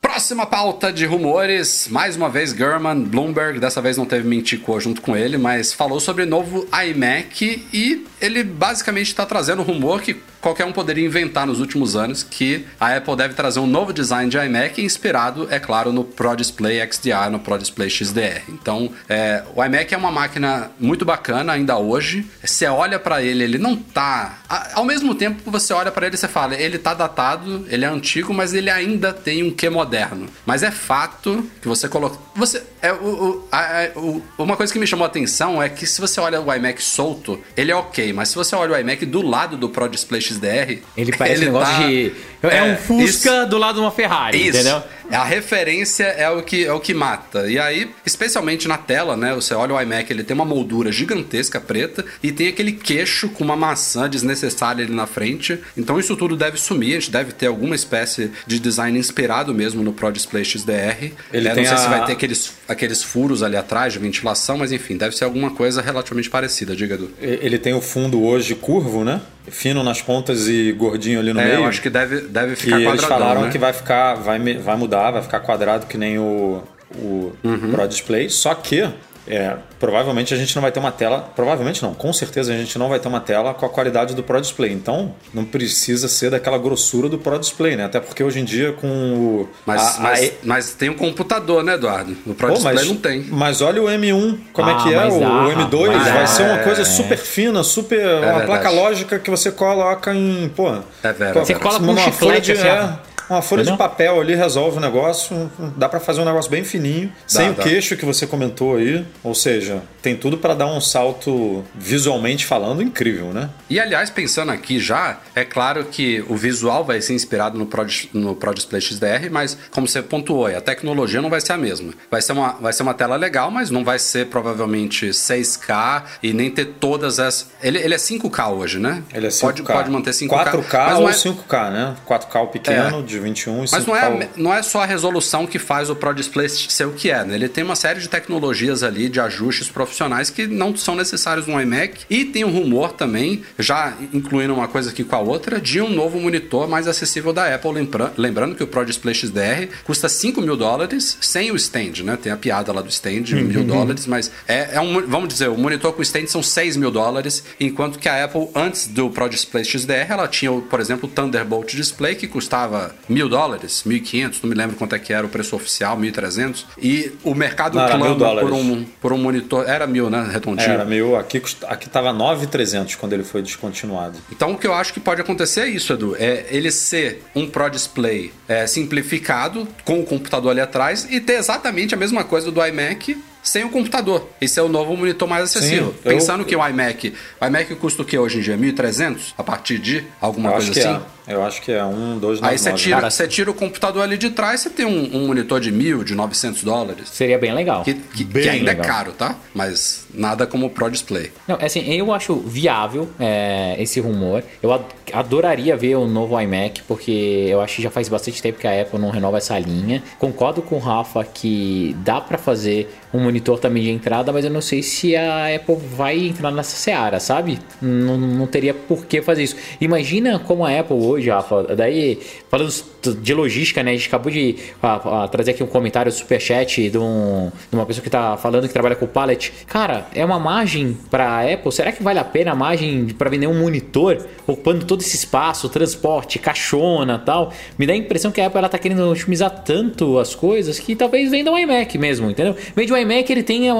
Próxima 0.00 0.46
pauta 0.46 0.92
de 0.92 1.04
rumores, 1.04 1.88
mais 1.90 2.16
uma 2.16 2.30
vez 2.30 2.52
Gurman, 2.52 3.02
Bloomberg, 3.02 3.58
dessa 3.58 3.82
vez 3.82 3.98
não 3.98 4.06
teve 4.06 4.26
Mintico 4.26 4.80
junto 4.80 5.02
com 5.02 5.14
ele, 5.14 5.36
mas 5.36 5.74
falou 5.74 6.00
sobre 6.00 6.22
o 6.22 6.26
novo 6.26 6.66
iMac 6.86 7.66
e 7.72 8.06
ele 8.20 8.42
basicamente 8.42 9.08
está 9.08 9.26
trazendo 9.26 9.60
um 9.60 9.64
rumor 9.64 10.00
que 10.00 10.14
qualquer 10.46 10.64
um 10.64 10.70
poderia 10.70 11.04
inventar 11.04 11.44
nos 11.44 11.58
últimos 11.58 11.96
anos, 11.96 12.22
que 12.22 12.64
a 12.78 12.96
Apple 12.96 13.16
deve 13.16 13.34
trazer 13.34 13.58
um 13.58 13.66
novo 13.66 13.92
design 13.92 14.30
de 14.30 14.38
iMac 14.38 14.80
inspirado, 14.80 15.48
é 15.50 15.58
claro, 15.58 15.92
no 15.92 16.04
Pro 16.04 16.36
Display 16.36 16.80
XDR, 16.88 17.30
no 17.32 17.40
Pro 17.40 17.58
Display 17.58 17.90
XDR. 17.90 18.42
Então, 18.48 18.92
é, 19.08 19.42
o 19.56 19.64
iMac 19.64 19.92
é 19.92 19.96
uma 19.96 20.12
máquina 20.12 20.70
muito 20.78 21.04
bacana 21.04 21.52
ainda 21.52 21.76
hoje. 21.76 22.24
Você 22.44 22.64
olha 22.66 22.96
para 22.96 23.20
ele, 23.24 23.42
ele 23.42 23.58
não 23.58 23.74
tá... 23.74 24.38
Ao 24.74 24.84
mesmo 24.84 25.16
tempo, 25.16 25.50
você 25.50 25.72
olha 25.72 25.90
para 25.90 26.06
ele 26.06 26.14
e 26.14 26.18
você 26.18 26.28
fala, 26.28 26.54
ele 26.54 26.78
tá 26.78 26.94
datado, 26.94 27.66
ele 27.68 27.84
é 27.84 27.88
antigo, 27.88 28.32
mas 28.32 28.54
ele 28.54 28.70
ainda 28.70 29.12
tem 29.12 29.42
um 29.42 29.50
quê 29.50 29.68
moderno. 29.68 30.28
Mas 30.46 30.62
é 30.62 30.70
fato 30.70 31.50
que 31.60 31.66
você 31.66 31.88
coloca... 31.88 32.18
Você, 32.36 32.62
é, 32.82 32.92
o, 32.92 32.96
o- 33.06 33.48
a- 33.50 33.88
o- 33.96 34.22
uma 34.38 34.56
coisa 34.56 34.72
que 34.72 34.78
me 34.78 34.86
chamou 34.86 35.04
a 35.04 35.08
atenção 35.08 35.62
é 35.62 35.68
que 35.68 35.86
se 35.86 36.00
você 36.00 36.20
olha 36.20 36.40
o 36.40 36.52
iMac 36.54 36.82
solto, 36.82 37.40
ele 37.56 37.70
é 37.72 37.76
ok, 37.76 38.12
mas 38.12 38.28
se 38.30 38.34
você 38.34 38.54
olha 38.54 38.72
o 38.74 38.78
iMac 38.78 39.04
do 39.06 39.22
lado 39.22 39.56
do 39.56 39.68
Pro 39.68 39.88
Display 39.88 40.20
XDR... 40.20 40.78
Ele 40.96 41.16
parece 41.16 41.42
um 41.42 41.44
negócio 41.46 41.74
tá- 41.74 41.86
de. 41.88 42.12
É, 42.42 42.62
um 42.62 42.76
Fusca 42.76 43.04
isso- 43.40 43.46
do 43.48 43.58
lado 43.58 43.74
de 43.76 43.80
uma 43.80 43.90
Ferrari, 43.90 44.38
isso. 44.40 44.50
entendeu? 44.58 44.82
A 45.10 45.24
referência 45.24 46.04
é 46.04 46.28
o 46.28 46.42
que 46.42 46.64
é 46.64 46.72
o 46.72 46.80
que 46.80 46.92
mata. 46.92 47.48
E 47.48 47.58
aí, 47.58 47.90
especialmente 48.04 48.66
na 48.66 48.76
tela, 48.76 49.16
né? 49.16 49.32
Você 49.34 49.54
olha 49.54 49.72
o 49.74 49.80
iMac, 49.80 50.12
ele 50.12 50.24
tem 50.24 50.34
uma 50.34 50.44
moldura 50.44 50.90
gigantesca 50.90 51.60
preta 51.60 52.04
e 52.22 52.32
tem 52.32 52.48
aquele 52.48 52.72
queixo 52.72 53.28
com 53.28 53.44
uma 53.44 53.54
maçã 53.56 54.08
desnecessária 54.08 54.84
ali 54.84 54.92
na 54.92 55.06
frente. 55.06 55.60
Então 55.76 55.98
isso 55.98 56.16
tudo 56.16 56.36
deve 56.36 56.56
sumir. 56.58 56.96
A 56.96 57.00
gente 57.00 57.10
deve 57.12 57.32
ter 57.32 57.46
alguma 57.46 57.74
espécie 57.76 58.32
de 58.46 58.58
design 58.58 58.98
inspirado 58.98 59.54
mesmo 59.54 59.82
no 59.82 59.92
Pro 59.92 60.10
Display 60.10 60.44
XDR. 60.44 61.12
Ele 61.32 61.48
É, 61.48 61.54
tem 61.54 61.62
não 61.64 61.70
sei 61.70 61.78
se 61.78 61.86
a- 61.86 61.88
vai 61.88 62.04
ter 62.06 62.12
aqueles, 62.12 62.52
aqueles 62.68 63.02
furos 63.02 63.42
ali 63.42 63.56
atrás 63.56 63.92
de 63.92 63.98
ventilação, 63.98 64.58
mas 64.58 64.72
enfim, 64.72 64.96
deve 64.96 65.16
ser 65.16 65.24
alguma 65.24 65.50
coisa 65.50 65.80
relativamente 65.80 66.28
parecida, 66.28 66.74
diga 66.74 66.94
Edu. 66.94 67.10
Ele 67.20 67.58
tem 67.58 67.74
o 67.74 67.80
fundo 67.80 68.22
hoje 68.24 68.54
curvo, 68.54 69.04
né? 69.04 69.20
Fino 69.48 69.82
nas 69.84 70.02
pontas 70.02 70.48
e 70.48 70.72
gordinho 70.72 71.20
ali 71.20 71.32
no 71.32 71.40
É, 71.40 71.44
meio. 71.44 71.56
eu 71.58 71.64
acho 71.66 71.80
que 71.80 71.88
deve, 71.90 72.22
deve 72.22 72.56
que 72.56 72.62
ficar 72.64 72.80
eles 72.80 72.90
quadradão, 73.00 73.18
falaram 73.18 73.42
né? 73.42 73.50
que 73.50 73.58
vai 73.58 73.72
ficar, 73.72 74.14
vai, 74.14 74.38
vai 74.58 74.76
mudar, 74.76 75.12
vai 75.12 75.22
ficar 75.22 75.40
quadrado 75.40 75.86
que 75.86 75.96
nem 75.96 76.18
o, 76.18 76.62
o 76.96 77.32
Uhum. 77.44 77.70
Pro 77.70 77.86
Display. 77.86 78.28
Só 78.28 78.54
que 78.54 78.88
é, 79.28 79.56
provavelmente 79.80 80.32
a 80.32 80.36
gente 80.36 80.54
não 80.54 80.62
vai 80.62 80.70
ter 80.72 80.78
uma 80.80 80.92
tela. 80.92 81.28
Provavelmente 81.34 81.82
não, 81.82 81.94
com 81.94 82.12
certeza 82.12 82.52
a 82.52 82.56
gente 82.56 82.78
não 82.78 82.88
vai 82.88 82.98
ter 82.98 83.08
uma 83.08 83.20
tela 83.20 83.52
com 83.54 83.66
a 83.66 83.68
qualidade 83.68 84.14
do 84.14 84.22
Pro 84.22 84.40
Display. 84.40 84.72
Então 84.72 85.14
não 85.34 85.44
precisa 85.44 86.08
ser 86.08 86.30
daquela 86.30 86.58
grossura 86.58 87.08
do 87.08 87.18
Pro 87.18 87.38
Display, 87.38 87.76
né? 87.76 87.84
Até 87.84 88.00
porque 88.00 88.22
hoje 88.22 88.40
em 88.40 88.44
dia 88.44 88.72
com 88.72 88.86
o. 88.88 89.48
Mas, 89.66 89.82
a- 89.82 89.88
a- 89.96 90.00
mas, 90.00 90.32
mas 90.42 90.70
tem 90.74 90.88
um 90.90 90.94
computador, 90.94 91.62
né, 91.64 91.74
Eduardo? 91.74 92.16
No 92.24 92.34
Pro 92.34 92.48
Pô, 92.48 92.54
Display 92.54 92.74
mas, 92.76 92.86
não 92.86 92.96
tem. 92.96 93.22
mas 93.24 93.60
olha 93.60 93.82
o 93.82 93.86
M1, 93.86 94.38
como 94.52 94.68
Ah, 94.68 94.72
é 94.72 94.82
que 94.82 94.94
é? 94.94 94.96
mas 94.96 95.14
O, 95.14 95.20
dá, 95.20 95.26
o 95.28 95.50
M2 95.52 95.86
mas 95.88 96.04
vai 96.12 96.22
é, 96.22 96.26
ser 96.26 96.42
uma 96.44 96.58
coisa 96.58 96.82
é. 96.82 96.84
super 96.84 97.18
fina, 97.18 97.62
super. 97.62 97.98
uma 98.06 98.20
verdade. 98.20 98.46
placa 98.46 98.70
lógica 98.70 99.18
que 99.18 99.30
você 99.30 99.50
coloca 99.50 100.14
em. 100.14 100.48
Pô, 100.54 100.68
É 101.02 101.12
verdade. 101.12 101.46
Você 101.46 101.54
cola 101.54 101.78
com 101.80 101.86
um 101.92 101.96
chiclete, 101.96 102.52
de, 102.52 102.52
assim, 102.52 102.66
é, 102.68 102.92
uma 103.28 103.42
folha 103.42 103.62
de 103.62 103.70
Entendeu? 103.70 103.88
papel 103.88 104.20
ali 104.20 104.34
resolve 104.34 104.78
o 104.78 104.80
negócio. 104.80 105.50
Dá 105.76 105.88
pra 105.88 106.00
fazer 106.00 106.20
um 106.20 106.24
negócio 106.24 106.50
bem 106.50 106.64
fininho, 106.64 107.12
sem 107.26 107.50
o 107.50 107.54
dá. 107.54 107.62
queixo 107.62 107.96
que 107.96 108.04
você 108.04 108.26
comentou 108.26 108.76
aí. 108.76 109.04
Ou 109.22 109.34
seja, 109.34 109.82
tem 110.02 110.16
tudo 110.16 110.38
pra 110.38 110.54
dar 110.54 110.66
um 110.66 110.80
salto 110.80 111.64
visualmente 111.74 112.44
falando 112.46 112.82
incrível, 112.82 113.32
né? 113.32 113.50
E 113.68 113.80
aliás, 113.80 114.10
pensando 114.10 114.52
aqui 114.52 114.78
já, 114.78 115.18
é 115.34 115.44
claro 115.44 115.84
que 115.84 116.24
o 116.28 116.36
visual 116.36 116.84
vai 116.84 117.00
ser 117.00 117.14
inspirado 117.14 117.58
no 117.58 117.66
Pro, 117.66 117.86
no 118.12 118.34
Pro 118.36 118.54
Display 118.54 118.80
XDR, 118.80 119.28
mas 119.30 119.56
como 119.70 119.86
você 119.88 120.00
pontuou, 120.02 120.46
a 120.46 120.60
tecnologia 120.60 121.20
não 121.20 121.30
vai 121.30 121.40
ser 121.40 121.52
a 121.52 121.56
mesma. 121.56 121.92
Vai 122.10 122.22
ser, 122.22 122.32
uma, 122.32 122.52
vai 122.60 122.72
ser 122.72 122.82
uma 122.82 122.94
tela 122.94 123.16
legal, 123.16 123.50
mas 123.50 123.70
não 123.70 123.84
vai 123.84 123.98
ser 123.98 124.26
provavelmente 124.26 125.08
6K 125.08 126.02
e 126.22 126.32
nem 126.32 126.50
ter 126.50 126.66
todas 126.80 127.18
as. 127.18 127.50
Ele, 127.62 127.78
ele 127.78 127.94
é 127.94 127.98
5K 127.98 128.50
hoje, 128.52 128.78
né? 128.78 129.02
Ele 129.12 129.26
é 129.26 129.30
5K. 129.30 129.40
Pode, 129.40 129.62
pode 129.62 129.90
manter 129.90 130.10
5K. 130.10 130.28
4K 130.52 130.86
mas 130.86 130.98
ou 130.98 131.08
é, 131.08 131.12
5K, 131.12 131.70
né? 131.70 131.96
4K 132.08 132.42
o 132.42 132.46
pequeno, 132.48 132.98
É. 133.00 133.02
de 133.02 133.15
21 133.20 133.64
e 133.64 133.68
5K. 133.68 133.72
Mas 133.72 133.86
não 133.86 133.96
é, 133.96 134.08
o- 134.08 134.28
não 134.42 134.54
é 134.54 134.62
só 134.62 134.82
a 134.82 134.86
resolução 134.86 135.46
que 135.46 135.58
faz 135.58 135.90
o 135.90 135.96
Pro 135.96 136.12
Display 136.14 136.48
ser 136.48 136.86
o 136.86 136.92
que 136.92 137.10
é, 137.10 137.24
né? 137.24 137.34
Ele 137.34 137.48
tem 137.48 137.64
uma 137.64 137.76
série 137.76 138.00
de 138.00 138.08
tecnologias 138.08 138.82
ali, 138.82 139.08
de 139.08 139.20
ajustes 139.20 139.68
profissionais 139.68 140.30
que 140.30 140.46
não 140.46 140.76
são 140.76 140.94
necessários 140.94 141.46
no 141.46 141.60
iMac. 141.60 142.00
E 142.10 142.24
tem 142.24 142.44
um 142.44 142.50
rumor 142.50 142.92
também, 142.92 143.42
já 143.58 143.94
incluindo 144.12 144.54
uma 144.54 144.68
coisa 144.68 144.90
aqui 144.90 145.04
com 145.04 145.16
a 145.16 145.20
outra, 145.20 145.60
de 145.60 145.80
um 145.80 145.88
novo 145.90 146.18
monitor 146.20 146.68
mais 146.68 146.86
acessível 146.88 147.32
da 147.32 147.54
Apple. 147.54 147.72
Lembra- 147.72 148.12
Lembrando 148.16 148.54
que 148.54 148.62
o 148.62 148.66
Pro 148.66 148.84
Display 148.84 149.14
XDR 149.14 149.68
custa 149.84 150.08
5 150.08 150.40
mil 150.40 150.56
dólares 150.56 151.16
sem 151.20 151.50
o 151.50 151.56
stand, 151.56 152.02
né? 152.04 152.16
Tem 152.20 152.32
a 152.32 152.36
piada 152.36 152.72
lá 152.72 152.80
do 152.82 152.88
stand, 152.88 153.22
mil 153.34 153.64
dólares, 153.64 154.06
mas 154.06 154.30
é, 154.48 154.70
é 154.76 154.80
um, 154.80 155.06
vamos 155.06 155.28
dizer, 155.28 155.48
o 155.48 155.56
monitor 155.56 155.92
com 155.92 156.02
stand 156.02 156.26
são 156.26 156.42
6 156.42 156.76
mil 156.76 156.90
dólares, 156.90 157.42
enquanto 157.60 157.98
que 157.98 158.08
a 158.08 158.24
Apple, 158.24 158.48
antes 158.54 158.86
do 158.88 159.10
Pro 159.10 159.28
Display 159.28 159.64
XDR, 159.64 160.06
ela 160.10 160.28
tinha, 160.28 160.50
por 160.52 160.80
exemplo, 160.80 161.08
o 161.08 161.12
Thunderbolt 161.12 161.74
Display, 161.74 162.14
que 162.14 162.26
custava 162.26 162.94
mil 163.08 163.28
dólares, 163.28 163.82
1.500, 163.86 164.38
não 164.42 164.50
me 164.50 164.56
lembro 164.56 164.76
quanto 164.76 164.94
é 164.94 164.98
que 164.98 165.12
era 165.12 165.24
o 165.26 165.28
preço 165.28 165.54
oficial, 165.56 165.96
1.300, 165.96 166.64
e 166.78 167.12
o 167.24 167.34
mercado 167.34 167.76
Não, 167.78 167.84
mil 167.98 168.16
clama 168.16 168.40
por 168.40 168.52
um, 168.52 168.84
por 169.00 169.12
um 169.12 169.18
monitor, 169.18 169.68
era 169.68 169.86
mil, 169.86 170.10
né, 170.10 170.28
redondinho. 170.30 170.70
Era 170.70 170.84
meio. 170.84 171.16
Aqui, 171.16 171.40
custa- 171.40 171.66
aqui 171.68 171.88
tava 171.88 172.12
9,300 172.12 172.94
quando 172.96 173.12
ele 173.12 173.24
foi 173.24 173.42
descontinuado. 173.42 174.18
Então 174.30 174.52
o 174.52 174.58
que 174.58 174.66
eu 174.66 174.74
acho 174.74 174.92
que 174.92 175.00
pode 175.00 175.20
acontecer 175.20 175.60
é 175.62 175.68
isso, 175.68 175.92
Edu. 175.92 176.16
É 176.18 176.46
ele 176.50 176.70
ser 176.70 177.22
um 177.34 177.48
Pro 177.48 177.68
Display 177.68 178.32
é, 178.48 178.66
simplificado, 178.66 179.66
com 179.84 180.00
o 180.00 180.04
computador 180.04 180.50
ali 180.50 180.60
atrás, 180.60 181.06
e 181.10 181.20
ter 181.20 181.34
exatamente 181.34 181.94
a 181.94 181.98
mesma 181.98 182.24
coisa 182.24 182.50
do 182.50 182.64
iMac 182.64 183.16
sem 183.46 183.64
o 183.64 183.70
computador. 183.70 184.28
Esse 184.40 184.58
é 184.58 184.62
o 184.62 184.68
novo 184.68 184.96
monitor 184.96 185.28
mais 185.28 185.44
acessível. 185.44 185.94
eu- 186.04 186.12
Pensando 186.12 186.44
que 186.44 186.54
o 186.56 186.68
iMac. 186.68 187.14
O 187.40 187.46
iMac 187.46 187.74
custa 187.76 188.02
o 188.02 188.04
que 188.04 188.18
hoje 188.18 188.38
em 188.38 188.42
dia? 188.42 188.56
1.300? 188.56 189.32
A 189.38 189.42
partir 189.44 189.78
de 189.78 190.04
alguma 190.20 190.48
Eu 190.48 190.52
coisa 190.54 190.70
acho 190.70 190.80
que 190.80 190.86
assim? 190.86 191.00
é. 191.12 191.16
Eu 191.28 191.42
acho 191.42 191.60
que 191.60 191.72
é 191.72 191.84
um, 191.84 192.18
dois, 192.20 192.40
Aí 192.40 192.56
você 192.56 192.72
tira, 192.72 193.10
você 193.10 193.26
tira 193.26 193.50
o 193.50 193.54
computador 193.54 194.00
ali 194.00 194.16
de 194.16 194.30
trás, 194.30 194.60
você 194.60 194.70
tem 194.70 194.86
um, 194.86 195.10
um 195.16 195.26
monitor 195.26 195.58
de 195.60 195.72
mil, 195.72 196.04
de 196.04 196.14
900 196.14 196.62
dólares. 196.62 197.08
Seria 197.08 197.36
bem 197.36 197.52
legal. 197.52 197.82
Que, 197.82 197.94
que- 197.94 198.22
Bem 198.22 198.44
que 198.44 198.48
ainda 198.48 198.64
legal. 198.70 198.84
é 198.84 198.88
caro, 198.88 199.10
tá? 199.12 199.34
Mas 199.52 200.06
nada 200.14 200.46
como 200.46 200.66
o 200.66 200.70
Pro 200.70 200.88
Display. 200.88 201.32
Não, 201.48 201.58
assim, 201.60 201.80
eu 201.92 202.12
acho 202.12 202.36
viável 202.36 203.08
é, 203.18 203.74
esse 203.80 203.98
rumor. 203.98 204.44
Eu 204.62 204.72
ad- 204.72 204.84
adoraria 205.12 205.76
ver 205.76 205.96
um 205.96 206.06
novo 206.06 206.40
iMac, 206.40 206.82
porque 206.86 207.10
eu 207.48 207.60
acho 207.60 207.76
que 207.76 207.82
já 207.82 207.90
faz 207.90 208.08
bastante 208.08 208.40
tempo 208.40 208.60
que 208.60 208.66
a 208.68 208.80
Apple 208.82 208.98
não 209.00 209.10
renova 209.10 209.38
essa 209.38 209.58
linha. 209.58 210.04
Concordo 210.20 210.62
com 210.62 210.76
o 210.76 210.78
Rafa 210.78 211.24
que 211.24 211.96
dá 212.04 212.20
pra 212.20 212.38
fazer 212.38 212.88
um 213.16 213.22
monitor 213.22 213.58
também 213.58 213.82
de 213.82 213.90
entrada, 213.90 214.32
mas 214.32 214.44
eu 214.44 214.50
não 214.50 214.60
sei 214.60 214.82
se 214.82 215.16
a 215.16 215.54
Apple 215.54 215.76
vai 215.76 216.18
entrar 216.26 216.50
nessa 216.50 216.76
seara, 216.76 217.18
sabe? 217.20 217.58
Não, 217.80 218.16
não 218.16 218.46
teria 218.46 218.74
por 218.74 219.06
que 219.06 219.22
fazer 219.22 219.44
isso. 219.44 219.56
Imagina 219.80 220.38
como 220.38 220.64
a 220.64 220.78
Apple 220.78 220.96
hoje, 220.96 221.30
Rafa. 221.30 221.74
Daí, 221.74 222.18
falando 222.50 222.70
de 223.14 223.34
logística, 223.34 223.82
né? 223.82 223.92
A 223.92 223.94
gente 223.94 224.08
acabou 224.08 224.32
de 224.32 224.56
a, 224.82 225.24
a, 225.24 225.28
trazer 225.28 225.52
aqui 225.52 225.62
um 225.62 225.66
comentário 225.66 226.10
do 226.10 226.14
superchat 226.14 226.90
de, 226.90 226.98
um, 226.98 227.50
de 227.70 227.76
uma 227.76 227.86
pessoa 227.86 228.02
que 228.02 228.10
tá 228.10 228.36
falando 228.36 228.66
que 228.66 228.72
trabalha 228.72 228.96
com 228.96 229.06
pallet. 229.06 229.52
Cara, 229.66 230.06
é 230.14 230.24
uma 230.24 230.38
margem 230.38 230.96
para 231.10 231.52
Apple? 231.52 231.72
Será 231.72 231.92
que 231.92 232.02
vale 232.02 232.18
a 232.18 232.24
pena 232.24 232.52
a 232.52 232.54
margem 232.54 233.08
para 233.08 233.30
vender 233.30 233.46
um 233.46 233.58
monitor 233.58 234.26
ocupando 234.46 234.84
todo 234.84 235.00
esse 235.00 235.16
espaço, 235.16 235.68
transporte, 235.68 236.38
caixona 236.38 237.18
tal? 237.18 237.52
Me 237.78 237.86
dá 237.86 237.92
a 237.92 237.96
impressão 237.96 238.30
que 238.30 238.40
a 238.40 238.46
Apple 238.46 238.58
ela 238.58 238.68
tá 238.68 238.78
querendo 238.78 239.08
otimizar 239.10 239.50
tanto 239.50 240.18
as 240.18 240.34
coisas 240.34 240.78
que 240.78 240.96
talvez 240.96 241.30
venda 241.30 241.50
um 241.50 241.58
iMac 241.58 241.96
mesmo, 241.98 242.30
entendeu? 242.30 242.56
Vende 242.74 242.92
um 242.92 242.96
iMac, 242.96 243.05
ele 243.28 243.42
tem 243.42 243.68
a 243.68 243.74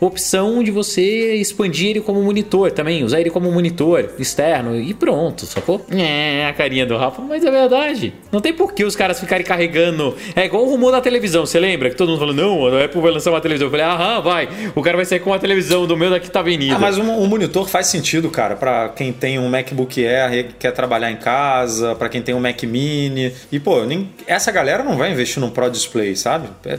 opção 0.00 0.62
de 0.62 0.70
você 0.70 1.34
expandir 1.34 1.90
ele 1.90 2.00
como 2.00 2.22
monitor 2.22 2.70
também, 2.72 3.04
usar 3.04 3.20
ele 3.20 3.30
como 3.30 3.50
monitor 3.50 4.10
externo 4.18 4.78
e 4.80 4.94
pronto, 4.94 5.46
sacou? 5.46 5.84
É, 5.90 6.46
a 6.46 6.52
carinha 6.52 6.86
do 6.86 6.96
Rafa, 6.96 7.22
mas 7.22 7.44
é 7.44 7.50
verdade. 7.50 8.14
Não 8.32 8.40
tem 8.40 8.52
por 8.52 8.72
que 8.72 8.84
os 8.84 8.96
caras 8.96 9.20
ficarem 9.20 9.44
carregando. 9.44 10.16
É 10.34 10.44
igual 10.44 10.64
o 10.64 10.70
rumor 10.70 10.92
da 10.92 11.00
televisão, 11.00 11.46
você 11.46 11.58
lembra? 11.58 11.90
Que 11.90 11.96
todo 11.96 12.08
mundo 12.08 12.18
falou, 12.18 12.34
não, 12.34 12.66
a 12.66 12.84
Apple 12.84 13.00
vai 13.00 13.10
lançar 13.10 13.30
uma 13.30 13.40
televisão. 13.40 13.66
Eu 13.66 13.70
falei, 13.70 13.86
aham, 13.86 14.20
vai. 14.20 14.48
O 14.74 14.82
cara 14.82 14.96
vai 14.96 15.04
sair 15.04 15.20
com 15.20 15.30
uma 15.30 15.38
televisão 15.38 15.86
do 15.86 15.96
meu 15.96 16.10
daqui 16.10 16.30
tá 16.30 16.40
avenida. 16.40 16.76
Ah, 16.76 16.78
mas 16.78 16.98
um, 16.98 17.10
um 17.10 17.26
monitor 17.26 17.68
faz 17.68 17.86
sentido, 17.86 18.30
cara, 18.30 18.56
para 18.56 18.88
quem 18.90 19.12
tem 19.12 19.38
um 19.38 19.48
MacBook 19.48 20.04
Air 20.04 20.32
e 20.32 20.44
quer 20.44 20.72
trabalhar 20.72 21.10
em 21.10 21.16
casa, 21.16 21.94
para 21.94 22.08
quem 22.08 22.22
tem 22.22 22.34
um 22.34 22.40
Mac 22.40 22.62
Mini. 22.62 23.32
E, 23.50 23.58
pô, 23.58 23.84
nem, 23.84 24.10
essa 24.26 24.50
galera 24.50 24.82
não 24.82 24.96
vai 24.96 25.12
investir 25.12 25.40
num 25.40 25.50
Pro 25.50 25.70
Display, 25.70 26.16
sabe? 26.16 26.48
É, 26.64 26.78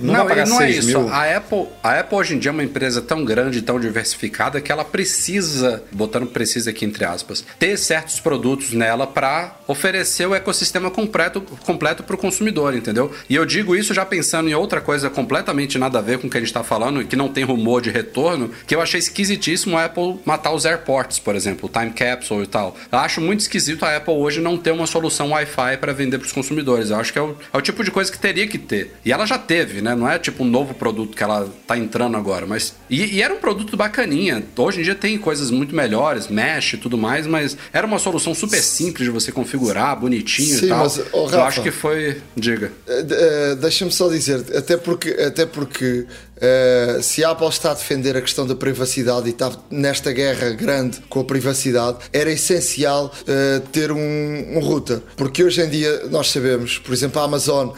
não, 0.00 0.14
não, 0.14 0.14
vai 0.14 0.28
pagar 0.28 0.46
não 0.46 0.60
é 0.60 0.70
isso. 0.70 0.86
Mil. 0.86 1.08
A 1.12 1.19
Apple, 1.22 1.66
a 1.82 2.00
Apple 2.00 2.16
hoje 2.16 2.34
em 2.34 2.38
dia 2.38 2.50
é 2.50 2.52
uma 2.52 2.64
empresa 2.64 3.00
tão 3.00 3.24
grande, 3.24 3.62
tão 3.62 3.78
diversificada, 3.78 4.60
que 4.60 4.70
ela 4.70 4.84
precisa, 4.84 5.82
botando 5.92 6.26
precisa 6.26 6.70
aqui 6.70 6.84
entre 6.84 7.04
aspas, 7.04 7.44
ter 7.58 7.76
certos 7.76 8.20
produtos 8.20 8.72
nela 8.72 9.06
para 9.06 9.56
oferecer 9.66 10.26
o 10.26 10.34
ecossistema 10.34 10.90
completo 10.90 11.40
completo 11.64 12.02
para 12.02 12.14
o 12.14 12.18
consumidor, 12.18 12.74
entendeu? 12.74 13.12
E 13.28 13.34
eu 13.34 13.44
digo 13.46 13.76
isso 13.76 13.94
já 13.94 14.04
pensando 14.04 14.48
em 14.48 14.54
outra 14.54 14.80
coisa 14.80 15.08
completamente 15.08 15.78
nada 15.78 15.98
a 15.98 16.02
ver 16.02 16.18
com 16.18 16.26
o 16.26 16.30
que 16.30 16.36
a 16.36 16.40
gente 16.40 16.48
está 16.48 16.62
falando, 16.62 17.04
que 17.04 17.16
não 17.16 17.28
tem 17.28 17.44
rumor 17.44 17.80
de 17.80 17.90
retorno, 17.90 18.50
que 18.66 18.74
eu 18.74 18.80
achei 18.80 18.98
esquisitíssimo 18.98 19.76
a 19.76 19.84
Apple 19.84 20.20
matar 20.24 20.52
os 20.52 20.64
AirPorts, 20.64 21.18
por 21.18 21.34
exemplo, 21.34 21.68
o 21.68 21.72
Time 21.72 21.92
Capsule 21.92 22.44
e 22.44 22.46
tal. 22.46 22.76
Eu 22.90 22.98
acho 22.98 23.20
muito 23.20 23.40
esquisito 23.40 23.84
a 23.84 23.96
Apple 23.96 24.14
hoje 24.14 24.40
não 24.40 24.56
ter 24.58 24.72
uma 24.72 24.86
solução 24.86 25.30
Wi-Fi 25.30 25.76
para 25.78 25.92
vender 25.92 26.18
para 26.18 26.26
os 26.26 26.32
consumidores. 26.32 26.90
Eu 26.90 26.96
acho 26.96 27.12
que 27.12 27.18
é 27.18 27.22
o, 27.22 27.36
é 27.52 27.56
o, 27.56 27.60
tipo 27.60 27.82
de 27.84 27.90
coisa 27.90 28.10
que 28.10 28.18
teria 28.18 28.46
que 28.46 28.58
ter. 28.58 28.94
E 29.04 29.12
ela 29.12 29.26
já 29.26 29.38
teve, 29.38 29.80
né? 29.80 29.94
Não 29.94 30.08
é 30.08 30.18
tipo 30.18 30.44
um 30.44 30.46
novo 30.46 30.74
produto 30.74 30.99
que 31.06 31.22
ela 31.22 31.48
tá 31.66 31.76
entrando 31.76 32.16
agora, 32.16 32.46
mas 32.46 32.74
e, 32.88 33.16
e 33.16 33.22
era 33.22 33.32
um 33.32 33.38
produto 33.38 33.76
bacaninha. 33.76 34.42
Hoje 34.56 34.80
em 34.80 34.82
dia 34.82 34.94
tem 34.94 35.16
coisas 35.18 35.50
muito 35.50 35.74
melhores, 35.74 36.28
mesh 36.28 36.74
e 36.74 36.76
tudo 36.76 36.98
mais, 36.98 37.26
mas 37.26 37.56
era 37.72 37.86
uma 37.86 37.98
solução 37.98 38.34
super 38.34 38.62
simples 38.62 39.06
de 39.06 39.10
você 39.10 39.32
configurar, 39.32 39.98
bonitinho 39.98 40.58
Sim, 40.58 40.66
e 40.66 40.68
tal. 40.68 40.78
Mas, 40.78 41.00
oh, 41.12 41.24
Rafa, 41.24 41.36
eu 41.36 41.42
acho 41.42 41.62
que 41.62 41.70
foi, 41.70 42.20
diga. 42.36 42.72
Uh, 42.86 43.52
uh, 43.52 43.56
Deixa-me 43.56 43.90
só 43.90 44.08
dizer, 44.08 44.44
até 44.56 44.76
porque 44.76 45.10
até 45.10 45.46
porque 45.46 46.06
Uh, 46.40 47.02
se 47.02 47.22
a 47.22 47.30
Apple 47.30 47.48
está 47.48 47.72
a 47.72 47.74
defender 47.74 48.16
a 48.16 48.20
questão 48.20 48.46
da 48.46 48.54
privacidade 48.54 49.28
e 49.28 49.30
está 49.30 49.52
nesta 49.70 50.10
guerra 50.10 50.50
grande 50.50 51.00
com 51.08 51.20
a 51.20 51.24
privacidade, 51.24 51.98
era 52.12 52.30
essencial 52.30 53.12
uh, 53.22 53.60
ter 53.68 53.92
um, 53.92 53.98
um, 53.98 54.58
router. 54.60 55.00
Porque 55.16 55.44
hoje 55.44 55.60
em 55.60 55.68
dia 55.68 56.06
nós 56.10 56.30
sabemos, 56.30 56.78
por 56.78 56.94
exemplo, 56.94 57.20
a 57.20 57.24
Amazon 57.24 57.68
uh, 57.68 57.74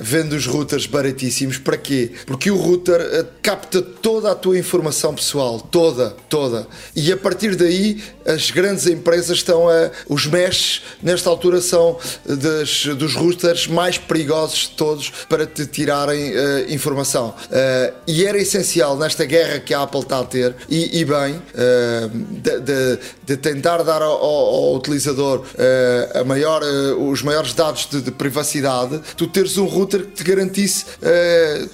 vende 0.00 0.36
os 0.36 0.46
routers 0.46 0.86
baratíssimos. 0.86 1.58
Para 1.58 1.76
quê? 1.76 2.12
Porque 2.26 2.50
o 2.50 2.56
router 2.56 3.26
capta 3.42 3.82
toda 3.82 4.30
a 4.30 4.34
tua 4.34 4.56
informação 4.58 5.14
pessoal, 5.14 5.60
toda, 5.60 6.14
toda. 6.28 6.66
E 6.94 7.12
a 7.12 7.16
partir 7.16 7.56
daí 7.56 8.00
as 8.26 8.50
grandes 8.50 8.86
empresas 8.86 9.38
estão 9.38 9.68
a. 9.68 9.90
Os 10.08 10.26
mesh, 10.26 10.82
nesta 11.02 11.28
altura, 11.28 11.60
são 11.60 11.98
das, 12.24 12.86
dos 12.96 13.14
routers 13.14 13.66
mais 13.66 13.98
perigosos 13.98 14.60
de 14.60 14.70
todos 14.70 15.10
para 15.28 15.46
te 15.46 15.66
tirarem 15.66 16.32
informação. 16.68 17.34
Uh, 17.52 17.94
e 18.06 18.24
era 18.24 18.38
essencial 18.38 18.96
nesta 18.96 19.24
guerra 19.24 19.60
que 19.60 19.74
a 19.74 19.82
Apple 19.82 20.00
está 20.00 20.20
a 20.20 20.24
ter, 20.24 20.54
e, 20.68 21.00
e 21.00 21.04
bem, 21.04 21.34
uh, 21.34 22.08
de, 22.08 22.60
de, 22.60 22.98
de, 23.24 23.36
tentar 23.36 23.82
dar 23.82 24.02
ao, 24.02 24.12
ao 24.12 24.74
utilizador 24.74 25.40
uh, 25.40 26.18
a 26.18 26.24
maior, 26.24 26.62
os 26.98 27.22
maiores 27.22 27.52
dados 27.54 27.86
de, 27.90 28.00
de, 28.00 28.10
privacidade, 28.10 29.00
tu 29.16 29.26
teres 29.26 29.56
um 29.58 29.66
router 29.66 30.06
que 30.06 30.12
te 30.12 30.24
garantisse 30.24 30.84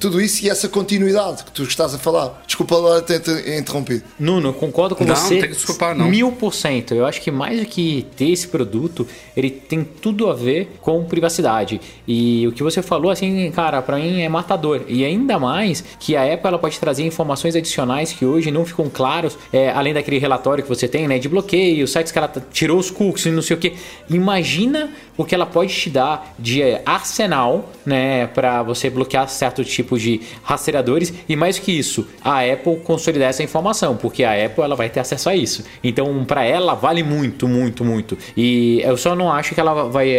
tudo 0.00 0.20
isso 0.20 0.44
e 0.44 0.50
essa 0.50 0.68
continuidade 0.68 1.44
que 1.44 1.50
tu 1.52 1.62
estás 1.62 1.94
a 1.94 1.98
falar. 1.98 2.42
Desculpa 2.46 2.76
lá 2.76 3.00
ter 3.00 3.20
interrompido. 3.58 4.04
Nuno, 4.18 4.52
concordo 4.52 4.94
com 4.96 5.04
não, 5.04 5.14
você. 5.14 5.34
Não, 5.34 5.40
tem 5.40 5.50
que 5.50 5.56
desculpar, 5.56 5.96
não. 5.96 6.08
Mil 6.08 6.32
por 6.38 6.54
cento. 6.54 6.94
Eu 6.94 7.04
acho 7.04 7.20
que 7.20 7.30
mais 7.30 7.60
do 7.60 7.66
que 7.66 8.06
ter 8.16 8.30
esse 8.30 8.48
produto, 8.48 9.06
ele 9.36 9.50
tem 9.50 9.84
tudo 9.84 10.28
a 10.30 10.34
ver 10.34 10.76
com 10.80 11.04
privacidade. 11.04 11.80
E 12.06 12.46
o 12.46 12.52
que 12.52 12.62
você 12.62 12.80
falou, 12.80 13.10
assim, 13.10 13.50
cara, 13.50 13.82
para 13.82 13.96
mim 13.96 14.22
é 14.22 14.28
matador. 14.28 14.82
E 14.88 15.04
ainda 15.04 15.38
mais 15.38 15.84
que 15.98 16.16
a 16.16 16.22
Apple 16.32 16.48
ela 16.48 16.58
pode 16.58 16.78
trazer 16.78 17.04
informações 17.04 17.54
adicionais 17.56 18.12
que 18.12 18.24
hoje 18.24 18.50
não 18.50 18.64
ficam 18.64 18.88
claros, 18.88 19.36
é, 19.52 19.70
além 19.70 19.92
daquele 19.92 20.18
relatório 20.18 20.62
que 20.62 20.68
você 20.68 20.86
tem, 20.88 21.08
né, 21.08 21.18
de 21.18 21.28
bloqueio, 21.28 21.86
sites 21.86 22.12
que 22.12 22.18
ela 22.18 22.32
tirou 22.52 22.78
os 22.78 22.90
cookies 22.90 23.26
e 23.26 23.30
não 23.30 23.42
sei 23.42 23.56
o 23.56 23.60
que. 23.60 23.74
Imagina 24.08 24.90
o 25.16 25.24
que 25.24 25.34
ela 25.34 25.46
pode 25.46 25.74
te 25.74 25.90
dar 25.90 26.34
de 26.38 26.62
arsenal, 26.86 27.70
né, 27.84 28.28
para 28.28 28.62
você 28.62 28.88
bloquear 28.88 29.28
certo 29.28 29.64
tipo 29.64 29.98
de 29.98 30.20
rastreadores 30.42 31.12
e 31.28 31.34
mais 31.34 31.58
que 31.58 31.72
isso, 31.72 32.06
a 32.22 32.40
Apple 32.40 32.76
consolidar 32.84 33.28
essa 33.28 33.42
informação, 33.42 33.96
porque 33.96 34.22
a 34.22 34.46
Apple 34.46 34.62
ela 34.62 34.76
vai 34.76 34.88
ter 34.88 35.00
acesso 35.00 35.28
a 35.28 35.34
isso. 35.34 35.64
Então, 35.82 36.24
para 36.28 36.44
ela 36.44 36.74
vale 36.74 37.02
muito, 37.02 37.48
muito, 37.48 37.84
muito. 37.84 38.16
E 38.36 38.80
eu 38.84 38.96
só 38.96 39.16
não 39.16 39.32
acho 39.32 39.54
que 39.54 39.60
ela 39.60 39.88
vai, 39.88 40.18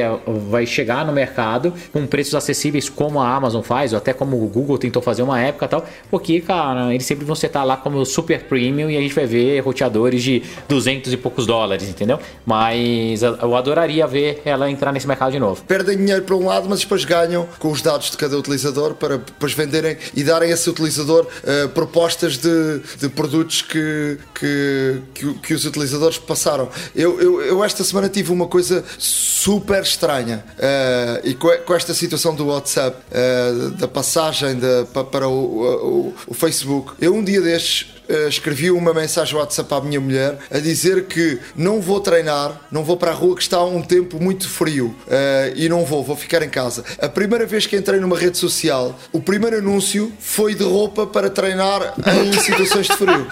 vai 0.50 0.66
chegar 0.66 1.06
no 1.06 1.14
mercado 1.14 1.74
com 1.94 2.06
preços 2.06 2.36
acessíveis 2.36 2.90
como 2.90 3.22
a 3.22 3.34
Amazon 3.34 3.62
faz, 3.62 3.94
ou 3.94 3.98
até 3.98 4.12
como 4.12 4.44
o 4.44 4.48
Google 4.48 4.78
tentou 4.78 5.02
fazer 5.02 5.22
uma 5.22 5.40
época 5.40 5.68
tal, 5.68 5.86
porque, 6.10 6.42
cara, 6.42 6.94
eles 6.94 7.06
sempre 7.06 7.24
vão 7.26 7.36
setar 7.36 7.66
lá 7.66 7.78
como 7.78 8.04
super 8.06 8.44
premium 8.44 8.90
e 8.90 8.98
a 8.98 9.00
gente 9.00 9.14
vai 9.14 9.26
ver 9.26 9.60
roteadores 9.62 10.24
de 10.24 10.42
200 10.68 11.14
e 11.14 11.18
poucos 11.18 11.46
dólares, 11.46 11.88
entendeu? 11.88 12.20
Mas 12.46 13.22
eu 13.22 13.56
adoraria 13.56 14.08
ver 14.08 14.42
ela 14.44 14.70
entrar 14.70 14.92
nesse 14.92 15.08
mercado 15.08 15.32
de 15.32 15.40
novo. 15.40 15.64
Perdem 15.66 15.98
dinheiro 15.98 16.24
para 16.24 16.36
um 16.36 16.46
lado, 16.46 16.68
mas 16.68 16.80
depois 16.80 17.06
ganham 17.06 17.48
com 17.60 17.72
os 17.72 17.82
dados 17.82 18.10
de 18.10 18.18
cada 18.18 18.38
utilizador 18.38 18.96
para 18.96 19.18
depois 19.18 19.54
venderem 19.54 19.98
e 20.16 20.24
darem 20.24 20.50
a 20.50 20.54
esse 20.54 20.70
utilizador 20.70 21.26
uh, 21.26 21.70
propostas 21.70 22.38
de, 22.38 22.82
de 23.00 23.10
produtos 23.10 23.62
que, 23.62 24.18
que, 24.34 25.02
que, 25.14 25.34
que, 25.36 25.54
os 25.54 25.66
utilizadores 25.66 25.99
passaram. 26.18 26.70
Eu, 26.96 27.20
eu, 27.20 27.42
eu, 27.42 27.64
esta 27.64 27.84
semana 27.84 28.10
tive 28.10 28.32
uma 28.32 28.48
coisa 28.48 28.84
super 28.98 29.82
estranha 29.82 30.44
uh, 30.58 31.28
e 31.28 31.34
com, 31.34 31.50
com, 31.66 31.74
esta 31.76 31.94
situação 31.94 32.34
do 32.36 32.48
WhatsApp, 32.48 32.98
uh, 33.12 33.70
da 33.72 33.88
passagem 33.88 34.56
de, 34.56 34.86
para 35.12 35.28
o, 35.28 36.12
o, 36.12 36.14
o, 36.28 36.34
Facebook. 36.34 36.94
Eu 37.00 37.14
um 37.14 37.24
dia 37.24 37.42
destes 37.42 37.99
escrevi 38.28 38.72
uma 38.72 38.94
mensagem 38.94 39.34
no 39.34 39.40
WhatsApp 39.40 39.74
à 39.74 39.82
minha 39.82 40.00
mulher 40.00 40.38
a 40.50 40.60
dizer 40.60 41.06
que 41.06 41.40
não 41.56 41.82
vou 41.82 42.00
treinar, 42.00 42.60
não 42.72 42.84
vou 42.84 42.98
para 42.98 43.12
a 43.12 43.14
rua 43.14 43.36
que 43.36 43.42
está 43.42 43.64
um 43.64 43.82
tempo 43.82 44.22
muito 44.22 44.50
frio 44.50 44.96
uh, 45.08 45.54
e 45.56 45.70
não 45.70 45.86
vou, 45.86 46.04
vou 46.04 46.16
ficar 46.16 46.42
em 46.42 46.50
casa. 46.50 46.84
A 47.00 47.08
primeira 47.08 47.46
vez 47.46 47.66
que 47.66 47.76
entrei 47.76 48.00
numa 48.00 48.18
rede 48.18 48.38
social, 48.38 48.98
o 49.12 49.22
primeiro 49.22 49.58
anúncio 49.58 50.12
foi 50.20 50.56
de 50.56 50.64
roupa 50.64 51.06
para 51.06 51.30
treinar 51.30 51.94
em 51.98 52.34
situações 52.40 52.88
de 52.88 52.96
frio. 52.96 53.28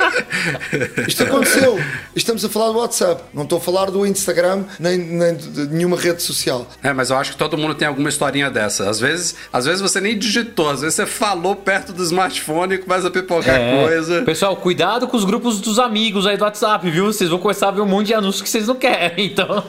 Isto 1.08 1.24
aconteceu. 1.24 1.80
Estamos 2.16 2.44
a 2.44 2.50
falar 2.50 2.72
do 2.72 2.80
WhatsApp, 2.80 3.24
não 3.34 3.44
estou 3.44 3.58
a 3.58 3.62
falar 3.62 3.92
do 3.92 4.06
Instagram 4.06 4.66
nem, 4.80 4.98
nem 4.98 5.36
de 5.36 5.68
nenhuma 5.68 5.98
rede 5.98 6.22
social. 6.22 6.68
É, 6.84 6.94
mas 6.94 7.10
eu 7.10 7.18
acho 7.18 7.32
que 7.32 7.38
todo 7.38 7.58
mundo 7.58 7.76
tem 7.76 7.88
alguma 7.88 8.10
historinha 8.10 8.50
dessa. 8.50 8.90
Às 8.90 9.00
vezes, 9.00 9.36
às 9.52 9.66
vezes 9.66 9.82
você 9.82 10.00
nem 10.00 10.18
digitou, 10.18 10.70
às 10.70 10.82
vezes 10.82 10.96
você 10.96 11.06
falou 11.06 11.56
perto 11.56 11.94
do 11.94 12.04
smartphone 12.04 12.76
e 12.76 12.78
começa 12.78 13.08
a 13.08 13.12
pipocar 13.12 13.56
é. 13.56 13.86
coisa. 13.86 14.22
Pessoal, 14.24 14.56
cuidado 14.68 15.08
com 15.08 15.16
os 15.16 15.24
grupos 15.24 15.62
dos 15.62 15.80
amigos 15.80 16.28
aí 16.28 16.36
do 16.36 16.44
WhatsApp, 16.44 16.92
viu? 16.92 17.06
Vocês 17.06 17.30
vão 17.30 17.40
começar 17.40 17.70
a 17.70 17.72
ver 17.72 17.80
um 17.80 17.86
monte 17.86 18.08
de 18.08 18.14
anúncios 18.14 18.42
que 18.42 18.50
vocês 18.50 18.68
não 18.68 18.76
querem, 18.76 19.28
então. 19.32 19.64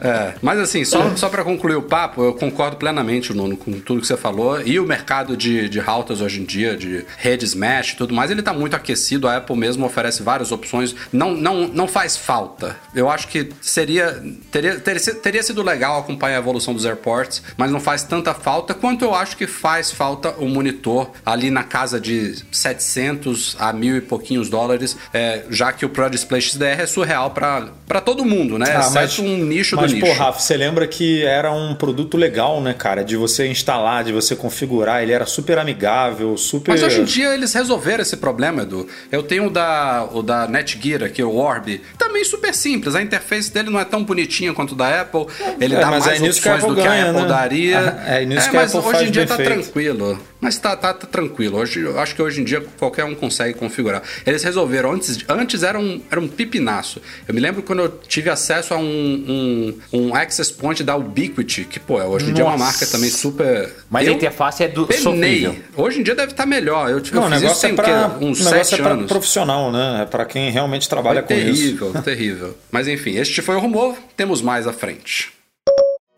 é, 0.00 0.34
mas 0.40 0.60
assim, 0.60 0.84
só, 0.84 1.16
só 1.16 1.28
para 1.28 1.42
concluir 1.42 1.74
o 1.74 1.82
papo, 1.82 2.22
eu 2.22 2.34
concordo 2.34 2.76
plenamente, 2.76 3.34
Nuno, 3.34 3.56
com 3.56 3.72
tudo 3.80 4.00
que 4.00 4.06
você 4.06 4.16
falou. 4.16 4.62
E 4.62 4.78
o 4.78 4.86
mercado 4.86 5.36
de, 5.36 5.68
de 5.68 5.80
routers 5.80 6.20
hoje 6.20 6.40
em 6.40 6.44
dia, 6.44 6.76
de 6.76 7.04
redes 7.16 7.52
mesh 7.52 7.94
e 7.94 7.96
tudo 7.96 8.14
mais, 8.14 8.30
ele 8.30 8.42
tá 8.42 8.52
muito 8.52 8.76
aquecido. 8.76 9.26
A 9.26 9.38
Apple 9.38 9.56
mesmo 9.56 9.84
oferece 9.84 10.22
várias 10.22 10.52
opções. 10.52 10.94
Não, 11.12 11.34
não, 11.34 11.66
não 11.66 11.88
faz 11.88 12.16
falta. 12.16 12.76
Eu 12.94 13.10
acho 13.10 13.26
que 13.26 13.48
seria. 13.60 14.22
Teria, 14.52 14.78
teria, 14.78 15.14
teria 15.16 15.42
sido 15.42 15.64
legal 15.64 15.98
acompanhar 15.98 16.36
a 16.36 16.38
evolução 16.38 16.72
dos 16.72 16.86
airports, 16.86 17.42
mas 17.56 17.72
não 17.72 17.80
faz 17.80 18.04
tanta 18.04 18.32
falta 18.34 18.72
quanto 18.72 19.04
eu 19.04 19.12
acho 19.16 19.36
que 19.36 19.48
faz 19.48 19.90
falta 19.90 20.30
o 20.38 20.48
monitor 20.48 21.10
ali 21.26 21.50
na 21.50 21.64
casa 21.64 21.98
de 22.00 22.36
700 22.52 23.56
a 23.58 23.79
mil 23.80 23.96
e 23.96 24.00
pouquinhos 24.00 24.48
dólares, 24.50 24.96
é, 25.12 25.42
já 25.50 25.72
que 25.72 25.84
o 25.84 25.88
Pro 25.88 26.08
Display 26.10 26.40
XDR 26.40 26.80
é 26.82 26.86
surreal 26.86 27.30
para 27.30 28.00
todo 28.04 28.24
mundo, 28.24 28.58
né? 28.58 28.66
Ah, 28.68 28.80
Exceto 28.80 28.94
mas, 28.94 29.18
um 29.18 29.36
nicho 29.44 29.74
do 29.76 29.82
Mas, 29.82 29.92
nicho. 29.92 30.06
pô, 30.06 30.12
Rafa, 30.12 30.38
você 30.38 30.56
lembra 30.56 30.86
que 30.86 31.22
era 31.24 31.50
um 31.52 31.74
produto 31.74 32.16
legal, 32.16 32.60
né, 32.60 32.74
cara? 32.74 33.02
De 33.02 33.16
você 33.16 33.46
instalar, 33.48 34.04
de 34.04 34.12
você 34.12 34.36
configurar. 34.36 35.02
Ele 35.02 35.12
era 35.12 35.26
super 35.26 35.58
amigável, 35.58 36.36
super. 36.36 36.70
Mas 36.72 36.82
hoje 36.82 37.00
em 37.00 37.04
dia 37.04 37.34
eles 37.34 37.52
resolveram 37.54 38.02
esse 38.02 38.16
problema, 38.16 38.62
Edu. 38.62 38.86
Eu 39.10 39.22
tenho 39.22 39.46
o 39.46 39.50
da, 39.50 40.06
o 40.12 40.22
da 40.22 40.46
Netgear 40.46 41.02
aqui, 41.04 41.22
o 41.22 41.34
Orb. 41.36 41.80
Também 41.98 42.24
super 42.24 42.54
simples. 42.54 42.94
A 42.94 43.02
interface 43.02 43.52
dele 43.52 43.70
não 43.70 43.80
é 43.80 43.84
tão 43.84 44.04
bonitinha 44.04 44.52
quanto 44.52 44.72
o 44.72 44.76
da 44.76 45.00
Apple. 45.00 45.26
Ele 45.60 45.74
É, 45.74 45.80
dá 45.80 45.86
mas 45.90 46.06
mais 46.06 46.20
é 46.20 46.22
nisso 46.22 46.40
que 46.42 46.48
opções 46.48 46.74
do 46.74 46.80
que 46.80 46.86
a 46.86 47.02
Apple 47.10 47.22
né? 47.22 47.28
daria. 47.28 48.00
É 48.10 48.24
nisso 48.24 48.50
que 48.50 48.56
a 48.56 48.60
mas 48.60 48.74
hoje 48.74 49.04
em 49.06 49.10
dia 49.10 49.26
tá 49.26 49.36
feito. 49.36 49.48
tranquilo. 49.52 50.18
Mas 50.40 50.56
tá, 50.58 50.76
tá, 50.76 50.92
tá 50.92 51.06
tranquilo. 51.06 51.58
Hoje, 51.58 51.86
acho 51.98 52.14
que 52.14 52.22
hoje 52.22 52.40
em 52.40 52.44
dia 52.44 52.64
qualquer 52.78 53.04
um 53.04 53.14
consegue 53.14 53.54
configurar. 53.70 54.02
Eles 54.26 54.42
resolveram. 54.42 54.92
Antes, 54.92 55.18
antes 55.28 55.62
era, 55.62 55.78
um, 55.78 56.02
era 56.10 56.20
um 56.20 56.28
pipinaço. 56.28 57.00
Eu 57.26 57.32
me 57.34 57.40
lembro 57.40 57.62
quando 57.62 57.78
eu 57.80 57.88
tive 58.06 58.28
acesso 58.28 58.74
a 58.74 58.76
um, 58.76 59.74
um, 59.92 59.98
um 60.00 60.14
access 60.14 60.52
point 60.52 60.82
da 60.82 60.96
Ubiquiti, 60.96 61.64
que, 61.64 61.78
pô, 61.80 61.94
hoje 62.02 62.30
em 62.30 62.34
dia 62.34 62.44
é 62.44 62.46
uma 62.46 62.58
marca 62.58 62.84
também 62.86 63.08
super. 63.08 63.72
Mas 63.88 64.06
eu 64.06 64.12
a 64.12 64.16
interface 64.16 64.62
é 64.64 64.68
do 64.68 64.86
penei. 64.86 65.02
sofrível. 65.02 65.56
Hoje 65.76 66.00
em 66.00 66.02
dia 66.02 66.14
deve 66.14 66.32
estar 66.32 66.44
melhor. 66.46 66.90
Eu, 66.90 67.00
Não, 67.12 67.22
eu 67.22 67.28
o 67.28 67.30
fiz 67.30 67.36
isso 67.52 67.66
negócio 67.66 67.68
é 67.68 67.72
pra, 67.72 68.16
uns 68.20 68.40
o 68.40 68.44
negócio 68.44 68.64
sete 68.64 68.74
é 68.74 68.82
pra 68.82 68.92
anos. 68.92 69.06
profissional, 69.06 69.72
né? 69.72 70.02
É 70.02 70.04
pra 70.04 70.24
quem 70.24 70.50
realmente 70.50 70.88
trabalha 70.88 71.22
com 71.22 71.32
isso. 71.32 71.44
terrível, 71.78 72.02
terrível. 72.02 72.58
Mas 72.70 72.88
enfim, 72.88 73.16
este 73.16 73.40
foi 73.40 73.54
o 73.56 73.60
rumor, 73.60 73.96
temos 74.16 74.42
mais 74.42 74.66
à 74.66 74.72
frente. 74.72 75.32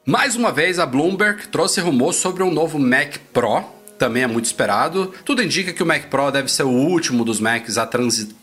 Mais 0.05 0.35
uma 0.35 0.51
vez, 0.51 0.79
a 0.81 0.87
Bloomberg 0.87 1.47
trouxe 1.49 1.81
rumor 1.81 2.13
sobre 2.13 2.43
um 2.43 2.51
novo 2.51 2.79
Mac 2.79 3.17
Pro. 3.33 3.63
Também 4.03 4.25
é 4.25 4.27
muito 4.27 4.47
esperado. 4.47 5.15
Tudo 5.25 5.45
indica 5.45 5.73
que 5.73 5.81
o 5.81 5.87
Mac 5.87 6.07
Pro 6.07 6.29
deve 6.33 6.51
ser 6.51 6.65
o 6.65 6.71
último 6.71 7.25
dos 7.25 7.39
Macs 7.39 7.79
a, 7.79 7.89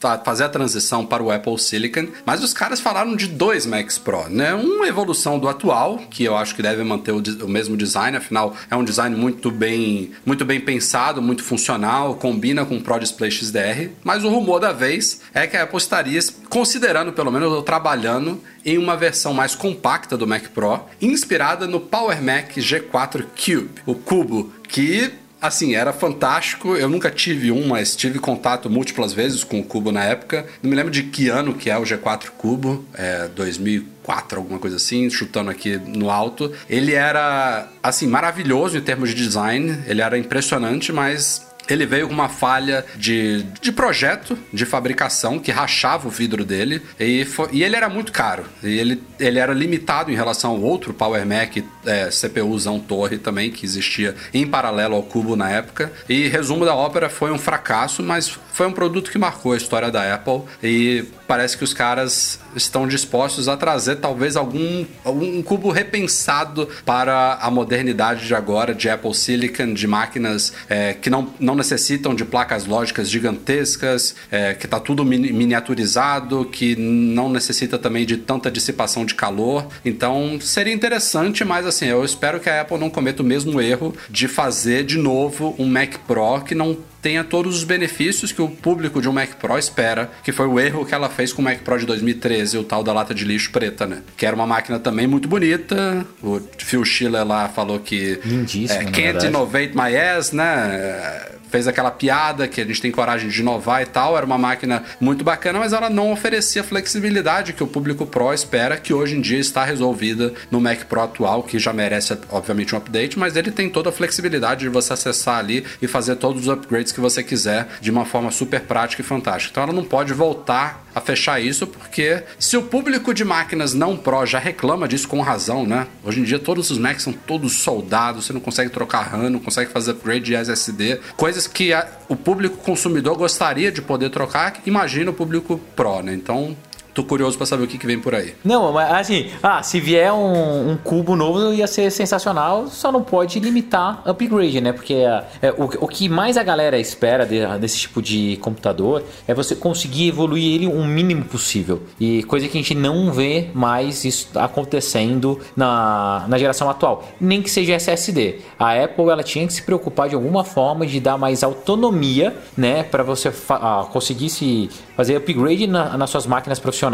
a 0.03 0.18
fazer 0.20 0.45
a 0.45 0.49
transição 0.49 1.05
para 1.05 1.22
o 1.22 1.30
Apple 1.30 1.60
Silicon. 1.60 2.07
Mas 2.26 2.41
os 2.41 2.53
caras 2.53 2.80
falaram 2.80 3.14
de 3.14 3.28
dois 3.28 3.66
Macs 3.66 3.97
Pro, 3.97 4.30
né? 4.30 4.53
Uma 4.53 4.88
evolução 4.88 5.38
do 5.38 5.49
atual, 5.49 5.97
que 6.10 6.24
eu 6.24 6.38
acho 6.38 6.55
que 6.55 6.62
deve 6.62 6.82
manter 6.86 7.12
o, 7.12 7.22
o 7.43 7.49
mesmo 7.49 7.76
design, 7.76 8.16
afinal 8.16 8.55
é 8.72 8.76
um 8.78 8.86
design 8.86 9.14
muito 9.18 9.51
bem, 9.51 10.12
muito 10.26 10.45
bem 10.45 10.62
pensado, 10.62 11.22
muito 11.22 11.43
funcional, 11.43 12.16
combina 12.16 12.64
com 12.64 12.78
o 12.78 12.82
Pro 12.82 12.97
Display 12.97 13.30
XDR. 13.30 13.89
Mas 14.01 14.24
o 14.24 14.30
rumor 14.30 14.62
da 14.62 14.72
vez 14.72 15.20
é 15.34 15.45
que 15.45 15.57
a 15.57 15.64
Apple 15.64 15.78
estaria 15.78 16.22
considerando, 16.47 17.12
pelo 17.12 17.34
menos, 17.34 17.51
ou 17.51 17.62
trabalhando 17.62 18.41
em 18.66 18.78
uma 18.78 18.95
versão 18.95 19.34
mais 19.34 19.55
compacta 19.55 20.16
do 20.16 20.26
Mac 20.26 20.43
Pro, 20.53 20.86
inspirada 21.01 21.68
no 21.68 21.82
Power 21.82 22.24
Mac 22.24 22.51
G4 22.55 23.26
Cube, 23.36 23.72
o 23.86 23.93
Cubo, 23.93 24.53
que 24.70 25.12
Assim, 25.42 25.74
era 25.74 25.94
fantástico. 25.94 26.76
Eu 26.76 26.90
nunca 26.90 27.10
tive 27.10 27.52
um, 27.52 27.68
mas 27.68 27.96
tive 27.96 28.20
contato 28.20 28.70
múltiplas 28.70 29.14
vezes 29.14 29.44
com 29.44 29.60
o 29.60 29.64
Cubo 29.64 29.92
na 29.92 30.04
época. 30.04 30.46
Não 30.62 30.70
me 30.70 30.76
lembro 30.76 30.92
de 30.92 31.04
que 31.04 31.30
ano 31.30 31.54
que 31.54 31.70
é 31.70 31.78
o 31.78 31.84
G4 31.84 32.30
Cubo, 32.38 32.86
é 32.94 33.28
2004, 33.30 34.38
alguma 34.38 34.60
coisa 34.60 34.76
assim, 34.76 35.10
chutando 35.10 35.50
aqui 35.50 35.78
no 35.78 36.10
alto. 36.10 36.52
Ele 36.70 36.94
era, 36.94 37.70
assim, 37.82 38.08
maravilhoso 38.08 38.78
em 38.78 38.82
termos 38.82 39.10
de 39.10 39.16
design. 39.16 39.80
Ele 39.88 40.02
era 40.02 40.18
impressionante, 40.18 40.92
mas 40.92 41.49
ele 41.70 41.86
veio 41.86 42.07
com 42.07 42.13
uma 42.13 42.30
falha 42.30 42.86
de, 42.95 43.43
de 43.61 43.72
projeto, 43.72 44.38
de 44.51 44.65
fabricação, 44.65 45.39
que 45.39 45.51
rachava 45.51 46.07
o 46.07 46.11
vidro 46.11 46.43
dele. 46.43 46.82
E, 46.99 47.26
fo- 47.26 47.49
e 47.51 47.63
ele 47.63 47.76
era 47.76 47.88
muito 47.89 48.11
caro. 48.11 48.43
E 48.63 48.78
ele, 48.78 49.01
ele 49.20 49.39
era 49.39 49.53
limitado 49.53 50.11
em 50.11 50.15
relação 50.15 50.51
ao 50.51 50.61
outro 50.61 50.93
Power 50.93 51.26
Mac 51.26 51.57
é, 51.86 52.09
CPUzão 52.11 52.80
torre 52.80 53.17
também, 53.17 53.51
que 53.51 53.65
existia 53.65 54.15
em 54.34 54.45
paralelo 54.47 54.95
ao 54.95 55.03
Cubo 55.03 55.36
na 55.36 55.49
época. 55.49 55.91
E 56.07 56.28
resumo 56.28 56.65
da 56.65 56.74
ópera 56.76 57.09
foi 57.09 57.32
um 57.32 57.38
fracasso, 57.38 58.01
mas 58.01 58.28
foi 58.53 58.67
um 58.67 58.72
produto 58.72 59.11
que 59.11 59.17
marcou 59.17 59.53
a 59.53 59.57
história 59.57 59.91
da 59.91 60.13
Apple. 60.13 60.41
E 60.63 61.05
parece 61.28 61.57
que 61.57 61.63
os 61.63 61.74
caras 61.74 62.39
estão 62.55 62.88
dispostos 62.88 63.47
a 63.47 63.55
trazer 63.55 63.97
talvez 63.97 64.36
algum, 64.36 64.86
algum 65.05 65.41
cubo 65.43 65.70
repensado 65.72 66.67
para 66.86 67.36
a 67.36 67.51
modernidade 67.51 68.26
de 68.26 68.34
agora, 68.34 68.74
de 68.74 68.89
Apple 68.89 69.13
Silicon, 69.13 69.74
de 69.74 69.88
máquinas 69.88 70.53
é, 70.67 70.93
que 70.93 71.09
não, 71.09 71.32
não 71.39 71.55
necessitam 71.60 72.16
de 72.16 72.26
placas 72.26 72.66
lógicas 72.66 73.07
gigantescas, 73.07 74.16
é, 74.32 74.55
que 74.55 74.66
está 74.66 74.80
tudo 74.80 75.05
mini- 75.05 75.32
miniaturizado, 75.32 76.45
que 76.45 76.76
não 76.76 77.30
necessita 77.30 77.78
também 77.78 78.05
de 78.05 78.18
tanta 78.18 78.49
dissipação 78.49 79.05
de 79.05 79.14
calor. 79.14 79.68
Então 79.86 80.39
seria 80.41 80.74
interessante, 80.74 81.45
mas 81.45 81.68
assim, 81.68 81.86
eu 81.86 82.03
espero 82.03 82.39
que 82.39 82.49
a 82.49 82.62
Apple 82.62 82.80
não 82.80 82.89
cometa 82.89 83.22
o 83.22 83.26
mesmo 83.26 83.62
erro 83.62 83.93
de 84.10 84.28
fazer 84.28 84.84
de 84.84 84.97
novo 84.97 85.53
um 85.60 85.68
Mac 85.68 85.97
Pro 86.07 86.41
que 86.41 86.55
não 86.55 86.78
tenha 87.02 87.24
todos 87.24 87.56
os 87.56 87.64
benefícios 87.64 88.32
que 88.32 88.41
o 88.41 88.50
público 88.50 89.02
de 89.02 89.10
um 89.10 89.14
Mac 89.14 89.36
Pro 89.36 89.58
espera, 89.58 90.10
que 90.24 90.32
foi 90.32 90.47
o 90.47 90.60
erro 90.60 90.86
que 90.86 90.93
ela 90.93 91.10
fez 91.10 91.32
com 91.34 91.41
o 91.41 91.45
Mac 91.45 91.60
Pro 91.60 91.78
de 91.78 91.86
2013, 91.86 92.58
o 92.58 92.64
tal 92.64 92.84
da 92.84 92.93
lata 92.93 93.14
de 93.14 93.26
lixo 93.26 93.52
preta, 93.52 93.86
né? 93.86 94.02
Que 94.18 94.26
era 94.26 94.36
uma 94.36 94.45
máquina 94.45 94.80
também 94.80 95.08
muito 95.08 95.28
bonita. 95.28 96.06
O 96.22 96.41
Phil 96.58 96.84
Schiller 96.84 97.26
lá 97.26 97.50
falou 97.50 97.80
que 97.80 98.20
Lindíssima, 98.24 98.82
é, 98.82 98.86
can't 98.86 99.26
innovate 99.26 99.72
my 99.76 99.95
ass, 99.95 100.32
né? 100.32 101.38
Fez 101.50 101.68
aquela 101.68 101.89
piada 101.89 102.47
que 102.47 102.62
a 102.62 102.66
gente 102.66 102.80
tem 102.80 102.91
coragem 102.91 103.28
de 103.28 103.41
inovar 103.41 103.82
e 103.82 103.86
tal. 103.86 104.16
Era 104.16 104.26
uma 104.26 104.38
máquina 104.38 104.84
muito 105.00 105.24
bacana, 105.24 105.58
mas 105.58 105.74
ela 105.74 105.89
não 105.89 106.12
oferecia 106.12 106.62
a 106.62 106.66
flexibilidade 106.66 107.54
que 107.54 107.64
o 107.64 107.68
público 107.68 108.06
Pro 108.06 108.32
espera, 108.32 108.78
que 108.78 108.93
hoje 108.93 109.16
em 109.16 109.22
dia 109.22 109.39
está 109.39 109.64
resolvida 109.64 110.32
no 110.52 110.62
Mac 110.62 110.84
Pro 110.84 111.02
atual, 111.02 111.41
que 111.41 111.58
já 111.58 111.74
merece, 111.74 112.16
obviamente, 112.30 112.76
um 112.76 112.78
update, 112.78 113.18
mas 113.18 113.36
ele 113.36 113.50
tem 113.50 113.68
toda 113.68 113.89
a 113.89 113.91
flexibilidade 113.91 114.62
de 114.62 114.70
você 114.70 114.93
acessar 114.93 115.39
ali 115.39 115.66
e 115.82 115.88
fazer 115.88 116.18
todos 116.18 116.43
os 116.43 116.47
upgrades 116.47 116.89
que 116.94 117.00
você 117.00 117.24
quiser 117.24 117.68
de 117.82 117.90
uma 117.92 118.06
forma 118.06 118.32
super 118.32 118.62
prática 118.62 119.02
e 119.02 119.06
fantástica. 119.06 119.52
Então 119.52 119.64
ela 119.64 119.74
não 119.74 119.84
pode 119.84 120.14
voltar 120.14 120.86
a 120.94 121.00
fechar 121.02 121.40
isso, 121.40 121.68
porque 121.68 122.24
se 122.40 122.58
o 122.58 122.64
público 122.64 123.14
de 123.14 123.24
máquinas 123.24 123.74
não 123.74 123.96
Pro 123.96 124.26
já 124.26 124.40
reclama 124.40 124.88
disso 124.88 125.08
com 125.08 125.22
razão, 125.22 125.66
né? 125.66 125.88
Hoje 126.04 126.20
em 126.20 126.24
dia 126.24 126.40
todos 126.40 126.70
os 126.72 126.78
Macs 126.78 127.04
são 127.04 127.14
todos 127.14 127.54
soldados, 127.60 128.26
você 128.26 128.34
não 128.34 128.40
consegue 128.42 128.70
trocar 128.70 129.02
RAM, 129.04 129.30
não 129.30 129.40
consegue 129.40 129.72
fazer 129.72 129.92
upgrade 129.92 130.26
de 130.26 130.36
SSD, 130.36 131.00
coisas 131.16 131.48
que 131.48 131.72
a- 131.74 131.88
o 132.08 132.16
público 132.16 132.58
consumidor 132.58 133.16
gostaria 133.18 133.72
de 133.72 133.82
poder 133.82 134.10
trocar, 134.10 134.54
imagina 134.66 135.12
o 135.12 135.14
público 135.14 135.60
Pro, 135.76 136.02
né? 136.02 136.14
Então, 136.14 136.56
tô 137.02 137.04
curioso 137.04 137.38
pra 137.38 137.45
saber 137.45 137.64
o 137.64 137.68
que, 137.68 137.78
que 137.78 137.88
vem 137.88 138.00
por 138.00 138.14
aí. 138.14 138.34
Não, 138.43 138.72
mas 138.74 138.91
assim, 138.91 139.30
ah, 139.41 139.62
se 139.64 139.80
vier 139.80 140.12
um, 140.12 140.72
um 140.72 140.78
cubo 140.78 141.16
novo 141.16 141.54
ia 141.54 141.68
ser 141.68 141.89
sensacional, 141.91 142.68
só 142.68 142.91
não 142.91 143.02
pode 143.04 143.39
limitar 143.39 144.02
upgrade, 144.06 144.60
né? 144.62 144.72
Porque 144.74 144.93
é, 144.93 145.24
é, 145.41 145.52
o, 145.52 145.64
o 145.86 145.88
que 145.88 146.10
mais 146.10 146.38
a 146.38 146.43
galera 146.43 146.78
espera 146.80 147.26
de- 147.26 147.45
desse 147.60 147.78
tipo 147.80 148.02
de 148.02 148.38
computador 148.41 149.04
é 149.28 149.34
você 149.34 149.56
conseguir 149.56 150.08
evoluir 150.10 150.56
ele 150.56 150.68
o 150.68 150.84
mínimo 150.84 151.24
possível. 151.26 151.84
E 152.00 152.24
coisa 152.24 152.47
que 152.47 152.58
a 152.58 152.62
gente 152.62 152.76
não 152.76 153.12
vê 153.12 153.50
mais 153.54 154.04
isso 154.06 154.28
acontecendo 154.36 155.39
na, 155.56 156.26
na 156.28 156.38
geração 156.38 156.70
atual. 156.70 157.08
Nem 157.20 157.41
que 157.41 157.50
seja 157.50 157.74
SSD. 157.76 158.39
A 158.58 158.74
Apple 158.84 159.10
ela 159.10 159.24
tinha 159.24 159.45
que 159.47 159.54
se 159.54 159.62
preocupar 159.64 160.10
de 160.10 160.16
alguma 160.16 160.43
forma 160.43 160.86
de 160.86 161.00
dar 161.00 161.18
mais 161.18 161.43
autonomia, 161.43 162.36
né? 162.58 162.84
Para 162.84 163.04
você 163.04 163.32
ah, 163.50 163.86
conseguir 163.91 164.30
se 164.30 164.70
fazer 164.95 165.16
upgrade 165.16 165.68
na- 165.68 165.97
nas 165.97 166.10
suas 166.10 166.26
máquinas 166.26 166.60
profissionais, 166.60 166.89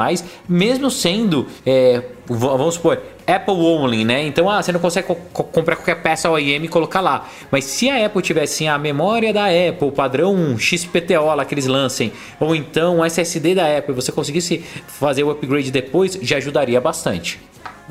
mesmo 0.48 0.90
sendo, 0.92 1.48
é, 1.66 2.02
vamos 2.28 2.76
supor, 2.76 3.02
Apple 3.28 3.54
only, 3.56 4.06
né? 4.06 4.24
Então, 4.28 4.50
ah, 4.50 4.62
você 4.62 4.72
não 4.72 4.80
consegue 4.80 5.08
co- 5.08 5.18
co- 5.34 5.44
comprar 5.46 5.76
qualquer 5.76 6.02
peça 6.02 6.30
OEM 6.30 6.64
e 6.64 6.68
colocar 6.68 7.02
lá. 7.02 7.28
Mas 7.50 7.66
se 7.66 7.90
a 7.90 8.06
Apple 8.06 8.22
tivesse 8.22 8.54
assim, 8.56 8.68
a 8.68 8.78
memória 8.78 9.34
da 9.34 9.46
Apple, 9.46 9.92
padrão 9.92 10.58
XPTO 10.58 11.34
lá 11.36 11.44
que 11.46 11.54
eles 11.56 11.66
lancem, 11.66 12.12
ou 12.40 12.56
então 12.56 13.04
SSD 13.04 13.56
da 13.56 13.78
Apple, 13.78 13.94
você 13.96 14.12
conseguisse 14.12 14.60
fazer 14.88 15.24
o 15.24 15.32
upgrade 15.32 15.72
depois, 15.72 16.18
já 16.22 16.38
ajudaria 16.38 16.80
bastante. 16.80 17.40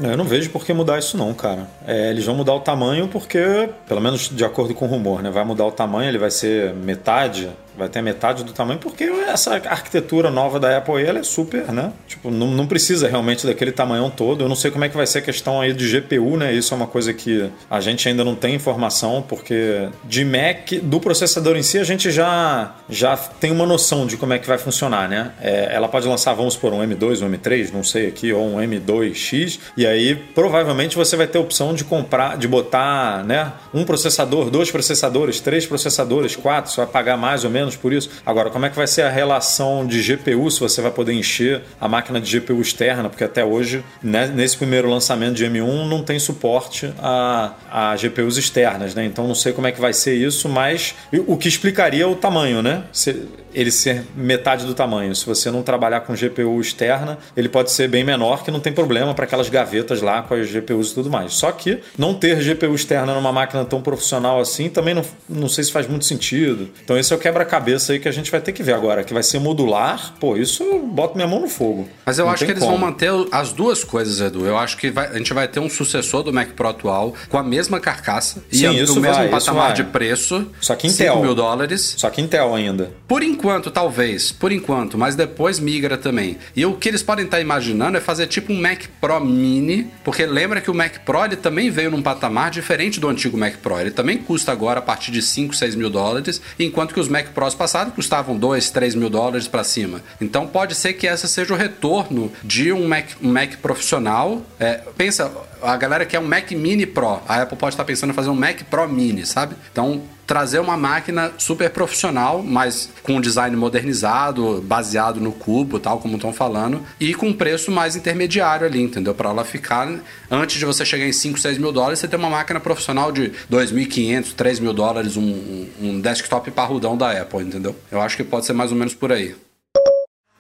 Eu 0.01 0.17
não 0.17 0.25
vejo 0.25 0.51
por 0.51 0.65
que 0.65 0.73
mudar 0.73 0.99
isso 0.99 1.17
não, 1.17 1.33
cara. 1.33 1.69
É, 1.87 2.11
eles 2.11 2.25
vão 2.25 2.35
mudar 2.35 2.53
o 2.55 2.61
tamanho 2.61 3.07
porque, 3.07 3.69
pelo 3.87 4.01
menos 4.01 4.29
de 4.29 4.45
acordo 4.45 4.75
com 4.75 4.87
o 4.87 4.89
rumor, 4.89 5.23
né? 5.23 5.31
Vai 5.31 5.45
mudar 5.45 5.65
o 5.67 5.71
tamanho, 5.73 6.09
ele 6.09 6.19
vai 6.19 6.33
ser 6.33 6.75
metade, 6.75 7.49
vai 7.77 7.89
ter 7.89 8.03
metade 8.03 8.45
do 8.45 8.53
tamanho, 8.53 8.79
porque 8.79 9.05
essa 9.05 9.55
arquitetura 9.55 10.31
nova 10.31 10.61
da 10.61 10.77
Apple 10.79 11.05
ela 11.05 11.19
é 11.19 11.23
super, 11.23 11.73
né? 11.73 11.93
Tipo, 12.07 12.31
não, 12.31 12.49
não 12.49 12.67
precisa 12.67 13.09
realmente 13.09 13.47
daquele 13.47 13.73
tamanhão 13.73 14.11
todo. 14.11 14.45
Eu 14.45 14.49
não 14.49 14.57
sei 14.57 14.71
como 14.71 14.85
é 14.85 14.89
que 14.89 14.97
vai 14.97 15.07
ser 15.07 15.19
a 15.19 15.23
questão 15.23 15.61
aí 15.61 15.73
de 15.73 16.01
GPU, 16.01 16.37
né? 16.37 16.53
Isso 16.53 16.73
é 16.73 16.77
uma 16.77 16.87
coisa 16.87 17.13
que 17.13 17.51
a 17.71 17.81
gente 17.81 18.09
ainda 18.09 18.25
não 18.25 18.35
tem 18.35 18.55
informação, 18.55 19.25
porque 19.27 19.89
de 20.05 20.25
Mac, 20.25 20.73
do 20.83 21.01
processador 21.01 21.57
em 21.57 21.63
si, 21.63 21.79
a 21.79 21.85
gente 21.85 22.11
já, 22.11 22.75
já 22.89 23.17
tem 23.17 23.51
uma 23.51 23.67
noção 23.67 24.07
de 24.07 24.17
como 24.17 24.33
é 24.33 24.39
que 24.39 24.47
vai 24.47 24.59
funcionar, 24.59 25.09
né? 25.09 25.33
É, 25.41 25.75
ela 25.75 25.89
pode 25.89 26.07
lançar, 26.07 26.35
vamos 26.35 26.57
por 26.57 26.73
um 26.73 26.79
M2, 26.79 27.23
um 27.23 27.31
M3, 27.31 27.73
não 27.73 27.83
sei 27.83 28.07
aqui, 28.07 28.33
ou 28.33 28.45
um 28.45 28.57
M2X, 28.59 29.59
e 29.77 29.87
aí 29.87 30.15
provavelmente 30.15 30.97
você 30.97 31.17
vai 31.17 31.27
ter 31.27 31.39
a 31.39 31.41
opção 31.41 31.75
de 31.75 31.85
comprar, 31.85 32.37
de 32.37 32.47
botar, 32.47 33.25
né? 33.25 33.53
Um 33.73 33.85
processador, 33.85 34.51
dois 34.51 34.71
processadores, 34.71 35.41
três 35.41 35.67
processadores, 35.67 36.37
quatro, 36.37 36.71
você 36.71 36.81
vai 36.81 36.87
pagar 36.87 37.17
mais 37.17 37.45
ou 37.45 37.51
menos 37.51 37.64
menos 37.65 37.77
por 37.77 37.93
isso. 37.93 38.11
Agora, 38.25 38.51
como 38.51 38.67
é 38.67 38.71
que 38.71 38.77
vai 38.77 38.87
ser 38.87 39.03
a 39.03 39.11
relação 39.11 39.87
de 39.87 40.01
GPU, 40.03 40.51
se 40.51 40.61
você 40.61 40.81
vai 40.81 40.91
poder 40.91 41.13
encher 41.13 41.63
a 41.81 41.89
máquina 41.89 42.21
de 42.21 42.39
GPU 42.39 42.61
externa? 42.61 43.09
Porque 43.09 43.25
até 43.25 43.45
hoje, 43.45 43.85
né, 44.03 44.27
nesse 44.27 44.57
primeiro 44.57 44.89
lançamento 44.89 45.35
de 45.35 45.45
M1, 45.45 45.89
não 45.89 46.03
tem 46.03 46.19
suporte 46.19 46.93
a, 46.99 47.53
a 47.71 47.97
GPUs 47.97 48.37
externas, 48.37 48.95
né? 48.95 49.05
Então 49.05 49.27
não 49.27 49.35
sei 49.35 49.53
como 49.53 49.67
é 49.67 49.73
que 49.73 49.81
vai 49.81 49.93
ser 49.93 50.15
isso, 50.15 50.49
mas 50.49 50.95
o 51.27 51.37
que 51.37 51.49
explicaria 51.49 52.07
o 52.09 52.15
tamanho, 52.15 52.63
né? 52.63 52.85
Se, 52.93 53.27
ele 53.55 53.71
ser 53.71 54.05
metade 54.17 54.67
do 54.67 54.75
tamanho. 54.75 55.15
Se 55.15 55.25
você 55.25 55.51
não 55.51 55.63
trabalhar 55.63 56.01
com 56.01 56.13
GPU 56.13 56.61
externa, 56.61 57.19
ele 57.37 57.49
pode 57.49 57.71
ser 57.71 57.89
bem 57.89 58.03
menor, 58.03 58.43
que 58.43 58.51
não 58.51 58.61
tem 58.61 58.73
problema 58.73 59.15
para 59.15 59.25
aquelas 59.25 59.49
gavetas 59.49 60.03
lá 60.03 60.23
com 60.23 60.35
as 60.35 60.49
GPUs 60.49 60.91
e 60.91 60.95
tudo 60.95 61.09
mais. 61.09 61.35
Só 61.35 61.53
que 61.53 61.81
não 61.97 62.13
ter 62.13 62.43
GPU 62.43 62.75
externa 62.75 63.15
numa 63.15 63.33
máquina 63.33 63.65
tão 63.65 63.81
profissional 63.81 64.41
assim 64.41 64.69
também 64.69 64.95
não, 64.95 65.05
não 65.29 65.49
sei 65.49 65.63
se 65.63 65.73
faz 65.73 65.87
muito 65.87 66.05
sentido. 66.05 66.69
Então 66.85 66.99
esse 66.99 67.13
é 67.13 67.17
o 67.17 67.19
quebra-cabeça 67.19 67.54
aí 67.93 67.99
que 68.01 68.09
a 68.09 68.13
gente 68.13 68.31
vai 68.31 68.41
ter 68.41 68.53
que 68.53 68.63
ver 68.63 68.73
agora, 68.73 69.05
que 69.05 69.13
vai 69.15 69.23
ser 69.23 69.39
modular. 69.39 70.15
Pô, 70.19 70.37
isso 70.37 70.63
eu 70.63 70.81
boto 70.81 71.15
minha 71.17 71.27
mão 71.29 71.41
no 71.41 71.49
fogo. 71.49 71.89
Mas 72.05 72.19
eu 72.19 72.25
Não 72.27 72.33
acho 72.33 72.45
que 72.45 72.51
eles 72.51 72.63
como. 72.63 72.77
vão 72.77 72.87
manter 72.87 73.11
as 73.31 73.53
duas 73.53 73.85
coisas, 73.85 74.21
Edu. 74.21 74.47
Eu 74.47 74.57
acho 74.59 74.77
que 74.77 74.91
vai- 74.91 75.09
a 75.09 75.19
gente 75.19 75.33
vai 75.33 75.47
ter 75.49 75.61
um 75.61 75.69
sucessor 75.69 76.23
do 76.23 76.33
Mac 76.33 76.49
Pro 76.51 76.69
atual 76.69 77.15
com 77.29 77.39
a 77.39 77.43
mesma 77.43 77.81
carcaça 77.81 78.43
Sim, 78.51 78.65
e 78.65 78.69
o 78.69 78.73
mesmo 79.01 79.29
patamar 79.31 79.73
de 79.75 79.85
preço. 79.85 80.47
Só 80.61 80.75
que 80.75 80.89
5 80.89 81.03
Intel. 81.03 81.23
mil 81.23 81.35
dólares. 81.35 81.95
Só 81.97 82.11
que 82.11 82.21
Intel 82.21 82.55
ainda. 82.55 82.91
Por 83.07 83.23
enquanto, 83.23 83.71
talvez. 83.71 84.33
Por 84.33 84.53
enquanto. 84.53 84.97
Mas 84.99 85.15
depois 85.15 85.59
migra 85.61 85.97
também. 85.97 86.39
E 86.55 86.65
o 86.67 86.75
que 86.75 86.89
eles 86.89 87.03
podem 87.03 87.25
estar 87.25 87.41
imaginando 87.41 87.97
é 87.97 88.01
fazer 88.01 88.27
tipo 88.27 88.53
um 88.53 88.61
Mac 88.61 88.83
Pro 89.01 89.21
Mini. 89.21 89.89
Porque 90.05 90.27
lembra 90.27 90.61
que 90.61 90.71
o 90.71 90.75
Mac 90.75 90.99
Pro 91.05 91.25
ele 91.25 91.37
também 91.37 91.71
veio 91.71 91.91
num 91.91 92.03
patamar 92.03 92.51
diferente 92.51 92.99
do 93.01 93.09
antigo 93.09 93.37
Mac 93.37 93.57
Pro. 93.57 93.79
Ele 93.81 93.91
também 93.91 94.19
custa 94.19 94.53
agora 94.53 94.79
a 94.79 94.83
partir 94.83 95.11
de 95.11 95.23
5, 95.23 95.55
6 95.55 95.75
mil 95.75 95.91
dólares. 95.91 96.41
Enquanto 96.59 96.93
que 96.95 97.01
os 97.01 97.09
Mac 97.09 97.29
Pros 97.45 97.55
passados 97.55 97.93
custavam 97.93 98.39
2, 98.39 98.71
3 98.71 98.95
mil 98.95 99.11
dólares 99.11 99.47
para 99.47 99.63
cima. 99.63 100.01
Então 100.19 100.47
pode 100.47 100.75
ser 100.75 100.95
que 100.95 101.07
essa 101.07 101.27
seja 101.27 101.53
o 101.53 101.57
retorno 101.57 102.33
de 102.43 102.73
um 102.73 102.89
Mac, 102.89 103.11
um 103.23 103.31
Mac 103.31 103.57
profissional. 103.57 104.41
É, 104.59 104.81
pensa, 104.97 105.31
a 105.63 105.77
galera 105.77 106.07
quer 106.07 106.19
um 106.19 106.27
Mac 106.27 106.51
Mini 106.53 106.87
Pro. 106.87 107.21
A 107.29 107.43
Apple 107.43 107.59
pode 107.59 107.75
estar 107.75 107.85
pensando 107.85 108.11
em 108.11 108.15
fazer 108.15 108.31
um 108.31 108.35
Mac 108.35 108.63
Pro 108.63 108.89
Mini, 108.89 109.27
sabe? 109.27 109.57
Então 109.71 110.03
trazer 110.27 110.59
uma 110.59 110.77
máquina 110.77 111.33
super 111.39 111.71
profissional, 111.71 112.43
mas 112.43 112.89
com 113.03 113.17
um 113.17 113.21
design 113.21 113.55
modernizado, 113.57 114.63
baseado 114.67 115.21
no 115.21 115.33
cubo, 115.33 115.79
tal 115.79 115.99
como 116.01 116.17
estão 116.17 116.33
falando, 116.33 116.81
e 116.99 117.15
com 117.15 117.29
um 117.29 117.33
preço 117.33 117.71
mais 117.71 117.97
intermediário 117.97 118.67
ali, 118.67 118.81
entendeu? 118.83 119.15
Para 119.15 119.31
ela 119.31 119.45
ficar 119.45 119.89
antes 120.31 120.57
de 120.59 120.65
você 120.65 120.85
chegar 120.85 121.07
em 121.07 121.13
5, 121.13 121.39
6 121.39 121.59
mil 121.59 121.73
dólares, 121.73 121.99
você 121.99 122.09
ter 122.09 122.17
uma 122.17 122.31
máquina 122.31 122.59
profissional 122.61 123.13
de 123.13 123.33
2.500, 123.51 124.33
3 124.35 124.59
mil 124.61 124.73
dólares, 124.73 125.17
um, 125.17 125.23
um- 125.23 125.69
um 125.83 126.01
desktop 126.01 126.51
parrudão 126.51 126.97
da 126.97 127.11
Apple, 127.13 127.41
entendeu? 127.43 127.75
Eu 127.91 128.01
acho 128.01 128.17
que 128.17 128.25
pode 128.25 128.47
ser 128.47 128.53
mais 128.53 128.71
ou 128.73 128.77
menos 128.79 128.95
por 128.95 129.13
aí. 129.13 129.35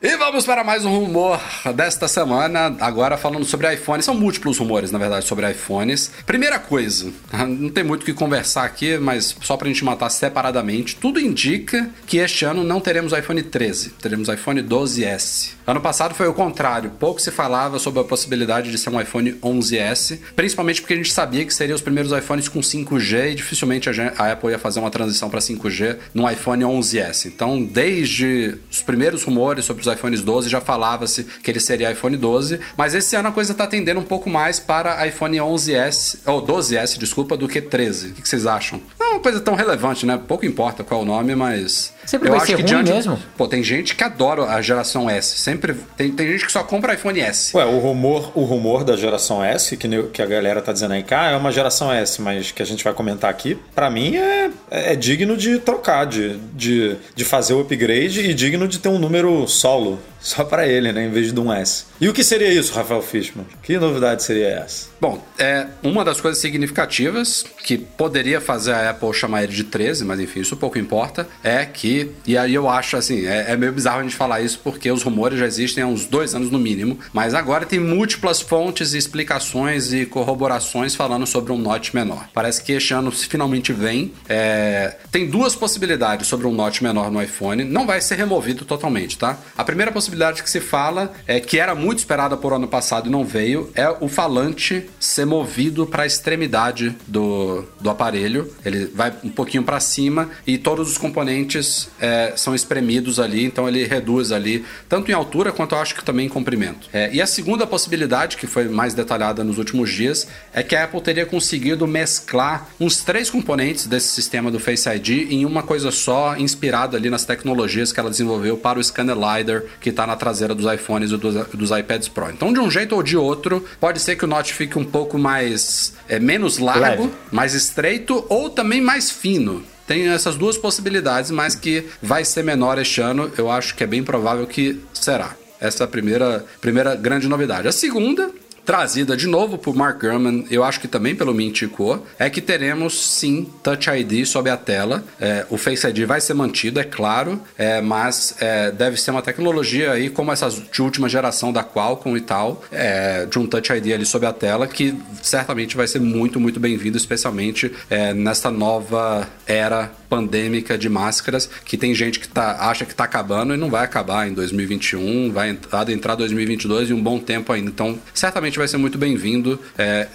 E 0.07 0.19
vamos 0.19 0.45
para 0.45 0.63
mais 0.63 0.85
um 0.85 0.91
rumor 0.91 1.41
desta 1.75 2.07
semana, 2.07 2.77
agora 2.79 3.17
falando 3.17 3.47
sobre 3.47 3.73
iPhone. 3.73 4.03
São 4.03 4.15
múltiplos 4.15 4.59
rumores, 4.59 4.91
na 4.91 4.99
verdade, 4.99 5.25
sobre 5.25 5.51
iPhones. 5.51 6.11
Primeira 6.27 6.59
coisa, 6.59 7.11
não 7.33 7.71
tem 7.71 7.83
muito 7.83 8.03
o 8.03 8.05
que 8.05 8.13
conversar 8.13 8.65
aqui, 8.65 8.99
mas 8.99 9.35
só 9.41 9.57
pra 9.57 9.67
gente 9.67 9.83
matar 9.83 10.11
separadamente, 10.11 10.97
tudo 10.97 11.19
indica 11.19 11.89
que 12.07 12.19
este 12.19 12.45
ano 12.45 12.63
não 12.63 12.83
teremos 12.83 13.15
iPhone 13.15 13.43
13, 13.43 13.93
teremos 13.93 14.29
iPhone 14.29 14.63
12S. 14.63 15.53
Ano 15.67 15.81
passado 15.81 16.15
foi 16.15 16.29
o 16.29 16.35
contrário, 16.35 16.91
pouco 17.01 17.19
se 17.19 17.31
falava 17.31 17.79
sobre 17.79 18.01
a 18.01 18.05
possibilidade 18.05 18.71
de 18.71 18.77
ser 18.77 18.91
um 18.91 19.01
iPhone 19.01 19.33
11S, 19.43 20.19
principalmente 20.37 20.83
porque 20.83 20.93
a 20.93 20.97
gente 20.99 21.15
sabia 21.15 21.47
que 21.47 21.55
seriam 21.55 21.75
os 21.75 21.81
primeiros 21.81 22.13
iPhones 22.13 22.47
com 22.47 22.61
5G 22.61 23.33
e 23.33 23.35
dificilmente 23.37 23.89
a 23.89 23.95
a 24.19 24.33
Apple 24.33 24.51
ia 24.51 24.59
fazer 24.59 24.81
uma 24.81 24.91
transição 24.91 25.31
para 25.31 25.41
5G 25.41 25.97
no 26.13 26.31
iPhone 26.31 26.63
11S. 26.63 27.25
Então, 27.25 27.63
desde 27.63 28.59
os 28.71 28.83
primeiros 28.83 29.23
rumores 29.23 29.65
sobre 29.65 29.81
os 29.81 29.94
iPhones 29.95 30.23
12 30.23 30.49
já 30.49 30.61
falava-se 30.61 31.25
que 31.25 31.51
ele 31.51 31.61
seria 31.61 31.91
iPhone 31.91 32.17
12, 32.17 32.61
mas 32.77 32.95
esse 32.95 33.17
ano 33.17 33.29
a 33.29 33.33
coisa 33.33 33.53
está 33.53 33.67
tendendo 33.67 34.01
um 34.01 34.05
pouco 34.05 34.29
mais 34.29 34.61
para 34.61 35.07
iPhone 35.07 35.37
11S, 35.39 36.19
ou 36.27 36.45
12S, 36.45 36.99
desculpa, 36.99 37.37
do 37.37 37.49
que 37.49 37.61
13. 37.61 38.09
O 38.09 38.15
que 38.15 38.29
vocês 38.29 38.47
acham? 38.47 38.81
Não 38.99 39.07
é 39.07 39.11
uma 39.13 39.21
coisa 39.21 39.41
tão 39.41 39.55
relevante, 39.55 40.05
né? 40.05 40.21
Pouco 40.29 40.45
importa 40.45 40.85
qual 40.85 41.01
é 41.01 41.03
o 41.05 41.07
nome, 41.07 41.35
mas 41.35 41.94
Sempre 42.07 42.31
vai 42.31 42.41
ser 42.41 42.61
ruim 42.61 42.83
mesmo? 42.83 43.19
Pô, 43.37 43.47
tem 43.47 43.63
gente 43.63 43.95
que 43.95 44.05
adora 44.05 44.45
a 44.45 44.61
geração 44.63 45.09
S. 45.09 45.39
Sempre 45.39 45.75
tem, 45.97 46.11
tem 46.13 46.33
gente 46.33 46.47
que 46.47 46.53
só 46.53 46.63
compra 46.63 46.95
iPhone 46.95 47.21
S. 47.21 47.57
Ué, 47.57 47.65
o 47.65 47.79
rumor, 47.79 48.33
o 48.35 48.43
rumor 48.43 48.85
da 48.85 48.97
geração 48.97 49.45
S, 49.45 49.77
que, 49.77 49.89
que 50.13 50.23
a 50.23 50.27
galera 50.27 50.61
tá 50.61 50.73
dizendo 50.73 50.95
aí 50.95 51.03
que 51.03 51.15
ah, 51.15 51.31
é 51.31 51.37
uma 51.37 51.53
geração 51.53 51.93
S, 51.93 52.21
mas 52.21 52.53
que 52.53 52.63
a 52.63 52.67
gente 52.67 52.83
vai 52.85 52.93
comentar 52.93 53.31
aqui, 53.31 53.59
pra 53.75 53.91
mim 53.91 54.17
é, 54.17 54.51
é 54.71 54.97
digno 54.97 55.37
de 55.37 55.59
trocar, 55.59 56.05
de, 56.07 56.37
de, 56.53 56.97
de 57.15 57.25
fazer 57.25 57.55
o 57.55 57.61
upgrade 57.61 58.21
e 58.21 58.35
digno 58.35 58.69
de 58.69 58.79
ter 58.79 58.89
um 58.89 58.99
número 58.99 59.47
solo 59.49 59.99
só 60.21 60.43
pra 60.43 60.67
ele, 60.67 60.91
né, 60.91 61.05
em 61.05 61.11
vez 61.11 61.33
de 61.33 61.39
um 61.39 61.53
S. 61.53 61.85
E 62.01 62.09
o 62.09 62.13
que 62.13 62.25
seria 62.25 62.53
isso, 62.53 62.73
Rafael 62.73 63.01
Fishman? 63.03 63.47
Que 63.63 63.79
novidade 63.79 64.23
seria 64.23 64.49
essa? 64.49 64.89
Bom, 65.01 65.25
é 65.39 65.67
uma 65.83 66.05
das 66.05 66.21
coisas 66.21 66.41
significativas 66.41 67.45
que 67.65 67.79
poderia 67.79 68.41
fazer 68.41 68.73
a 68.73 68.91
Apple 68.91 69.13
chamar 69.15 69.45
ele 69.45 69.53
de 69.53 69.65
13, 69.65 70.05
mas 70.05 70.19
enfim, 70.19 70.41
isso 70.41 70.57
pouco 70.57 70.79
importa, 70.79 71.29
é 71.43 71.65
que, 71.65 72.11
e 72.27 72.37
aí 72.37 72.55
eu 72.55 72.69
acho 72.69 72.97
assim, 72.97 73.27
é, 73.27 73.53
é 73.53 73.57
meio 73.57 73.73
bizarro 73.73 74.01
a 74.01 74.03
gente 74.03 74.17
falar 74.17 74.41
isso 74.41 74.61
porque 74.63 74.91
os 74.91 75.03
rumores 75.03 75.39
já 75.39 75.47
existem 75.47 75.85
há 75.85 75.87
uns 75.87 76.07
dois 76.07 76.35
anos 76.35 76.51
no 76.51 76.59
mínimo, 76.59 76.99
mas 77.13 77.33
agora 77.35 77.65
tem 77.65 77.79
múltiplas 77.79 78.41
fontes 78.41 78.93
e 78.95 78.99
explicações 78.99 79.93
e 79.93 80.05
corroborações 80.05 80.95
falando 80.95 81.27
sobre 81.27 81.53
um 81.53 81.59
Note 81.59 81.95
menor. 81.95 82.29
Parece 82.35 82.63
que 82.63 82.73
este 82.73 82.93
ano 82.93 83.11
finalmente 83.13 83.73
vem. 83.73 84.13
é, 84.29 84.97
tem 85.13 85.29
duas 85.29 85.55
possibilidades 85.55 86.27
sobre 86.27 86.47
um 86.47 86.53
Note 86.53 86.83
menor 86.83 87.11
no 87.11 87.23
iPhone, 87.23 87.63
não 87.65 87.87
vai 87.87 88.01
ser 88.01 88.17
removido 88.17 88.65
totalmente, 88.65 89.17
tá? 89.17 89.39
A 89.57 89.65
primeira 89.65 89.93
possibilidade 89.93 90.43
que 90.43 90.51
se 90.51 90.61
fala 90.61 91.13
é 91.27 91.39
que 91.41 91.59
era 91.59 91.75
muito 91.75 91.94
esperada 91.99 92.37
por 92.37 92.53
ano 92.53 92.69
passado 92.69 93.09
e 93.09 93.13
não 93.13 93.25
veio, 93.25 93.71
é 93.75 93.89
o 94.01 94.09
falante 94.09 94.89
ser 94.99 95.25
movido 95.25 95.87
para 95.87 96.05
a 96.05 96.07
extremidade 96.07 96.97
do, 97.07 97.65
do 97.81 97.91
aparelho. 97.91 98.53
Ele 98.65 98.87
vai 98.87 99.13
um 99.23 99.31
pouquinho 99.31 99.63
para 99.63 99.81
cima 99.81 100.31
e 100.47 100.59
todos 100.59 100.91
os 100.91 100.99
componentes 100.99 101.89
é, 102.01 102.33
são 102.37 102.55
espremidos 102.55 103.19
ali, 103.21 103.45
então 103.45 103.69
ele 103.69 103.85
reduz 103.85 104.33
ali, 104.33 104.65
tanto 104.89 105.11
em 105.11 105.15
altura 105.15 105.53
quanto 105.53 105.75
eu 105.75 105.81
acho 105.81 105.95
que 105.95 106.05
também 106.05 106.27
em 106.27 106.29
comprimento. 106.29 106.89
É, 106.93 107.13
e 107.13 107.21
a 107.21 107.27
segunda 107.27 107.67
possibilidade, 107.67 108.37
que 108.37 108.47
foi 108.47 108.69
mais 108.69 108.95
detalhada 108.95 109.45
nos 109.45 109.59
últimos 109.59 109.91
dias, 109.91 110.27
é 110.53 110.63
que 110.63 110.75
a 110.77 110.85
Apple 110.85 111.01
teria 111.01 111.27
conseguido 111.27 111.87
mesclar 111.87 112.69
uns 112.81 113.03
três 113.03 113.31
componentes 113.31 113.87
desse 113.87 114.09
sistema 114.09 114.51
do 114.51 114.59
Face 114.59 114.89
ID 114.89 115.31
em 115.31 115.45
uma 115.45 115.63
coisa 115.63 115.91
só, 115.91 116.37
inspirada 116.37 116.97
ali 116.97 117.11
nas 117.11 117.25
tecnologias 117.25 117.93
que 117.93 118.01
ela 118.01 118.11
desenvolveu 118.11 118.57
para 118.57 118.79
o 118.79 118.85
scanner 118.85 119.17
LiDAR 119.17 119.63
que 119.81 119.91
está 119.91 120.07
na 120.07 120.17
traseira 120.17 120.55
dos 120.55 120.71
iPhones 120.73 121.11
e 121.11 121.17
dos, 121.17 121.47
dos 121.49 121.71
iPads 121.79 122.09
Pro. 122.09 122.31
Então, 122.31 122.53
de 122.53 122.61
um 122.61 122.71
jeito 122.71 122.95
ou 122.95 123.03
de 123.03 123.17
outro, 123.17 123.65
pode 123.81 124.01
ser 124.01 124.17
que 124.17 124.25
o 124.25 124.29
Note 124.29 124.55
fique 124.55 124.79
um 124.79 124.85
pouco 124.85 125.19
mais 125.19 125.95
é, 126.09 126.19
menos 126.19 126.59
largo, 126.59 127.05
Leve. 127.05 127.11
mais 127.31 127.55
estreito 127.55 128.25
ou 128.29 128.51
também 128.51 128.81
mais 128.81 129.11
fino. 129.11 129.65
Tem 129.87 130.09
essas 130.09 130.37
duas 130.37 130.57
possibilidades, 130.57 131.31
mas 131.31 131.55
que 131.55 131.87
vai 132.01 132.25
ser 132.25 132.43
menor 132.43 132.79
este 132.79 133.01
ano. 133.01 133.31
Eu 133.37 133.51
acho 133.51 133.75
que 133.75 133.85
é 133.85 133.87
bem 133.87 134.03
provável 134.03 134.47
que 134.47 134.81
será. 134.95 135.37
Essa 135.61 135.85
é 135.85 135.87
a 135.87 135.89
primeira, 135.89 136.45
primeira 136.61 136.95
grande 136.95 137.29
novidade. 137.29 137.69
A 137.69 137.73
segunda 137.73 138.31
trazida 138.65 139.17
de 139.17 139.27
novo 139.27 139.59
por 139.59 139.75
Mark 139.75 140.01
Gurman, 140.01 140.47
eu 140.51 140.65
acho 140.65 140.81
que 140.81 140.89
também 140.89 141.15
pelo 141.15 141.35
Mintico, 141.35 142.03
é 142.19 142.31
que 142.31 142.41
teremos 142.41 142.99
sim 142.99 143.49
Touch 143.63 143.89
ID 143.91 144.25
sob 144.27 144.49
a 144.49 144.57
tela. 144.57 145.05
É, 145.21 145.47
o 145.51 145.57
Face 145.57 145.87
ID 145.87 146.07
vai 146.07 146.21
ser 146.21 146.35
mantido, 146.35 146.81
é 146.81 146.85
claro, 146.85 147.41
é, 147.59 147.81
mas 147.81 148.35
é, 148.41 148.71
deve 148.71 148.97
ser 149.01 149.11
uma 149.11 149.23
tecnologia 149.23 149.93
aí 149.93 150.09
como 150.09 150.33
essas 150.33 150.63
de 150.71 150.83
última 150.83 151.09
geração 151.09 151.53
da 151.53 151.63
Qualcomm 151.63 152.17
e 152.17 152.21
tal, 152.21 152.63
é, 152.73 153.27
de 153.27 153.39
um 153.39 153.47
Touch 153.47 153.73
ID 153.73 153.93
ali 153.93 154.07
sob 154.07 154.27
a 154.27 154.33
tela, 154.33 154.67
que 154.67 154.95
certamente 155.23 155.77
vai 155.77 155.87
ser 155.87 156.01
muito, 156.01 156.41
muito 156.41 156.59
bem-vindo, 156.59 156.97
especialmente 156.97 157.73
é, 157.91 158.15
nesta 158.15 158.51
nova 158.51 159.29
era 159.47 159.93
pandêmica 160.15 160.79
de 160.79 160.89
máscaras, 160.89 161.51
que 161.65 161.77
tem 161.77 161.93
gente 161.93 162.21
que 162.21 162.29
tá, 162.29 162.69
acha 162.71 162.85
que 162.85 162.95
tá 162.95 163.03
acabando 163.03 163.53
e 163.53 163.57
não 163.57 163.69
vai 163.69 163.85
acabar 163.85 164.29
em 164.29 164.33
2021, 164.33 165.33
vai 165.33 165.51
entrar, 165.51 165.89
entrar 165.91 166.15
2022 166.15 166.91
e 166.91 166.93
um 166.95 167.03
bom 167.03 167.19
tempo 167.19 167.53
ainda. 167.53 167.69
Então, 167.69 167.99
certamente 168.15 168.57
vai 168.57 168.69
ser 168.69 168.77
muito 168.77 168.97
bem-vindo. 168.97 169.59
É, 169.77 170.07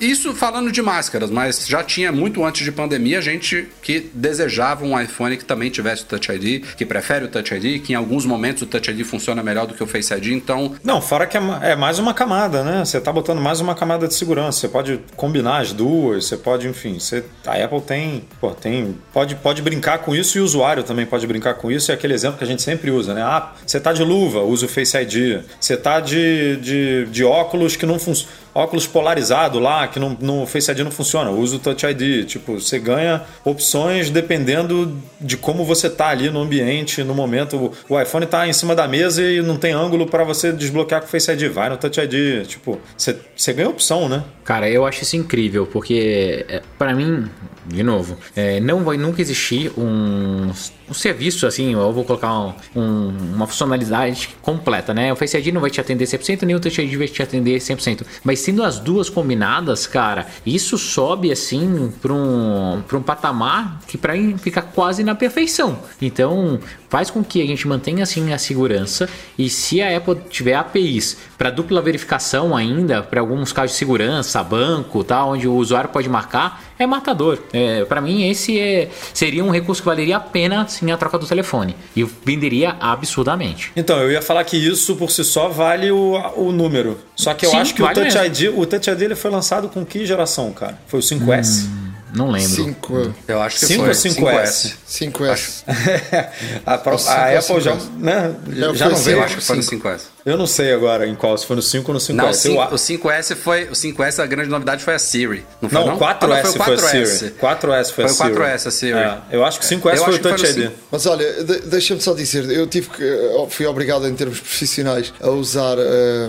isso 0.00 0.34
falando 0.34 0.70
de 0.70 0.80
máscaras, 0.80 1.30
mas 1.30 1.66
já 1.66 1.82
tinha 1.82 2.12
muito 2.12 2.44
antes 2.44 2.64
de 2.64 2.70
pandemia 2.70 3.20
gente 3.20 3.68
que 3.82 4.10
desejava 4.14 4.84
um 4.84 4.98
iPhone 5.00 5.36
que 5.36 5.44
também 5.44 5.70
tivesse 5.70 6.02
o 6.02 6.06
Touch 6.06 6.30
ID, 6.30 6.64
que 6.76 6.86
prefere 6.86 7.24
o 7.24 7.28
Touch 7.28 7.54
ID, 7.54 7.82
que 7.82 7.92
em 7.92 7.96
alguns 7.96 8.24
momentos 8.24 8.62
o 8.62 8.66
Touch 8.66 8.90
ID 8.90 9.04
funciona 9.04 9.42
melhor 9.42 9.66
do 9.66 9.74
que 9.74 9.82
o 9.82 9.86
Face 9.86 10.12
ID, 10.14 10.28
então 10.28 10.74
Não, 10.84 11.00
fora 11.00 11.26
que 11.26 11.36
é 11.36 11.40
é 11.62 11.76
mais 11.76 11.98
uma 11.98 12.14
camada, 12.14 12.62
né? 12.62 12.84
Você 12.84 13.00
tá 13.00 13.12
botando 13.12 13.40
mais 13.40 13.60
uma 13.60 13.74
camada 13.74 14.06
de 14.06 14.14
segurança. 14.14 14.60
Você 14.60 14.68
pode 14.68 15.00
combinar 15.16 15.58
as 15.58 15.72
duas, 15.72 16.26
você 16.26 16.36
pode, 16.36 16.68
enfim, 16.68 16.98
você, 16.98 17.24
a 17.46 17.52
Apple 17.64 17.80
tem, 17.80 18.24
pô, 18.40 18.50
tem, 18.50 18.96
pode, 19.12 19.34
pode 19.36 19.62
brincar 19.62 19.98
com 19.98 20.14
isso 20.14 20.38
e 20.38 20.40
o 20.40 20.44
usuário 20.44 20.82
também 20.82 21.06
pode 21.06 21.26
brincar 21.26 21.54
com 21.54 21.70
isso. 21.70 21.90
É 21.90 21.94
aquele 21.94 22.14
exemplo 22.14 22.38
que 22.38 22.44
a 22.44 22.46
gente 22.46 22.62
sempre 22.62 22.90
usa, 22.90 23.14
né? 23.14 23.22
Ah, 23.22 23.52
você 23.66 23.80
tá 23.80 23.92
de 23.92 24.02
luva, 24.02 24.40
usa 24.40 24.66
o 24.66 24.68
Face 24.68 24.96
ID. 24.96 25.42
Você 25.60 25.76
tá 25.76 26.00
de, 26.00 26.56
de, 26.56 27.06
de 27.06 27.24
óculos 27.24 27.76
que 27.76 27.86
não 27.86 27.98
funcionam. 27.98 28.47
Óculos 28.54 28.86
polarizado 28.86 29.58
lá, 29.58 29.86
que 29.88 29.98
no, 29.98 30.16
no 30.20 30.46
Face 30.46 30.70
ID 30.70 30.80
não 30.80 30.90
funciona, 30.90 31.30
usa 31.30 31.56
o 31.56 31.58
Touch 31.58 31.84
ID. 31.86 32.26
Tipo, 32.26 32.60
você 32.60 32.78
ganha 32.78 33.22
opções 33.44 34.10
dependendo 34.10 34.96
de 35.20 35.36
como 35.36 35.64
você 35.64 35.88
tá 35.88 36.08
ali 36.08 36.30
no 36.30 36.40
ambiente, 36.40 37.02
no 37.02 37.14
momento. 37.14 37.72
O 37.88 38.00
iPhone 38.00 38.26
tá 38.26 38.46
em 38.46 38.52
cima 38.52 38.74
da 38.74 38.86
mesa 38.88 39.22
e 39.22 39.40
não 39.42 39.56
tem 39.56 39.72
ângulo 39.72 40.06
para 40.06 40.24
você 40.24 40.52
desbloquear 40.52 41.00
com 41.00 41.06
o 41.06 41.10
Face 41.10 41.30
ID. 41.30 41.50
Vai 41.50 41.68
no 41.70 41.76
Touch 41.76 42.00
ID. 42.00 42.46
Tipo, 42.46 42.80
você, 42.96 43.16
você 43.36 43.52
ganha 43.52 43.68
opção, 43.68 44.08
né? 44.08 44.24
Cara, 44.44 44.68
eu 44.68 44.86
acho 44.86 45.02
isso 45.02 45.16
incrível, 45.16 45.66
porque 45.66 46.46
é, 46.48 46.62
para 46.78 46.94
mim, 46.94 47.28
de 47.66 47.82
novo, 47.82 48.16
é, 48.34 48.60
não 48.60 48.82
vai 48.82 48.96
nunca 48.96 49.20
existir 49.20 49.70
um, 49.78 50.50
um 50.90 50.94
serviço 50.94 51.46
assim, 51.46 51.72
eu 51.72 51.92
vou 51.92 52.04
colocar 52.04 52.32
um, 52.32 52.54
um, 52.74 53.08
uma 53.34 53.46
funcionalidade 53.46 54.30
completa, 54.42 54.94
né? 54.94 55.12
O 55.12 55.16
Face 55.16 55.36
ID 55.36 55.48
não 55.52 55.60
vai 55.60 55.70
te 55.70 55.80
atender 55.80 56.04
100%, 56.04 56.42
nem 56.42 56.56
o 56.56 56.60
Touch 56.60 56.80
ID 56.80 56.96
vai 56.96 57.08
te 57.08 57.22
atender 57.22 57.58
100%. 57.58 58.04
Mas 58.24 58.40
sendo 58.40 58.62
as 58.62 58.78
duas 58.78 59.08
combinadas, 59.08 59.86
cara, 59.86 60.26
isso 60.46 60.78
sobe 60.78 61.30
assim 61.30 61.92
para 62.00 62.12
um, 62.12 62.82
um 62.92 63.02
patamar 63.02 63.80
que 63.86 63.98
para 63.98 64.14
fica 64.38 64.62
quase 64.62 65.04
na 65.04 65.14
perfeição. 65.14 65.78
Então, 66.00 66.58
faz 66.88 67.10
com 67.10 67.22
que 67.22 67.42
a 67.42 67.46
gente 67.46 67.66
mantenha 67.68 68.02
assim 68.02 68.32
a 68.32 68.38
segurança 68.38 69.08
e 69.38 69.48
se 69.48 69.82
a 69.82 69.96
Apple 69.96 70.16
tiver 70.30 70.54
APIs 70.54 71.18
para 71.36 71.50
dupla 71.50 71.80
verificação 71.80 72.56
ainda, 72.56 73.02
para 73.02 73.20
alguns 73.20 73.52
casos 73.52 73.72
de 73.72 73.78
segurança, 73.78 74.42
banco, 74.42 75.04
tal, 75.04 75.30
onde 75.30 75.46
o 75.46 75.54
usuário 75.54 75.90
pode 75.90 76.08
marcar, 76.08 76.62
é 76.78 76.86
matador. 76.86 77.38
É, 77.52 77.84
para 77.84 78.00
mim 78.00 78.28
esse 78.28 78.58
é, 78.58 78.90
seria 79.12 79.44
um 79.44 79.50
recurso 79.50 79.82
que 79.82 79.86
valeria 79.86 80.16
a 80.16 80.20
pena 80.20 80.66
sim 80.78 80.90
a 80.90 80.96
troca 80.96 81.18
do 81.18 81.26
telefone 81.26 81.74
e 81.96 82.04
venderia 82.04 82.76
absurdamente. 82.80 83.72
Então, 83.76 83.98
eu 84.00 84.10
ia 84.12 84.22
falar 84.22 84.44
que 84.44 84.56
isso 84.56 84.96
por 84.96 85.10
si 85.10 85.24
só 85.24 85.48
vale 85.48 85.90
o, 85.90 86.14
o 86.36 86.52
número. 86.52 86.98
Só 87.16 87.34
que 87.34 87.46
eu 87.46 87.50
Sim, 87.50 87.58
acho 87.58 87.74
que 87.74 87.82
vale 87.82 88.00
o 88.00 88.02
Touch 88.02 88.16
mesmo. 88.18 88.26
ID, 88.48 88.58
o 88.58 88.66
Touch 88.66 88.90
ID 88.90 89.02
ele 89.02 89.14
foi 89.14 89.30
lançado 89.30 89.68
com 89.68 89.84
que 89.84 90.06
geração, 90.06 90.52
cara? 90.52 90.78
Foi 90.86 91.00
o 91.00 91.02
5S? 91.02 91.66
Hum. 91.66 91.88
Não 92.14 92.30
lembro. 92.30 92.48
5 92.48 93.14
Eu 93.28 93.40
acho 93.42 93.58
que 93.60 93.66
Cinco 93.66 93.80
foi. 93.80 93.88
ou 93.88 93.94
5S? 93.94 94.72
5S. 94.88 95.62
a, 96.64 96.78
pro- 96.78 96.94
O 96.94 96.98
5 96.98 97.10
a 97.12 97.28
é 97.30 97.38
Apple 97.38 97.60
já, 97.60 97.76
5S. 97.76 97.82
né, 97.98 98.34
Já 98.48 98.72
já 98.74 98.84
foi 98.86 98.88
não 98.88 98.96
cinco. 98.96 99.04
veio. 99.04 99.16
Eu 99.18 99.22
acho 99.24 99.36
que 99.36 99.42
foi 99.44 99.56
no 99.56 99.62
Cinco. 99.62 99.88
5S. 99.88 100.00
Eu 100.26 100.36
não 100.36 100.46
sei 100.46 100.72
agora 100.74 101.06
em 101.06 101.14
qual, 101.14 101.36
se 101.38 101.46
foi 101.46 101.56
no 101.56 101.62
5 101.62 101.88
ou 101.90 101.94
no 101.94 102.00
5S. 102.00 102.14
Não, 102.14 102.24
o, 102.26 102.28
Eu 102.28 102.34
5, 102.34 102.60
a- 102.60 102.68
o 102.68 102.74
5S 102.78 103.34
foi. 103.36 103.64
O 103.64 103.72
5S, 103.72 104.22
a 104.22 104.26
grande 104.26 104.50
novidade 104.50 104.82
foi 104.84 104.94
a 104.94 104.98
Siri. 104.98 105.44
Não 105.60 105.68
foi? 105.70 105.78
Não, 105.80 105.86
Não, 105.88 105.96
o 105.96 105.98
4S 105.98 106.22
Ah, 106.22 106.26
não, 106.28 106.52
foi, 106.64 106.74
a 106.74 106.78
Siri. 107.06 107.30
4S 107.40 107.92
foi, 107.92 107.92
Foi 107.92 108.04
a 108.04 108.06
o 108.08 108.10
Siri. 108.10 108.34
4S 108.34 108.66
a 108.66 108.70
Siri. 108.70 108.92
É, 108.98 109.18
eu 109.32 109.44
acho 109.44 109.58
que 109.60 109.64
o 109.64 109.68
5S 109.68 109.74
Eu 109.74 109.80
foi 109.80 109.90
acho 109.92 110.02
o 110.02 110.22
que 110.22 110.28
foi 110.28 110.30
Touch 110.38 110.44
ID. 110.46 110.64
cinco. 110.68 110.74
Mas 110.90 111.06
olha, 111.06 111.44
de- 111.44 111.60
deixa-me 111.60 112.00
só 112.00 112.14
dizer, 112.14 112.50
eu 112.50 112.66
tive 112.66 112.88
que, 112.90 113.30
fui 113.50 113.66
obrigado 113.66 114.06
em 114.06 114.14
termos 114.14 114.38
profissionais 114.40 115.12
a 115.20 115.30
usar 115.30 115.76
eh, 115.78 116.28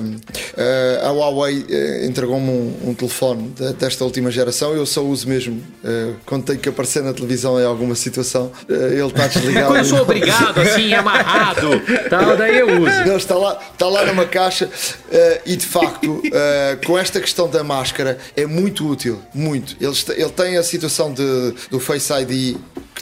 eh, 0.58 1.02
a 1.04 1.10
Huawei 1.12 1.66
eh, 1.70 2.06
entregou-me 2.06 2.50
um, 2.50 2.90
um 2.90 2.94
telefone 2.94 3.50
de- 3.50 3.74
desta 3.74 4.04
última 4.04 4.30
geração, 4.32 4.74
eu 4.74 4.86
só 4.86 5.02
uso 5.02 5.28
mesmo 5.28 5.62
eh, 5.84 6.14
quando 6.26 6.46
tenho 6.46 6.60
que 6.60 6.70
aparecer 6.70 7.04
na 7.04 7.14
televisão 7.14 7.60
em 7.60 7.66
alguma 7.66 7.96
situação, 7.96 8.52
eh, 8.68 8.74
ele 8.94 9.08
está 9.08 9.28
desligado. 9.28 9.68
Quando 9.68 9.78
eu 9.78 9.86
sou 9.86 10.02
obrigado, 10.02 10.60
assim, 10.60 10.94
amarrado, 10.94 11.82
tal, 12.10 12.36
daí 12.38 12.58
eu 12.58 12.68
uso. 12.68 13.06
Não, 13.06 13.18
está, 13.18 13.36
lá, 13.36 13.60
está 13.72 13.88
lá 13.88 14.06
numa 14.06 14.26
caixa 14.26 14.70
eh, 15.12 15.42
e 15.46 15.56
de 15.56 15.66
facto, 15.66 16.22
com 16.86 16.98
esta 16.98 17.20
questão 17.20 17.50
da 17.50 17.64
máscara, 17.64 18.18
é 18.36 18.46
muito 18.46 18.88
útil. 18.88 19.22
Muito. 19.34 19.76
Ele, 19.80 19.96
ele 20.22 20.30
tem 20.32 20.58
a 20.58 20.64
situação 20.64 21.14
de, 21.14 21.54
do 21.70 21.80
Face 21.80 22.12
ID, 22.14 22.58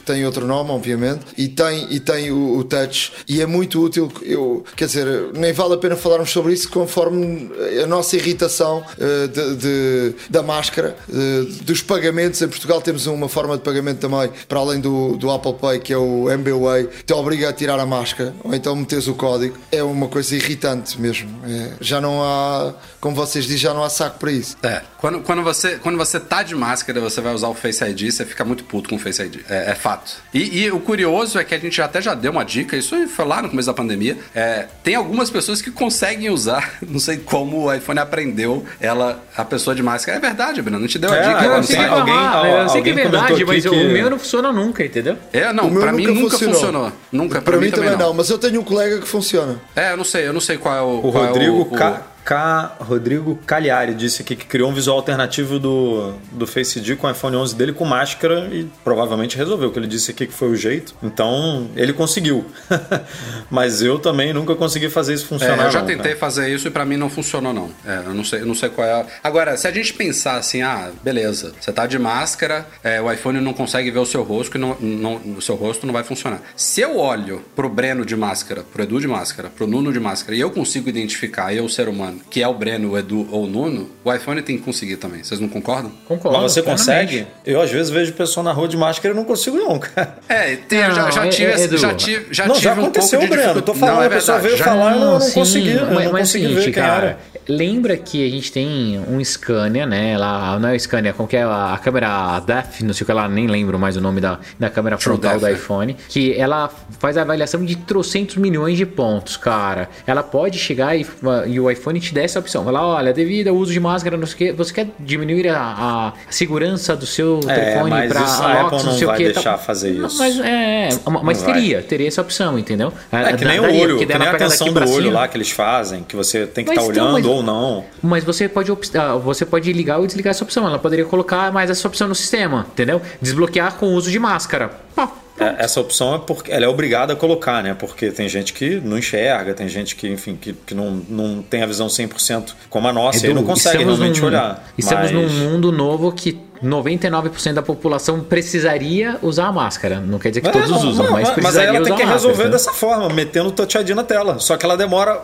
tem 0.08 0.26
outro 0.26 0.48
nome, 0.48 0.72
obviamente, 0.72 1.26
e 1.38 1.48
tem, 1.50 1.86
e 1.94 2.00
tem 2.00 2.32
o, 2.32 2.58
o 2.58 2.64
touch, 2.64 3.12
e 3.28 3.42
é 3.42 3.46
muito 3.46 3.84
útil. 3.84 4.12
Eu, 4.22 4.64
quer 4.76 4.86
dizer, 4.86 5.06
nem 5.34 5.52
vale 5.52 5.74
a 5.74 5.78
pena 5.78 5.96
falarmos 5.98 6.32
sobre 6.32 6.54
isso 6.54 6.70
conforme 6.70 7.52
a 7.84 7.86
nossa 7.86 8.16
irritação 8.16 8.84
eh, 9.00 9.28
de, 9.28 9.56
de- 9.58 10.16
da 10.30 10.42
máscara, 10.42 10.96
eh, 11.14 11.46
dos 11.64 11.82
pagamentos. 11.82 12.42
Em 12.42 12.48
Portugal 12.48 12.82
temos 12.82 13.06
uma 13.06 13.28
forma 13.28 13.58
de 13.58 13.64
pagamento 13.64 14.00
também, 14.00 14.32
para 14.48 14.60
além 14.60 14.80
do, 14.80 15.18
do 15.18 15.30
Apple 15.30 15.54
Pay, 15.54 15.80
que 15.80 15.92
é 15.92 15.98
o 15.98 16.30
MBWay, 16.32 16.88
te 17.06 17.14
obriga 17.14 17.50
a 17.50 17.54
tirar 17.54 17.80
a 17.80 17.86
máscara, 17.86 18.34
ou 18.44 18.54
então 18.56 18.76
metes 18.76 19.08
o 19.08 19.14
código. 19.14 19.58
É 19.72 19.84
uma 19.84 20.08
coisa 20.08 20.36
irritante 20.36 21.00
mesmo. 21.00 21.30
É, 21.46 21.72
já 21.82 22.00
não 22.00 22.24
há, 22.24 22.74
como 23.02 23.16
vocês 23.16 23.44
dizem, 23.46 23.60
já 23.60 23.74
não 23.74 23.84
há 23.84 23.90
saco 23.90 24.18
para 24.20 24.32
isso. 24.32 24.56
É, 24.64 24.82
quando, 24.98 25.20
quando, 25.22 25.44
você, 25.44 25.76
quando 25.76 25.98
você 25.98 26.20
tá 26.20 26.44
de 26.44 26.56
máscara, 26.56 27.00
você 27.02 27.20
vai 27.20 27.34
usar 27.34 27.50
o 27.50 27.54
Face 27.54 27.84
ID, 27.84 28.10
você 28.12 28.26
fica 28.26 28.46
muito 28.46 28.64
puto 28.64 28.88
com 28.90 28.96
o 28.96 29.00
Face 29.00 29.22
ID. 29.22 29.42
É, 29.50 29.72
é 29.72 29.76
fato. 29.98 30.14
E, 30.34 30.64
e 30.64 30.72
o 30.72 30.80
curioso 30.80 31.40
é 31.40 31.44
que 31.44 31.54
a 31.56 31.58
gente 31.60 31.82
até 31.82 32.02
já 32.02 32.14
deu 32.14 32.32
uma 32.32 32.44
dica, 32.46 32.76
isso 32.76 33.08
foi 33.08 33.26
lá 33.26 33.42
no 33.42 33.50
começo 33.50 33.68
da 33.68 33.74
pandemia. 33.74 34.18
É, 34.36 34.66
tem 34.84 34.96
algumas 34.96 35.30
pessoas 35.30 35.62
que 35.62 35.72
conseguem 35.72 36.30
usar, 36.30 36.74
não 36.88 37.00
sei 37.00 37.18
como 37.18 37.66
o 37.66 37.74
iPhone 37.74 38.00
aprendeu 38.00 38.66
ela, 38.80 39.24
a 39.36 39.44
pessoa 39.44 39.76
de 39.76 39.82
máscara. 39.84 40.18
É 40.18 40.22
verdade, 40.22 40.62
Bruno, 40.62 40.80
não 40.80 40.88
te 40.88 41.00
deu 41.00 41.12
a 41.12 41.16
É, 41.16 41.22
dica. 41.22 41.32
agora 41.38 41.46
Eu 41.46 41.56
não 41.58 41.64
sei, 41.64 41.78
que 41.78 41.86
alguém- 41.86 42.14
reclamar, 42.14 42.46
eu 42.46 42.70
sei 42.70 42.82
que 42.82 42.90
é 42.90 42.92
alguém 42.92 42.94
verdade, 43.12 43.46
mas 43.46 43.64
que- 43.64 43.70
o 43.70 43.90
meu 43.92 44.10
não 44.10 44.20
funciona 44.20 44.52
nunca, 44.52 44.84
entendeu? 44.86 45.18
É, 45.34 45.52
não, 45.54 45.68
O 45.68 45.80
pra 45.80 45.92
mim 45.92 46.08
nunca 46.08 46.30
funcionou. 46.32 46.54
funcionou. 46.56 46.92
Nunca, 47.12 47.42
Para, 47.42 47.58
mim, 47.58 47.70
também 47.72 47.96
não. 47.98 48.14
mas 48.14 48.30
eu 48.30 48.38
tenho 48.38 48.62
um 48.62 48.64
colega 48.64 49.00
que 49.00 49.08
funciona. 49.08 49.60
É, 49.76 49.92
eu 49.94 49.98
não 49.98 50.04
sei, 50.04 50.28
eu 50.28 50.34
não 50.34 50.42
sei 50.42 50.58
qual 50.58 50.76
é 50.76 50.82
o. 50.82 51.00
O 51.08 51.12
qual 51.12 51.24
é 51.26 51.28
Rodrigo, 51.28 51.62
o- 51.62 51.66
Ca- 51.66 52.02
Ca- 52.28 52.76
Rodrigo 52.82 53.40
Cagliari 53.46 53.94
disse 53.94 54.22
aqui 54.22 54.36
que 54.36 54.46
criou 54.46 54.70
um 54.70 54.74
visual 54.74 54.98
alternativo 54.98 55.58
do, 55.58 56.14
do 56.34 56.46
Face 56.46 56.78
ID 56.78 56.98
com 56.98 57.08
o 57.08 57.10
iPhone 57.12 57.38
11 57.38 57.56
dele 57.56 57.72
com 57.72 57.86
máscara 57.86 58.50
e 58.52 58.68
provavelmente 58.84 59.38
resolveu, 59.38 59.72
que 59.72 59.80
ele 59.80 59.88
disse 59.88 60.12
aqui 60.12 60.28
que 60.28 60.34
foi 60.34 60.50
o 60.50 60.56
jeito. 60.58 60.94
Então, 61.02 61.70
ele 61.74 61.94
conseguiu. 61.94 62.46
Mas 63.50 63.82
eu 63.82 63.98
também 63.98 64.34
nunca 64.34 64.56
consegui 64.56 64.90
fazer 64.90 65.14
isso 65.14 65.24
É, 65.24 65.28
funcionar. 65.30 65.66
eu 65.68 65.72
já 65.72 65.80
não, 65.80 65.88
tentei 65.88 66.16
fazer 66.16 66.54
isso 66.54 66.68
e 66.68 66.72
pra 66.72 66.84
mim 66.86 66.98
não 66.98 67.10
funcionou, 67.10 67.54
não. 67.54 67.70
É, 67.86 68.00
eu 68.06 68.14
não 68.14 68.26
sei, 68.26 68.42
eu 68.42 68.46
não 68.46 68.56
sei 68.56 68.68
qual 68.70 68.86
é. 68.86 68.92
a- 68.92 69.06
Agora, 69.24 69.56
se 69.56 69.66
a 69.66 69.72
gente 69.72 69.94
pensar 69.94 70.36
assim, 70.36 70.62
ah, 70.62 70.92
beleza, 71.02 71.54
você 71.62 71.72
tá 71.72 71.88
de 71.88 71.98
máscara, 71.98 72.68
é, 72.84 73.02
o 73.02 73.10
iPhone 73.10 73.40
não 73.40 73.54
consegue 73.54 73.90
ver 73.90 74.00
o 74.00 74.06
seu 74.06 74.22
rosto 74.24 74.58
e 74.58 74.60
não, 74.60 74.76
não- 74.82 75.16
o 75.38 75.42
seu 75.42 75.56
rosto 75.56 75.86
não 75.88 75.94
vai 75.94 76.04
funcionar. 76.04 76.42
Se 76.58 76.82
eu 76.82 76.98
olho 76.98 77.42
pro 77.56 77.70
Breno 77.70 78.06
de 78.06 78.18
máscara, 78.18 78.64
pro 78.64 78.84
Edu 78.84 79.00
de 79.00 79.08
máscara, 79.08 79.50
pro 79.50 79.66
Nuno 79.66 79.94
de 79.94 80.00
máscara, 80.02 80.36
e 80.36 80.42
eu 80.42 80.52
consigo 80.52 80.90
identificar 80.90 81.54
eu, 81.54 81.70
ser 81.70 81.88
humano, 81.88 82.17
que 82.30 82.42
é 82.42 82.48
o 82.48 82.54
Breno, 82.54 82.92
o 82.92 82.98
Edu 82.98 83.28
ou 83.32 83.44
o 83.46 83.48
Nuno, 83.48 83.90
o 84.04 84.14
iPhone 84.14 84.42
tem 84.42 84.58
que 84.58 84.64
conseguir 84.64 84.98
também. 84.98 85.24
Vocês 85.24 85.40
não 85.40 85.48
concordam? 85.48 85.92
Concordo. 86.08 86.38
Mas 86.42 86.52
você 86.52 86.62
consegue? 86.62 87.28
Eu 87.46 87.62
às 87.62 87.72
vezes 87.72 87.90
vejo 87.90 88.14
pessoa 88.14 88.44
na 88.44 88.52
rua 88.52 88.68
de 88.68 88.78
máscara 88.78 89.14
e 89.14 89.18
não 89.18 89.24
consigo 89.26 89.58
não, 89.58 89.78
cara. 89.80 90.18
É, 90.30 90.56
tem- 90.56 90.80
eu 90.80 90.92
já, 90.94 91.04
Não, 91.04 91.12
já 91.12 91.26
é- 91.26 91.30
tive, 91.30 91.52
é, 91.52 91.62
Edu. 91.64 91.78
já 91.78 91.94
tive, 91.94 92.26
já 92.34 92.46
não, 92.48 92.54
tive 92.56 92.64
já 92.66 92.72
um 92.72 92.76
pouco 92.76 92.90
aconteceu, 92.90 93.20
de 93.20 93.28
Breno. 93.28 93.62
Tô 93.62 93.74
falando, 93.74 93.96
Não, 93.96 94.04
é 94.04 94.08
a 94.08 94.10
pessoa 94.10 94.40
veio 94.40 94.58
já- 94.58 94.66
falar 94.66 94.96
e 94.96 95.00
não, 95.00 95.14
não 95.14 95.20
sim, 95.20 95.34
consegui. 95.34 95.74
Mas, 95.74 95.82
não 95.90 95.94
mas 95.96 96.06
consegui 96.22 96.48
seguinte, 96.48 96.66
ver 96.66 96.72
cara, 96.72 97.18
lembra 97.48 97.96
que 97.98 98.26
a 98.28 98.30
gente 98.30 98.52
tem 98.52 99.00
um 99.10 99.24
Scania, 99.24 99.86
né? 99.86 100.18
Lá, 100.18 100.60
não 100.60 100.70
é 100.70 100.76
o 100.76 100.80
Scania, 100.80 101.14
como 101.14 101.28
que 101.28 101.38
é 101.38 101.44
a, 101.44 101.74
a 101.74 101.78
câmera 101.78 102.40
DEF, 102.42 102.84
não 102.84 102.94
sei 102.94 103.04
o 103.04 103.06
que 103.06 103.14
lá, 103.14 103.28
nem 103.28 103.48
lembro 103.48 103.78
mais 103.80 103.96
o 103.98 104.02
nome 104.02 104.20
da, 104.22 104.40
da 104.60 104.70
câmera 104.70 104.98
True 104.98 105.16
frontal 105.18 105.40
do 105.40 105.48
é. 105.48 105.54
iPhone, 105.54 105.96
que 106.10 106.34
ela 106.34 106.70
faz 107.00 107.18
a 107.18 107.22
avaliação 107.22 107.64
de 107.64 107.76
trocentos 107.76 108.36
milhões 108.36 108.78
de 108.78 108.86
pontos, 108.86 109.38
cara. 109.38 109.90
Ela 110.06 110.24
pode 110.24 110.58
chegar 110.60 110.96
e, 110.98 111.06
e 111.48 111.60
o 111.60 111.70
iPhone 111.72 112.00
te 112.08 112.14
dá 112.14 112.22
essa 112.22 112.40
opção. 112.40 112.64
Falar, 112.64 112.86
olha, 112.86 113.14
devido 113.14 113.48
ao 113.50 113.56
uso 113.56 113.72
de 113.72 113.80
máscara, 113.80 114.18
não 114.18 114.26
sei 114.28 114.34
o 114.34 114.38
que, 114.38 114.52
você 114.58 114.74
quer 114.74 114.88
diminuir 115.00 115.48
a, 115.50 116.14
a 116.18 116.32
segurança 116.32 116.96
do 116.96 117.06
seu 117.06 117.40
É, 117.48 117.54
telefone 117.56 118.06
isso 118.08 118.44
a 118.44 118.62
Apple 118.62 118.84
não 118.84 118.94
sei 118.94 119.04
o 119.04 119.08
vai 119.08 119.18
quê, 119.18 119.24
deixar 119.26 119.44
tá- 119.54 119.58
fazer 119.58 119.92
Não, 119.94 120.08
isso. 120.08 120.18
Mas, 120.18 120.40
é, 120.40 120.90
é, 120.90 120.90
mas 121.24 121.38
Não 121.40 121.46
vai. 121.46 121.54
teria, 121.54 121.82
teria 121.82 122.08
essa 122.08 122.22
opção, 122.22 122.58
entendeu? 122.58 122.92
É 123.12 123.34
que 123.34 123.46
nem 123.46 123.60
o 123.60 123.64
Daria, 123.64 123.82
olho, 123.84 123.98
que 123.98 124.06
nem 124.06 124.16
a 124.18 124.32
daqui 124.38 124.70
do 124.72 124.92
olho 124.92 125.12
lá 125.12 125.28
que 125.28 125.38
eles 125.38 125.52
fazem, 125.52 126.04
que 126.04 126.16
você 126.16 126.46
tem 126.46 126.64
que 126.66 126.72
estar 126.72 126.82
então, 126.84 127.06
olhando 127.06 127.14
mas- 127.14 127.26
ou 127.26 127.44
não. 127.44 127.84
Mas 128.02 128.24
você 128.24 128.48
pode, 128.48 128.72
ah, 128.98 129.16
você 129.16 129.46
pode 129.46 129.72
ligar 129.74 130.00
ou 130.00 130.06
desligar 130.08 130.32
essa 130.32 130.44
opção. 130.44 130.66
Ela 130.68 130.80
poderia 130.80 131.06
colocar 131.06 131.52
mais 131.52 131.70
essa 131.70 131.88
opção 131.88 132.08
no 132.08 132.16
sistema, 132.16 132.66
entendeu? 132.72 133.02
Desbloquear 133.22 133.74
com 133.76 133.88
o 133.88 133.94
uso 133.94 134.10
de 134.12 134.20
máscara. 134.20 134.72
Pá, 134.96 135.12
É, 135.40 135.64
Essa 135.64 135.80
opção 135.80 136.16
é 136.16 136.20
porque 136.20 136.52
ela 136.52 136.66
é 136.66 136.68
obrigada 136.68 137.14
a 137.14 137.16
colocar, 137.16 137.62
né? 137.64 137.76
Porque 137.78 138.10
tem 138.12 138.28
gente 138.28 138.54
que 138.54 138.80
não 138.80 138.98
enxerga, 138.98 139.54
tem 139.54 139.68
gente 139.68 139.96
que, 139.96 140.08
enfim, 140.08 140.36
que, 140.36 140.54
que 140.54 140.74
não, 140.74 141.02
não 141.08 141.42
tem 141.44 141.62
a 141.64 141.66
visão 141.68 141.88
100% 141.88 142.54
como 142.70 142.88
a 142.88 142.94
nossa 142.94 143.26
e 143.26 143.30
Edu, 143.30 143.36
não 143.36 143.44
consegue 143.44 143.84
realmente 143.84 144.20
num- 144.22 144.28
olhar. 144.28 144.68
Estamos 144.78 145.12
Mas- 145.12 145.32
num 145.34 145.50
mundo 145.50 145.72
novo 145.72 146.12
que 146.12 146.40
99% 146.64 147.54
da 147.54 147.62
população 147.62 148.22
precisaria 148.22 149.18
usar 149.22 149.46
a 149.48 149.52
máscara. 149.52 150.00
Não 150.00 150.18
quer 150.18 150.30
dizer 150.30 150.42
que 150.42 150.48
É, 150.48 150.52
todos 150.52 150.70
não, 150.72 150.78
usam, 150.90 151.06
não, 151.06 151.12
mas 151.12 151.26
mas 151.28 151.36
precisaria 151.36 151.70
aí 151.70 151.76
ela 151.76 151.86
tem 151.86 151.96
que 151.96 152.02
a 152.02 152.06
máscara, 152.06 152.14
resolver 152.14 152.34
entendeu? 152.44 152.52
dessa 152.52 152.74
forma, 152.74 153.10
metendo 153.10 153.50
o 153.50 153.52
Touch 153.52 153.78
ID 153.78 153.90
na 153.92 154.04
tela. 154.04 154.40
Só 154.40 154.58
que 154.58 154.66
ela 154.66 154.76
demora 154.76 155.22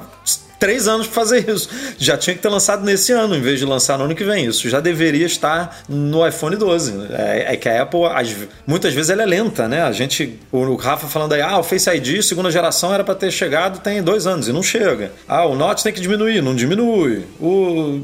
três 0.64 0.88
anos 0.88 1.07
para 1.07 1.16
fazer 1.16 1.49
isso. 1.49 1.68
Já 1.97 2.16
tinha 2.18 2.34
que 2.34 2.41
ter 2.41 2.47
lançado 2.47 2.86
nesse 2.86 3.11
ano, 3.11 3.36
em 3.36 3.41
vez 3.41 3.59
de 3.59 3.66
lançar 3.66 3.97
no 3.97 4.05
ano 4.05 4.16
que 4.16 4.24
vem. 4.24 4.45
Isso 4.45 4.70
já 4.70 4.80
deveria 4.80 5.26
estar 5.26 5.84
no 5.89 6.26
iPhone 6.26 6.55
12. 6.55 6.93
É, 7.11 7.53
é 7.53 7.57
que 7.57 7.68
a 7.68 7.82
Apple, 7.82 8.05
às- 8.05 8.34
muitas 8.66 8.93
vezes, 8.93 9.09
ela 9.09 9.24
é 9.24 9.26
lenta, 9.26 9.68
né? 9.68 9.82
A 9.82 9.91
gente, 9.91 10.39
o 10.53 10.76
Rafa 10.76 11.07
falando 11.07 11.34
aí, 11.34 11.41
ah, 11.41 11.59
o 11.59 11.64
Face 11.64 11.89
ID, 11.89 12.22
segunda 12.24 12.49
geração, 12.49 12.93
era 12.93 13.03
para 13.03 13.14
ter 13.16 13.30
chegado 13.32 13.80
tem 13.82 14.01
dois 14.01 14.26
anos 14.26 14.47
e 14.47 14.53
não 14.53 14.64
chega. 14.64 15.11
Ah, 15.28 15.45
o 15.45 15.53
Note 15.55 15.84
tem 15.84 15.91
que 15.91 15.99
diminuir, 15.99 16.41
não 16.41 16.55
diminui. 16.55 17.26
O, 17.41 17.99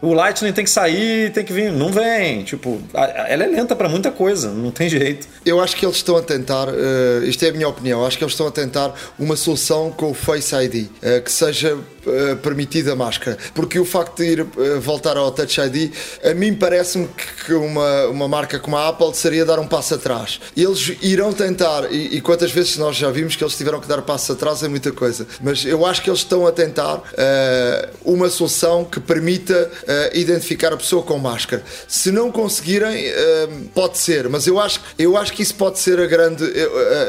o 0.00 0.12
Lightning 0.14 0.52
tem 0.52 0.62
que 0.64 0.70
sair, 0.70 1.32
tem 1.32 1.44
que 1.44 1.52
vir, 1.52 1.72
não 1.72 1.88
vem. 1.90 2.44
Tipo, 2.44 2.80
a- 2.94 3.26
ela 3.28 3.42
é 3.42 3.46
lenta 3.48 3.74
para 3.74 3.88
muita 3.88 4.12
coisa, 4.12 4.50
não 4.52 4.70
tem 4.70 4.88
jeito. 4.88 5.26
Eu 5.44 5.60
acho 5.60 5.74
que 5.76 5.84
eles 5.84 5.96
estão 5.96 6.16
a 6.16 6.22
tentar, 6.22 6.68
eh, 6.68 7.24
isto 7.26 7.44
é 7.44 7.48
a 7.48 7.52
minha 7.52 7.68
opinião, 7.68 8.06
acho 8.06 8.16
que 8.16 8.22
eles 8.22 8.32
estão 8.34 8.46
a 8.46 8.50
tentar 8.52 8.92
uma 9.18 9.34
solução 9.34 9.90
com 9.90 10.10
o 10.10 10.14
Face 10.14 10.54
ID, 10.54 10.86
eh, 11.02 11.20
que 11.20 11.32
seja 11.32 11.76
uh, 12.06 12.36
permitida 12.36 12.92
a 12.92 12.96
máscara. 12.96 13.38
Porque 13.54 13.78
o 13.78 13.84
facto 13.84 14.18
de 14.18 14.24
ir 14.24 14.40
uh, 14.40 14.80
voltar 14.80 15.16
ao 15.16 15.30
Touch 15.30 15.60
ID, 15.60 15.92
a 16.24 16.34
mim 16.34 16.54
parece-me 16.54 17.08
que 17.46 17.54
uma, 17.54 18.06
uma 18.06 18.28
marca 18.28 18.58
como 18.58 18.76
a 18.76 18.88
Apple 18.88 19.14
seria 19.14 19.44
dar 19.44 19.58
um 19.58 19.66
passo 19.66 19.94
atrás. 19.94 20.40
Eles 20.56 20.96
irão 21.02 21.32
tentar, 21.32 21.92
e, 21.92 22.16
e 22.16 22.20
quantas 22.20 22.50
vezes 22.50 22.76
nós 22.76 22.96
já 22.96 23.10
vimos 23.10 23.36
que 23.36 23.44
eles 23.44 23.56
tiveram 23.56 23.80
que 23.80 23.88
dar 23.88 24.02
passo 24.02 24.32
atrás 24.32 24.62
é 24.62 24.68
muita 24.68 24.92
coisa, 24.92 25.26
mas 25.42 25.64
eu 25.64 25.84
acho 25.84 26.02
que 26.02 26.10
eles 26.10 26.20
estão 26.20 26.46
a 26.46 26.52
tentar 26.52 26.96
uh, 26.96 27.02
uma 28.04 28.28
solução 28.28 28.84
que 28.84 29.00
permita 29.00 29.70
identificar 30.12 30.72
a 30.72 30.76
pessoa 30.76 31.02
com 31.02 31.18
máscara. 31.18 31.62
Se 31.86 32.10
não 32.10 32.30
conseguirem, 32.30 33.04
pode 33.74 33.98
ser, 33.98 34.28
mas 34.28 34.46
eu 34.46 34.58
acho, 34.60 34.80
eu 34.98 35.16
acho 35.16 35.32
que 35.32 35.42
isso 35.42 35.54
pode 35.54 35.78
ser 35.78 36.00
a 36.00 36.06
grande. 36.06 36.44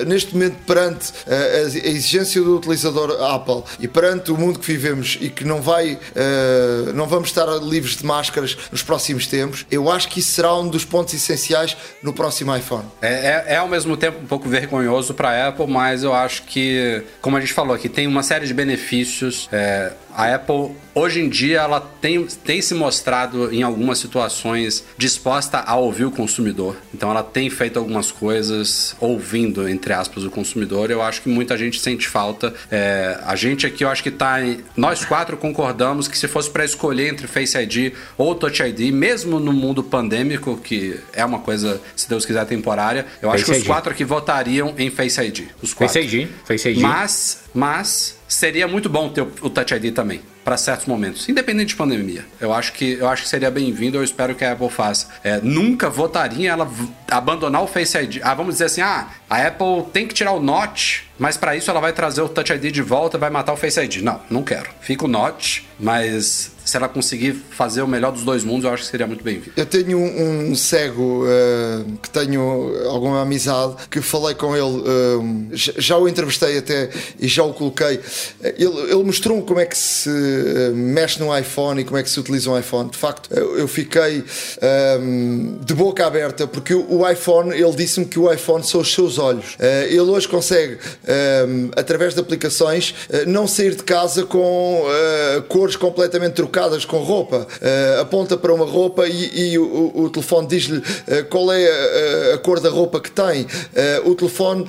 neste 0.08 0.34
momento, 0.34 0.58
perante 0.66 1.12
a 1.28 1.62
exigência 1.90 2.42
do 2.42 2.58
utilizador 2.58 3.12
Apple 3.22 3.64
e 3.80 3.88
perante 3.88 4.32
o 4.32 4.38
mundo 4.38 4.60
que 4.60 4.66
vivemos 4.86 5.18
e 5.20 5.30
que 5.30 5.44
não 5.44 5.62
vai, 5.62 5.94
uh, 5.94 6.94
não 6.94 7.08
vamos 7.08 7.30
estar 7.30 7.46
livres 7.58 7.98
de 7.98 8.06
máscaras 8.06 8.56
nos 8.72 8.84
próximos 8.84 9.26
tempos, 9.26 9.66
eu 9.72 9.90
acho 9.90 10.08
que 10.08 10.20
isso 10.20 10.32
será 10.32 10.56
um 10.56 10.68
dos 10.68 10.86
pontos 10.86 11.14
essenciais 11.14 11.76
no 12.04 12.14
próximo 12.14 12.56
iPhone. 12.56 12.86
É, 13.02 13.14
é, 13.14 13.54
é 13.54 13.58
ao 13.58 13.68
mesmo 13.68 13.98
tempo 13.98 14.20
um 14.22 14.28
pouco 14.28 14.48
vergonhoso 14.48 15.14
para 15.14 15.30
a 15.30 15.48
Apple, 15.48 15.68
mas 15.68 16.04
eu 16.04 16.14
acho 16.14 16.44
que, 16.44 17.04
como 17.22 17.36
a 17.38 17.40
gente 17.40 17.54
falou 17.54 17.74
aqui, 17.76 17.90
tem 17.90 18.06
uma 18.06 18.22
série 18.22 18.46
de 18.46 18.54
benefícios. 18.54 19.50
É, 19.52 19.92
a 20.16 20.34
Apple, 20.34 20.72
hoje 20.94 21.20
em 21.20 21.28
dia, 21.28 21.60
ela 21.60 21.82
tem, 21.82 22.26
tem 22.26 22.62
se 22.62 22.74
mostrado 22.74 23.54
em 23.54 23.64
algumas 23.64 24.00
situações 24.00 24.84
disposta 24.98 25.60
a 25.60 25.76
ouvir 25.76 26.06
o 26.06 26.12
consumidor. 26.12 26.78
Então, 26.94 27.12
ela 27.12 27.22
tem 27.22 27.50
feito 27.50 27.78
algumas 27.78 28.12
coisas 28.14 28.96
ouvindo, 29.02 29.68
entre 29.68 29.92
aspas, 29.92 30.24
o 30.24 30.32
consumidor. 30.32 30.90
Eu 30.90 31.02
acho 31.02 31.22
que 31.22 31.28
muita 31.28 31.58
gente 31.58 31.82
sente 31.82 32.08
falta. 32.08 32.54
É, 32.72 33.20
a 33.26 33.36
gente 33.36 33.68
aqui, 33.68 33.84
eu 33.84 33.90
acho 33.90 34.02
que 34.02 34.10
tá. 34.12 34.42
Em, 34.42 34.60
nós 34.78 35.04
quatro 35.04 35.36
concordamos 35.36 36.08
que 36.08 36.18
se 36.18 36.30
fosse 36.30 36.50
para 36.50 36.64
escolher 36.64 37.10
entre 37.10 37.28
Face 37.28 37.58
ID 37.58 37.94
ou 38.18 38.34
Touch 38.34 38.64
ID, 38.64 38.94
mesmo 38.94 39.38
no 39.38 39.52
mundo 39.52 39.84
pandêmico, 39.84 40.56
que 40.58 40.98
é 41.12 41.26
uma 41.26 41.40
coisa, 41.40 41.82
se 41.94 42.08
Deus 42.08 42.26
quiser, 42.26 42.46
temporária, 42.46 43.06
eu 43.22 43.30
Face 43.32 43.44
acho 43.44 43.46
que 43.46 43.52
ID. 43.52 43.62
os 43.62 43.68
quatro 43.68 43.92
aqui 43.92 44.06
votariam 44.06 44.74
em 44.78 44.90
Face 44.90 45.22
ID. 45.22 45.48
Os 45.62 45.74
quatro. 45.74 45.94
Face 45.94 46.18
ID. 46.18 46.30
Face 46.46 46.70
ID. 46.70 46.80
Mas, 46.80 47.44
mas 47.54 48.16
seria 48.28 48.68
muito 48.68 48.90
bom 48.90 49.10
ter 49.10 49.22
o 49.22 49.50
Touch 49.50 49.74
ID 49.74 49.94
também 49.94 50.22
para 50.44 50.58
certos 50.58 50.86
momentos, 50.86 51.28
independente 51.28 51.70
de 51.70 51.76
pandemia. 51.76 52.26
Eu 52.40 52.54
acho 52.54 52.74
que 52.74 52.94
eu 52.94 53.08
acho 53.08 53.24
que 53.24 53.30
seria 53.30 53.50
bem-vindo. 53.50 53.98
Eu 53.98 54.04
espero 54.04 54.36
que 54.36 54.46
a 54.46 54.52
Apple 54.52 54.70
faça. 54.70 55.08
É, 55.24 55.40
nunca 55.42 55.90
votaria 55.90 56.52
ela 56.52 56.70
abandonar 57.10 57.64
o 57.64 57.68
Face 57.68 57.98
ID. 57.98 58.20
Ah, 58.22 58.36
vamos 58.36 58.56
dizer 58.56 58.66
assim, 58.66 58.82
ah, 58.82 59.10
a 59.28 59.48
Apple 59.48 59.86
tem 59.92 60.08
que 60.08 60.14
tirar 60.14 60.34
o 60.34 60.40
Notch, 60.40 61.02
mas 61.18 61.38
para 61.38 61.56
isso 61.56 61.70
ela 61.70 61.80
vai 61.80 61.94
trazer 61.94 62.22
o 62.22 62.30
Touch 62.30 62.52
ID 62.52 62.74
de 62.74 62.82
volta, 62.82 63.18
vai 63.18 63.30
matar 63.30 63.54
o 63.54 63.58
Face 63.58 63.80
ID. 63.80 63.98
Não, 63.98 64.20
não 64.30 64.44
quero. 64.44 64.70
Fica 64.82 65.06
o 65.06 65.08
mas 65.80 66.52
se 66.66 66.76
ela 66.76 66.90
conseguir 66.90 67.34
fazer 67.52 67.84
o 67.84 67.88
melhor 67.88 68.12
dos 68.12 68.24
dois 68.24 68.44
mundos, 68.44 68.66
eu 68.66 68.74
acho 68.74 68.84
que 68.84 68.90
seria 68.90 69.06
muito 69.06 69.24
bem-vindo. 69.24 69.52
Eu 69.56 69.68
tenho 69.68 70.00
um, 70.00 70.56
cego 70.56 71.24
uh, 71.24 71.98
que 72.02 72.10
tenho 72.10 72.90
alguma 72.90 73.22
amizade, 73.22 73.76
que 73.90 74.02
falei 74.02 74.34
com 74.34 74.56
ele, 74.56 74.64
uh, 74.64 75.50
já 75.54 75.96
o 75.96 76.10
entrevistei 76.10 76.58
até 76.58 76.90
e 77.20 77.28
já 77.28 77.44
o 77.44 77.54
coloquei. 77.54 78.00
Ele, 78.42 78.80
ele 78.92 79.04
mostrou-me 79.04 79.44
como 79.44 79.60
é 79.60 79.66
que 79.66 79.78
se 79.78 80.10
uh, 80.10 80.76
mexe 80.76 81.20
no 81.20 81.38
iPhone 81.38 81.80
e 81.80 81.86
como 81.86 81.98
é 81.98 82.04
que 82.04 82.10
se 82.10 82.20
utiliza 82.20 82.50
um 82.50 82.58
iPhone. 82.58 82.90
De 82.90 82.98
facto, 82.98 83.32
eu 83.32 83.68
fiquei 83.68 84.24
um, 85.00 85.60
de 85.64 85.74
boca 85.76 86.08
aberta 86.08 86.48
porque 86.48 86.74
o 86.74 87.08
iPhone, 87.08 87.54
ele 87.54 87.76
disse-me 87.76 88.08
que 88.08 88.18
o 88.18 88.32
iPhone 88.34 88.64
são 88.64 88.82
os 88.82 88.92
seus 88.92 89.20
olhos. 89.20 89.56
ele 89.60 90.00
hoje 90.00 90.28
consegue, 90.28 90.80
um, 91.48 91.72
através 91.76 92.14
de 92.14 92.20
aplicações, 92.20 92.94
não 93.28 93.48
sair 93.48 93.76
de 93.76 93.84
casa 93.84 94.26
com 94.26 94.84
cores 95.48 95.76
completamente 95.76 96.34
trocadas 96.34 96.86
com 96.86 96.98
roupa. 97.00 97.48
Uh, 97.62 98.02
aponta 98.02 98.38
para 98.38 98.54
uma 98.54 98.66
roupa 98.66 99.08
e, 99.08 99.52
e 99.52 99.60
o, 99.60 99.92
o, 99.96 100.10
telefone 100.10 100.48
diz-lhe 100.48 100.78
uh, 100.78 100.84
qual 101.30 101.52
é 101.52 102.32
a, 102.32 102.36
a, 102.36 102.38
cor 102.38 102.60
da 102.60 102.70
roupa 102.70 103.00
que 103.00 103.12
tem. 103.12 103.48
O 104.06 104.16
telefone 104.16 104.68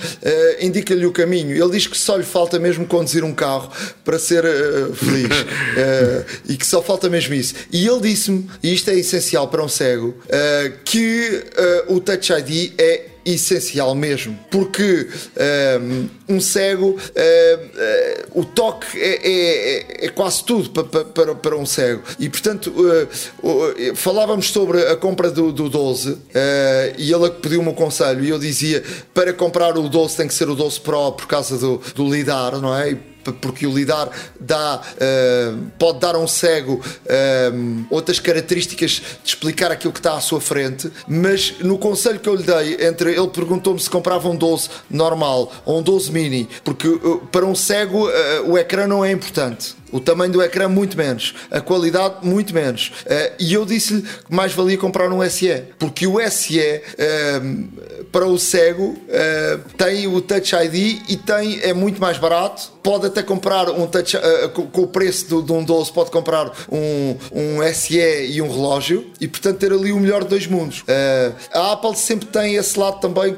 indica-lhe 0.60 1.06
o 1.06 1.12
caminho. 1.12 1.56
Ele 1.56 1.72
diz 1.72 1.86
que 1.86 1.96
só 1.96 2.16
lhe 2.16 2.24
falta 2.24 2.58
mesmo 2.58 2.86
conduzir 2.86 3.24
um 3.24 3.34
carro 3.34 3.70
para 4.04 4.18
ser 4.18 4.44
feliz. 4.94 5.28
e 6.48 6.56
que 6.56 6.66
só 6.66 6.82
falta 6.82 7.08
mesmo 7.08 7.34
isso. 7.34 7.54
E 7.72 7.86
ele 7.86 8.00
disse-me, 8.00 8.48
e 8.62 8.72
isto 8.74 8.90
é 8.90 8.94
essencial 8.94 9.48
para 9.48 9.62
um 9.62 9.68
cego, 9.68 10.14
que 10.84 11.44
o 11.88 12.00
Touch 12.00 12.32
ID 12.32 12.72
é 12.78 13.15
essencial 13.26 13.94
mesmo, 13.94 14.38
porque 14.50 15.08
um, 15.36 15.42
ehm, 15.42 16.10
um 16.28 16.40
cego, 16.40 16.90
uh, 16.90 16.96
uh, 16.96 18.40
o 18.40 18.44
toque 18.44 18.86
é, 19.00 19.20
é, 19.22 20.06
é, 20.06 20.08
quase 20.08 20.44
tudo 20.44 20.70
para, 20.70 21.04
para, 21.04 21.34
para 21.34 21.56
um 21.56 21.66
cego. 21.66 22.02
E 22.18 22.28
portanto, 22.28 22.72
uh, 22.72 23.96
falávamos 23.96 24.50
sobre 24.50 24.86
a 24.86 24.96
compra 24.96 25.30
do, 25.30 25.52
do 25.52 25.68
12 25.68 26.18
e 26.98 27.12
ele 27.12 27.30
pediu-me 27.30 27.68
um 27.68 27.74
conselho 27.74 28.24
e 28.24 28.30
eu 28.30 28.38
dizia 28.38 28.82
para 29.12 29.32
comprar 29.32 29.76
o 29.76 29.88
12 29.88 30.16
tem 30.16 30.28
que 30.28 30.34
ser 30.34 30.48
o 30.48 30.54
12 30.54 30.80
Pro 30.80 31.12
por 31.12 31.26
causa 31.26 31.58
do, 31.58 31.80
do 31.94 32.08
lidar, 32.08 32.60
não 32.60 32.76
é? 32.76 32.96
Porque 33.32 33.66
o 33.66 33.74
lidar 33.74 34.10
dá, 34.40 34.80
uh, 34.80 35.58
pode 35.78 36.00
dar 36.00 36.14
a 36.14 36.18
um 36.18 36.26
cego 36.26 36.74
uh, 36.74 37.86
outras 37.90 38.18
características 38.18 39.02
de 39.22 39.28
explicar 39.28 39.70
aquilo 39.70 39.92
que 39.92 40.00
está 40.00 40.16
à 40.16 40.20
sua 40.20 40.40
frente, 40.40 40.90
mas 41.06 41.54
no 41.60 41.78
conselho 41.78 42.18
que 42.18 42.28
eu 42.28 42.34
lhe 42.34 42.42
dei, 42.42 42.86
entre 42.86 43.12
ele 43.12 43.28
perguntou-me 43.28 43.80
se 43.80 43.90
comprava 43.90 44.28
um 44.28 44.36
12 44.36 44.68
normal 44.90 45.52
ou 45.64 45.78
um 45.78 45.82
12 45.82 46.12
mini, 46.12 46.48
porque 46.64 46.88
uh, 46.88 47.26
para 47.30 47.44
um 47.44 47.54
cego 47.54 48.08
o 48.46 48.56
ecrã 48.58 48.86
não 48.86 49.04
é 49.04 49.10
importante. 49.10 49.74
O 49.92 50.00
tamanho 50.00 50.32
do 50.32 50.42
ecrã, 50.42 50.68
muito 50.68 50.96
menos. 50.96 51.34
A 51.50 51.60
qualidade, 51.60 52.26
muito 52.26 52.54
menos. 52.54 52.92
Uh, 53.04 53.34
e 53.38 53.54
eu 53.54 53.64
disse-lhe 53.64 54.02
que 54.02 54.34
mais 54.34 54.52
valia 54.52 54.76
comprar 54.76 55.10
um 55.12 55.28
SE, 55.28 55.62
porque 55.78 56.06
o 56.06 56.18
SE, 56.28 56.58
uh, 56.58 58.04
para 58.10 58.26
o 58.26 58.38
cego, 58.38 58.84
uh, 58.84 59.58
tem 59.76 60.06
o 60.06 60.20
Touch 60.20 60.54
ID 60.54 61.02
e 61.08 61.16
tem, 61.16 61.60
é 61.62 61.72
muito 61.72 62.00
mais 62.00 62.18
barato. 62.18 62.74
Pode 62.82 63.06
até 63.06 63.22
comprar 63.22 63.68
um 63.70 63.84
touch, 63.86 64.16
com, 64.54 64.68
com, 64.68 64.82
o 64.82 64.86
preço 64.86 65.26
de, 65.26 65.46
de, 65.46 65.52
um 65.52 65.64
12, 65.64 65.92
pode 65.92 66.10
comprar 66.12 66.52
um, 66.70 67.16
um 67.32 67.74
SE 67.74 67.98
e 67.98 68.40
um 68.40 68.48
relógio 68.48 69.10
e, 69.20 69.26
portanto, 69.26 69.58
ter 69.58 69.72
ali 69.72 69.90
o 69.90 69.98
melhor 69.98 70.22
de 70.22 70.28
dois 70.30 70.46
mundos. 70.46 70.84
a 71.52 71.72
Apple 71.72 71.96
sempre 71.96 72.26
tem 72.26 72.54
esse 72.54 72.78
lado 72.78 73.00
também 73.00 73.36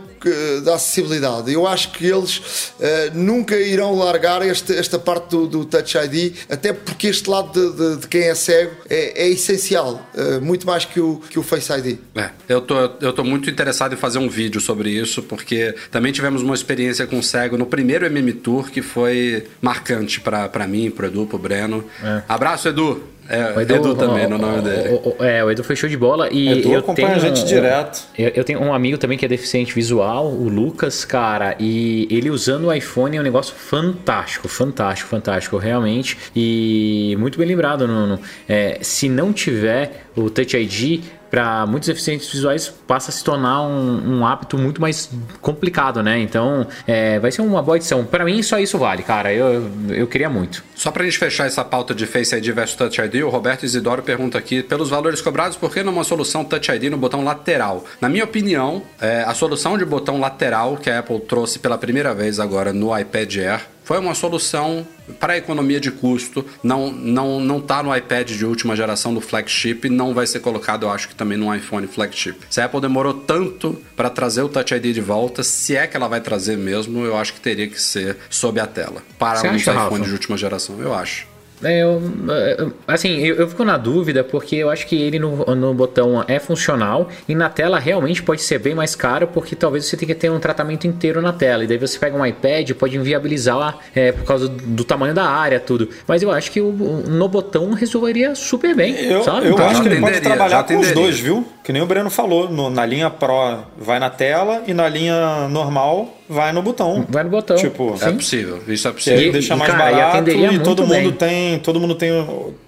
da 0.65 0.75
acessibilidade. 0.75 1.53
Eu 1.53 1.67
acho 1.67 1.93
que 1.93 2.07
eles 2.07 2.39
uh, 2.39 3.15
nunca 3.15 3.57
irão 3.57 3.97
largar 3.97 4.43
este, 4.47 4.75
esta 4.75 4.99
parte 4.99 5.31
do, 5.31 5.47
do, 5.47 5.65
Touch 5.65 5.97
ID, 5.97 6.35
até 6.49 6.73
porque 6.73 7.09
este 7.09 7.29
lado 7.29 7.53
de, 7.53 7.77
de, 7.77 8.01
de 8.01 8.09
quem 8.09 8.23
é 8.23 8.35
cego 8.35 8.73
é, 8.89 9.25
é 9.25 9.29
essencial, 9.29 10.07
uh, 10.15 10.41
muito 10.41 10.67
mais 10.67 10.85
que 10.85 11.01
o, 11.01 11.21
que 11.29 11.39
o 11.39 11.43
Face 11.43 11.73
ID. 11.73 11.99
É, 12.15 12.31
eu 12.49 12.61
tô, 12.61 12.75
eu 13.01 13.13
tô 13.13 13.25
muito 13.25 13.49
interessado 13.51 13.93
em 13.95 13.97
fazer 13.97 14.19
um 14.19 14.29
vídeo 14.29 14.61
sobre 14.61 14.91
isso, 14.91 15.23
porque 15.23 15.75
também 15.91 16.13
tivemos 16.13 16.43
uma 16.43 16.55
experiência 16.55 17.07
com 17.07 17.23
cego 17.23 17.57
no 17.57 17.67
primeiro 17.67 18.07
MM 18.07 18.33
Tour 18.33 18.71
que 18.71 18.83
foi 18.83 19.47
marcante 19.61 20.21
para 20.21 20.67
mim, 20.67 20.91
pro 20.91 21.07
Edu, 21.07 21.27
pro 21.27 21.39
Breno. 21.39 21.85
É. 22.03 22.23
Abraço, 22.29 22.69
Edu! 22.69 23.18
É, 23.29 23.53
o 23.55 23.61
Edu, 23.61 23.75
Edu 23.75 23.95
também, 23.95 24.27
no 24.27 24.39
nome 24.39 24.63
dele. 24.63 24.89
O, 24.89 25.17
o, 25.19 25.25
é, 25.25 25.45
o 25.45 25.51
Edu 25.51 25.63
foi 25.63 25.77
show 25.77 25.89
de 25.89 25.97
bola. 25.97 26.29
E 26.33 26.61
Edu 26.61 26.73
eu 26.73 26.79
acompanha 26.81 27.09
tenho, 27.09 27.19
a 27.19 27.29
gente 27.35 27.47
direto. 27.47 28.03
Eu, 28.17 28.29
eu, 28.35 28.45
tenho 28.45 28.61
um 28.61 28.73
amigo 28.73 28.97
também 28.97 29.19
que 29.19 29.25
é 29.25 29.29
deficiente 29.29 29.75
visual, 29.75 30.29
o 30.29 30.49
Lucas, 30.49 31.05
cara, 31.05 31.55
e 31.59 32.09
ele 32.11 32.31
usando 32.31 32.69
o 32.69 32.73
iPhone 32.73 33.17
é 33.17 33.21
um 33.21 33.23
negócio 33.23 33.55
fantástico, 33.55 34.49
fantástico, 34.49 35.11
fantástico, 35.11 35.59
realmente. 35.59 36.17
E 36.35 37.15
muito 37.19 37.39
bem 37.39 37.47
lembrado, 37.47 37.87
Nuno. 37.87 38.19
É, 38.49 38.79
se 38.81 39.11
não 39.11 39.33
tiver 39.33 40.07
o 40.17 40.31
Touch 40.31 40.57
ID, 40.57 41.05
para 41.31 41.67
muitos 41.67 41.89
deficientes 41.89 42.31
visuais 42.31 42.73
passa 42.87 43.11
a 43.11 43.13
se 43.13 43.23
tornar 43.23 43.63
um, 43.63 44.19
um 44.19 44.27
hábito 44.27 44.57
muito 44.57 44.81
mais 44.81 45.11
complicado, 45.41 46.03
né? 46.03 46.19
Então, 46.19 46.67
é, 46.87 47.19
vai 47.19 47.31
ser 47.31 47.43
uma 47.43 47.63
boa 47.63 47.77
edição. 47.77 48.05
Para 48.05 48.25
mim, 48.25 48.43
só 48.43 48.59
isso 48.59 48.79
vale, 48.79 49.03
cara. 49.03 49.33
Eu, 49.33 49.71
eu 49.91 50.07
queria 50.07 50.29
muito. 50.29 50.65
Só 50.75 50.91
para 50.91 51.03
a 51.03 51.07
gente 51.07 51.19
fechar 51.19 51.47
essa 51.47 51.65
pauta 51.65 51.95
de 51.95 52.07
Face 52.07 52.35
ID 52.35 52.47
versus 52.51 52.77
Touch 52.77 53.01
ID, 53.01 53.23
o 53.23 53.29
Roberto 53.29 53.65
Isidoro 53.65 54.03
pergunta 54.03 54.39
aqui: 54.39 54.63
pelos 54.63 54.91
valores 54.91 55.21
cobrados, 55.21 55.57
por 55.57 55.73
que 55.73 55.83
não 55.83 55.93
uma 55.93 56.05
solução 56.05 56.45
Touch 56.45 56.71
ID 56.71 56.85
no 56.85 56.97
botão 56.97 57.25
lateral? 57.25 57.85
Na 58.01 58.09
minha 58.09 58.25
opinião, 58.25 58.83
é, 59.01 59.23
a 59.27 59.35
solução 59.35 59.77
de 59.77 59.85
botão 59.85 60.21
lateral 60.21 60.77
que 60.77 60.91
a 60.91 61.01
Apple 61.01 61.21
trouxe 61.21 61.59
pela 61.59 61.77
primeira 61.79 62.15
vez 62.15 62.41
agora 62.41 62.73
no 62.73 62.97
iPad 62.97 63.37
Air 63.37 63.78
foi 63.89 63.99
uma 63.99 64.15
solução 64.15 64.87
para 65.19 65.33
a 65.33 65.39
economia 65.39 65.81
de 65.81 65.91
custo. 65.91 66.45
Não 66.63 66.93
não 66.93 67.41
não 67.41 67.57
está 67.57 67.83
no 67.83 67.97
iPad 67.97 68.31
de 68.31 68.45
última 68.45 68.77
geração 68.77 69.15
do 69.15 69.21
flagship, 69.23 69.89
não 69.89 70.13
vai 70.13 70.27
ser 70.27 70.41
colocado, 70.41 70.83
eu 70.83 70.91
acho 70.91 71.09
que 71.09 71.15
também 71.15 71.39
no 71.39 71.53
iPhone 71.55 71.87
flagship. 71.87 72.37
Se 72.51 72.61
a 72.61 72.67
Apple 72.67 72.83
demorou 72.83 73.15
tanto 73.15 73.83
para 73.97 74.11
trazer 74.11 74.43
o 74.43 74.49
Touch 74.51 74.75
ID 74.75 74.93
de 74.93 75.01
volta, 75.01 75.43
se 75.43 75.75
é 75.75 75.87
que 75.87 75.97
ela 75.97 76.07
vai 76.07 76.21
trazer 76.21 76.59
mesmo, 76.59 77.03
eu 77.03 77.17
acho 77.17 77.33
que 77.33 77.41
teria 77.41 77.67
que 77.67 77.81
ser 77.81 78.19
sob 78.29 78.61
a 78.61 78.67
tela 78.67 79.03
para 79.19 79.41
Você 79.41 79.49
os 79.49 79.63
iPhones 79.63 80.07
de 80.07 80.13
última 80.13 80.37
geração, 80.37 80.79
eu 80.83 80.93
acho. 80.93 81.27
É, 81.63 81.83
eu, 81.83 82.01
é, 82.31 82.67
assim, 82.87 83.19
eu, 83.19 83.37
eu, 83.37 83.49
fico 83.49 83.65
na 83.65 83.77
dúvida 83.77 84.23
porque 84.23 84.57
eu 84.57 84.71
acho 84.71 84.87
que 84.87 85.01
ele 85.01 85.19
no, 85.19 85.45
no 85.55 85.75
botão 85.75 86.25
é 86.27 86.39
funcional 86.39 87.09
e 87.29 87.35
na 87.35 87.49
tela 87.49 87.79
realmente 87.79 88.23
pode 88.23 88.43
ser 88.43 88.59
bem 88.59 88.75
mais 88.75 88.95
caro 88.95 89.27
porque 89.27 89.57
talvez 89.57 89.85
você 89.85 89.97
tenha 89.97 90.15
que 90.15 90.15
ter 90.15 90.31
um 90.31 90.39
tratamento 90.39 90.87
inteiro 90.87 91.21
na 91.21 91.33
tela. 91.33 91.65
E 91.65 91.67
daí 91.67 91.79
você 91.79 91.99
pega 91.99 92.17
um 92.17 92.25
iPad 92.25 92.71
pode 92.73 92.97
inviabilizar 92.97 93.79
é, 93.95 94.13
por 94.13 94.25
causa 94.25 94.49
do 94.49 94.85
tamanho 94.85 95.15
da 95.15 95.25
área, 95.25 95.59
tudo. 95.59 95.89
Mas 96.07 96.23
eu 96.23 96.31
acho 96.31 96.51
que 96.51 96.61
o, 96.61 96.73
no 96.73 97.29
botão 97.29 97.73
resolveria 97.73 98.35
super 98.35 98.75
bem. 98.75 98.95
Eu, 98.95 99.23
sabe? 99.25 99.49
eu 99.49 99.59
acho 99.59 99.83
que 99.83 99.89
ele 99.89 100.01
pode 100.01 100.21
trabalhar 100.21 100.65
com 100.65 100.79
os 100.79 100.93
dois, 100.93 101.19
viu? 101.19 101.47
Que 101.65 101.73
nem 101.73 101.83
o 101.83 101.87
Breno 101.87 102.11
falou. 102.11 102.49
No, 102.49 102.71
na 102.71 102.87
linha 102.87 103.11
Pro 103.11 103.65
vai 103.77 103.99
na 103.99 104.11
tela 104.11 104.63
e 104.67 104.75
na 104.75 104.89
linha 104.89 105.49
normal 105.49 106.18
vai 106.29 106.53
no 106.53 106.63
botão. 106.63 107.07
Vai 107.09 107.25
no 107.25 107.31
botão. 107.31 107.57
Tipo, 107.57 107.97
é 108.01 108.13
possível. 108.13 108.63
Isso 108.69 108.87
é 108.89 108.93
possível. 108.93 109.21
E, 109.21 109.33
deixa 109.33 109.57
mais 109.57 109.71
cara, 109.71 109.91
barato 109.91 110.31
e, 110.31 110.55
e 110.55 110.59
todo 110.61 110.87
mundo 110.87 111.13
tem, 111.13 111.59
todo 111.61 111.81
mundo 111.81 111.95
tem 111.95 112.13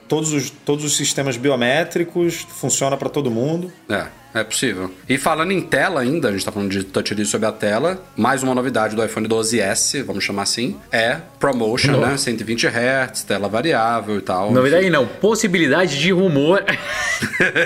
todos 0.08 0.32
os, 0.32 0.50
todos 0.50 0.84
os 0.84 0.96
sistemas 0.96 1.36
biométricos, 1.36 2.46
funciona 2.48 2.96
para 2.96 3.08
todo 3.08 3.30
mundo. 3.30 3.72
É. 3.88 4.06
É 4.32 4.44
possível. 4.44 4.92
E 5.08 5.18
falando 5.18 5.50
em 5.50 5.60
tela 5.60 6.00
ainda, 6.00 6.28
a 6.28 6.32
gente 6.32 6.44
tá 6.44 6.52
falando 6.52 6.70
de 6.70 6.84
Touch 6.84 7.12
ID 7.12 7.26
sobre 7.26 7.48
a 7.48 7.52
tela, 7.52 8.00
mais 8.16 8.44
uma 8.44 8.54
novidade 8.54 8.94
do 8.94 9.04
iPhone 9.04 9.26
12S, 9.26 10.04
vamos 10.04 10.22
chamar 10.22 10.42
assim, 10.42 10.76
é 10.92 11.16
Promotion, 11.40 11.96
né? 11.96 12.16
120 12.16 12.68
Hz, 12.68 13.24
tela 13.24 13.48
variável 13.48 14.18
e 14.18 14.20
tal. 14.20 14.52
Novidade 14.52 14.84
enfim. 14.84 14.92
não, 14.92 15.04
possibilidade 15.04 15.98
de 15.98 16.12
rumor. 16.12 16.64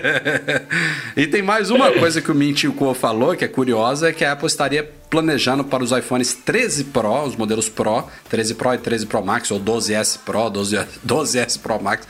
e 1.14 1.26
tem 1.26 1.42
mais 1.42 1.70
uma 1.70 1.92
coisa 1.92 2.22
que 2.22 2.30
o 2.30 2.34
Mint 2.34 2.64
falou, 2.94 3.36
que 3.36 3.44
é 3.44 3.48
curiosa, 3.48 4.08
é 4.08 4.12
que 4.12 4.24
a 4.24 4.32
Apple 4.32 4.46
estaria 4.46 4.90
planejando 5.14 5.62
para 5.62 5.84
os 5.84 5.92
iPhones 5.92 6.34
13 6.34 6.84
Pro, 6.84 7.22
os 7.22 7.36
modelos 7.36 7.68
Pro, 7.68 8.04
13 8.28 8.54
Pro 8.56 8.74
e 8.74 8.78
13 8.78 9.06
Pro 9.06 9.24
Max, 9.24 9.48
ou 9.52 9.60
12S 9.60 10.18
Pro, 10.24 10.50
12, 10.50 10.76
12S 11.06 11.58
Pro 11.62 11.80
Max, 11.80 12.04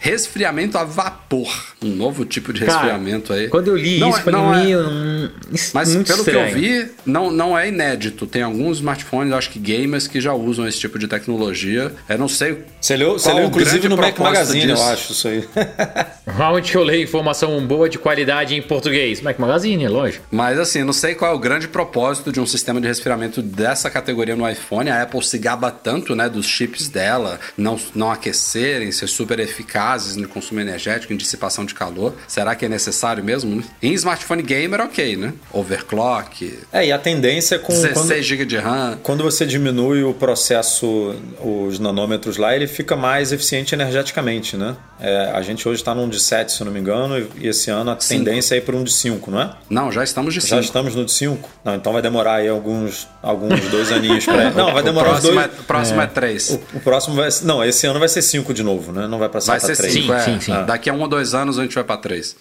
resfriamento 0.00 0.76
a 0.76 0.82
vapor. 0.82 1.48
Um 1.80 1.94
novo 1.94 2.24
tipo 2.24 2.52
de 2.52 2.64
resfriamento 2.64 3.28
Cara, 3.28 3.40
aí. 3.40 3.48
Quando 3.48 3.68
eu 3.68 3.76
li 3.76 4.00
não 4.00 4.10
isso, 4.10 4.18
é, 4.18 4.22
falei, 4.22 4.40
não 4.40 4.54
é, 4.54 4.76
um, 4.76 5.30
Mas 5.72 5.90
pelo 5.90 6.02
estranho. 6.02 6.24
que 6.24 6.30
eu 6.30 6.60
vi, 6.60 6.90
não, 7.06 7.30
não 7.30 7.56
é 7.56 7.68
inédito. 7.68 8.26
Tem 8.26 8.42
alguns 8.42 8.78
smartphones, 8.78 9.32
acho 9.32 9.50
que 9.50 9.58
gamers, 9.58 10.08
que 10.08 10.20
já 10.20 10.34
usam 10.34 10.66
esse 10.66 10.78
tipo 10.78 10.98
de 10.98 11.06
tecnologia. 11.06 11.92
Eu 12.08 12.18
não 12.18 12.28
sei. 12.28 12.64
Você 12.80 12.96
leu, 12.96 13.12
você 13.12 13.32
leu 13.32 13.46
inclusive 13.46 13.88
no 13.88 13.96
Mac 13.96 14.18
Magazine, 14.18 14.66
disso. 14.66 14.82
eu 14.82 14.88
acho, 14.88 15.12
isso 15.12 15.28
aí. 15.28 15.48
Onde 16.52 16.74
eu 16.74 16.82
leio 16.82 17.04
informação 17.04 17.64
boa 17.64 17.88
de 17.88 17.98
qualidade 17.98 18.54
em 18.54 18.62
português? 18.62 19.20
Mac 19.20 19.38
Magazine, 19.38 19.86
lógico. 19.86 20.24
Mas 20.30 20.58
assim, 20.58 20.82
não 20.82 20.92
sei 20.92 21.14
qual 21.14 21.32
é 21.32 21.34
o 21.34 21.38
grande 21.38 21.68
propósito 21.68 22.32
de 22.40 22.44
um 22.44 22.46
sistema 22.46 22.80
de 22.80 22.88
resfriamento 22.88 23.42
dessa 23.42 23.90
categoria 23.90 24.34
no 24.34 24.48
iPhone. 24.48 24.88
A 24.88 25.02
Apple 25.02 25.22
se 25.22 25.38
gaba 25.38 25.70
tanto, 25.70 26.14
né, 26.16 26.28
dos 26.28 26.46
chips 26.46 26.88
dela 26.88 27.38
não, 27.56 27.78
não 27.94 28.10
aquecerem, 28.10 28.90
ser 28.90 29.06
super 29.06 29.38
eficazes 29.38 30.16
no 30.16 30.26
consumo 30.26 30.60
energético, 30.60 31.12
em 31.12 31.16
dissipação 31.16 31.64
de 31.64 31.74
calor. 31.74 32.14
Será 32.26 32.54
que 32.54 32.64
é 32.64 32.68
necessário 32.68 33.22
mesmo? 33.22 33.62
Em 33.82 33.92
smartphone 33.92 34.42
gamer, 34.42 34.80
ok, 34.80 35.16
né? 35.16 35.34
Overclock. 35.52 36.58
É, 36.72 36.86
e 36.86 36.92
a 36.92 36.98
tendência 36.98 37.56
é 37.56 37.58
com 37.58 37.72
16 37.72 38.24
GB 38.24 38.44
de 38.46 38.56
RAM. 38.56 38.98
Quando 39.02 39.22
você 39.22 39.44
diminui 39.44 40.02
o 40.02 40.14
processo, 40.14 41.14
os 41.42 41.78
nanômetros 41.78 42.36
lá, 42.36 42.54
ele 42.54 42.66
fica 42.66 42.96
mais 42.96 43.32
eficiente 43.32 43.74
energeticamente, 43.74 44.56
né? 44.56 44.76
É, 44.98 45.30
a 45.34 45.42
gente 45.42 45.68
hoje 45.68 45.80
está 45.80 45.94
num 45.94 46.08
de 46.08 46.20
7, 46.20 46.52
se 46.52 46.64
não 46.64 46.72
me 46.72 46.80
engano, 46.80 47.26
e 47.38 47.48
esse 47.48 47.70
ano 47.70 47.90
a 47.90 48.00
cinco. 48.00 48.24
tendência 48.24 48.54
é 48.54 48.58
ir 48.58 48.62
para 48.62 48.76
um 48.76 48.84
de 48.84 48.92
5, 48.92 49.30
não 49.30 49.40
é? 49.40 49.54
Não, 49.68 49.90
já 49.90 50.04
estamos 50.04 50.34
de 50.34 50.40
5. 50.40 50.54
Já 50.54 50.60
estamos 50.60 50.94
no 50.94 51.04
de 51.04 51.12
5? 51.12 51.48
Não, 51.64 51.74
então 51.74 51.92
vai 51.92 52.02
demorar 52.02 52.29
aí 52.34 52.48
alguns, 52.48 53.08
alguns 53.22 53.60
dois 53.68 53.90
aninhos 53.92 54.24
para. 54.24 54.50
Não, 54.54 54.72
vai 54.72 54.82
demorar 54.82 55.14
os 55.14 55.22
dois. 55.22 55.36
É, 55.36 55.46
o 55.46 55.64
próximo 55.64 56.00
é 56.00 56.06
3. 56.06 56.50
O, 56.50 56.54
o, 56.76 56.80
próximo 56.80 57.16
vai. 57.16 57.28
Não, 57.42 57.64
esse 57.64 57.86
ano 57.86 57.98
vai 57.98 58.08
ser 58.08 58.22
5 58.22 58.52
de 58.52 58.62
novo, 58.62 58.92
né? 58.92 59.06
Não 59.06 59.18
vai 59.18 59.28
passar 59.28 59.58
para 59.58 59.66
3. 59.66 59.78
Vai 59.78 59.90
ser 59.90 60.00
5, 60.00 60.12
é. 60.12 60.20
Sim, 60.20 60.40
sim. 60.40 60.52
Ah. 60.52 60.62
Daqui 60.62 60.90
a 60.90 60.92
um 60.92 61.00
ou 61.00 61.08
dois 61.08 61.34
anos 61.34 61.58
a 61.58 61.62
gente 61.62 61.74
vai 61.74 61.84
para 61.84 61.96
3. 61.96 62.36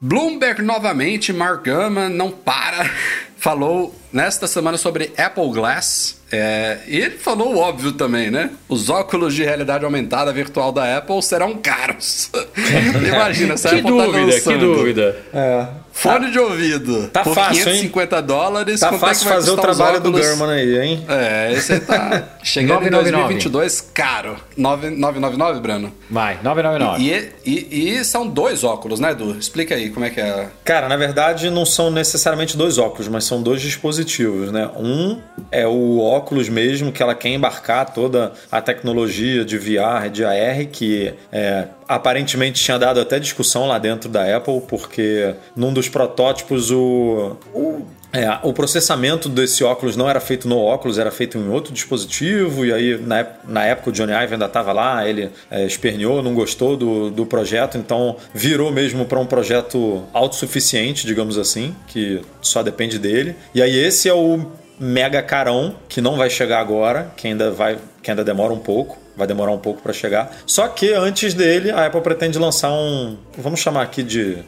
Bloomberg 0.00 0.62
novamente, 0.62 1.32
Mark 1.32 1.64
Gurman 1.64 2.08
não 2.08 2.30
para, 2.30 2.90
falou 3.38 3.94
nesta 4.12 4.46
semana 4.46 4.76
sobre 4.76 5.12
Apple 5.16 5.50
Glass. 5.52 6.21
É, 6.32 6.78
e 6.88 6.96
ele 6.96 7.18
falou 7.18 7.54
o 7.54 7.58
óbvio 7.58 7.92
também, 7.92 8.30
né? 8.30 8.50
Os 8.68 8.88
óculos 8.88 9.34
de 9.34 9.44
realidade 9.44 9.84
aumentada 9.84 10.32
virtual 10.32 10.72
da 10.72 10.96
Apple 10.96 11.22
serão 11.22 11.54
caros. 11.56 12.30
Imagina, 13.06 13.56
se 13.58 13.68
a 13.68 13.72
Apple 13.72 13.82
dúvida, 13.82 14.32
tá. 14.32 14.50
Que 14.50 14.56
dúvida, 14.56 15.16
é. 15.34 15.66
Fone 15.92 16.26
tá, 16.26 16.30
de 16.30 16.38
ouvido. 16.38 17.08
Tá 17.08 17.22
por 17.22 17.34
fácil, 17.34 17.64
550 17.64 18.16
hein? 18.16 18.22
dólares. 18.22 18.80
Tá 18.80 18.92
fácil 18.94 19.28
é 19.28 19.32
fazer 19.34 19.50
o 19.50 19.56
trabalho 19.56 20.00
do 20.00 20.16
German 20.16 20.50
aí, 20.50 20.78
hein? 20.78 21.04
É, 21.08 21.52
esse 21.52 21.74
aí 21.74 21.80
tá 21.80 22.28
chegando 22.42 22.86
em 22.86 22.90
2022 22.90 23.90
caro. 23.92 24.36
999, 24.56 25.60
Breno? 25.60 25.92
Vai, 26.10 26.38
999. 26.42 27.02
E, 27.04 27.32
e, 27.44 27.98
e, 27.98 28.04
são 28.04 28.26
dois 28.26 28.64
óculos, 28.64 28.98
né, 28.98 29.12
Edu? 29.12 29.36
Explica 29.38 29.74
aí 29.74 29.90
como 29.90 30.06
é 30.06 30.10
que 30.10 30.20
é. 30.20 30.48
Cara, 30.64 30.88
na 30.88 30.96
verdade 30.96 31.50
não 31.50 31.66
são 31.66 31.90
necessariamente 31.90 32.56
dois 32.56 32.78
óculos, 32.78 33.08
mas 33.08 33.24
são 33.24 33.42
dois 33.42 33.60
dispositivos, 33.60 34.50
né? 34.50 34.70
Um 34.76 35.20
é 35.50 35.66
o 35.66 36.00
óculos 36.00 36.21
mesmo, 36.48 36.92
que 36.92 37.02
ela 37.02 37.14
quer 37.14 37.30
embarcar 37.30 37.92
toda 37.92 38.32
a 38.50 38.60
tecnologia 38.60 39.44
de 39.44 39.58
VR, 39.58 40.08
de 40.10 40.24
AR, 40.24 40.66
que 40.70 41.14
é 41.30 41.68
aparentemente 41.88 42.62
tinha 42.62 42.78
dado 42.78 43.00
até 43.00 43.18
discussão 43.18 43.66
lá 43.66 43.78
dentro 43.78 44.08
da 44.08 44.36
Apple, 44.36 44.62
porque 44.66 45.34
num 45.54 45.72
dos 45.72 45.88
protótipos 45.88 46.70
o, 46.70 47.36
o 47.52 47.82
é, 48.12 48.28
o 48.42 48.52
processamento 48.52 49.26
desse 49.26 49.64
óculos 49.64 49.96
não 49.96 50.08
era 50.08 50.20
feito 50.20 50.46
no 50.46 50.58
óculos, 50.58 50.98
era 50.98 51.10
feito 51.10 51.38
em 51.38 51.48
outro 51.48 51.72
dispositivo, 51.72 52.66
e 52.66 52.70
aí 52.70 52.98
na, 52.98 53.26
na 53.48 53.64
época 53.64 53.88
o 53.88 53.92
Johnny 53.92 54.12
Ive 54.12 54.34
ainda 54.34 54.44
estava 54.44 54.70
lá, 54.70 55.08
ele 55.08 55.30
é, 55.50 55.64
esperneou, 55.64 56.22
não 56.22 56.34
gostou 56.34 56.76
do, 56.76 57.10
do 57.10 57.24
projeto, 57.24 57.78
então 57.78 58.16
virou 58.34 58.70
mesmo 58.70 59.06
para 59.06 59.18
um 59.18 59.24
projeto 59.24 60.04
autossuficiente, 60.12 61.06
digamos 61.06 61.38
assim, 61.38 61.74
que 61.86 62.20
só 62.42 62.62
depende 62.62 62.98
dele. 62.98 63.34
E 63.54 63.62
aí 63.62 63.78
esse 63.78 64.10
é 64.10 64.14
o 64.14 64.44
mega 64.82 65.22
carão, 65.22 65.76
que 65.88 66.00
não 66.00 66.16
vai 66.16 66.28
chegar 66.28 66.58
agora, 66.58 67.12
que 67.16 67.28
ainda, 67.28 67.50
vai, 67.50 67.78
que 68.02 68.10
ainda 68.10 68.24
demora 68.24 68.52
um 68.52 68.58
pouco 68.58 69.00
vai 69.16 69.26
demorar 69.26 69.52
um 69.52 69.58
pouco 69.58 69.82
para 69.82 69.92
chegar. 69.92 70.34
Só 70.46 70.66
que 70.68 70.92
antes 70.92 71.34
dele, 71.34 71.70
a 71.70 71.86
Apple 71.86 72.00
pretende 72.00 72.38
lançar 72.38 72.72
um, 72.72 73.16
vamos 73.36 73.60
chamar 73.60 73.82
aqui 73.82 74.02
de 74.02 74.38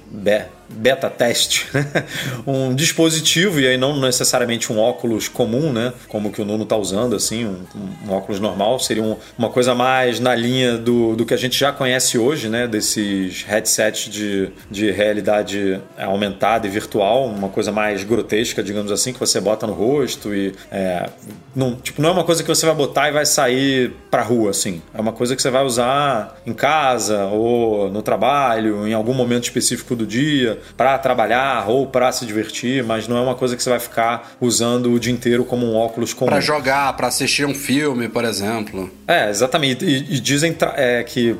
beta 0.68 1.10
teste, 1.10 1.66
né? 1.72 2.04
um 2.46 2.74
dispositivo, 2.74 3.60
e 3.60 3.66
aí 3.66 3.76
não 3.76 3.98
necessariamente 4.00 4.72
um 4.72 4.78
óculos 4.78 5.28
comum, 5.28 5.72
né? 5.72 5.92
Como 6.08 6.30
que 6.30 6.40
o 6.40 6.44
Nuno 6.44 6.64
está 6.64 6.76
usando, 6.76 7.14
assim, 7.14 7.44
um, 7.44 7.64
um, 8.06 8.12
óculos 8.12 8.40
normal, 8.40 8.78
seria 8.78 9.02
um, 9.02 9.16
uma 9.38 9.50
coisa 9.50 9.74
mais 9.74 10.20
na 10.20 10.34
linha 10.34 10.76
do, 10.78 11.14
do 11.14 11.26
que 11.26 11.34
a 11.34 11.36
gente 11.36 11.58
já 11.58 11.72
conhece 11.72 12.18
hoje, 12.18 12.48
né? 12.48 12.66
Desses 12.66 13.42
headsets 13.42 14.10
de, 14.10 14.50
de 14.70 14.90
realidade 14.90 15.80
aumentada 15.98 16.66
e 16.66 16.70
virtual, 16.70 17.26
uma 17.26 17.48
coisa 17.48 17.70
mais 17.70 18.02
grotesca, 18.04 18.62
digamos 18.62 18.90
assim, 18.90 19.12
que 19.12 19.20
você 19.20 19.40
bota 19.40 19.66
no 19.66 19.72
rosto 19.72 20.34
e 20.34 20.54
é, 20.70 21.08
não, 21.54 21.76
tipo, 21.76 22.00
não 22.00 22.10
é 22.10 22.12
uma 22.12 22.24
coisa 22.24 22.42
que 22.42 22.48
você 22.48 22.66
vai 22.66 22.74
botar 22.74 23.08
e 23.08 23.12
vai 23.12 23.26
sair 23.26 23.92
pra 24.10 24.22
rua, 24.22 24.50
assim. 24.50 24.82
É 24.92 25.00
uma 25.00 25.12
coisa 25.12 25.36
que 25.36 25.42
você 25.42 25.50
vai 25.50 25.64
usar 25.64 26.40
em 26.46 26.52
casa 26.52 27.26
ou 27.26 27.90
no 27.90 28.02
trabalho, 28.02 28.86
em 28.86 28.92
algum 28.92 29.14
momento 29.14 29.44
específico 29.44 29.94
do 29.94 30.06
dia 30.06 30.53
para 30.76 30.96
trabalhar 30.98 31.68
ou 31.68 31.86
para 31.86 32.10
se 32.12 32.24
divertir, 32.26 32.82
mas 32.84 33.08
não 33.08 33.16
é 33.16 33.20
uma 33.20 33.34
coisa 33.34 33.56
que 33.56 33.62
você 33.62 33.70
vai 33.70 33.80
ficar 33.80 34.32
usando 34.40 34.92
o 34.92 34.98
dia 34.98 35.12
inteiro 35.12 35.44
como 35.44 35.66
um 35.66 35.76
óculos 35.76 36.12
comum. 36.12 36.30
Para 36.30 36.40
jogar, 36.40 36.92
para 36.96 37.08
assistir 37.08 37.44
um 37.44 37.54
filme, 37.54 38.08
por 38.08 38.24
exemplo. 38.24 38.90
É, 39.06 39.30
exatamente. 39.30 39.84
E, 39.84 40.16
e 40.16 40.20
dizem 40.20 40.56
é, 40.76 41.02
que 41.02 41.36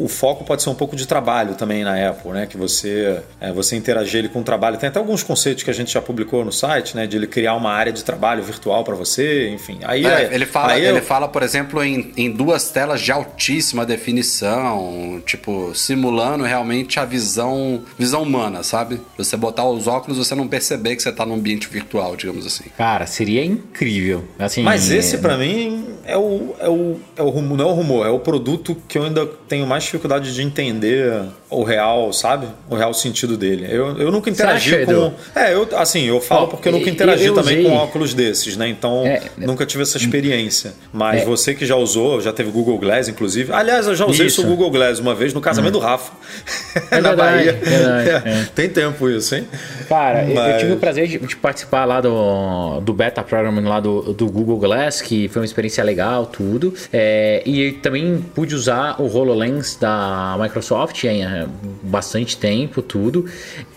o 0.00 0.08
foco 0.08 0.44
pode 0.44 0.62
ser 0.62 0.70
um 0.70 0.74
pouco 0.74 0.96
de 0.96 1.06
trabalho 1.06 1.54
também 1.54 1.84
na 1.84 2.08
Apple, 2.08 2.32
né? 2.32 2.46
Que 2.46 2.56
você, 2.56 3.20
é, 3.38 3.52
você 3.52 3.76
interagir 3.76 4.20
ele 4.20 4.28
com 4.30 4.40
o 4.40 4.42
trabalho. 4.42 4.78
Tem 4.78 4.88
até 4.88 4.98
alguns 4.98 5.22
conceitos 5.22 5.62
que 5.62 5.68
a 5.68 5.74
gente 5.74 5.92
já 5.92 6.00
publicou 6.00 6.42
no 6.42 6.50
site, 6.50 6.96
né? 6.96 7.06
De 7.06 7.18
ele 7.18 7.26
criar 7.26 7.54
uma 7.54 7.70
área 7.70 7.92
de 7.92 8.02
trabalho 8.02 8.42
virtual 8.42 8.82
para 8.82 8.94
você, 8.94 9.50
enfim. 9.50 9.78
Aí 9.82 10.06
é, 10.06 10.24
é, 10.24 10.34
ele 10.34 10.46
fala, 10.46 10.72
aí 10.72 10.84
ele 10.86 10.98
eu... 10.98 11.02
fala, 11.02 11.28
por 11.28 11.42
exemplo, 11.42 11.84
em, 11.84 12.12
em 12.16 12.30
duas 12.30 12.70
telas 12.70 13.02
de 13.02 13.12
altíssima 13.12 13.84
definição, 13.84 15.22
tipo 15.26 15.74
simulando 15.74 16.44
realmente 16.44 16.98
a 16.98 17.04
visão, 17.04 17.82
visão 17.98 18.22
humana, 18.22 18.62
sabe? 18.62 19.00
Você 19.18 19.36
botar 19.36 19.66
os 19.66 19.86
óculos, 19.86 20.16
você 20.16 20.34
não 20.34 20.48
perceber 20.48 20.96
que 20.96 21.02
você 21.02 21.12
tá 21.12 21.26
num 21.26 21.34
ambiente 21.34 21.68
virtual, 21.68 22.16
digamos 22.16 22.46
assim. 22.46 22.64
Cara, 22.76 23.06
seria 23.06 23.44
incrível. 23.44 24.24
Assim, 24.38 24.62
Mas 24.62 24.90
esse 24.90 25.18
para 25.18 25.36
mim 25.36 25.84
é 26.06 26.16
o, 26.16 26.54
é 26.58 26.68
o, 26.68 27.00
é 27.16 27.22
o 27.22 27.42
não 27.42 27.68
é 27.68 27.68
o 27.68 27.74
rumor, 27.74 28.06
é 28.06 28.10
o 28.10 28.18
produto 28.18 28.76
que 28.88 28.96
eu 28.96 29.04
ainda 29.04 29.26
tenho 29.26 29.66
mais 29.66 29.89
dificuldade 29.90 30.32
de 30.32 30.42
entender 30.42 31.24
o 31.50 31.64
real, 31.64 32.12
sabe? 32.12 32.46
O 32.68 32.76
real 32.76 32.94
sentido 32.94 33.36
dele. 33.36 33.66
Eu, 33.68 33.98
eu 33.98 34.12
nunca 34.12 34.30
interagi 34.30 34.74
acha, 34.76 34.86
com. 34.86 34.92
Edu? 34.92 35.12
É, 35.34 35.52
eu 35.54 35.68
assim, 35.76 36.04
eu 36.06 36.20
falo 36.20 36.44
Ó, 36.44 36.46
porque 36.46 36.68
eu 36.68 36.72
nunca 36.72 36.88
interagi 36.88 37.24
eu 37.24 37.34
também 37.34 37.58
usei- 37.58 37.70
com 37.70 37.76
óculos 37.76 38.14
desses, 38.14 38.56
né? 38.56 38.68
Então 38.68 39.04
É, 39.06 39.22
nunca 39.36 39.66
tive 39.66 39.82
essa 39.82 39.96
experiência. 39.98 40.72
Mas 40.92 41.22
É. 41.22 41.24
você 41.24 41.54
que 41.54 41.66
já 41.66 41.74
usou, 41.76 42.20
já 42.20 42.32
teve 42.32 42.50
Google 42.50 42.78
Glass, 42.78 43.08
inclusive. 43.08 43.52
Aliás, 43.52 43.86
eu 43.86 43.94
já 43.96 44.06
usei 44.06 44.26
Isso. 44.26 44.42
o 44.42 44.46
Google 44.46 44.70
Glass 44.70 44.98
uma 45.00 45.14
vez 45.14 45.34
no 45.34 45.40
casamento 45.40 45.72
do 45.72 45.78
Rafa. 45.80 46.12
É 46.90 47.00
Na 47.00 47.08
verdade, 47.10 47.16
Bahia. 47.16 47.52
verdade, 47.52 48.08
é. 48.28 48.46
Tem 48.54 48.68
tempo 48.68 49.08
isso, 49.10 49.34
hein? 49.34 49.46
Cara, 49.88 50.22
eu- 50.22 50.28
eu 50.30 50.34
Mas- 50.34 50.60
tive 50.60 50.72
o 50.72 50.76
prazer 50.76 51.08
de, 51.08 51.18
de 51.18 51.36
participar 51.36 51.84
lá 51.84 52.00
do, 52.00 52.80
do 52.80 52.92
beta 52.92 53.22
programming 53.22 53.64
lá 53.66 53.80
do, 53.80 54.12
do 54.12 54.26
Google 54.30 54.58
Glass, 54.58 55.00
que 55.02 55.28
foi 55.28 55.42
uma 55.42 55.46
experiência 55.46 55.82
legal, 55.82 56.26
tudo. 56.26 56.72
É, 56.92 57.42
e 57.44 57.72
também 57.72 58.24
pude 58.34 58.54
usar 58.54 59.00
o 59.00 59.06
HoloLens 59.12 59.76
da 59.76 60.36
Microsoft 60.40 61.02
há 61.42 61.48
bastante 61.82 62.36
tempo, 62.36 62.82
tudo. 62.82 63.24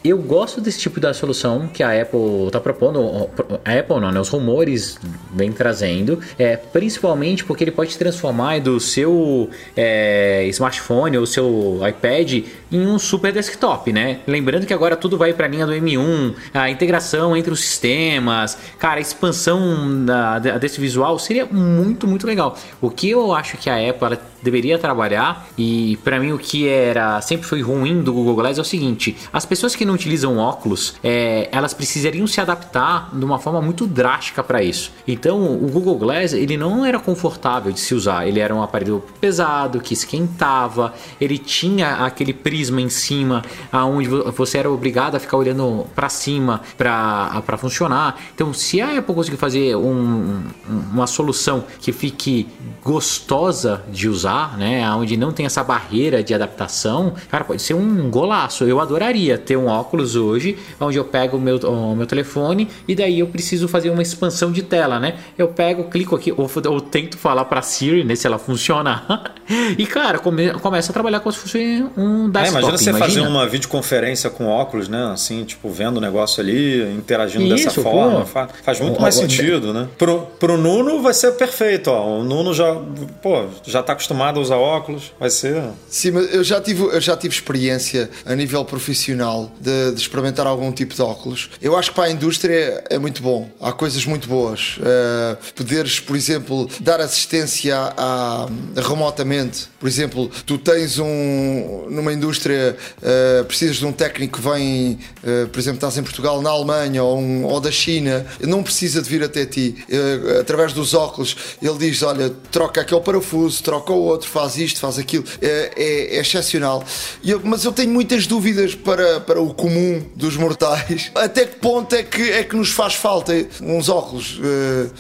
Eu 0.04 0.18
gosto 0.18 0.60
desse 0.62 0.80
tipo 0.80 1.00
da 1.00 1.14
solução 1.14 1.68
que 1.68 1.84
a 1.84 2.02
Apple 2.02 2.48
está 2.48 2.60
propondo. 2.60 3.30
A 3.64 3.80
Apple 3.80 4.00
não, 4.00 4.12
né? 4.12 4.20
Os 4.20 4.30
rumores 4.30 4.98
vem 5.34 5.52
trazendo. 5.52 6.20
É, 6.38 6.56
principalmente 6.58 7.44
porque 7.46 7.64
ele 7.64 7.72
pode 7.72 7.98
transformar 7.98 8.60
do 8.60 8.80
seu 8.80 9.50
é, 9.76 10.46
smartphone 10.48 11.18
ou 11.18 11.26
seu 11.26 11.80
iPad 11.88 12.44
em 12.74 12.88
um 12.88 12.98
super 12.98 13.32
desktop, 13.32 13.94
né? 13.94 14.20
Lembrando 14.26 14.66
que 14.66 14.74
agora 14.74 14.98
tudo 14.98 15.18
vai 15.18 15.32
para 15.32 15.46
a 15.46 15.50
linha 15.50 15.66
do 15.66 15.72
M1, 15.72 16.34
a 16.54 16.70
integração 16.70 17.38
entre 17.38 17.54
os 17.54 17.60
sistemas, 17.60 18.58
cara, 18.80 18.98
a 18.98 19.02
expansão 19.02 20.04
da, 20.04 20.40
desse 20.40 20.82
visual 20.82 21.18
seria 21.20 21.46
muito, 21.46 22.08
muito 22.08 22.26
legal. 22.26 22.58
O 22.82 22.90
que 22.90 23.10
eu 23.10 23.34
acho 23.34 23.58
que 23.58 23.70
a 23.70 23.90
Apple 23.90 24.18
deveria 24.42 24.78
trabalhar 24.78 25.48
e 25.58 25.98
para 26.04 26.20
mim 26.20 26.34
o 26.34 26.38
que 26.38 26.68
era 26.68 27.22
sempre 27.22 27.48
foi 27.48 27.62
ruim 27.62 28.02
do 28.02 28.12
Google 28.12 28.36
Glass 28.36 28.58
é 28.58 28.62
o 28.62 28.66
seguinte: 28.66 29.16
as 29.32 29.46
pessoas 29.46 29.76
que 29.76 29.86
não 29.86 29.94
utilizam 29.94 30.38
óculos, 30.38 30.96
é, 31.04 31.48
elas 31.52 31.74
precisariam 31.74 32.26
se 32.26 32.42
adaptar 32.42 33.10
de 33.14 33.24
uma 33.24 33.40
forma 33.40 33.62
muito 33.62 33.86
drástica 33.86 34.44
para 34.44 34.64
isso. 34.64 34.92
Então, 35.08 35.42
o 35.42 35.70
Google 35.70 35.98
Glass 35.98 36.34
ele 36.34 36.58
não 36.58 36.84
era 36.84 37.00
confortável 37.00 37.72
de 37.72 37.80
se 37.80 37.94
usar. 37.94 38.28
Ele 38.28 38.40
era 38.40 38.54
um 38.54 38.62
aparelho 38.62 39.04
pesado 39.22 39.80
que 39.80 39.94
esquentava. 39.94 40.94
Ele 41.22 41.38
tinha 41.38 42.06
aquele 42.06 42.34
prisma 42.34 42.63
em 42.70 42.90
cima, 42.90 43.42
aonde 43.72 44.08
vo- 44.08 44.32
você 44.32 44.58
era 44.60 44.70
obrigado 44.72 45.16
a 45.16 45.20
ficar 45.20 45.38
olhando 45.38 45.86
para 45.96 46.10
cima 46.10 46.62
para 46.78 47.58
funcionar. 47.58 48.18
Então, 48.34 48.54
se 48.54 48.82
a 48.82 48.98
Apple 49.00 49.14
conseguir 49.16 49.38
fazer 49.38 49.76
um- 49.76 50.42
um- 50.70 50.80
uma 50.94 51.08
solução 51.08 51.64
que 51.80 51.92
fique 51.92 52.48
gostosa 52.84 53.82
de 53.92 54.08
usar, 54.10 54.58
né, 54.58 54.88
onde 54.92 55.16
não 55.18 55.32
tem 55.32 55.46
essa 55.46 55.64
barreira 55.64 56.22
de 56.22 56.34
adaptação, 56.34 57.14
cara, 57.30 57.44
pode 57.44 57.62
ser 57.62 57.74
um 57.74 58.10
golaço. 58.10 58.66
Eu 58.66 58.80
adoraria 58.80 59.38
ter 59.38 59.58
um 59.58 59.68
óculos 59.68 60.16
hoje, 60.16 60.58
onde 60.80 60.98
eu 60.98 61.06
pego 61.06 61.38
o 61.38 61.42
meu, 61.42 61.58
o 61.58 61.96
meu 61.96 62.06
telefone 62.06 62.68
e 62.88 62.94
daí 62.94 63.20
eu 63.20 63.28
preciso 63.28 63.68
fazer 63.68 63.90
uma 63.90 64.02
expansão 64.02 64.52
de 64.52 64.62
tela, 64.62 65.00
né? 65.00 65.16
Eu 65.38 65.48
pego, 65.48 65.86
clico 65.86 66.16
aqui, 66.16 66.32
ou, 66.32 66.50
ou 66.68 66.82
tento 66.82 67.18
falar 67.18 67.46
para 67.46 67.62
Siri, 67.62 68.04
né, 68.04 68.16
se 68.16 68.28
ela 68.28 68.38
funcionar. 68.38 69.06
e 69.78 69.86
cara, 69.88 70.20
come, 70.20 70.52
começa 70.54 70.92
a 70.92 70.94
trabalhar 70.94 71.20
como 71.22 71.32
se 71.32 71.40
fosse 71.40 71.86
um 71.98 72.30
desktop. 72.30 72.53
Imagina 72.60 72.78
você 72.78 72.92
fazer 72.92 72.98
imagina? 73.20 73.30
uma 73.30 73.48
videoconferência 73.48 74.30
com 74.30 74.48
óculos, 74.48 74.88
né? 74.88 75.12
Assim, 75.14 75.44
tipo, 75.44 75.70
vendo 75.70 75.98
o 75.98 76.02
negócio 76.02 76.42
ali, 76.42 76.82
interagindo 76.94 77.46
Isso, 77.56 77.66
dessa 77.66 77.82
pô. 77.82 77.92
forma. 77.92 78.26
Fa- 78.26 78.50
Faz 78.64 78.80
muito 78.80 78.98
Ó, 78.98 79.02
mais 79.02 79.16
sentido, 79.16 79.74
né? 79.74 79.88
Pro, 79.98 80.28
pro 80.40 80.58
Nuno 80.58 81.02
vai 81.02 81.14
ser 81.14 81.32
perfeito, 81.34 81.90
ó. 81.90 82.20
O 82.20 82.24
Nuno 82.24 82.54
já, 82.54 82.74
pô, 83.22 83.46
já 83.64 83.82
tá 83.84 83.94
acostumado 83.94 84.40
a 84.40 84.42
usar 84.42 84.56
óculos. 84.58 85.12
Vai 85.20 85.30
ser. 85.30 85.62
Sim, 85.90 86.12
mas 86.12 86.34
eu 86.34 86.44
já 86.44 86.60
tive, 86.62 86.84
eu 86.84 87.02
já 87.02 87.16
tive 87.18 87.34
experiência 87.34 88.10
a 88.26 88.36
nível 88.36 88.64
profissional 88.66 89.52
de, 89.60 89.92
de 89.92 90.00
experimentar 90.02 90.48
algum 90.48 90.72
tipo 90.72 90.94
de 90.96 91.02
óculos. 91.02 91.50
Eu 91.62 91.78
acho 91.78 91.90
que 91.90 91.96
para 91.96 92.06
a 92.06 92.12
indústria 92.12 92.84
é 92.90 92.98
muito 92.98 93.22
bom. 93.22 93.50
Há 93.62 93.72
coisas 93.72 94.06
muito 94.06 94.28
boas. 94.28 94.78
Uh, 94.78 95.38
poderes, 95.54 96.00
por 96.00 96.16
exemplo, 96.16 96.70
dar 96.80 97.00
assistência 97.02 97.76
a, 97.78 98.46
a- 98.46 98.82
remotamente. 98.82 99.68
Por 99.84 99.90
exemplo, 99.90 100.32
tu 100.46 100.58
tens 100.58 100.98
um 100.98 101.88
numa 101.90 102.14
indústria, 102.14 102.78
uh, 103.02 103.44
precisas 103.44 103.76
de 103.76 103.86
um 103.86 103.92
técnico 103.92 104.40
que 104.40 104.48
vem, 104.50 104.98
uh, 105.22 105.50
por 105.50 105.60
exemplo, 105.60 105.76
estás 105.76 105.98
em 105.98 106.04
Portugal, 106.04 106.42
na 106.42 106.52
Alemanha 106.52 107.04
ou, 107.04 107.20
um- 107.20 107.44
ou 107.44 107.60
da 107.60 107.70
China, 107.70 108.26
não 108.40 108.64
precisa 108.64 109.02
de 109.02 109.10
vir 109.10 109.22
até 109.22 109.46
ti. 109.46 109.76
Uh, 109.90 110.40
através 110.40 110.72
dos 110.72 110.94
óculos, 110.94 111.36
ele 111.62 111.78
diz: 111.80 112.02
Olha, 112.02 112.30
troca 112.50 112.80
aquele 112.80 113.02
parafuso, 113.02 113.62
troca 113.62 113.92
o 113.92 114.00
outro, 114.04 114.30
faz 114.30 114.56
isto, 114.56 114.80
faz 114.80 114.98
aquilo. 114.98 115.26
É, 115.42 115.74
é- 115.76 116.16
é 116.16 116.20
excepcional. 116.22 116.82
Eu- 117.22 117.42
mas 117.44 117.66
eu 117.66 117.74
tenho 117.74 117.92
muitas 117.92 118.26
dúvidas 118.26 118.74
para, 118.76 119.20
para 119.20 119.42
o 119.42 119.54
comum 119.54 120.02
dos 120.16 120.38
mortais. 120.38 121.12
Até 121.14 121.46
que 121.46 121.58
ponto 121.58 121.94
é 121.94 122.04
que, 122.04 122.22
é 122.32 122.42
que 122.46 122.56
nos 122.56 122.70
faz 122.72 122.94
falta 122.96 123.34
uns 123.62 123.90
óculos 123.90 124.40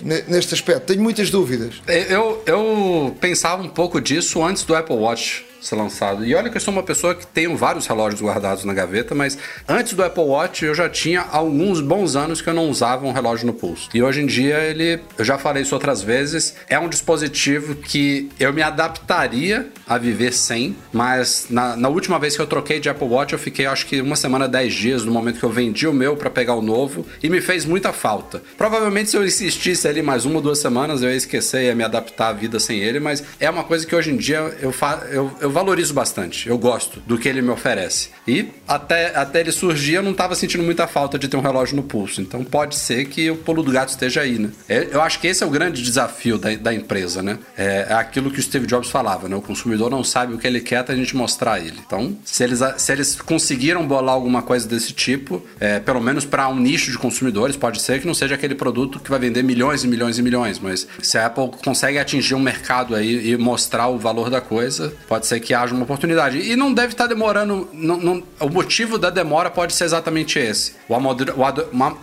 ne- 0.01 0.23
neste 0.27 0.53
aspecto? 0.53 0.87
Tenho 0.87 1.01
muitas 1.01 1.29
dúvidas. 1.29 1.75
Eu, 2.09 2.43
eu 2.45 3.15
pensava 3.21 3.63
um 3.63 3.69
pouco 3.69 4.01
disso 4.01 4.43
antes 4.43 4.63
do 4.63 4.72
Apple 4.73 4.97
Watch 4.97 5.45
ser 5.67 5.75
lançado. 5.75 6.25
E 6.25 6.35
olha 6.35 6.49
que 6.49 6.57
eu 6.57 6.61
sou 6.61 6.73
uma 6.73 6.83
pessoa 6.83 7.15
que 7.15 7.25
tenho 7.25 7.55
vários 7.55 7.87
relógios 7.87 8.21
guardados 8.21 8.63
na 8.65 8.73
gaveta, 8.73 9.15
mas 9.15 9.37
antes 9.67 9.93
do 9.93 10.03
Apple 10.03 10.23
Watch 10.23 10.65
eu 10.65 10.75
já 10.75 10.89
tinha 10.89 11.21
alguns 11.21 11.81
bons 11.81 12.15
anos 12.15 12.41
que 12.41 12.49
eu 12.49 12.53
não 12.53 12.69
usava 12.69 13.05
um 13.05 13.11
relógio 13.11 13.45
no 13.45 13.53
pulso. 13.53 13.89
E 13.93 14.01
hoje 14.01 14.21
em 14.21 14.25
dia 14.25 14.57
ele, 14.59 14.99
eu 15.17 15.25
já 15.25 15.37
falei 15.37 15.63
isso 15.63 15.73
outras 15.73 16.01
vezes, 16.01 16.55
é 16.67 16.77
um 16.79 16.89
dispositivo 16.89 17.75
que 17.75 18.29
eu 18.39 18.51
me 18.53 18.61
adaptaria 18.61 19.67
a 19.87 19.97
viver 19.97 20.33
sem, 20.33 20.75
mas 20.91 21.47
na, 21.49 21.75
na 21.75 21.89
última 21.89 22.19
vez 22.19 22.35
que 22.35 22.41
eu 22.41 22.47
troquei 22.47 22.79
de 22.79 22.89
Apple 22.89 23.07
Watch 23.07 23.33
eu 23.33 23.39
fiquei 23.39 23.65
acho 23.65 23.85
que 23.85 24.01
uma 24.01 24.15
semana, 24.15 24.47
dez 24.47 24.73
dias 24.73 25.03
no 25.03 25.11
momento 25.11 25.39
que 25.39 25.45
eu 25.45 25.49
vendi 25.49 25.87
o 25.87 25.93
meu 25.93 26.15
para 26.15 26.29
pegar 26.29 26.55
o 26.55 26.61
novo 26.61 27.05
e 27.21 27.29
me 27.29 27.41
fez 27.41 27.65
muita 27.65 27.93
falta. 27.93 28.41
Provavelmente 28.57 29.09
se 29.09 29.17
eu 29.17 29.25
insistisse 29.25 29.87
ali 29.87 30.01
mais 30.01 30.25
uma 30.25 30.35
ou 30.35 30.41
duas 30.41 30.59
semanas 30.59 31.01
eu 31.01 31.09
ia 31.09 31.15
esquecer, 31.15 31.65
ia 31.65 31.75
me 31.75 31.83
adaptar 31.83 32.29
à 32.29 32.33
vida 32.33 32.59
sem 32.59 32.79
ele, 32.79 32.99
mas 32.99 33.23
é 33.39 33.49
uma 33.49 33.63
coisa 33.63 33.85
que 33.85 33.95
hoje 33.95 34.11
em 34.11 34.17
dia 34.17 34.55
eu, 34.61 34.71
fa 34.71 35.07
eu, 35.11 35.31
eu 35.39 35.51
valorizo 35.53 35.93
bastante. 35.93 36.47
Eu 36.49 36.57
gosto 36.57 36.99
do 37.01 37.17
que 37.17 37.29
ele 37.29 37.41
me 37.41 37.49
oferece. 37.49 38.09
E 38.27 38.47
até, 38.67 39.15
até 39.15 39.39
ele 39.39 39.51
surgir, 39.51 39.95
eu 39.95 40.03
não 40.03 40.11
estava 40.11 40.35
sentindo 40.35 40.63
muita 40.63 40.87
falta 40.87 41.17
de 41.17 41.27
ter 41.27 41.37
um 41.37 41.41
relógio 41.41 41.75
no 41.75 41.83
pulso. 41.83 42.21
Então 42.21 42.43
pode 42.43 42.75
ser 42.75 43.05
que 43.05 43.29
o 43.29 43.37
pulo 43.37 43.63
do 43.63 43.71
gato 43.71 43.89
esteja 43.89 44.21
aí, 44.21 44.39
né? 44.39 44.49
É, 44.67 44.89
Eu 44.91 45.01
acho 45.01 45.19
que 45.19 45.27
esse 45.27 45.43
é 45.43 45.47
o 45.47 45.49
grande 45.49 45.81
desafio 45.81 46.37
da, 46.37 46.53
da 46.55 46.73
empresa, 46.73 47.21
né? 47.21 47.39
É, 47.57 47.87
é 47.89 47.93
aquilo 47.93 48.31
que 48.31 48.39
o 48.39 48.43
Steve 48.43 48.65
Jobs 48.65 48.89
falava, 48.89 49.29
né? 49.29 49.35
O 49.35 49.41
consumidor 49.41 49.89
não 49.89 50.03
sabe 50.03 50.33
o 50.33 50.37
que 50.37 50.47
ele 50.47 50.59
quer 50.59 50.77
até 50.77 50.93
a 50.93 50.95
gente 50.95 51.15
mostrar 51.15 51.59
ele. 51.59 51.79
Então, 51.85 52.17
se 52.25 52.43
eles, 52.43 52.59
se 52.77 52.91
eles 52.91 53.15
conseguiram 53.21 53.85
bolar 53.87 54.15
alguma 54.15 54.41
coisa 54.41 54.67
desse 54.67 54.93
tipo, 54.93 55.41
é, 55.59 55.79
pelo 55.79 56.01
menos 56.01 56.25
para 56.25 56.47
um 56.49 56.59
nicho 56.59 56.91
de 56.91 56.97
consumidores, 56.97 57.55
pode 57.55 57.81
ser 57.81 57.99
que 57.99 58.07
não 58.07 58.13
seja 58.13 58.35
aquele 58.35 58.55
produto 58.55 58.99
que 58.99 59.09
vai 59.09 59.19
vender 59.19 59.43
milhões 59.43 59.83
e 59.83 59.87
milhões 59.87 60.17
e 60.17 60.21
milhões, 60.21 60.59
mas 60.59 60.87
se 61.01 61.17
a 61.17 61.25
Apple 61.25 61.51
consegue 61.63 61.97
atingir 61.97 62.35
um 62.35 62.39
mercado 62.39 62.95
aí 62.95 63.29
e 63.29 63.37
mostrar 63.37 63.87
o 63.87 63.97
valor 63.97 64.29
da 64.29 64.41
coisa, 64.41 64.93
pode 65.07 65.27
ser 65.27 65.39
que 65.43 65.53
haja 65.53 65.73
uma 65.73 65.83
oportunidade. 65.83 66.39
E 66.39 66.55
não 66.55 66.73
deve 66.73 66.93
estar 66.93 67.07
demorando. 67.07 67.67
não- 67.73 67.97
não- 67.97 68.23
o 68.39 68.49
motivo 68.49 68.97
da 68.97 69.09
demora 69.09 69.49
pode 69.49 69.73
ser 69.73 69.83
exatamente 69.83 70.39
esse: 70.39 70.73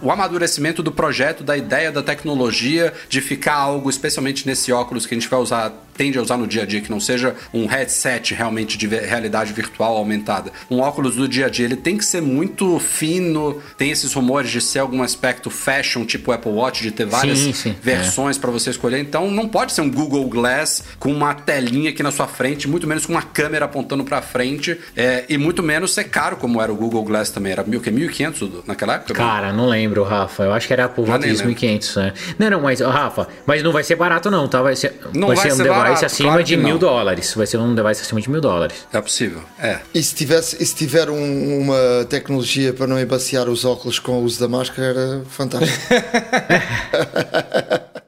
o 0.02 0.10
amadurecimento 0.10 0.82
do 0.82 0.92
projeto, 0.92 1.42
da 1.42 1.56
ideia, 1.56 1.90
da 1.90 2.02
tecnologia, 2.02 2.92
de 3.08 3.20
ficar 3.20 3.54
algo, 3.54 3.88
especialmente 3.90 4.46
nesse 4.46 4.72
óculos 4.72 5.06
que 5.06 5.14
a 5.14 5.18
gente 5.18 5.28
vai 5.28 5.40
usar, 5.40 5.72
tende 6.00 6.16
a 6.16 6.22
usar 6.22 6.38
no 6.38 6.46
dia 6.46 6.62
a 6.62 6.64
dia, 6.64 6.80
que 6.80 6.90
não 6.90 6.98
seja 6.98 7.36
um 7.52 7.66
headset 7.66 8.32
realmente 8.32 8.78
de 8.78 8.86
realidade 8.86 9.52
virtual 9.52 9.98
aumentada. 9.98 10.50
Um 10.70 10.80
óculos 10.80 11.14
do 11.14 11.28
dia 11.28 11.44
a 11.44 11.50
dia, 11.50 11.66
ele 11.66 11.76
tem 11.76 11.98
que 11.98 12.06
ser 12.06 12.22
muito 12.22 12.78
fino, 12.78 13.60
tem 13.76 13.90
esses 13.90 14.14
rumores 14.14 14.50
de 14.50 14.62
ser 14.62 14.78
algum 14.78 15.02
aspecto 15.02 15.50
fashion, 15.50 16.06
tipo 16.06 16.32
Apple 16.32 16.52
Watch, 16.52 16.82
de 16.82 16.90
ter 16.90 17.04
várias 17.04 17.38
Sim, 17.38 17.52
sim, 17.52 17.76
versões 17.82 18.38
para 18.38 18.50
você 18.50 18.70
escolher. 18.70 18.98
Então 18.98 19.30
não 19.30 19.46
pode 19.46 19.74
ser 19.74 19.82
um 19.82 19.90
Google 19.90 20.26
Glass 20.26 20.84
com 20.98 21.12
uma 21.12 21.34
telinha 21.34 21.90
aqui 21.90 22.02
na 22.02 22.10
sua 22.10 22.26
frente, 22.26 22.66
muito 22.66 22.86
menos 22.86 23.04
com 23.04 23.12
uma 23.12 23.20
câmera 23.20 23.66
apontando 23.66 24.02
para 24.02 24.22
frente, 24.22 24.80
é, 24.96 25.26
e 25.28 25.36
muito 25.36 25.62
menos 25.62 25.92
ser 25.92 26.04
caro 26.04 26.38
como 26.38 26.62
era 26.62 26.72
o 26.72 26.76
Google 26.76 27.04
Glass 27.04 27.28
também. 27.28 27.52
Era 27.52 27.62
mil, 27.62 27.78
que, 27.78 27.90
1.500 27.90 28.38
Dudu, 28.38 28.64
naquela 28.66 28.94
época? 28.94 29.12
Cara, 29.12 29.52
não 29.52 29.68
lembro, 29.68 30.02
Rafa. 30.02 30.44
Eu 30.44 30.52
acho 30.54 30.66
que 30.66 30.72
era 30.72 30.88
por 30.88 31.04
volta 31.04 31.28
de 31.28 31.34
1.500, 31.34 31.96
né? 31.96 32.14
Não, 32.38 32.48
não, 32.48 32.60
mas, 32.62 32.80
Rafa, 32.80 33.28
mas 33.44 33.62
não 33.62 33.70
vai 33.70 33.84
ser 33.84 33.96
barato, 33.96 34.30
não, 34.30 34.48
tá? 34.48 34.62
Vai 34.62 34.74
ser, 34.74 34.98
Não 35.12 35.28
vai 35.28 35.36
vai 35.36 35.50
ser 35.50 35.52
um 35.52 35.56
ser 35.56 35.68
device 35.90 36.04
acima 36.06 36.28
claro 36.30 36.44
de 36.44 36.56
mil 36.56 36.78
dólares. 36.78 37.34
Vai 37.34 37.46
ser 37.46 37.58
um 37.58 37.74
device 37.74 38.02
acima 38.02 38.20
de 38.20 38.30
mil 38.30 38.40
dólares. 38.40 38.86
É 38.92 39.00
possível, 39.00 39.42
é. 39.58 39.80
E 39.94 40.02
se, 40.02 40.14
tivesse, 40.14 40.62
e 40.62 40.66
se 40.66 40.74
tiver 40.74 41.10
um- 41.10 41.60
uma 41.60 42.06
tecnologia 42.08 42.72
para 42.72 42.86
não 42.86 42.98
embaciar 42.98 43.48
os 43.48 43.64
óculos 43.64 43.98
com 43.98 44.12
o 44.20 44.24
uso 44.24 44.40
da 44.40 44.48
máscara, 44.48 44.88
era 44.88 45.22
fantástico. 45.28 45.78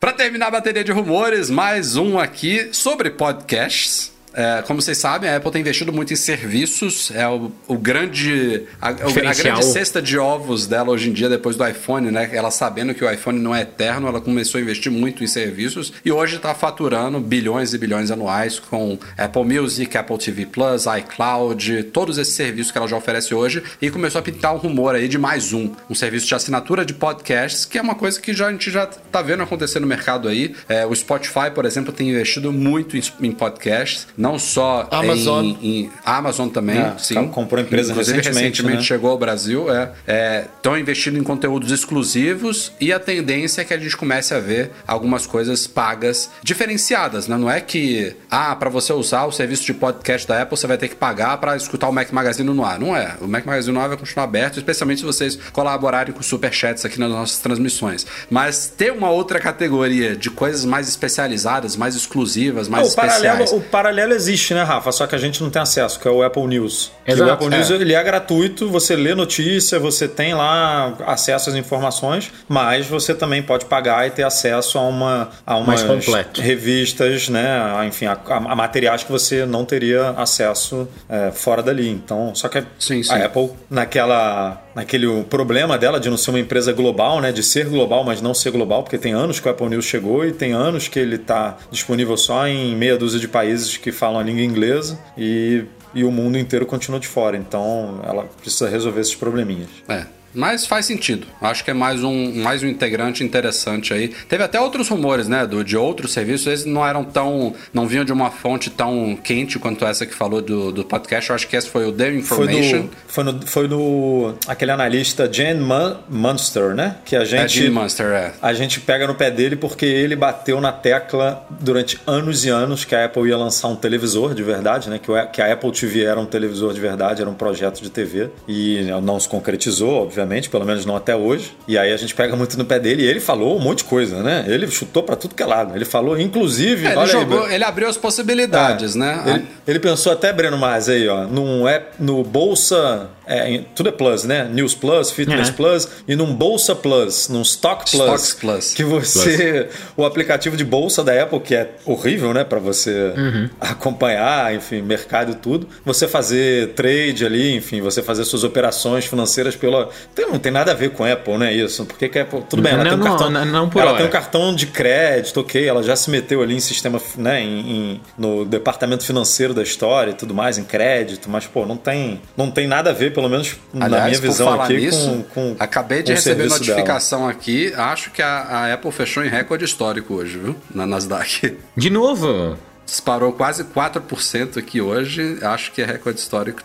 Para 0.00 0.12
terminar 0.14 0.46
a 0.46 0.50
bateria 0.52 0.82
de 0.82 0.90
rumores, 0.92 1.50
mais 1.50 1.94
um 1.94 2.18
aqui 2.18 2.70
sobre 2.72 3.10
podcasts. 3.10 4.10
É, 4.32 4.62
como 4.62 4.80
vocês 4.80 4.98
sabem, 4.98 5.28
a 5.28 5.36
Apple 5.36 5.50
tem 5.50 5.60
investido 5.60 5.92
muito 5.92 6.12
em 6.12 6.16
serviços. 6.16 7.10
É 7.10 7.26
o, 7.28 7.50
o 7.66 7.76
grande. 7.76 8.64
A, 8.80 8.88
a 8.88 8.92
grande 8.92 9.64
cesta 9.64 10.00
de 10.00 10.18
ovos 10.18 10.66
dela 10.66 10.90
hoje 10.90 11.10
em 11.10 11.12
dia, 11.12 11.28
depois 11.28 11.56
do 11.56 11.66
iPhone, 11.66 12.10
né? 12.10 12.30
Ela 12.32 12.50
sabendo 12.50 12.94
que 12.94 13.04
o 13.04 13.10
iPhone 13.10 13.38
não 13.38 13.54
é 13.54 13.62
eterno, 13.62 14.08
ela 14.08 14.20
começou 14.20 14.58
a 14.58 14.62
investir 14.62 14.90
muito 14.90 15.24
em 15.24 15.26
serviços 15.26 15.92
e 16.04 16.12
hoje 16.12 16.36
está 16.36 16.54
faturando 16.54 17.20
bilhões 17.20 17.74
e 17.74 17.78
bilhões 17.78 18.10
anuais 18.10 18.58
com 18.58 18.98
Apple 19.16 19.44
Music, 19.44 19.96
Apple 19.96 20.18
TV 20.18 20.46
Plus, 20.46 20.84
iCloud, 20.86 21.84
todos 21.84 22.18
esses 22.18 22.34
serviços 22.34 22.72
que 22.72 22.78
ela 22.78 22.88
já 22.88 22.96
oferece 22.96 23.34
hoje. 23.34 23.62
E 23.80 23.90
começou 23.90 24.18
a 24.18 24.22
pintar 24.22 24.54
um 24.54 24.58
rumor 24.58 24.94
aí 24.94 25.08
de 25.08 25.18
mais 25.18 25.52
um, 25.52 25.70
um 25.88 25.94
serviço 25.94 26.26
de 26.26 26.34
assinatura 26.34 26.84
de 26.84 26.94
podcasts, 26.94 27.64
que 27.64 27.78
é 27.78 27.82
uma 27.82 27.94
coisa 27.94 28.20
que 28.20 28.32
já, 28.32 28.46
a 28.48 28.52
gente 28.52 28.70
já 28.70 28.86
tá 28.86 29.22
vendo 29.22 29.42
acontecer 29.42 29.80
no 29.80 29.86
mercado 29.86 30.28
aí. 30.28 30.54
É, 30.68 30.86
o 30.86 30.94
Spotify, 30.94 31.50
por 31.54 31.64
exemplo, 31.64 31.92
tem 31.92 32.10
investido 32.10 32.52
muito 32.52 32.96
em, 32.96 33.02
em 33.20 33.32
podcasts, 33.32 34.06
não 34.20 34.38
só 34.38 34.86
Amazon. 34.90 35.44
em, 35.44 35.58
em 35.62 35.90
Amazon 36.04 36.48
também, 36.48 36.78
É, 36.78 36.94
sim. 36.98 37.26
comprou 37.28 37.62
empresa 37.62 37.92
Inclusive, 37.92 38.18
recentemente, 38.18 38.62
né? 38.62 38.80
chegou 38.82 39.10
ao 39.10 39.18
Brasil, 39.18 39.66
é. 40.06 40.44
Estão 40.56 40.78
investindo 40.78 41.18
em 41.18 41.22
conteúdos 41.22 41.70
exclusivos 41.72 42.72
e 42.80 42.92
a 42.92 43.00
tendência 43.00 43.62
é 43.62 43.64
que 43.64 43.72
a 43.74 43.78
gente 43.78 43.96
comece 43.96 44.34
a 44.34 44.38
ver 44.38 44.70
algumas 44.86 45.26
coisas 45.26 45.66
pagas 45.66 46.30
diferenciadas, 46.42 47.26
né? 47.28 47.36
Não 47.36 47.50
é 47.50 47.60
que, 47.60 48.14
ah, 48.30 48.54
para 48.56 48.68
você 48.68 48.92
usar 48.92 49.24
o 49.24 49.32
serviço 49.32 49.64
de 49.64 49.72
podcast 49.74 50.26
da 50.28 50.42
Apple, 50.42 50.56
você 50.56 50.66
vai 50.66 50.76
ter 50.76 50.88
que 50.88 50.96
pagar 50.96 51.36
para 51.38 51.56
escutar 51.56 51.88
o 51.88 51.92
Mac 51.92 52.10
Magazine 52.12 52.48
no 52.52 52.64
ar. 52.64 52.78
Não 52.78 52.94
é. 52.96 53.16
O 53.20 53.26
Mac 53.26 53.44
Magazine 53.46 53.74
no 53.74 53.80
ar 53.80 53.88
vai 53.88 53.96
continuar 53.96 54.24
aberto, 54.24 54.58
especialmente 54.58 55.00
se 55.00 55.06
vocês 55.06 55.36
colaborarem 55.52 56.12
com 56.12 56.22
superchats 56.22 56.84
aqui 56.84 56.98
nas 57.00 57.10
nossas 57.10 57.38
transmissões. 57.38 58.06
Mas 58.28 58.66
ter 58.76 58.92
uma 58.92 59.10
outra 59.10 59.40
categoria 59.40 60.14
de 60.14 60.30
coisas 60.30 60.64
mais 60.64 60.88
especializadas, 60.88 61.76
mais 61.76 61.94
exclusivas, 61.94 62.68
mais 62.68 62.92
o, 62.92 62.96
paralelo, 62.96 63.34
especiais. 63.42 63.52
o 63.52 63.60
paralelo 63.70 64.09
existe, 64.14 64.54
né, 64.54 64.62
Rafa? 64.62 64.90
Só 64.92 65.06
que 65.06 65.14
a 65.14 65.18
gente 65.18 65.42
não 65.42 65.50
tem 65.50 65.60
acesso, 65.62 65.98
que 66.00 66.06
é 66.06 66.10
o 66.10 66.22
Apple 66.22 66.46
News. 66.46 66.90
Exato, 67.06 67.28
o 67.30 67.32
Apple 67.32 67.48
News 67.48 67.70
é. 67.70 67.74
ele 67.74 67.94
é 67.94 68.02
gratuito, 68.02 68.68
você 68.68 68.94
lê 68.96 69.14
notícia, 69.14 69.78
você 69.78 70.06
tem 70.08 70.34
lá 70.34 70.94
acesso 71.06 71.50
às 71.50 71.56
informações, 71.56 72.30
mas 72.48 72.86
você 72.86 73.14
também 73.14 73.42
pode 73.42 73.64
pagar 73.66 74.06
e 74.06 74.10
ter 74.10 74.22
acesso 74.22 74.78
a 74.78 74.82
uma 74.82 75.30
a 75.46 75.58
Mais 75.60 75.82
umas 75.82 76.04
completo. 76.04 76.40
revistas, 76.40 77.28
né? 77.28 77.46
a- 77.76 77.86
Enfim, 77.86 78.06
a, 78.06 78.12
a- 78.12 78.36
a 78.36 78.56
materiais 78.56 79.02
que 79.02 79.10
você 79.12 79.44
não 79.46 79.64
teria 79.64 80.10
acesso 80.10 80.88
é, 81.08 81.30
fora 81.30 81.62
dali. 81.62 81.88
Então, 81.88 82.32
só 82.34 82.48
que 82.48 82.62
Sim, 82.78 83.02
sim. 83.02 83.12
a 83.12 83.24
Apple 83.26 83.50
naquela 83.70 84.62
naquele 84.72 85.24
problema 85.24 85.76
dela 85.76 85.98
de 85.98 86.08
não 86.08 86.16
ser 86.16 86.30
uma 86.30 86.38
empresa 86.38 86.72
global, 86.72 87.20
né, 87.20 87.32
de 87.32 87.42
ser 87.42 87.66
global, 87.66 88.04
mas 88.04 88.22
não 88.22 88.32
ser 88.32 88.52
global, 88.52 88.84
porque 88.84 88.96
tem 88.96 89.12
anos 89.12 89.40
que 89.40 89.48
o 89.48 89.50
Apple 89.50 89.68
News 89.68 89.84
chegou 89.84 90.24
e 90.24 90.30
tem 90.30 90.52
anos 90.52 90.86
que 90.86 90.96
ele 90.98 91.16
está 91.16 91.56
disponível 91.72 92.16
só 92.16 92.46
em 92.46 92.76
meia 92.76 92.96
dúzia 92.96 93.18
de 93.18 93.26
países 93.26 93.76
que 93.76 93.90
falam 94.00 94.18
a 94.18 94.22
língua 94.22 94.42
inglesa 94.42 94.98
e, 95.16 95.62
e 95.94 96.04
o 96.04 96.10
mundo 96.10 96.38
inteiro 96.38 96.64
continua 96.64 96.98
de 96.98 97.06
fora. 97.06 97.36
Então, 97.36 98.00
ela 98.02 98.24
precisa 98.24 98.66
resolver 98.66 99.02
esses 99.02 99.14
probleminhas. 99.14 99.68
É. 99.86 100.06
Mas 100.34 100.66
faz 100.66 100.86
sentido. 100.86 101.26
Acho 101.40 101.64
que 101.64 101.70
é 101.70 101.74
mais 101.74 102.02
um, 102.04 102.32
mais 102.42 102.62
um 102.62 102.66
integrante 102.66 103.24
interessante 103.24 103.92
aí. 103.92 104.08
Teve 104.28 104.42
até 104.44 104.60
outros 104.60 104.88
rumores, 104.88 105.28
né, 105.28 105.46
do, 105.46 105.64
de 105.64 105.76
outros 105.76 106.12
serviços. 106.12 106.46
Eles 106.46 106.64
não 106.64 106.86
eram 106.86 107.04
tão. 107.04 107.54
não 107.74 107.86
vinham 107.86 108.04
de 108.04 108.12
uma 108.12 108.30
fonte 108.30 108.70
tão 108.70 109.16
quente 109.22 109.58
quanto 109.58 109.84
essa 109.84 110.06
que 110.06 110.14
falou 110.14 110.40
do, 110.40 110.70
do 110.72 110.84
podcast. 110.84 111.30
Eu 111.30 111.36
acho 111.36 111.48
que 111.48 111.56
esse 111.56 111.68
foi 111.68 111.86
o 111.86 111.92
The 111.92 112.04
Foi 112.06 112.14
Information. 112.16 112.82
do, 112.82 112.90
foi, 113.08 113.24
no, 113.24 113.46
foi 113.46 113.68
do 113.68 114.34
aquele 114.46 114.70
analista 114.70 115.28
Jen 115.30 115.54
Mun- 115.60 115.96
Munster, 116.08 116.74
né? 116.74 116.96
Que 117.04 117.16
a 117.16 117.22
É, 117.22 117.24
gente 117.24 117.48
Gene 117.58 117.70
Munster, 117.70 118.06
é. 118.06 118.32
A 118.40 118.52
gente 118.52 118.80
pega 118.80 119.06
no 119.06 119.14
pé 119.14 119.30
dele 119.30 119.56
porque 119.56 119.84
ele 119.86 120.14
bateu 120.16 120.60
na 120.60 120.72
tecla 120.72 121.44
durante 121.60 121.98
anos 122.06 122.44
e 122.44 122.48
anos 122.48 122.84
que 122.84 122.94
a 122.94 123.04
Apple 123.06 123.28
ia 123.28 123.36
lançar 123.36 123.68
um 123.68 123.76
televisor 123.76 124.34
de 124.34 124.42
verdade, 124.42 124.88
né? 124.88 124.98
Que, 125.02 125.10
o- 125.10 125.26
que 125.28 125.42
a 125.42 125.52
Apple 125.52 125.72
TV 125.72 126.04
era 126.04 126.20
um 126.20 126.26
televisor 126.26 126.72
de 126.72 126.80
verdade, 126.80 127.20
era 127.20 127.30
um 127.30 127.34
projeto 127.34 127.80
de 127.82 127.90
TV. 127.90 128.30
E 128.48 128.82
não 129.02 129.18
se 129.18 129.28
concretizou, 129.28 130.02
obviamente, 130.02 130.19
pelo 130.48 130.64
menos 130.64 130.84
não 130.84 130.96
até 130.96 131.14
hoje. 131.14 131.56
E 131.68 131.76
aí 131.78 131.92
a 131.92 131.96
gente 131.96 132.14
pega 132.14 132.34
muito 132.36 132.56
no 132.58 132.64
pé 132.64 132.78
dele 132.78 133.02
e 133.02 133.06
ele 133.06 133.20
falou 133.20 133.56
um 133.56 133.60
monte 133.60 133.78
de 133.78 133.84
coisa, 133.84 134.22
né? 134.22 134.44
Ele 134.48 134.68
chutou 134.70 135.02
pra 135.02 135.16
tudo 135.16 135.34
que 135.34 135.42
é 135.42 135.46
lado. 135.46 135.74
Ele 135.76 135.84
falou, 135.84 136.18
inclusive. 136.18 136.86
É, 136.86 136.92
ele, 136.92 137.00
aí, 137.00 137.06
jogou, 137.08 137.38
Breno. 137.40 137.52
ele 137.54 137.64
abriu 137.64 137.88
as 137.88 137.96
possibilidades, 137.96 138.94
É. 138.96 138.98
né? 138.98 139.22
Ele, 139.26 139.46
ele 139.66 139.78
pensou 139.78 140.12
até, 140.12 140.32
Breno 140.32 140.58
Mas, 140.58 140.88
aí, 140.88 141.08
ó, 141.08 141.24
num 141.26 141.66
app, 141.66 141.94
no 141.98 142.22
Bolsa. 142.22 143.08
É, 143.30 143.60
tudo 143.74 143.88
é 143.88 143.92
Plus, 143.92 144.24
né? 144.24 144.48
News 144.52 144.74
Plus, 144.74 145.10
Fitness 145.10 145.48
É. 145.48 145.52
Plus 145.52 145.88
e 146.08 146.16
num 146.16 146.34
Bolsa 146.34 146.74
Plus, 146.74 147.28
num 147.28 147.42
Stock 147.42 147.90
Plus. 147.90 148.02
Stocks 148.04 148.34
Plus. 148.34 148.74
Que 148.74 148.84
você. 148.84 149.68
O 149.96 150.04
aplicativo 150.04 150.56
de 150.56 150.64
bolsa 150.64 151.02
da 151.04 151.22
Apple, 151.22 151.40
que 151.40 151.54
é 151.54 151.70
horrível, 151.86 152.32
né? 152.34 152.44
Pra 152.44 152.58
você 152.58 153.12
acompanhar, 153.60 154.54
enfim, 154.54 154.82
mercado 154.82 155.32
e 155.32 155.34
tudo. 155.34 155.68
Você 155.84 156.08
fazer 156.08 156.68
trade 156.70 157.24
ali, 157.24 157.54
enfim, 157.56 157.80
você 157.80 158.02
fazer 158.02 158.24
suas 158.24 158.44
operações 158.44 159.04
financeiras 159.06 159.54
pela. 159.56 159.88
Tem, 160.14 160.26
não 160.30 160.38
tem 160.38 160.52
nada 160.52 160.72
a 160.72 160.74
ver 160.74 160.90
com 160.90 161.04
a 161.04 161.12
Apple, 161.12 161.36
né? 161.38 161.52
Isso. 161.52 161.84
Porque 161.84 162.08
que 162.08 162.18
a 162.18 162.22
Apple. 162.22 162.42
Tudo 162.48 162.62
bem, 162.62 162.72
ela 162.72 162.84
Não, 162.84 162.90
tem 162.90 162.98
um 163.00 163.02
não, 163.04 163.10
cartão. 163.10 163.30
não, 163.30 163.44
não 163.44 163.68
por 163.68 163.80
ela 163.80 163.90
hora. 163.90 163.98
tem 163.98 164.06
um 164.06 164.10
cartão 164.10 164.54
de 164.54 164.66
crédito, 164.66 165.40
ok, 165.40 165.66
ela 165.68 165.82
já 165.82 165.94
se 165.94 166.10
meteu 166.10 166.42
ali 166.42 166.54
em 166.54 166.60
sistema, 166.60 167.00
né, 167.16 167.40
em, 167.40 167.60
em- 167.60 168.00
no 168.18 168.44
departamento 168.44 169.04
financeiro 169.04 169.54
da 169.54 169.62
história 169.62 170.10
e 170.12 170.14
tudo 170.14 170.34
mais, 170.34 170.58
em 170.58 170.64
crédito, 170.64 171.28
mas 171.28 171.46
pô, 171.46 171.66
não 171.66 171.76
tem, 171.76 172.20
não 172.36 172.50
tem 172.50 172.66
nada 172.66 172.90
a 172.90 172.92
ver, 172.92 173.12
pelo 173.20 173.30
menos 173.30 173.56
na 173.72 173.86
Aliás, 173.86 174.06
minha 174.06 174.20
por 174.20 174.28
visão 174.28 174.46
falar 174.46 174.64
aqui, 174.64 174.76
nisso, 174.76 175.24
com, 175.34 175.54
com 175.54 175.56
acabei 175.58 175.98
de 176.02 176.10
com 176.10 176.16
receber 176.16 176.48
serviço 176.48 176.60
dela. 176.60 176.78
notificação 176.78 177.28
aqui. 177.28 177.72
Acho 177.74 178.10
que 178.10 178.22
a, 178.22 178.38
a 178.40 178.74
Apple 178.74 178.90
fechou 178.92 179.24
em 179.24 179.28
recorde 179.28 179.64
histórico 179.64 180.14
hoje, 180.14 180.38
viu? 180.38 180.56
Na 180.74 180.86
Nasdaq. 180.86 181.56
De 181.76 181.90
novo. 181.90 182.56
Disparou 182.90 183.32
quase 183.32 183.62
4% 183.62 184.56
aqui 184.58 184.80
hoje. 184.80 185.38
Acho 185.42 185.70
que 185.70 185.80
é 185.80 185.84
recorde 185.84 186.18
histórico. 186.18 186.60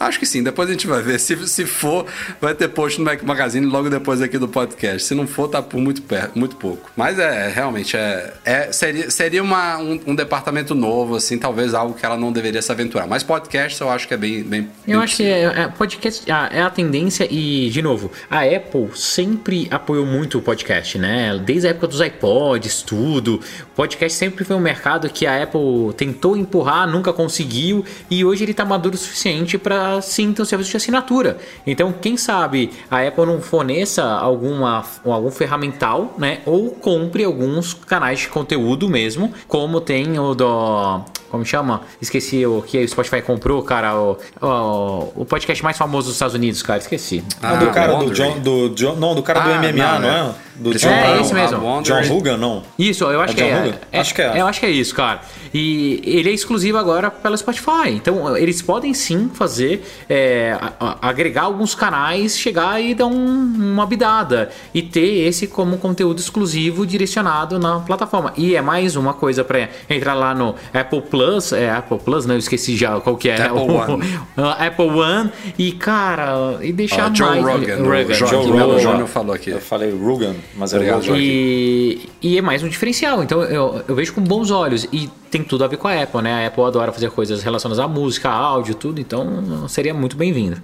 Acho 0.00 0.18
que 0.18 0.26
sim, 0.26 0.42
depois 0.42 0.68
a 0.68 0.72
gente 0.72 0.88
vai 0.88 1.00
ver. 1.00 1.20
Se, 1.28 1.46
se 1.46 1.66
for, 1.66 2.04
vai 2.40 2.52
ter 2.54 2.68
post 2.68 2.98
no 2.98 3.04
Mac 3.04 3.22
Magazine 3.22 3.64
logo 3.66 3.88
depois 3.88 4.20
aqui 4.20 4.38
do 4.38 4.48
podcast. 4.48 5.06
Se 5.06 5.14
não 5.14 5.26
for, 5.26 5.46
tá 5.46 5.62
por 5.62 5.78
muito, 5.78 6.02
perto, 6.02 6.36
muito 6.36 6.56
pouco. 6.56 6.90
Mas 6.96 7.18
é, 7.18 7.48
realmente, 7.48 7.96
é, 7.96 8.34
é- 8.44 8.72
seria, 8.72 9.08
seria 9.10 9.42
uma, 9.42 9.78
um, 9.78 10.00
um 10.08 10.14
departamento 10.14 10.74
novo, 10.74 11.14
assim, 11.14 11.38
talvez 11.38 11.74
algo 11.74 11.94
que 11.94 12.04
ela 12.04 12.16
não 12.16 12.32
deveria 12.32 12.60
se 12.62 12.72
aventurar. 12.72 13.06
Mas 13.06 13.22
podcast 13.22 13.80
eu 13.80 13.88
acho 13.88 14.08
que 14.08 14.14
é 14.14 14.16
bem. 14.16 14.42
bem 14.42 14.68
Eu 14.86 14.96
bem 14.98 15.04
acho 15.04 15.16
que 15.16 15.22
é, 15.24 15.42
é- 15.44 15.68
podcast 15.68 16.30
ah, 16.32 16.48
é 16.52 16.60
a 16.60 16.70
tendência 16.70 17.28
e, 17.30 17.70
de 17.70 17.82
novo, 17.82 18.10
a 18.28 18.42
Apple 18.42 18.88
sempre 18.96 19.68
apoiou 19.70 20.04
muito 20.06 20.38
o 20.38 20.42
podcast, 20.42 20.98
né? 20.98 21.40
Desde 21.44 21.68
a 21.68 21.70
época 21.70 21.86
dos 21.86 22.00
iPods, 22.00 22.82
tudo. 22.82 23.36
O 23.36 23.76
podcast 23.76 24.18
sempre 24.18 24.44
foi 24.44 24.56
um 24.56 24.60
mercado 24.60 25.08
que 25.08 25.26
a 25.26 25.42
Apple 25.42 25.67
tentou 25.96 26.36
empurrar, 26.36 26.86
nunca 26.88 27.12
conseguiu 27.12 27.84
e 28.10 28.24
hoje 28.24 28.44
ele 28.44 28.54
tá 28.54 28.64
maduro 28.64 28.94
o 28.94 28.98
suficiente 28.98 29.56
para 29.58 30.00
sim 30.00 30.32
ter 30.32 30.42
um 30.42 30.44
serviço 30.44 30.70
de 30.70 30.76
assinatura. 30.76 31.38
Então, 31.66 31.92
quem 31.92 32.16
sabe 32.16 32.70
a 32.90 33.06
Apple 33.06 33.26
não 33.26 33.40
forneça 33.40 34.04
alguma, 34.04 34.84
algum 35.04 35.30
ferramental, 35.30 36.14
né? 36.18 36.40
Ou 36.46 36.70
compre 36.70 37.24
alguns 37.24 37.74
canais 37.74 38.20
de 38.20 38.28
conteúdo 38.28 38.88
mesmo, 38.88 39.32
como 39.46 39.80
tem 39.80 40.18
o 40.18 40.34
do 40.34 41.00
como 41.30 41.44
chama? 41.44 41.82
Esqueci 42.00 42.46
o 42.46 42.62
que 42.62 42.82
o 42.82 42.88
Spotify 42.88 43.20
comprou, 43.20 43.62
cara. 43.62 43.94
O, 44.00 44.16
o, 44.40 45.12
o 45.16 45.24
podcast 45.26 45.62
mais 45.62 45.76
famoso 45.76 46.06
dos 46.06 46.14
Estados 46.14 46.34
Unidos, 46.34 46.62
cara. 46.62 46.78
Esqueci. 46.78 47.22
Ah, 47.42 47.56
do 47.56 47.70
cara 47.70 47.92
do 47.92 48.04
Wondery. 48.04 48.14
John, 48.14 48.40
do 48.40 48.68
John, 48.70 48.96
não, 48.96 49.14
do 49.14 49.22
cara 49.22 49.40
do 49.40 49.50
Ah, 49.50 49.58
MMA, 49.58 49.72
não, 49.72 50.00
não, 50.00 50.08
é? 50.08 50.30
é. 50.30 50.47
Do 50.58 50.74
John, 50.74 50.88
É, 50.88 51.20
esse 51.20 51.32
mesmo. 51.32 51.58
Wondery. 51.64 52.06
John 52.08 52.16
Hugan, 52.16 52.36
não. 52.36 52.62
Isso, 52.78 53.04
eu 53.04 53.20
acho 53.20 53.32
É 53.32 53.36
que 53.36 53.42
John 53.42 53.48
é, 53.48 53.74
é. 53.92 54.00
Acho 54.00 54.14
que 54.14 54.22
é. 54.22 54.40
Eu 54.40 54.46
acho 54.46 54.60
que 54.60 54.66
é 54.66 54.70
isso, 54.70 54.94
cara. 54.94 55.20
E 55.54 56.02
ele 56.04 56.28
é 56.30 56.32
exclusivo 56.32 56.76
agora 56.76 57.10
pela 57.10 57.36
Spotify. 57.36 57.88
Então, 57.90 58.36
eles 58.36 58.60
podem 58.60 58.92
sim 58.92 59.30
fazer, 59.32 59.82
é, 60.08 60.56
a- 60.60 60.72
a- 60.80 61.08
agregar 61.08 61.42
alguns 61.42 61.74
canais, 61.74 62.36
chegar 62.38 62.82
e 62.82 62.94
dar 62.94 63.06
um- 63.06 63.54
uma 63.72 63.86
bidada. 63.86 64.50
E 64.74 64.82
ter 64.82 65.26
esse 65.26 65.46
como 65.46 65.78
conteúdo 65.78 66.18
exclusivo 66.18 66.84
direcionado 66.86 67.58
na 67.58 67.80
plataforma. 67.80 68.32
E 68.36 68.54
é 68.56 68.60
mais 68.60 68.96
uma 68.96 69.14
coisa 69.14 69.42
para 69.44 69.68
entrar 69.88 70.14
lá 70.14 70.34
no 70.34 70.54
Apple 70.74 71.02
Plus. 71.02 71.52
É 71.52 71.70
Apple 71.70 71.98
Plus, 71.98 72.26
né? 72.26 72.34
Eu 72.34 72.38
esqueci 72.38 72.76
já 72.76 73.00
qual 73.00 73.16
que 73.16 73.28
é. 73.30 73.40
Apple 73.42 73.58
o- 73.60 73.74
One. 73.74 74.20
Apple 74.58 74.86
One. 74.90 75.30
E, 75.56 75.72
cara, 75.72 76.58
e 76.62 76.72
deixar 76.72 77.06
Ah, 77.10 77.14
Joe 77.14 77.28
mais. 77.28 77.44
Rogan, 77.44 77.76
o 77.78 77.84
Rogan, 77.84 78.14
Joe 78.14 78.28
que 78.28 78.34
Rogan. 78.50 78.64
o- 78.66 78.74
o 78.74 78.78
Júnior 78.80 79.06
falou 79.08 79.34
aqui. 79.34 79.50
Eu 79.50 79.60
falei 79.60 79.90
Rugan, 79.90 80.34
mas 80.56 80.72
é 80.72 80.76
Obrigado, 80.76 81.00
Rogan. 81.00 81.06
Joaquim. 81.08 81.22
E, 81.24 82.08
e 82.22 82.38
é 82.38 82.42
mais 82.42 82.62
um 82.62 82.68
diferencial. 82.68 83.22
Então 83.22 83.42
eu, 83.42 83.82
eu 83.86 83.94
vejo 83.94 84.12
com 84.14 84.20
bons 84.20 84.50
olhos. 84.50 84.86
E 84.92 85.08
tem 85.30 85.42
tudo 85.42 85.64
a 85.64 85.68
ver 85.68 85.76
com 85.76 85.88
a 85.88 86.02
Apple, 86.02 86.22
né? 86.22 86.44
A 86.44 86.48
Apple 86.48 86.64
adora 86.64 86.92
fazer 86.92 87.10
coisas 87.10 87.42
relacionadas 87.42 87.82
à 87.82 87.88
música, 87.88 88.28
a 88.28 88.34
áudio, 88.34 88.74
tudo. 88.74 89.00
Então 89.00 89.68
seria 89.68 89.94
muito 89.94 90.16
bem-vindo. 90.16 90.60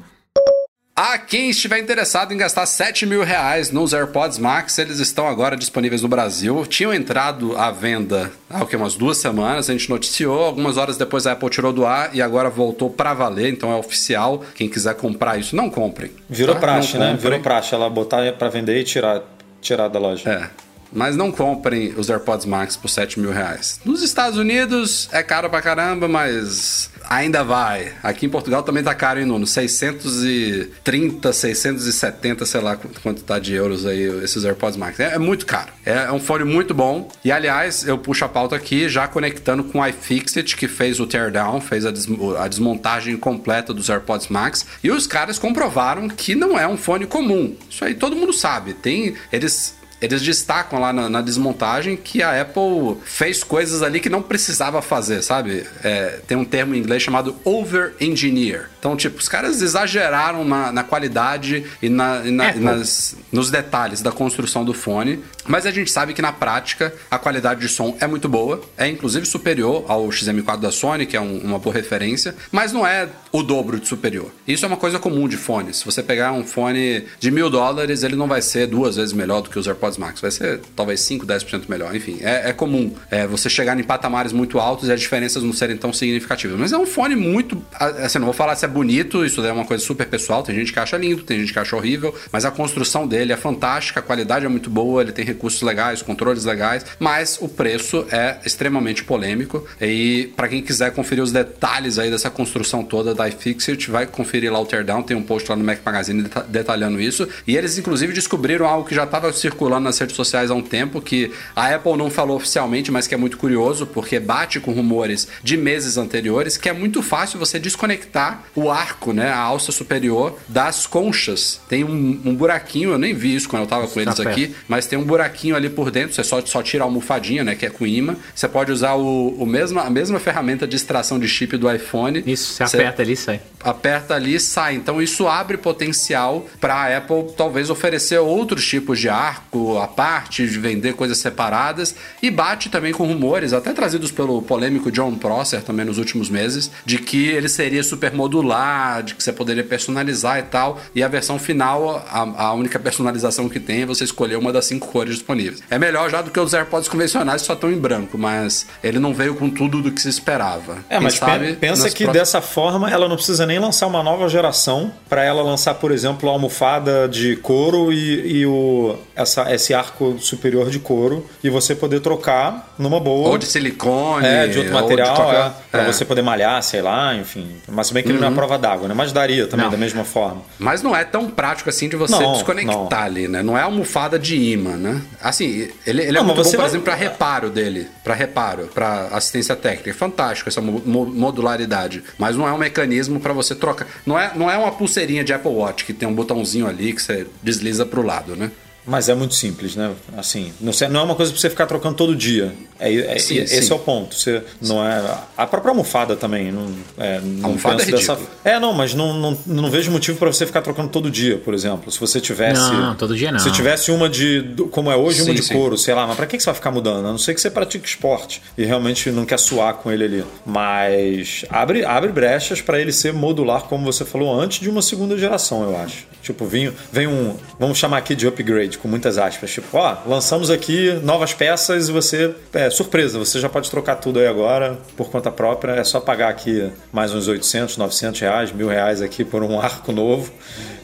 A 0.97 1.19
quem 1.19 1.51
estiver 1.51 1.81
interessado 1.81 2.33
em 2.33 2.37
gastar 2.37 2.65
7 2.67 3.05
mil 3.05 3.25
reais 3.25 3.73
nos 3.73 3.93
AirPods 3.93 4.39
Max, 4.39 4.79
eles 4.79 5.01
estão 5.01 5.27
agora 5.27 5.57
disponíveis 5.57 6.03
no 6.03 6.09
Brasil. 6.09 6.65
Tinham 6.67 6.95
entrado 6.95 7.57
à 7.57 7.73
venda 7.73 8.31
há 8.49 8.63
o 8.63 8.67
que, 8.67 8.77
umas 8.77 8.95
duas 8.95 9.17
semanas, 9.19 9.69
a 9.69 9.73
gente 9.73 9.91
noticiou. 9.91 10.45
Algumas 10.45 10.77
horas 10.77 10.97
depois 10.97 11.27
a 11.27 11.33
Apple 11.33 11.51
tirou 11.51 11.73
do 11.73 11.85
ar 11.85 12.15
e 12.15 12.23
agora 12.23 12.49
voltou 12.49 12.89
para 12.89 13.13
valer, 13.13 13.53
então 13.53 13.73
é 13.73 13.75
oficial. 13.75 14.45
Quem 14.55 14.69
quiser 14.69 14.95
comprar 14.95 15.37
isso, 15.37 15.57
não 15.57 15.69
comprem. 15.69 16.13
Virou 16.31 16.55
tá? 16.55 16.61
praxe, 16.61 16.93
Não 16.93 17.01
né? 17.01 17.07
comprem. 17.11 17.23
Virou 17.23 17.41
praxe. 17.41 17.75
Ela 17.75 17.91
botar 17.91 18.33
pra 18.35 18.49
vender 18.49 18.79
e 18.79 18.85
tirar, 18.85 19.21
tirar 19.65 19.89
da 19.89 19.99
loja. 19.99 20.31
É. 20.31 20.51
mas 20.93 21.17
não 21.17 21.31
comprem 21.31 21.95
os 21.97 22.11
AirPods 22.11 22.47
Max 22.47 22.77
por 22.77 22.89
7 22.89 23.21
mil 23.21 23.33
reais. 23.33 23.81
Nos 23.85 24.03
Estados 24.03 24.39
Unidos 24.39 25.09
é 25.13 25.23
caro 25.23 25.51
pra 25.51 25.61
caramba, 25.63 26.09
mas 26.09 26.91
ainda 27.09 27.45
vai. 27.45 27.93
Aqui 28.03 28.27
em 28.27 28.29
Portugal 28.29 28.63
também 28.63 28.83
tá 28.83 28.95
caro, 28.95 29.21
hein, 29.21 29.27
Nuno? 29.27 29.47
630, 29.47 31.33
670, 31.33 32.47
sei 32.47 32.61
lá 32.61 32.77
quanto 33.03 33.23
tá 33.23 33.39
de 33.39 33.55
euros 33.55 33.87
aí 33.87 34.03
esses 34.23 34.45
AirPods 34.45 34.77
Max. 34.77 35.01
É, 35.01 35.15
é 35.15 35.19
muito 35.19 35.47
caro. 35.47 35.73
É, 35.85 36.05
é, 36.05 36.13
um 36.13 36.21
fone 36.21 36.45
muito 36.45 36.75
bom. 36.75 37.11
E 37.25 37.31
aliás, 37.31 37.87
eu 37.87 37.99
puxo 37.99 38.25
a 38.25 38.29
pauta 38.29 38.57
aqui 38.57 38.89
já 38.89 39.07
conectando 39.07 39.65
com 39.65 39.81
o 39.81 39.87
iFixit, 39.87 40.57
que 40.57 40.69
fez 40.69 41.01
o 41.01 41.07
teardown, 41.07 41.61
fez 41.61 41.85
a, 41.87 41.91
des 41.91 42.09
a 42.39 42.49
desmontagem 42.49 43.17
completa 43.17 43.73
dos 43.75 43.89
AirPods 43.89 44.29
Max. 44.29 44.67
E 44.83 44.91
os 44.91 45.07
caras 45.07 45.39
comprovaram 45.39 46.09
que 46.09 46.35
não 46.35 46.59
é 46.59 46.67
um 46.67 46.77
fone 46.77 47.07
comum. 47.07 47.55
Isso 47.69 47.85
aí 47.85 47.95
todo 47.95 48.17
mundo 48.17 48.33
sabe. 48.33 48.75
Tem. 48.75 49.15
Eles 49.33 49.75
eles 50.05 50.23
destacam 50.23 50.79
lá 50.79 50.93
na, 50.93 51.09
na, 51.09 51.21
desmontagem 51.21 51.97
que 51.97 52.23
a 52.23 52.41
Apple 52.41 52.99
fez 53.05 53.43
coisas 53.43 53.83
ali 53.83 54.01
que 54.01 54.11
não 54.11 54.23
precisava 54.23 54.83
fazer, 54.83 55.23
sabe? 55.23 55.67
É, 55.83 56.21
tem 56.27 56.37
um 56.37 56.45
termo 56.45 56.75
em 56.75 56.79
inglês 56.79 57.03
chamado 57.03 57.37
over-engineer. 57.45 58.71
Então, 58.79 58.97
tipo, 58.97 59.19
os 59.19 59.29
caras 59.29 59.63
exageraram 59.63 60.45
na, 60.45 60.71
na 60.71 60.85
qualidade 60.85 61.65
e, 61.81 61.89
na, 61.89 62.23
e, 62.25 62.31
na, 62.31 62.51
e 62.55 62.61
nas, 62.61 63.17
nos 63.33 63.51
detalhes 63.51 64.03
da 64.03 64.13
construção 64.13 64.65
do 64.65 64.75
fone. 64.75 65.25
Mas 65.47 65.67
a 65.67 65.71
gente 65.71 65.91
sabe 65.91 66.13
que 66.13 66.23
na 66.23 66.33
prática 66.33 66.93
a 67.11 67.19
qualidade 67.19 67.61
de 67.61 67.69
som 67.69 67.97
é 68.01 68.07
muito 68.07 68.29
boa, 68.29 68.61
é 68.77 68.87
inclusive 68.87 69.27
superior 69.27 69.85
ao 69.89 70.07
XM4 70.09 70.59
da 70.59 70.71
Sony, 70.71 71.07
que 71.07 71.17
é 71.17 71.21
um, 71.21 71.39
uma 71.39 71.59
boa 71.59 71.75
referência, 71.75 72.35
mas 72.51 72.73
não 72.73 72.87
é 72.87 73.09
o 73.33 73.43
dobro 73.43 73.79
de 73.79 73.87
superior. 73.87 74.31
Isso 74.47 74.65
é 74.65 74.69
uma 74.69 74.77
coisa 74.77 74.99
comum 74.99 75.29
de 75.29 75.37
fones. 75.37 75.79
Se 75.79 75.85
você 75.85 76.03
pegar 76.03 76.33
um 76.33 76.45
fone 76.45 77.05
de 77.19 77.31
mil 77.31 77.51
dólares, 77.51 78.03
ele 78.03 78.17
não 78.17 78.27
vai 78.27 78.41
ser 78.41 78.67
duas 78.67 78.97
vezes 78.97 79.13
melhor 79.13 79.41
do 79.41 79.51
que 79.51 79.59
os 79.59 79.67
AirPods 79.67 79.94
Max, 79.99 80.21
vai 80.21 80.31
ser 80.31 80.61
talvez 80.75 81.01
5, 81.01 81.27
10% 81.27 81.65
melhor. 81.69 81.95
Enfim, 81.95 82.19
é, 82.21 82.51
é 82.51 82.53
comum 82.53 82.95
é, 83.11 83.27
você 83.27 83.49
chegar 83.49 83.79
em 83.79 83.83
patamares 83.83 84.33
muito 84.33 84.59
altos 84.59 84.89
e 84.89 84.93
as 84.93 85.01
diferenças 85.01 85.43
não 85.43 85.53
serem 85.53 85.77
tão 85.77 85.93
significativas. 85.93 86.59
Mas 86.59 86.73
é 86.73 86.79
um 86.79 86.87
fone 86.87 87.15
muito. 87.15 87.63
Assim, 87.79 88.19
não 88.19 88.27
vou 88.27 88.35
falar 88.35 88.57
se 88.57 88.65
é 88.65 88.69
bonito, 88.69 89.25
isso 89.25 89.45
é 89.45 89.53
uma 89.53 89.65
coisa 89.65 89.85
super 89.85 90.07
pessoal. 90.07 90.43
Tem 90.43 90.55
gente 90.55 90.73
que 90.73 90.79
acha 90.79 90.97
lindo, 90.97 91.23
tem 91.23 91.41
gente 91.41 91.53
que 91.53 91.59
acha 91.59 91.77
horrível, 91.77 92.15
mas 92.33 92.45
a 92.45 92.51
construção 92.51 93.07
dele 93.07 93.33
é 93.33 93.37
fantástica, 93.37 94.01
a 94.01 94.03
qualidade 94.03 94.45
é 94.45 94.49
muito 94.49 94.71
boa, 94.71 95.03
ele 95.03 95.13
tem 95.13 95.25
recursos 95.25 95.63
legais, 95.63 96.03
controles 96.03 96.45
legais, 96.45 96.85
mas 96.99 97.39
o 97.41 97.49
preço 97.49 98.07
é 98.11 98.39
extremamente 98.45 99.05
polêmico. 99.05 99.67
E 99.81 100.33
para 100.37 100.49
quem 100.49 100.63
quiser 100.63 100.93
conferir 100.93 101.23
os 101.23 101.33
detalhes 101.33 101.99
aí 101.99 102.11
dessa 102.11 102.31
construção 102.31 102.85
toda 102.85 103.15
da 103.15 103.29
iFixit, 103.29 103.91
vai 103.91 104.07
conferir 104.07 104.53
lá 104.53 104.61
o 104.61 104.67
Teardown, 104.67 105.03
tem 105.03 105.17
um 105.17 105.23
post 105.23 105.49
lá 105.49 105.57
no 105.57 105.65
Mac 105.65 105.79
Magazine 105.85 106.25
detalhando 106.49 107.01
isso. 107.01 107.29
E 107.47 107.57
eles, 107.57 107.79
inclusive, 107.79 108.13
descobriram 108.13 108.67
algo 108.67 108.89
que 108.89 108.95
já 108.95 109.05
estava 109.05 109.33
circulando 109.33 109.84
nas 109.85 109.99
redes 109.99 110.17
sociais 110.17 110.51
há 110.51 110.55
um 110.55 110.63
tempo, 110.63 111.01
que 111.01 111.31
a 111.55 111.75
Apple 111.75 111.97
não 111.97 112.11
falou 112.11 112.37
oficialmente, 112.37 112.91
mas 112.91 113.07
que 113.07 113.15
é 113.15 113.17
muito 113.17 113.37
curioso, 113.37 113.87
porque 113.87 114.19
bate 114.19 114.59
com 114.59 114.73
rumores 114.73 115.29
de 115.43 115.57
meses 115.57 115.97
anteriores, 115.97 116.57
que 116.57 116.69
é 116.69 116.73
muito 116.73 117.03
fácil 117.03 117.39
você 117.39 117.59
desconectar 117.59 118.45
o 118.55 118.71
arco, 118.71 119.13
né, 119.13 119.29
a 119.29 119.39
alça 119.39 119.71
superior 119.71 120.39
das 120.49 120.87
conchas. 120.87 121.61
Tem 121.69 121.85
um, 121.85 122.21
um 122.25 122.35
buraquinho, 122.35 122.91
eu 122.91 122.99
nem 122.99 123.15
vi 123.15 123.35
isso 123.35 123.49
quando 123.49 123.63
eu 123.63 123.69
tava 123.69 123.87
com 123.87 124.01
eles 124.01 124.19
aqui, 124.19 124.55
mas 124.67 124.87
tem 124.87 124.99
um 124.99 125.05
buraquinho 125.05 125.55
ali 125.55 125.69
por 125.69 125.91
dentro, 125.91 126.15
você 126.15 126.25
só, 126.25 126.41
só 126.45 126.63
tira 126.63 126.85
a 126.85 126.87
almofadinha, 126.87 127.45
né, 127.45 127.55
que 127.55 127.67
é 127.67 127.71
com 127.71 127.87
imã. 127.87 128.17
Você 128.35 128.49
pode 128.49 128.73
usar 128.73 128.95
o, 128.95 129.29
o 129.29 129.47
mesma, 129.47 129.83
a 129.83 129.91
mesma 129.91 130.19
ferramenta 130.19 130.67
de 130.67 130.77
extração 130.77 131.19
de 131.19 131.29
chip 131.29 131.57
do 131.57 131.71
iPhone. 131.71 132.23
Isso, 132.27 132.55
você, 132.55 132.67
você 132.67 132.77
aperta 132.77 133.03
ali 133.03 133.13
e 133.13 133.17
sai. 133.17 133.41
Aperta 133.63 134.15
ali 134.15 134.35
e 134.35 134.41
sai. 134.41 134.75
Então 134.75 135.01
isso 135.01 135.27
abre 135.27 135.57
potencial 135.57 136.47
para 136.61 136.75
a 136.75 136.97
Apple 136.97 137.33
talvez 137.37 137.71
oferecer 137.71 138.19
outros 138.19 138.67
tipos 138.67 138.99
de 138.99 139.09
arco 139.09 139.64
à 139.79 139.87
parte, 139.87 140.47
de 140.47 140.59
vender 140.59 140.95
coisas 140.95 141.19
separadas 141.19 141.95
e 142.23 142.31
bate 142.31 142.69
também 142.69 142.93
com 142.93 143.07
rumores, 143.07 143.53
até 143.53 143.73
trazidos 143.73 144.11
pelo 144.11 144.43
polêmico 144.43 144.91
John 144.91 145.15
Prosser 145.17 145.63
também 145.63 145.85
nos 145.85 145.99
últimos 145.99 146.29
meses, 146.29 146.71
de 146.85 146.99
que 146.99 147.29
ele 147.29 147.49
seria 147.49 147.83
super 147.83 148.13
modular, 148.13 149.03
de 149.03 149.15
que 149.15 149.23
você 149.23 149.33
poderia 149.33 149.65
personalizar 149.65 150.39
e 150.39 150.43
tal. 150.43 150.81
E 150.95 151.03
a 151.03 151.09
versão 151.09 151.39
final, 151.39 152.05
a, 152.09 152.47
a 152.47 152.53
única 152.55 152.79
personalização 152.79 153.49
que 153.49 153.61
tem 153.61 153.83
é 153.83 153.87
você 153.87 154.05
escolher 154.05 154.37
uma 154.37 154.53
das 154.53 154.67
cinco 154.67 154.89
cores 154.89 155.15
disponíveis. 155.15 155.63
É 155.71 155.79
melhor 155.79 156.11
já 156.11 156.23
do 156.23 156.31
que 156.31 156.41
os 156.41 156.55
AirPods 156.55 156.89
convencionais 156.89 157.43
que 157.43 157.47
só 157.47 157.55
estão 157.55 157.71
em 157.71 157.79
branco, 157.79 158.17
mas 158.19 158.67
ele 158.83 158.99
não 158.99 159.15
veio 159.15 159.35
com 159.35 159.51
tudo 159.51 159.83
do 159.83 159.91
que 159.91 160.01
se 160.01 160.09
esperava. 160.09 160.79
É, 160.89 160.97
Quem 160.97 161.05
mas 161.05 161.15
sabe, 161.15 161.55
pensa 161.55 161.91
que 161.91 162.07
dessa 162.07 162.41
forma 162.41 162.91
ela 162.91 163.09
não 163.09 163.17
precisa 163.17 163.47
nem 163.47 163.59
lançar 163.59 163.87
uma 163.87 164.03
nova 164.03 164.29
geração 164.29 164.93
para 165.09 165.25
ela 165.25 165.43
lançar, 165.43 165.75
por 165.75 165.91
exemplo, 165.91 166.29
a 166.29 166.33
almofada 166.33 167.09
de 167.09 167.37
couro 167.37 167.93
e, 167.93 168.39
e 168.39 168.47
o, 168.47 168.97
essa, 169.15 169.43
esse 169.55 169.75
arco 169.75 170.19
superior 170.19 170.71
de 170.71 170.79
couro 170.79 171.27
e 171.43 171.51
você 171.51 171.75
poder 171.75 172.01
trocar 172.01 172.75
numa 172.79 173.01
boa. 173.01 173.31
Ou 173.31 173.39
de 173.39 173.47
silicone. 173.47 174.27
É, 174.27 174.47
de 174.47 174.59
outro 174.59 174.73
material, 174.73 175.15
qualquer... 175.15 175.47
é, 175.47 175.53
pra 175.71 175.83
é. 175.83 175.87
você 175.87 176.05
poder 176.05 176.23
malhar, 176.23 176.63
sei 176.63 176.83
lá, 176.83 177.15
enfim. 177.15 177.57
Mas 177.69 177.91
bem 177.91 178.03
que 178.03 178.09
uhum. 178.09 178.17
ele 178.17 178.21
não 178.21 178.29
é 178.29 178.31
uhum. 178.31 178.37
prova 178.37 178.59
d'água, 178.59 178.89
né? 178.89 178.95
Mas 178.95 179.13
daria 179.13 179.47
também, 179.47 179.65
não. 179.65 179.73
da 179.73 179.79
mesma 179.79 180.05
forma. 180.05 180.43
Mas 180.59 180.83
não 180.83 180.95
é 180.95 181.05
tão 181.05 181.29
prático 181.29 181.71
assim 181.71 181.89
de 181.89 181.97
você 181.97 182.13
não, 182.13 182.33
desconectar 182.33 182.75
não. 182.91 182.99
ali, 182.99 183.29
né? 183.29 183.43
Não 183.43 183.57
é 183.57 183.63
almofada 183.63 184.19
de 184.19 184.37
imã, 184.37 184.77
né? 184.77 185.03
Assim, 185.21 185.69
ele, 185.87 186.03
ele 186.03 186.19
é 186.19 186.23
muito 186.23 186.43
bom, 186.43 186.51
por 186.51 186.57
vai... 186.57 186.67
exemplo, 186.67 186.85
para 186.85 186.95
reparo 186.95 187.51
dele. 187.51 187.89
para 188.03 188.15
reparo, 188.15 188.69
para 188.73 189.09
assistência 189.13 189.57
técnica. 189.57 189.91
É 189.91 189.93
fantástico 189.93 190.49
essa 190.49 190.61
modularidade. 190.61 192.03
Mas 192.19 192.37
não 192.37 192.47
é 192.47 192.53
um 192.53 192.59
mecanismo 192.59 193.21
para 193.21 193.33
você 193.33 193.55
trocar. 193.55 193.87
Não 194.05 194.19
é, 194.19 194.33
não 194.35 194.51
é 194.51 194.57
uma 194.57 194.73
pulseirinha 194.73 195.25
de 195.25 195.33
Apple 195.33 195.51
Watch 195.51 195.85
que 195.85 195.93
tem 195.93 196.09
um 196.09 196.15
botãozinho 196.15 196.67
ali 196.67 196.93
que 196.93 197.03
você 197.03 197.27
desliza 197.43 197.87
pro 197.87 198.03
lado, 198.03 198.37
né? 198.37 198.51
Mas 198.87 199.09
é 199.09 199.15
muito 199.15 199.35
simples, 199.35 199.75
né? 199.77 199.93
Assim, 200.17 200.53
não 200.61 201.01
é 201.01 201.03
uma 201.03 201.15
coisa 201.15 201.33
para 201.33 201.41
você 201.41 201.49
ficar 201.49 201.67
trocando 201.67 201.97
todo 201.97 202.15
dia. 202.15 202.53
É, 202.79 202.93
é 202.95 203.19
sim, 203.19 203.39
esse 203.39 203.63
sim. 203.63 203.73
é 203.73 203.75
o 203.75 203.79
ponto. 203.79 204.15
Você 204.15 204.43
não 204.61 204.85
é 204.85 205.03
a 205.37 205.47
própria 205.47 205.71
almofada 205.71 206.15
também. 206.17 206.53
Não, 206.53 206.71
é, 206.99 207.21
não 207.21 207.47
almofada 207.47 207.83
é 207.83 207.87
dessa. 207.87 208.19
É, 208.45 208.61
não, 208.61 208.75
mas 208.75 208.93
não, 208.93 209.15
não, 209.15 209.39
não 209.47 209.71
vejo 209.71 209.91
motivo 209.91 210.19
para 210.19 210.31
você 210.31 210.45
ficar 210.45 210.61
trocando 210.61 210.91
todo 210.91 211.11
dia, 211.11 211.39
por 211.39 211.55
exemplo. 211.55 211.91
Se 211.91 211.99
você 211.99 212.21
tivesse. 212.21 212.61
Não, 212.61 212.95
todo 212.95 213.17
dia 213.17 213.33
não. 213.33 213.39
Se 213.39 213.51
tivesse 213.53 213.91
uma 213.91 214.09
de 214.09 214.55
como 214.71 214.91
é 214.91 214.97
hoje, 214.97 215.23
sim, 215.23 215.31
uma 215.31 215.35
de 215.35 215.49
couro, 215.49 215.79
sei 215.79 215.95
lá. 215.95 216.07
Mas 216.07 216.17
para 216.17 216.27
que 216.27 216.39
você 216.39 216.47
vai 216.47 216.55
ficar 216.55 216.71
mudando? 216.71 217.07
A 217.07 217.11
não 217.11 217.19
ser 217.19 217.35
que 217.35 217.41
você 217.41 217.51
pratique 217.51 217.89
esporte 217.89 218.43
e 218.59 218.65
realmente 218.65 219.11
não 219.11 219.25
quer 219.25 219.39
suar 219.39 219.75
com 219.75 219.91
ele 219.91 220.05
ali. 220.05 220.25
Mas 220.45 221.45
abre, 221.49 221.85
abre 221.85 222.13
brechas 222.13 222.61
para 222.61 222.79
ele 222.79 222.93
ser 222.93 223.15
modular, 223.15 223.63
como 223.63 223.85
você 223.91 224.05
falou, 224.05 224.39
antes 224.39 224.61
de 224.61 224.69
uma 224.69 224.83
segunda 224.83 225.17
geração, 225.17 225.63
eu 225.63 225.77
acho. 225.77 226.07
Tipo, 226.23 226.47
vem, 226.47 226.73
vem 226.91 227.07
um. 227.07 227.37
Vamos 227.59 227.79
chamar 227.79 227.99
aqui 227.99 228.15
de 228.15 228.27
upgrade 228.27 228.74
com 228.77 228.89
muitas 228.89 229.19
aspas. 229.19 229.51
Tipo, 229.51 229.79
ó, 229.79 229.97
lançamos 230.07 230.51
aqui 230.51 230.93
novas 231.03 231.33
peças 231.33 231.89
e 231.89 231.93
você. 231.93 232.35
É 232.53 232.71
surpresa, 232.71 233.19
você 233.19 233.41
já 233.41 233.49
pode 233.49 233.71
trocar 233.71 233.97
tudo 233.97 234.19
aí 234.19 234.27
agora 234.27 234.79
por 234.97 235.11
conta 235.11 235.31
própria. 235.31 235.73
É 235.73 235.85
só 235.85 236.01
pagar 236.01 236.29
aqui 236.29 236.71
mais 236.93 237.13
uns 237.13 237.29
800, 237.29 237.77
900 237.77 238.21
reais, 238.21 238.53
mil 238.53 238.69
reais 238.69 239.03
aqui 239.03 239.25
por 239.25 239.43
um 239.43 239.61
arco 239.61 239.93
novo 239.93 240.33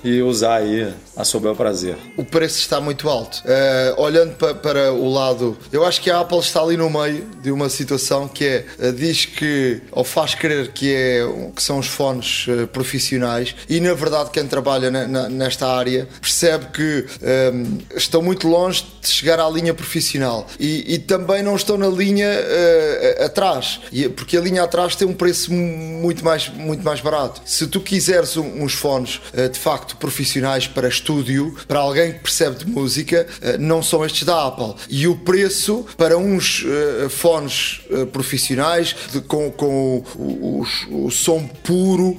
e 0.03 0.23
usar 0.23 0.57
aí 0.57 0.93
a 1.17 1.25
seu 1.25 1.39
bel 1.41 1.55
prazer. 1.55 1.97
O 2.17 2.25
preço 2.25 2.59
está 2.59 2.81
muito 2.81 3.09
alto. 3.09 3.43
Uh, 3.45 4.01
olhando 4.01 4.35
pa, 4.37 4.55
para 4.55 4.93
o 4.93 5.13
lado, 5.13 5.57
eu 5.73 5.85
acho 5.85 6.01
que 6.01 6.11
a 6.11 6.21
Apple 6.21 6.39
está 6.39 6.63
ali 6.63 6.77
no 6.77 6.89
meio 6.89 7.27
de 7.43 7.51
uma 7.51 7.69
situação 7.69 8.27
que 8.27 8.45
é, 8.45 8.65
uh, 8.79 8.93
diz 8.93 9.27
que, 9.27 9.81
ou 9.93 10.05
faz 10.05 10.35
crer 10.35 10.73
que, 10.73 10.95
é, 10.95 11.21
que 11.55 11.63
são 11.63 11.79
os 11.79 11.87
fones 11.87 12.47
uh, 12.47 12.67
profissionais 12.69 13.55
e 13.69 13.81
na 13.81 13.93
verdade 13.95 14.31
quem 14.31 14.47
trabalha 14.47 14.91
na, 14.91 15.07
na, 15.07 15.29
nesta 15.29 15.69
área 15.69 16.09
percebe 16.21 16.67
que 16.67 17.07
um, 17.53 17.79
estão 17.97 18.23
muito 18.23 18.49
longe 18.49 18.87
de 19.01 19.09
chegar 19.09 19.39
à 19.39 19.49
linha 19.49 19.75
profissional 19.75 20.47
e, 20.59 20.95
e 20.95 20.99
também 20.99 21.43
não 21.43 21.57
estão 21.57 21.77
na 21.77 21.89
linha 21.89 22.31
atrás, 23.25 23.81
porque 24.17 24.37
a 24.37 24.41
linha 24.41 24.63
atrás 24.63 24.95
tem 24.95 25.07
um 25.07 25.13
preço 25.13 25.53
muito 25.53 26.25
mais, 26.25 26.49
muito 26.49 26.83
mais 26.85 27.01
barato. 27.01 27.41
Se 27.45 27.67
tu 27.67 27.81
quiseres 27.81 28.37
um, 28.37 28.63
uns 28.63 28.75
fones 28.75 29.21
de 29.53 29.59
facto 29.59 29.90
profissionais 29.97 30.67
para 30.67 30.89
estúdio, 30.89 31.55
para 31.67 31.79
alguém 31.79 32.13
que 32.13 32.21
percebe 32.21 32.57
de 32.57 32.67
música, 32.71 33.27
eh, 33.41 33.59
não 33.59 33.83
são 33.83 34.05
estes 34.05 34.25
da 34.25 34.47
Apple. 34.47 34.75
E 34.89 35.07
o 35.07 35.17
preço 35.17 35.87
para 35.97 36.17
uns 36.17 36.63
uh, 36.63 37.11
fones 37.11 37.81
uh, 37.91 38.07
profissionais 38.07 38.95
de, 39.13 39.21
com, 39.21 39.51
com 39.51 40.05
o, 40.17 40.65
o, 40.91 41.07
o 41.07 41.11
som 41.11 41.47
puro 41.47 42.19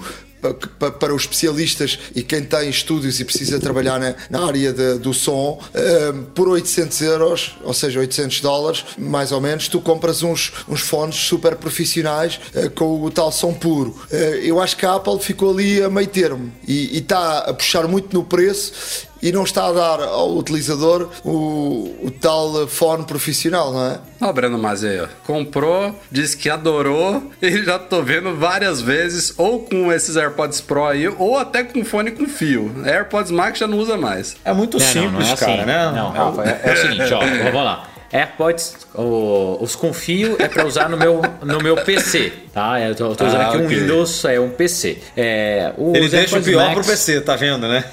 para 1.00 1.14
os 1.14 1.22
especialistas 1.22 2.00
e 2.16 2.24
quem 2.24 2.44
tem 2.44 2.70
estúdios 2.70 3.20
e 3.20 3.26
precisa 3.26 3.60
trabalhar 3.60 4.00
na, 4.00 4.16
na 4.30 4.46
área 4.46 4.74
de, 4.74 4.98
do 4.98 5.14
som, 5.14 5.60
uh, 5.60 6.24
por 6.34 6.50
800 6.50 7.02
euros, 7.02 7.56
ou 7.64 7.74
seja, 7.74 8.00
800 8.00 8.42
dólares, 8.42 8.86
mais 8.98 9.32
ou 9.32 9.40
menos, 9.40 9.68
tu 9.68 9.80
compras 9.80 10.24
uns, 10.24 10.52
uns 10.68 10.82
fones 10.82 11.16
super 11.16 11.56
profissionais 11.56 12.40
uh, 12.56 12.70
com 12.72 13.02
o 13.02 13.12
tal 13.12 13.32
som 13.32 13.54
puro. 13.54 13.92
Uh, 14.12 14.16
eu 14.42 14.60
acho 14.60 14.76
que 14.76 14.86
a 14.86 14.96
Apple 14.96 15.20
ficou 15.20 15.52
ali 15.52 15.82
a 15.82 15.90
meio 15.90 16.08
termo 16.08 16.52
e 16.68 16.98
está 16.98 17.40
a 17.40 17.54
puxar 17.54 17.88
muito 17.88 18.14
no 18.14 18.24
preço 18.24 19.11
e 19.22 19.32
não 19.32 19.44
está 19.44 19.68
a 19.68 19.72
dar 19.72 20.02
ao 20.02 20.36
utilizador 20.38 21.10
o, 21.24 21.96
o 22.04 22.12
tal 22.12 22.68
fone 22.68 23.04
profissional, 23.06 23.72
não 23.74 23.86
é? 23.86 24.00
Ó, 24.22 24.30
o 24.30 24.34
Breno 24.34 24.58
Mazeio, 24.58 25.08
comprou, 25.26 25.96
disse 26.12 26.36
que 26.38 26.50
adorou 26.50 27.24
e 27.42 27.64
já 27.64 27.78
tô 27.80 28.02
vendo 28.02 28.36
várias 28.36 28.82
vezes, 28.82 29.34
ou 29.38 29.60
com 29.64 29.92
esses 29.92 30.16
AirPods 30.16 30.62
Pro 30.62 30.86
aí, 30.86 31.08
ou 31.08 31.38
até 31.38 31.64
com 31.64 31.84
fone 31.86 32.12
com 32.12 32.26
fio. 32.28 32.72
AirPods 32.86 33.32
Max 33.32 33.60
já 33.60 33.68
não 33.68 33.78
usa 33.78 33.98
mais. 33.98 34.36
É 34.46 34.54
muito 34.54 34.78
É, 34.78 34.80
não, 34.80 34.88
simples, 34.88 35.12
não 35.14 35.22
é 35.22 35.34
assim. 35.34 35.46
cara, 35.46 35.66
né? 35.66 35.92
Não, 35.96 36.10
Rafa, 36.12 36.44
é, 36.44 36.62
é 36.64 36.74
o 36.74 36.78
seguinte, 36.78 37.14
ó, 37.14 37.20
vamos 37.20 37.64
lá. 37.66 37.88
AirPods, 38.14 38.76
o- 38.94 39.58
os 39.62 39.74
com 39.76 39.94
fio 39.94 40.36
é 40.38 40.48
para 40.50 40.66
usar 40.68 40.90
no 40.90 40.98
meu, 40.98 41.22
no 41.44 41.60
meu 41.64 41.78
PC, 41.78 42.34
tá? 42.54 42.80
Eu 42.82 42.96
tô, 42.96 43.06
eu 43.08 43.16
tô 43.16 43.26
usando 43.26 43.42
Ah, 43.42 43.48
aqui 43.50 43.58
um. 43.58 43.68
Windows, 43.68 44.26
é 44.26 44.40
um 44.40 44.50
PC. 44.50 44.98
É, 45.16 45.74
os 45.78 45.96
Ele 45.96 46.10
deixa 46.10 46.38
o 46.40 46.44
pior 46.44 46.64
Max- 46.70 46.74
pro 46.76 46.86
PC, 46.86 47.22
tá 47.22 47.36
vendo, 47.36 47.68
né? 47.68 47.84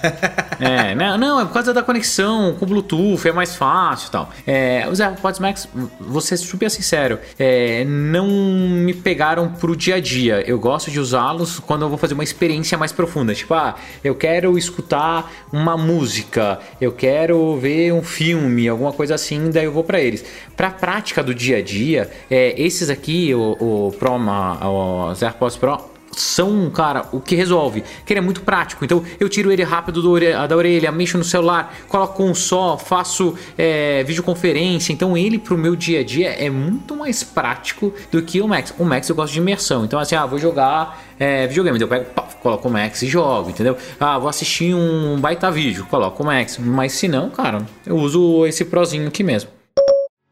É, 0.61 0.95
não, 0.95 1.17
não, 1.17 1.41
é 1.41 1.45
por 1.45 1.53
causa 1.55 1.73
da 1.73 1.83
conexão 1.83 2.55
com 2.59 2.67
Bluetooth, 2.67 3.29
é 3.29 3.33
mais 3.33 3.55
fácil 3.55 4.09
e 4.09 4.11
tal. 4.11 4.31
É, 4.47 4.87
os 4.91 5.01
AirPods 5.01 5.41
Max, 5.41 5.69
vou 6.01 6.21
ser 6.21 6.37
super 6.37 6.71
sincero, 6.71 7.19
é, 7.39 7.85
não 7.85 8.27
me 8.29 8.93
pegaram 8.95 9.49
pro 9.53 9.77
dia 9.77 9.97
a 9.97 10.01
dia. 10.01 10.43
Eu 10.47 10.59
gosto 10.59 10.91
de 10.91 10.99
usá-los 10.99 11.61
quando 11.61 11.83
eu 11.83 11.89
vou 11.89 11.99
fazer 11.99 12.15
uma 12.15 12.25
experiência 12.25 12.77
mais 12.77 12.91
profunda. 12.93 13.35
Tipo, 13.35 13.55
ah, 13.55 13.77
eu 14.03 14.15
quero 14.15 14.59
escutar 14.59 15.31
uma 15.53 15.77
música, 15.77 16.59
eu 16.81 16.91
quero 16.93 17.57
ver 17.59 17.93
um 17.93 18.03
filme, 18.03 18.69
alguma 18.69 18.93
coisa 18.93 19.15
assim, 19.15 19.51
daí 19.51 19.65
eu 19.65 19.73
vou 19.73 19.85
pra 19.85 20.01
eles. 20.01 20.25
Pra 20.57 20.71
prática 20.71 21.23
do 21.23 21.35
dia 21.35 21.59
a 21.59 21.63
dia, 21.63 22.11
é, 22.31 22.55
esses 22.61 22.91
aqui, 22.91 23.33
o, 23.35 23.57
o 23.89 23.93
Pro, 23.99 24.19
ma- 24.55 25.11
os 25.11 25.23
AirPods 25.23 25.57
Pro, 25.57 25.79
são, 26.11 26.69
cara, 26.71 27.07
o 27.13 27.21
que 27.21 27.37
resolve. 27.37 27.85
Que 28.05 28.13
ele 28.13 28.19
é 28.19 28.23
muito 28.23 28.41
prático. 28.41 28.85
Então 28.85 29.05
eu 29.21 29.29
tiro 29.29 29.53
ele 29.53 29.63
rápido 29.63 30.03
do 30.03 30.11
ore- 30.11 30.33
da 30.49 30.57
orelha, 30.57 30.91
mexo 30.91 31.17
no 31.19 31.23
celular, 31.23 31.73
coloco 31.87 32.25
um 32.25 32.35
só, 32.35 32.77
faço 32.79 33.35
é, 33.57 34.03
videoconferência. 34.05 34.93
Então 34.93 35.17
ele 35.17 35.39
pro 35.39 35.57
meu 35.57 35.77
dia 35.77 36.01
a 36.01 36.05
dia 36.05 36.31
é 36.31 36.49
muito 36.51 36.97
mais 36.97 37.23
prático 37.23 37.93
do 38.11 38.23
que 38.23 38.41
o 38.41 38.49
Max. 38.49 38.75
O 38.79 38.85
Max 38.85 39.09
eu 39.09 39.15
gosto 39.15 39.33
de 39.35 39.39
imersão. 39.39 39.85
Então 39.85 39.99
assim, 40.01 40.17
ah, 40.17 40.27
vou 40.27 40.39
jogar 40.39 41.01
é, 41.21 41.47
videogame. 41.47 41.77
Então 41.79 41.87
eu 41.87 41.91
pego, 41.91 42.11
pá, 42.15 42.23
coloco 42.41 42.67
o 42.69 42.71
Max 42.73 43.03
e 43.03 43.07
jogo, 43.07 43.51
entendeu? 43.51 43.77
Ah, 44.01 44.19
vou 44.19 44.29
assistir 44.29 44.75
um 44.75 45.19
baita 45.21 45.51
vídeo, 45.51 45.87
coloco 45.91 46.23
o 46.23 46.27
Max. 46.27 46.59
Mas 46.59 46.93
se 46.93 47.07
não, 47.07 47.31
cara, 47.31 47.65
eu 47.87 47.97
uso 47.97 48.45
esse 48.47 48.65
prozinho 48.65 49.07
aqui 49.07 49.23
mesmo. 49.23 49.58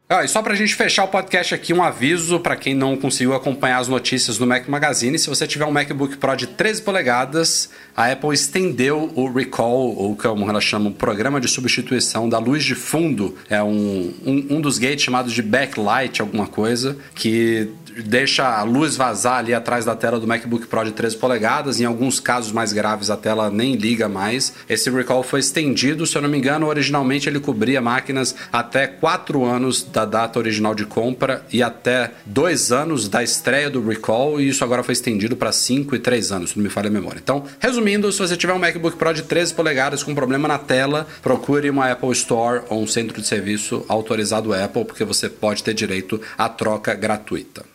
Ah, 0.09 0.23
e 0.23 0.27
só 0.29 0.41
pra 0.41 0.55
gente 0.55 0.73
fechar 0.73 1.03
o 1.03 1.09
podcast 1.09 1.53
aqui, 1.53 1.73
um 1.73 1.83
aviso 1.83 2.39
pra 2.39 2.55
quem 2.55 2.73
não 2.73 2.95
conseguiu 2.95 3.33
acompanhar 3.33 3.79
as 3.79 3.89
notícias 3.89 4.39
no 4.39 4.47
Mac 4.47 4.65
Magazine. 4.69 5.19
Se 5.19 5.27
você 5.27 5.45
tiver 5.45 5.65
um 5.65 5.71
MacBook 5.71 6.15
Pro 6.15 6.33
de 6.33 6.47
13 6.47 6.81
polegadas, 6.81 7.69
a 7.93 8.09
Apple 8.09 8.33
estendeu 8.33 9.11
o 9.15 9.29
recall, 9.29 9.93
ou 9.97 10.15
como 10.15 10.49
ela 10.49 10.61
chama, 10.61 10.91
o 10.91 10.93
programa 10.93 11.41
de 11.41 11.49
substituição 11.49 12.29
da 12.29 12.39
luz 12.39 12.63
de 12.63 12.73
fundo. 12.73 13.35
É 13.49 13.61
um, 13.61 14.13
um, 14.25 14.47
um 14.51 14.61
dos 14.61 14.77
gates 14.77 15.03
chamados 15.03 15.33
de 15.33 15.41
backlight, 15.41 16.21
alguma 16.21 16.47
coisa, 16.47 16.97
que 17.13 17.69
deixa 18.03 18.59
a 18.59 18.63
luz 18.63 18.95
vazar 18.95 19.39
ali 19.39 19.53
atrás 19.53 19.85
da 19.85 19.95
tela 19.95 20.19
do 20.19 20.27
MacBook 20.27 20.67
Pro 20.67 20.83
de 20.83 20.91
13 20.91 21.17
polegadas. 21.17 21.79
Em 21.79 21.85
alguns 21.85 22.19
casos 22.19 22.51
mais 22.51 22.73
graves, 22.73 23.09
a 23.09 23.17
tela 23.17 23.49
nem 23.49 23.75
liga 23.75 24.07
mais. 24.07 24.53
Esse 24.69 24.89
recall 24.89 25.23
foi 25.23 25.39
estendido, 25.39 26.05
se 26.05 26.17
eu 26.17 26.21
não 26.21 26.29
me 26.29 26.37
engano, 26.37 26.67
originalmente 26.67 27.29
ele 27.29 27.39
cobria 27.39 27.81
máquinas 27.81 28.35
até 28.51 28.87
4 28.87 29.43
anos 29.43 29.83
da 29.83 30.05
data 30.05 30.39
original 30.39 30.73
de 30.73 30.85
compra 30.85 31.45
e 31.51 31.63
até 31.63 32.11
2 32.25 32.71
anos 32.71 33.07
da 33.07 33.23
estreia 33.23 33.69
do 33.69 33.85
recall, 33.85 34.39
e 34.39 34.49
isso 34.49 34.63
agora 34.63 34.83
foi 34.83 34.93
estendido 34.93 35.35
para 35.35 35.51
5 35.51 35.95
e 35.95 35.99
3 35.99 36.31
anos, 36.31 36.49
se 36.51 36.57
não 36.57 36.63
me 36.63 36.69
falha 36.69 36.87
a 36.87 36.91
memória. 36.91 37.19
Então, 37.21 37.43
resumindo, 37.59 38.11
se 38.11 38.19
você 38.19 38.35
tiver 38.35 38.53
um 38.53 38.59
MacBook 38.59 38.97
Pro 38.97 39.13
de 39.13 39.23
13 39.23 39.53
polegadas 39.53 40.03
com 40.03 40.13
problema 40.13 40.47
na 40.47 40.57
tela, 40.57 41.07
procure 41.21 41.69
uma 41.69 41.91
Apple 41.91 42.11
Store 42.11 42.63
ou 42.69 42.81
um 42.81 42.87
centro 42.87 43.21
de 43.21 43.27
serviço 43.27 43.85
autorizado 43.87 44.53
Apple, 44.53 44.85
porque 44.85 45.03
você 45.03 45.29
pode 45.29 45.63
ter 45.63 45.73
direito 45.73 46.19
à 46.37 46.49
troca 46.49 46.93
gratuita. 46.93 47.65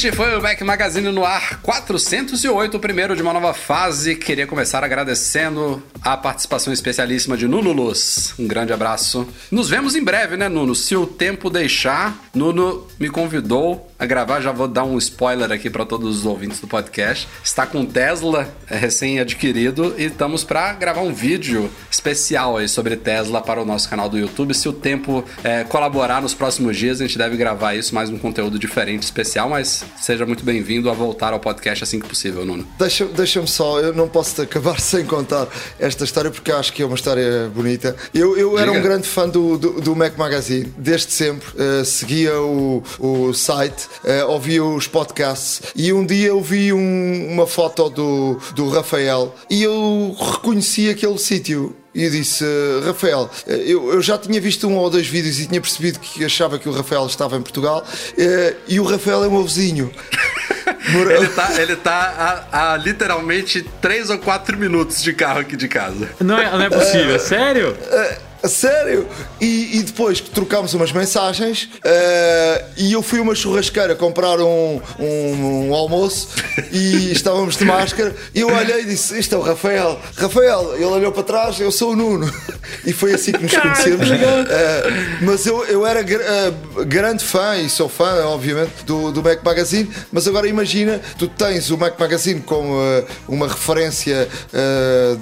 Este 0.00 0.12
foi 0.12 0.34
o 0.34 0.40
Mac 0.40 0.58
Magazine 0.62 1.12
no 1.12 1.26
ar 1.26 1.60
408, 1.60 2.74
o 2.74 2.80
primeiro 2.80 3.14
de 3.14 3.20
uma 3.20 3.34
nova 3.34 3.52
fase. 3.52 4.14
Queria 4.14 4.46
começar 4.46 4.82
agradecendo 4.82 5.82
a 6.00 6.16
participação 6.16 6.72
especialíssima 6.72 7.36
de 7.36 7.46
Nuno 7.46 7.70
Luz. 7.70 8.32
Um 8.38 8.48
grande 8.48 8.72
abraço. 8.72 9.28
Nos 9.50 9.68
vemos 9.68 9.94
em 9.94 10.02
breve, 10.02 10.38
né, 10.38 10.48
Nuno? 10.48 10.74
Se 10.74 10.96
o 10.96 11.06
tempo 11.06 11.50
deixar, 11.50 12.18
Nuno 12.34 12.88
me 12.98 13.10
convidou 13.10 13.89
a 14.00 14.06
gravar. 14.06 14.40
Já 14.40 14.50
vou 14.50 14.66
dar 14.66 14.84
um 14.84 14.96
spoiler 14.98 15.52
aqui 15.52 15.68
para 15.70 15.84
todos 15.84 16.18
os 16.18 16.26
ouvintes 16.26 16.58
do 16.58 16.66
podcast. 16.66 17.28
Está 17.44 17.66
com 17.66 17.84
Tesla 17.84 18.48
é, 18.68 18.76
recém-adquirido 18.76 19.94
e 19.98 20.04
estamos 20.06 20.42
para 20.42 20.72
gravar 20.72 21.02
um 21.02 21.12
vídeo 21.12 21.70
especial 21.90 22.56
aí 22.56 22.66
sobre 22.68 22.96
Tesla 22.96 23.40
para 23.42 23.60
o 23.60 23.64
nosso 23.64 23.88
canal 23.88 24.08
do 24.08 24.18
YouTube. 24.18 24.54
Se 24.54 24.68
o 24.68 24.72
tempo 24.72 25.24
é, 25.44 25.64
colaborar 25.64 26.22
nos 26.22 26.32
próximos 26.32 26.76
dias, 26.76 27.00
a 27.00 27.06
gente 27.06 27.18
deve 27.18 27.36
gravar 27.36 27.74
isso, 27.74 27.94
mais 27.94 28.08
um 28.08 28.16
conteúdo 28.18 28.58
diferente, 28.58 29.02
especial, 29.02 29.48
mas 29.50 29.84
seja 30.00 30.24
muito 30.24 30.42
bem-vindo 30.44 30.88
a 30.88 30.92
voltar 30.94 31.32
ao 31.32 31.40
podcast 31.40 31.84
assim 31.84 32.00
que 32.00 32.08
possível, 32.08 32.44
Nuno. 32.44 32.66
Deixa- 32.78 33.04
Deixa-me 33.04 33.48
só, 33.48 33.80
eu 33.80 33.92
não 33.92 34.08
posso 34.08 34.40
acabar 34.40 34.78
sem 34.80 35.04
contar 35.04 35.46
esta 35.78 36.04
história 36.04 36.30
porque 36.30 36.50
acho 36.50 36.72
que 36.72 36.82
é 36.82 36.86
uma 36.86 36.94
história 36.94 37.50
bonita. 37.54 37.94
Eu, 38.14 38.36
eu 38.38 38.58
era 38.58 38.72
um 38.72 38.80
grande 38.80 39.06
fã 39.06 39.28
do, 39.28 39.58
do, 39.58 39.80
do 39.80 39.94
Mac 39.96 40.16
Magazine, 40.16 40.72
desde 40.78 41.12
sempre. 41.12 41.46
eh, 41.58 41.84
seguia 41.84 42.40
o, 42.40 42.82
o 42.98 43.32
site, 43.34 43.88
eh, 44.04 44.24
ouvia 44.24 44.62
os 44.64 44.86
podcasts 44.86 45.62
e 45.74 45.92
um 45.92 46.04
dia 46.04 46.28
eu 46.28 46.40
vi 46.40 46.72
um- 46.72 47.28
uma 47.30 47.46
foto 47.46 47.88
do, 47.90 48.40
do 48.54 48.68
Rafael 48.68 49.34
e 49.48 49.62
eu 49.62 50.16
reconheci 50.18 50.88
aquele 50.90 51.18
sítio. 51.18 51.76
E 51.92 52.04
eu 52.04 52.10
disse, 52.10 52.44
"Eh, 52.44 52.86
Rafael, 52.86 53.28
eh, 53.48 53.64
eu, 53.66 53.92
eu 53.94 54.00
já 54.00 54.16
tinha 54.16 54.40
visto 54.40 54.68
um 54.68 54.76
ou 54.76 54.88
dois 54.88 55.08
vídeos 55.08 55.40
e 55.40 55.46
tinha 55.46 55.60
percebido 55.60 55.98
que 55.98 56.24
achava 56.24 56.56
que 56.56 56.68
o 56.68 56.72
Rafael 56.72 57.04
estava 57.06 57.36
em 57.36 57.42
Portugal 57.42 57.84
eh, 58.16 58.54
e 58.68 58.78
o 58.78 58.84
Rafael 58.84 59.24
é 59.24 59.26
o 59.26 59.30
meu 59.32 59.42
vizinho. 59.44 59.90
Mora- 60.92 61.14
Ele 61.18 61.28
tá, 61.28 61.60
ele 61.60 61.76
tá 61.76 62.46
a, 62.52 62.72
a 62.74 62.76
literalmente 62.76 63.62
3 63.80 64.08
ou 64.10 64.18
4 64.18 64.56
minutos 64.56 65.02
de 65.02 65.12
carro 65.12 65.40
aqui 65.40 65.56
de 65.56 65.66
casa. 65.66 66.08
Não 66.20 66.38
é, 66.38 66.50
não 66.52 66.62
é 66.62 66.70
possível, 66.70 67.18
sério? 67.18 67.76
A 68.42 68.48
sério? 68.48 69.06
E, 69.40 69.78
e 69.78 69.82
depois 69.82 70.20
que 70.20 70.30
trocámos 70.30 70.72
umas 70.72 70.92
mensagens 70.92 71.68
eh, 71.84 72.64
e 72.78 72.92
eu 72.92 73.02
fui 73.02 73.18
a 73.18 73.22
uma 73.22 73.34
churrasqueira 73.34 73.94
comprar 73.94 74.40
um, 74.40 74.80
um- 74.98 75.68
um 75.68 75.74
almoço 75.74 76.28
e 76.72 77.12
estávamos 77.12 77.56
de 77.56 77.64
máscara 77.66 78.14
e 78.34 78.40
eu 78.40 78.48
olhei 78.50 78.80
e 78.80 78.84
disse, 78.86 79.18
isto 79.18 79.34
é 79.34 79.38
o 79.38 79.42
Rafael. 79.42 80.00
Rafael, 80.16 80.74
ele 80.74 80.84
olhou 80.86 81.12
para 81.12 81.22
trás, 81.22 81.60
eu 81.60 81.70
sou 81.70 81.92
o 81.92 81.96
Nuno. 81.96 82.32
E 82.86 82.92
foi 82.92 83.12
assim 83.14 83.32
que 83.32 83.42
nos 83.42 83.52
conhecemos. 83.56 84.08
Eh, 84.10 85.18
mas 85.22 85.44
eu, 85.44 85.64
eu 85.66 85.84
era 85.84 86.02
gra- 86.02 86.22
eh, 86.22 86.52
grande 86.86 87.24
fã 87.24 87.56
e 87.56 87.68
sou 87.68 87.88
fã, 87.88 88.24
obviamente, 88.26 88.84
do, 88.86 89.10
do 89.10 89.22
Mac 89.22 89.42
Magazine, 89.44 89.90
mas 90.12 90.26
agora 90.28 90.46
imagina, 90.46 91.00
tu 91.18 91.26
tens 91.26 91.68
o 91.70 91.76
Mac 91.76 91.98
Magazine 91.98 92.40
como 92.40 92.74
uma 93.26 93.48
referência 93.48 94.28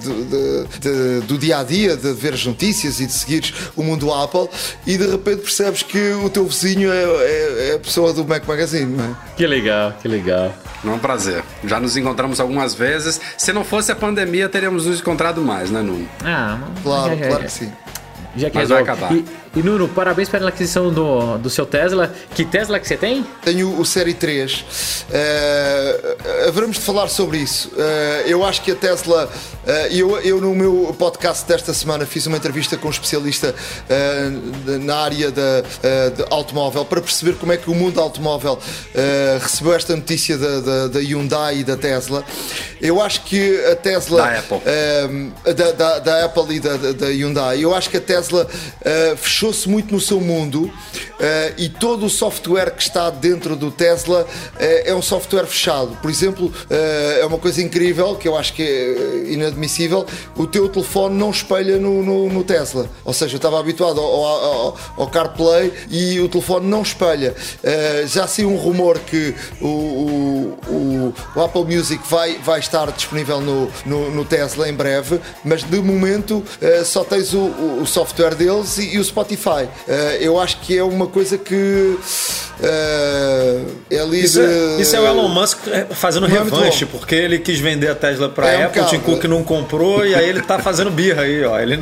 do, 0.03 0.25
de- 0.25 0.79
de- 0.79 1.27
do 1.27 1.39
dia 1.39 1.59
a 1.59 1.65
dia, 1.65 1.97
de 1.97 2.13
ver 2.13 2.35
as 2.35 2.45
notícias 2.45 3.01
e 3.01 3.08
de 3.09 3.15
seguires 3.15 3.53
o 3.77 3.83
mundo 3.83 4.13
Apple, 4.13 4.49
e 4.87 4.97
de 4.97 5.07
repente 5.07 5.43
percebes 5.43 5.83
que 5.83 6.13
o 6.25 6.31
teu 6.31 6.47
vizinho 6.47 6.93
é, 6.93 7.03
é- 7.03 7.69
é 7.71 7.75
a 7.75 7.79
pessoa 7.79 8.13
do 8.13 8.25
Mac 8.25 8.47
Magazine, 8.47 8.97
não 8.97 9.05
é? 9.05 9.09
Que 9.37 9.47
legal, 9.47 9.93
que 10.01 10.07
legal. 10.09 10.55
É 10.85 10.89
um 10.89 10.99
prazer. 10.99 11.43
Já 11.65 11.81
nos 11.81 11.97
encontramos 11.97 12.39
algumas 12.39 12.73
vezes. 12.75 13.21
Se 13.37 13.53
não 13.53 13.65
fosse 13.65 13.91
a 13.91 13.97
pandemia, 13.97 14.49
teríamos 14.49 14.87
nos 14.87 15.01
encontrado 15.01 15.41
mais, 15.43 15.71
né, 15.71 15.83
Nuno? 15.83 16.09
Ah, 16.25 16.59
Claro, 16.83 17.17
já- 17.19 17.27
claro 17.29 17.45
que 17.45 17.51
sim. 17.53 17.73
Já 18.37 18.51
que 18.51 18.57
Mas 18.57 18.69
vai 18.69 18.79
resolve. 18.85 19.03
acabar. 19.05 19.17
E, 19.17 19.25
e 19.59 19.63
Nuno, 19.63 19.89
parabéns 19.89 20.29
pela 20.29 20.49
aquisição 20.51 20.93
do, 20.93 21.37
do 21.39 21.51
seu 21.51 21.67
Tesla. 21.67 22.13
Que 22.35 22.45
Tesla 22.45 22.79
que 22.79 22.87
você 22.87 22.97
tem? 22.97 23.27
Tenho 23.43 23.79
o 23.81 23.85
Série 23.85 24.15
3. 24.15 24.65
Eh, 25.11 26.17
haveremos 26.49 26.77
de 26.77 26.83
falar 26.83 27.09
sobre 27.09 27.39
isso. 27.39 27.71
Eh, 27.77 28.25
eu 28.29 28.45
acho 28.45 28.63
que 28.63 28.71
a 28.71 28.77
Tesla. 28.77 29.29
eh, 29.67 29.89
eu, 29.93 30.17
eu, 30.21 30.41
no 30.41 30.55
meu 30.55 30.95
podcast 30.99 31.45
desta 31.47 31.75
semana, 31.75 32.07
fiz 32.07 32.27
uma 32.27 32.37
entrevista 32.37 32.77
com 32.77 32.87
um 32.89 32.91
especialista 32.91 33.55
na 34.83 34.97
área 34.97 35.31
da 35.31 35.61
de 36.15 36.25
automóvel 36.31 36.85
para 36.85 37.01
perceber 37.01 37.35
como 37.35 37.53
é 37.53 37.57
que 37.57 37.69
o 37.71 37.75
mundo 37.75 38.01
automóvel 38.01 38.59
recebeu 39.41 39.75
esta 39.75 39.95
notícia 39.97 40.37
da, 40.39 40.61
da, 40.61 40.87
da 40.89 41.01
Hyundai 41.01 41.59
e 41.59 41.65
da 41.65 41.77
Tesla. 41.77 42.23
Eu 42.81 43.01
acho 43.03 43.23
que 43.25 43.65
a 43.67 43.75
Tesla. 43.77 44.23
Da 44.23 44.39
Apple. 44.39 44.61
da, 45.55 45.73
da- 45.73 45.99
da 45.99 46.25
Apple 46.27 46.55
e 46.57 46.61
da, 46.61 46.77
da- 46.77 46.93
da 46.93 47.07
Hyundai. 47.09 47.65
Eu 47.65 47.75
acho 47.75 47.91
que 47.91 47.97
a 47.97 48.01
Tesla 48.01 48.47
fechou 49.17 49.48
fechou-se 49.49 49.69
muito 49.69 49.93
no 49.93 50.01
seu 50.01 50.21
mundo 50.21 50.65
uh, 50.65 50.71
e 51.57 51.69
todo 51.69 52.07
o 52.07 52.11
software 52.11 52.71
que 52.71 52.83
está 52.83 53.11
dentro 53.11 53.57
do 53.57 53.71
Tesla 53.71 54.23
uh, 54.23 54.57
é 54.59 54.95
um 54.95 55.03
software 55.03 55.47
fechado. 55.47 55.97
Por 56.01 56.11
exemplo, 56.11 56.47
uh, 56.47 57.21
é 57.21 57.25
uma 57.25 57.39
coisa 57.39 57.63
incrível 57.63 58.17
que 58.17 58.29
eu 58.29 58.37
acho 58.37 58.53
que 58.53 58.63
é 58.63 59.33
inadmissível: 59.33 60.07
o 60.37 60.47
teu 60.47 60.69
telefone 60.69 61.17
não 61.17 61.31
espelha 61.31 61.79
no, 61.79 62.03
no, 62.03 62.29
no 62.29 62.45
Tesla. 62.45 62.89
Ou 63.05 63.13
seja, 63.13 63.35
eu 63.35 63.39
estava 63.39 63.59
habituado 63.59 64.01
ao, 64.01 64.25
ao, 64.25 64.77
ao, 64.97 65.07
CarPlay 65.09 65.73
e 65.91 66.21
o 66.21 66.29
telefone 66.29 66.67
não 66.67 66.83
espelha. 66.83 67.35
já 68.07 68.27
saiu 68.27 68.51
um 68.51 68.57
rumor 68.57 68.99
que 68.99 69.35
o, 69.61 69.67
o, 69.67 71.15
o, 71.35 71.43
Apple 71.43 71.65
Music 71.65 72.03
vai, 72.09 72.39
vai 72.39 72.61
estar 72.61 72.91
disponível 72.93 73.41
no, 73.41 73.71
no, 73.87 74.11
no 74.11 74.25
Tesla 74.25 74.69
em 74.69 74.75
breve, 74.75 75.21
mas 75.45 75.63
de 75.63 75.81
momento 75.81 76.45
só 76.85 77.05
tens 77.05 77.33
o, 77.33 77.47
o 77.81 77.87
software 77.87 78.35
deles 78.35 78.79
e, 78.79 78.95
e 78.95 78.99
o 78.99 79.05
Spotify. 79.05 79.28
Uh, 79.37 79.91
eu 80.21 80.39
acho 80.39 80.61
que 80.61 80.77
é 80.77 80.83
uma 80.83 81.07
coisa 81.07 81.37
que 81.37 81.55
uh, 81.55 81.99
é 83.91 83.99
ali 83.99 84.25
isso, 84.25 84.41
é, 84.41 84.81
isso 84.81 84.97
é 84.97 85.01
o 85.01 85.07
Elon 85.07 85.29
Musk 85.29 85.59
eh, 85.69 85.87
fazendo 85.91 86.27
é 86.27 86.31
revanche, 86.31 86.87
porque 86.87 87.15
ele 87.15 87.39
quis 87.39 87.59
vender 87.59 87.89
a 87.89 87.95
Tesla 87.95 88.29
para 88.29 88.49
é 88.49 88.65
Apple, 88.65 88.81
um 88.81 88.85
o 88.85 88.89
Tim 88.89 89.01
Cook 89.01 89.25
não 89.25 89.45
comprou 89.45 90.05
e 90.05 90.15
aí 90.15 90.29
ele 90.29 90.43
tá 90.43 90.59
fazendo 90.59 90.91
birra 90.91 91.23
aí, 91.23 91.45
ó. 91.45 91.59
Ele, 91.59 91.79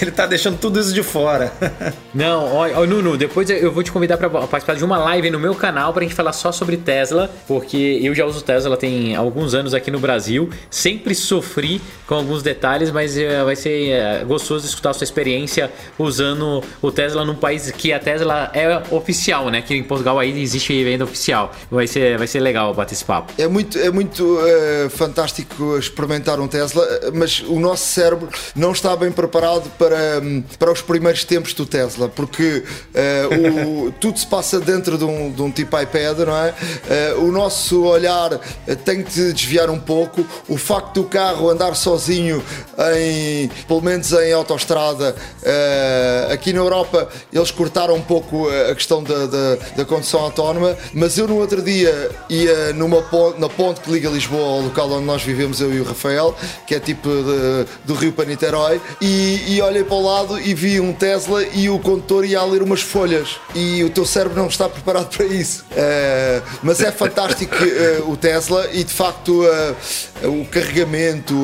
ele 0.00 0.10
tá 0.10 0.26
deixando 0.26 0.58
tudo 0.58 0.80
isso 0.80 0.92
de 0.92 1.02
fora. 1.02 1.52
Não, 2.14 2.54
ó, 2.54 2.80
ó 2.80 2.86
Nuno, 2.86 3.16
depois 3.16 3.48
eu 3.50 3.70
vou 3.70 3.82
te 3.82 3.92
convidar 3.92 4.16
para 4.16 4.30
participar 4.30 4.74
de 4.74 4.84
uma 4.84 4.96
live 4.96 5.30
no 5.30 5.38
meu 5.38 5.54
canal 5.54 5.92
pra 5.92 6.02
gente 6.02 6.14
falar 6.14 6.32
só 6.32 6.50
sobre 6.50 6.78
Tesla, 6.78 7.30
porque 7.46 8.00
eu 8.02 8.14
já 8.14 8.24
uso 8.24 8.42
Tesla 8.42 8.76
tem 8.76 9.14
alguns 9.14 9.54
anos 9.54 9.74
aqui 9.74 9.90
no 9.90 9.98
Brasil, 9.98 10.48
sempre 10.70 11.14
sofri 11.14 11.80
com 12.06 12.14
alguns 12.14 12.42
detalhes, 12.42 12.90
mas 12.90 13.16
vai 13.44 13.54
ser 13.54 14.24
gostoso 14.24 14.66
escutar 14.66 14.90
a 14.90 14.94
sua 14.94 15.04
experiência 15.04 15.70
usando 15.98 16.62
o 16.86 16.92
Tesla 16.92 17.24
num 17.24 17.34
país 17.34 17.70
que 17.70 17.92
a 17.92 17.98
Tesla 17.98 18.50
é 18.54 18.82
oficial, 18.90 19.50
né? 19.50 19.60
Que 19.60 19.74
em 19.74 19.82
Portugal 19.82 20.18
aí 20.18 20.40
existe 20.40 20.84
venda 20.84 21.04
oficial. 21.04 21.52
Vai 21.70 21.86
ser, 21.86 22.16
vai 22.16 22.26
ser 22.26 22.40
legal 22.40 22.72
bater 22.72 22.94
esse 22.94 23.04
papo. 23.04 23.32
É 23.36 23.48
muito, 23.48 23.78
é 23.78 23.90
muito 23.90 24.38
é, 24.46 24.88
fantástico 24.88 25.76
experimentar 25.78 26.38
um 26.38 26.46
Tesla, 26.46 26.86
mas 27.12 27.40
o 27.40 27.58
nosso 27.58 27.86
cérebro 27.86 28.28
não 28.54 28.72
está 28.72 28.94
bem 28.96 29.10
preparado 29.10 29.68
para, 29.76 30.22
para 30.58 30.72
os 30.72 30.80
primeiros 30.80 31.24
tempos 31.24 31.52
do 31.54 31.66
Tesla, 31.66 32.08
porque 32.08 32.62
é, 32.94 33.26
o, 33.26 33.92
tudo 34.00 34.18
se 34.18 34.26
passa 34.26 34.60
dentro 34.60 34.96
de 34.96 35.04
um, 35.04 35.32
de 35.32 35.42
um 35.42 35.50
tipo 35.50 35.78
iPad, 35.78 36.18
não 36.18 36.36
é? 36.36 36.54
é 36.88 37.14
o 37.14 37.32
nosso 37.32 37.84
olhar 37.84 38.38
tem 38.84 39.02
que 39.02 39.32
desviar 39.32 39.70
um 39.70 39.80
pouco. 39.80 40.24
O 40.48 40.56
facto 40.56 41.02
do 41.02 41.04
carro 41.04 41.50
andar 41.50 41.74
sozinho, 41.74 42.42
em, 42.96 43.48
pelo 43.66 43.80
menos 43.80 44.12
em 44.12 44.32
autoestrada, 44.32 45.16
aqui 46.30 46.52
na 46.52 46.60
Europa 46.60 46.75
eles 47.32 47.50
cortaram 47.50 47.94
um 47.94 48.02
pouco 48.02 48.48
a 48.48 48.74
questão 48.74 49.02
da, 49.02 49.26
da, 49.26 49.56
da 49.76 49.84
condução 49.84 50.20
autónoma, 50.20 50.76
mas 50.92 51.16
eu 51.16 51.28
no 51.28 51.36
outro 51.36 51.62
dia 51.62 52.10
ia 52.28 52.72
numa 52.72 53.02
ponte, 53.02 53.40
na 53.40 53.48
ponte 53.48 53.80
que 53.80 53.90
liga 53.90 54.08
Lisboa 54.08 54.42
ao 54.42 54.60
local 54.62 54.90
onde 54.90 55.04
nós 55.04 55.22
vivemos, 55.22 55.60
eu 55.60 55.72
e 55.72 55.80
o 55.80 55.84
Rafael, 55.84 56.34
que 56.66 56.74
é 56.74 56.80
tipo 56.80 57.08
de, 57.08 57.66
do 57.84 57.94
Rio 57.94 58.12
para 58.12 58.24
Niterói, 58.24 58.80
e, 59.00 59.54
e 59.54 59.62
olhei 59.62 59.84
para 59.84 59.94
o 59.94 60.02
lado 60.02 60.40
e 60.40 60.54
vi 60.54 60.80
um 60.80 60.92
Tesla 60.92 61.44
e 61.54 61.68
o 61.68 61.78
condutor 61.78 62.24
ia 62.24 62.40
a 62.40 62.44
ler 62.44 62.62
umas 62.62 62.80
folhas. 62.80 63.36
E 63.54 63.82
o 63.84 63.90
teu 63.90 64.04
cérebro 64.04 64.38
não 64.38 64.48
está 64.48 64.68
preparado 64.70 65.14
para 65.14 65.26
isso. 65.26 65.64
Uh, 65.70 66.42
mas 66.62 66.80
é 66.80 66.90
fantástico 66.90 67.54
uh, 67.54 68.10
o 68.10 68.16
Tesla 68.16 68.68
e 68.72 68.84
de 68.84 68.92
facto 68.92 69.44
uh, 69.44 70.28
o 70.28 70.44
carregamento, 70.46 71.34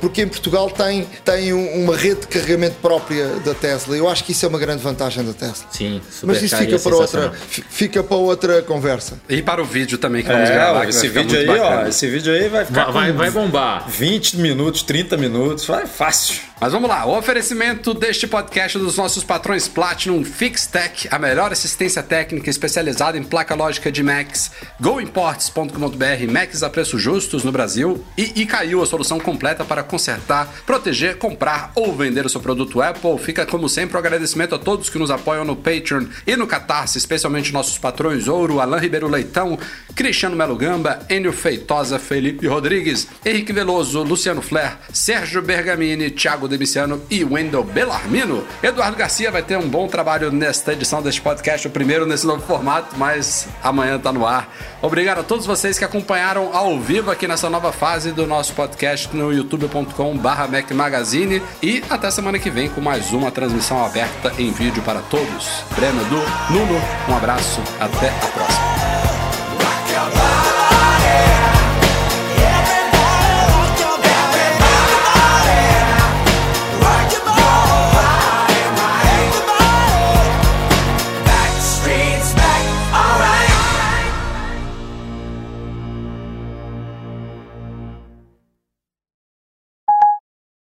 porque 0.00 0.22
em 0.22 0.28
Portugal 0.28 0.70
tem, 0.70 1.06
tem 1.24 1.52
uma 1.52 1.96
rede 1.96 2.20
de 2.20 2.26
carregamento 2.28 2.76
própria 2.80 3.26
da 3.40 3.54
Tesla. 3.54 3.91
Eu 3.96 4.08
acho 4.08 4.24
que 4.24 4.32
isso 4.32 4.44
é 4.44 4.48
uma 4.48 4.58
grande 4.58 4.82
vantagem 4.82 5.24
da 5.24 5.32
Tesla. 5.32 5.66
Sim, 5.70 6.00
super 6.10 6.26
Mas 6.26 6.42
isso 6.42 6.56
fica 6.56 6.78
para, 6.78 6.96
outra, 6.96 7.32
fica 7.48 8.02
para 8.02 8.16
outra 8.16 8.62
conversa. 8.62 9.20
E 9.28 9.42
para 9.42 9.62
o 9.62 9.64
vídeo 9.64 9.98
também 9.98 10.22
que 10.22 10.28
vamos 10.28 10.48
é, 10.48 10.52
gravar. 10.52 10.88
Esse 10.88 11.08
vídeo 11.08 11.38
aí, 11.38 11.60
ó, 11.60 11.86
esse 11.86 12.08
vídeo 12.08 12.32
aí 12.32 12.48
vai 12.48 12.64
ficar. 12.64 12.90
Vai, 12.90 13.12
vai 13.12 13.30
bombar. 13.30 13.88
20 13.88 14.38
minutos, 14.38 14.82
30 14.82 15.16
minutos, 15.16 15.64
vai 15.66 15.86
fácil. 15.86 16.51
Mas 16.62 16.70
vamos 16.70 16.88
lá, 16.88 17.04
o 17.04 17.18
oferecimento 17.18 17.92
deste 17.92 18.24
podcast 18.24 18.78
dos 18.78 18.96
nossos 18.96 19.24
patrões 19.24 19.66
Platinum 19.66 20.24
FixTech, 20.24 21.08
a 21.10 21.18
melhor 21.18 21.50
assistência 21.50 22.04
técnica 22.04 22.48
especializada 22.48 23.18
em 23.18 23.24
placa 23.24 23.52
lógica 23.52 23.90
de 23.90 24.00
Macs, 24.00 24.52
goimports.com.br, 24.80 26.30
Macs 26.30 26.62
a 26.62 26.70
preços 26.70 27.02
justos 27.02 27.42
no 27.42 27.50
Brasil 27.50 28.04
e 28.16 28.42
Icaiu, 28.42 28.80
a 28.80 28.86
solução 28.86 29.18
completa 29.18 29.64
para 29.64 29.82
consertar, 29.82 30.54
proteger, 30.64 31.18
comprar 31.18 31.72
ou 31.74 31.96
vender 31.96 32.24
o 32.24 32.28
seu 32.28 32.40
produto 32.40 32.80
Apple. 32.80 33.18
Fica 33.18 33.44
como 33.44 33.68
sempre 33.68 33.96
o 33.96 33.96
um 33.96 33.98
agradecimento 33.98 34.54
a 34.54 34.58
todos 34.60 34.88
que 34.88 35.00
nos 35.00 35.10
apoiam 35.10 35.44
no 35.44 35.56
Patreon 35.56 36.06
e 36.24 36.36
no 36.36 36.46
Catarse, 36.46 36.96
especialmente 36.96 37.52
nossos 37.52 37.76
patrões 37.76 38.28
Ouro, 38.28 38.60
Alain 38.60 38.80
Ribeiro 38.80 39.08
Leitão, 39.08 39.58
Cristiano 39.96 40.36
Melo 40.36 40.54
Gamba, 40.54 41.00
Enio 41.10 41.32
Feitosa, 41.32 41.98
Felipe 41.98 42.46
Rodrigues, 42.46 43.08
Henrique 43.26 43.52
Veloso, 43.52 44.00
Luciano 44.04 44.40
Flair, 44.40 44.78
Sérgio 44.92 45.42
Bergamini, 45.42 46.08
Thiago 46.08 46.51
Demiciano 46.52 47.02
e 47.10 47.24
Wendel 47.24 47.64
Bellarmino. 47.64 48.44
Eduardo 48.62 48.96
Garcia 48.96 49.30
vai 49.30 49.42
ter 49.42 49.56
um 49.56 49.68
bom 49.68 49.88
trabalho 49.88 50.30
nesta 50.30 50.72
edição 50.72 51.02
deste 51.02 51.20
podcast, 51.20 51.66
o 51.66 51.70
primeiro 51.70 52.06
nesse 52.06 52.26
novo 52.26 52.42
formato, 52.46 52.94
mas 52.96 53.48
amanhã 53.62 53.98
tá 53.98 54.12
no 54.12 54.26
ar. 54.26 54.54
Obrigado 54.80 55.20
a 55.20 55.24
todos 55.24 55.46
vocês 55.46 55.78
que 55.78 55.84
acompanharam 55.84 56.54
ao 56.54 56.78
vivo 56.78 57.10
aqui 57.10 57.26
nessa 57.26 57.48
nova 57.48 57.72
fase 57.72 58.12
do 58.12 58.26
nosso 58.26 58.52
podcast 58.52 59.14
no 59.16 59.32
youtube.com/barra 59.32 60.46
Mac 60.46 60.70
Magazine 60.70 61.42
e 61.62 61.82
até 61.88 62.10
semana 62.10 62.38
que 62.38 62.50
vem 62.50 62.68
com 62.68 62.80
mais 62.80 63.12
uma 63.12 63.30
transmissão 63.30 63.84
aberta 63.84 64.32
em 64.38 64.52
vídeo 64.52 64.82
para 64.82 65.00
todos. 65.00 65.64
Breno, 65.74 66.02
Edu, 66.02 66.22
Nuno, 66.50 66.80
um 67.08 67.16
abraço, 67.16 67.60
até 67.80 68.08
a 68.08 68.26
próxima. 68.28 69.31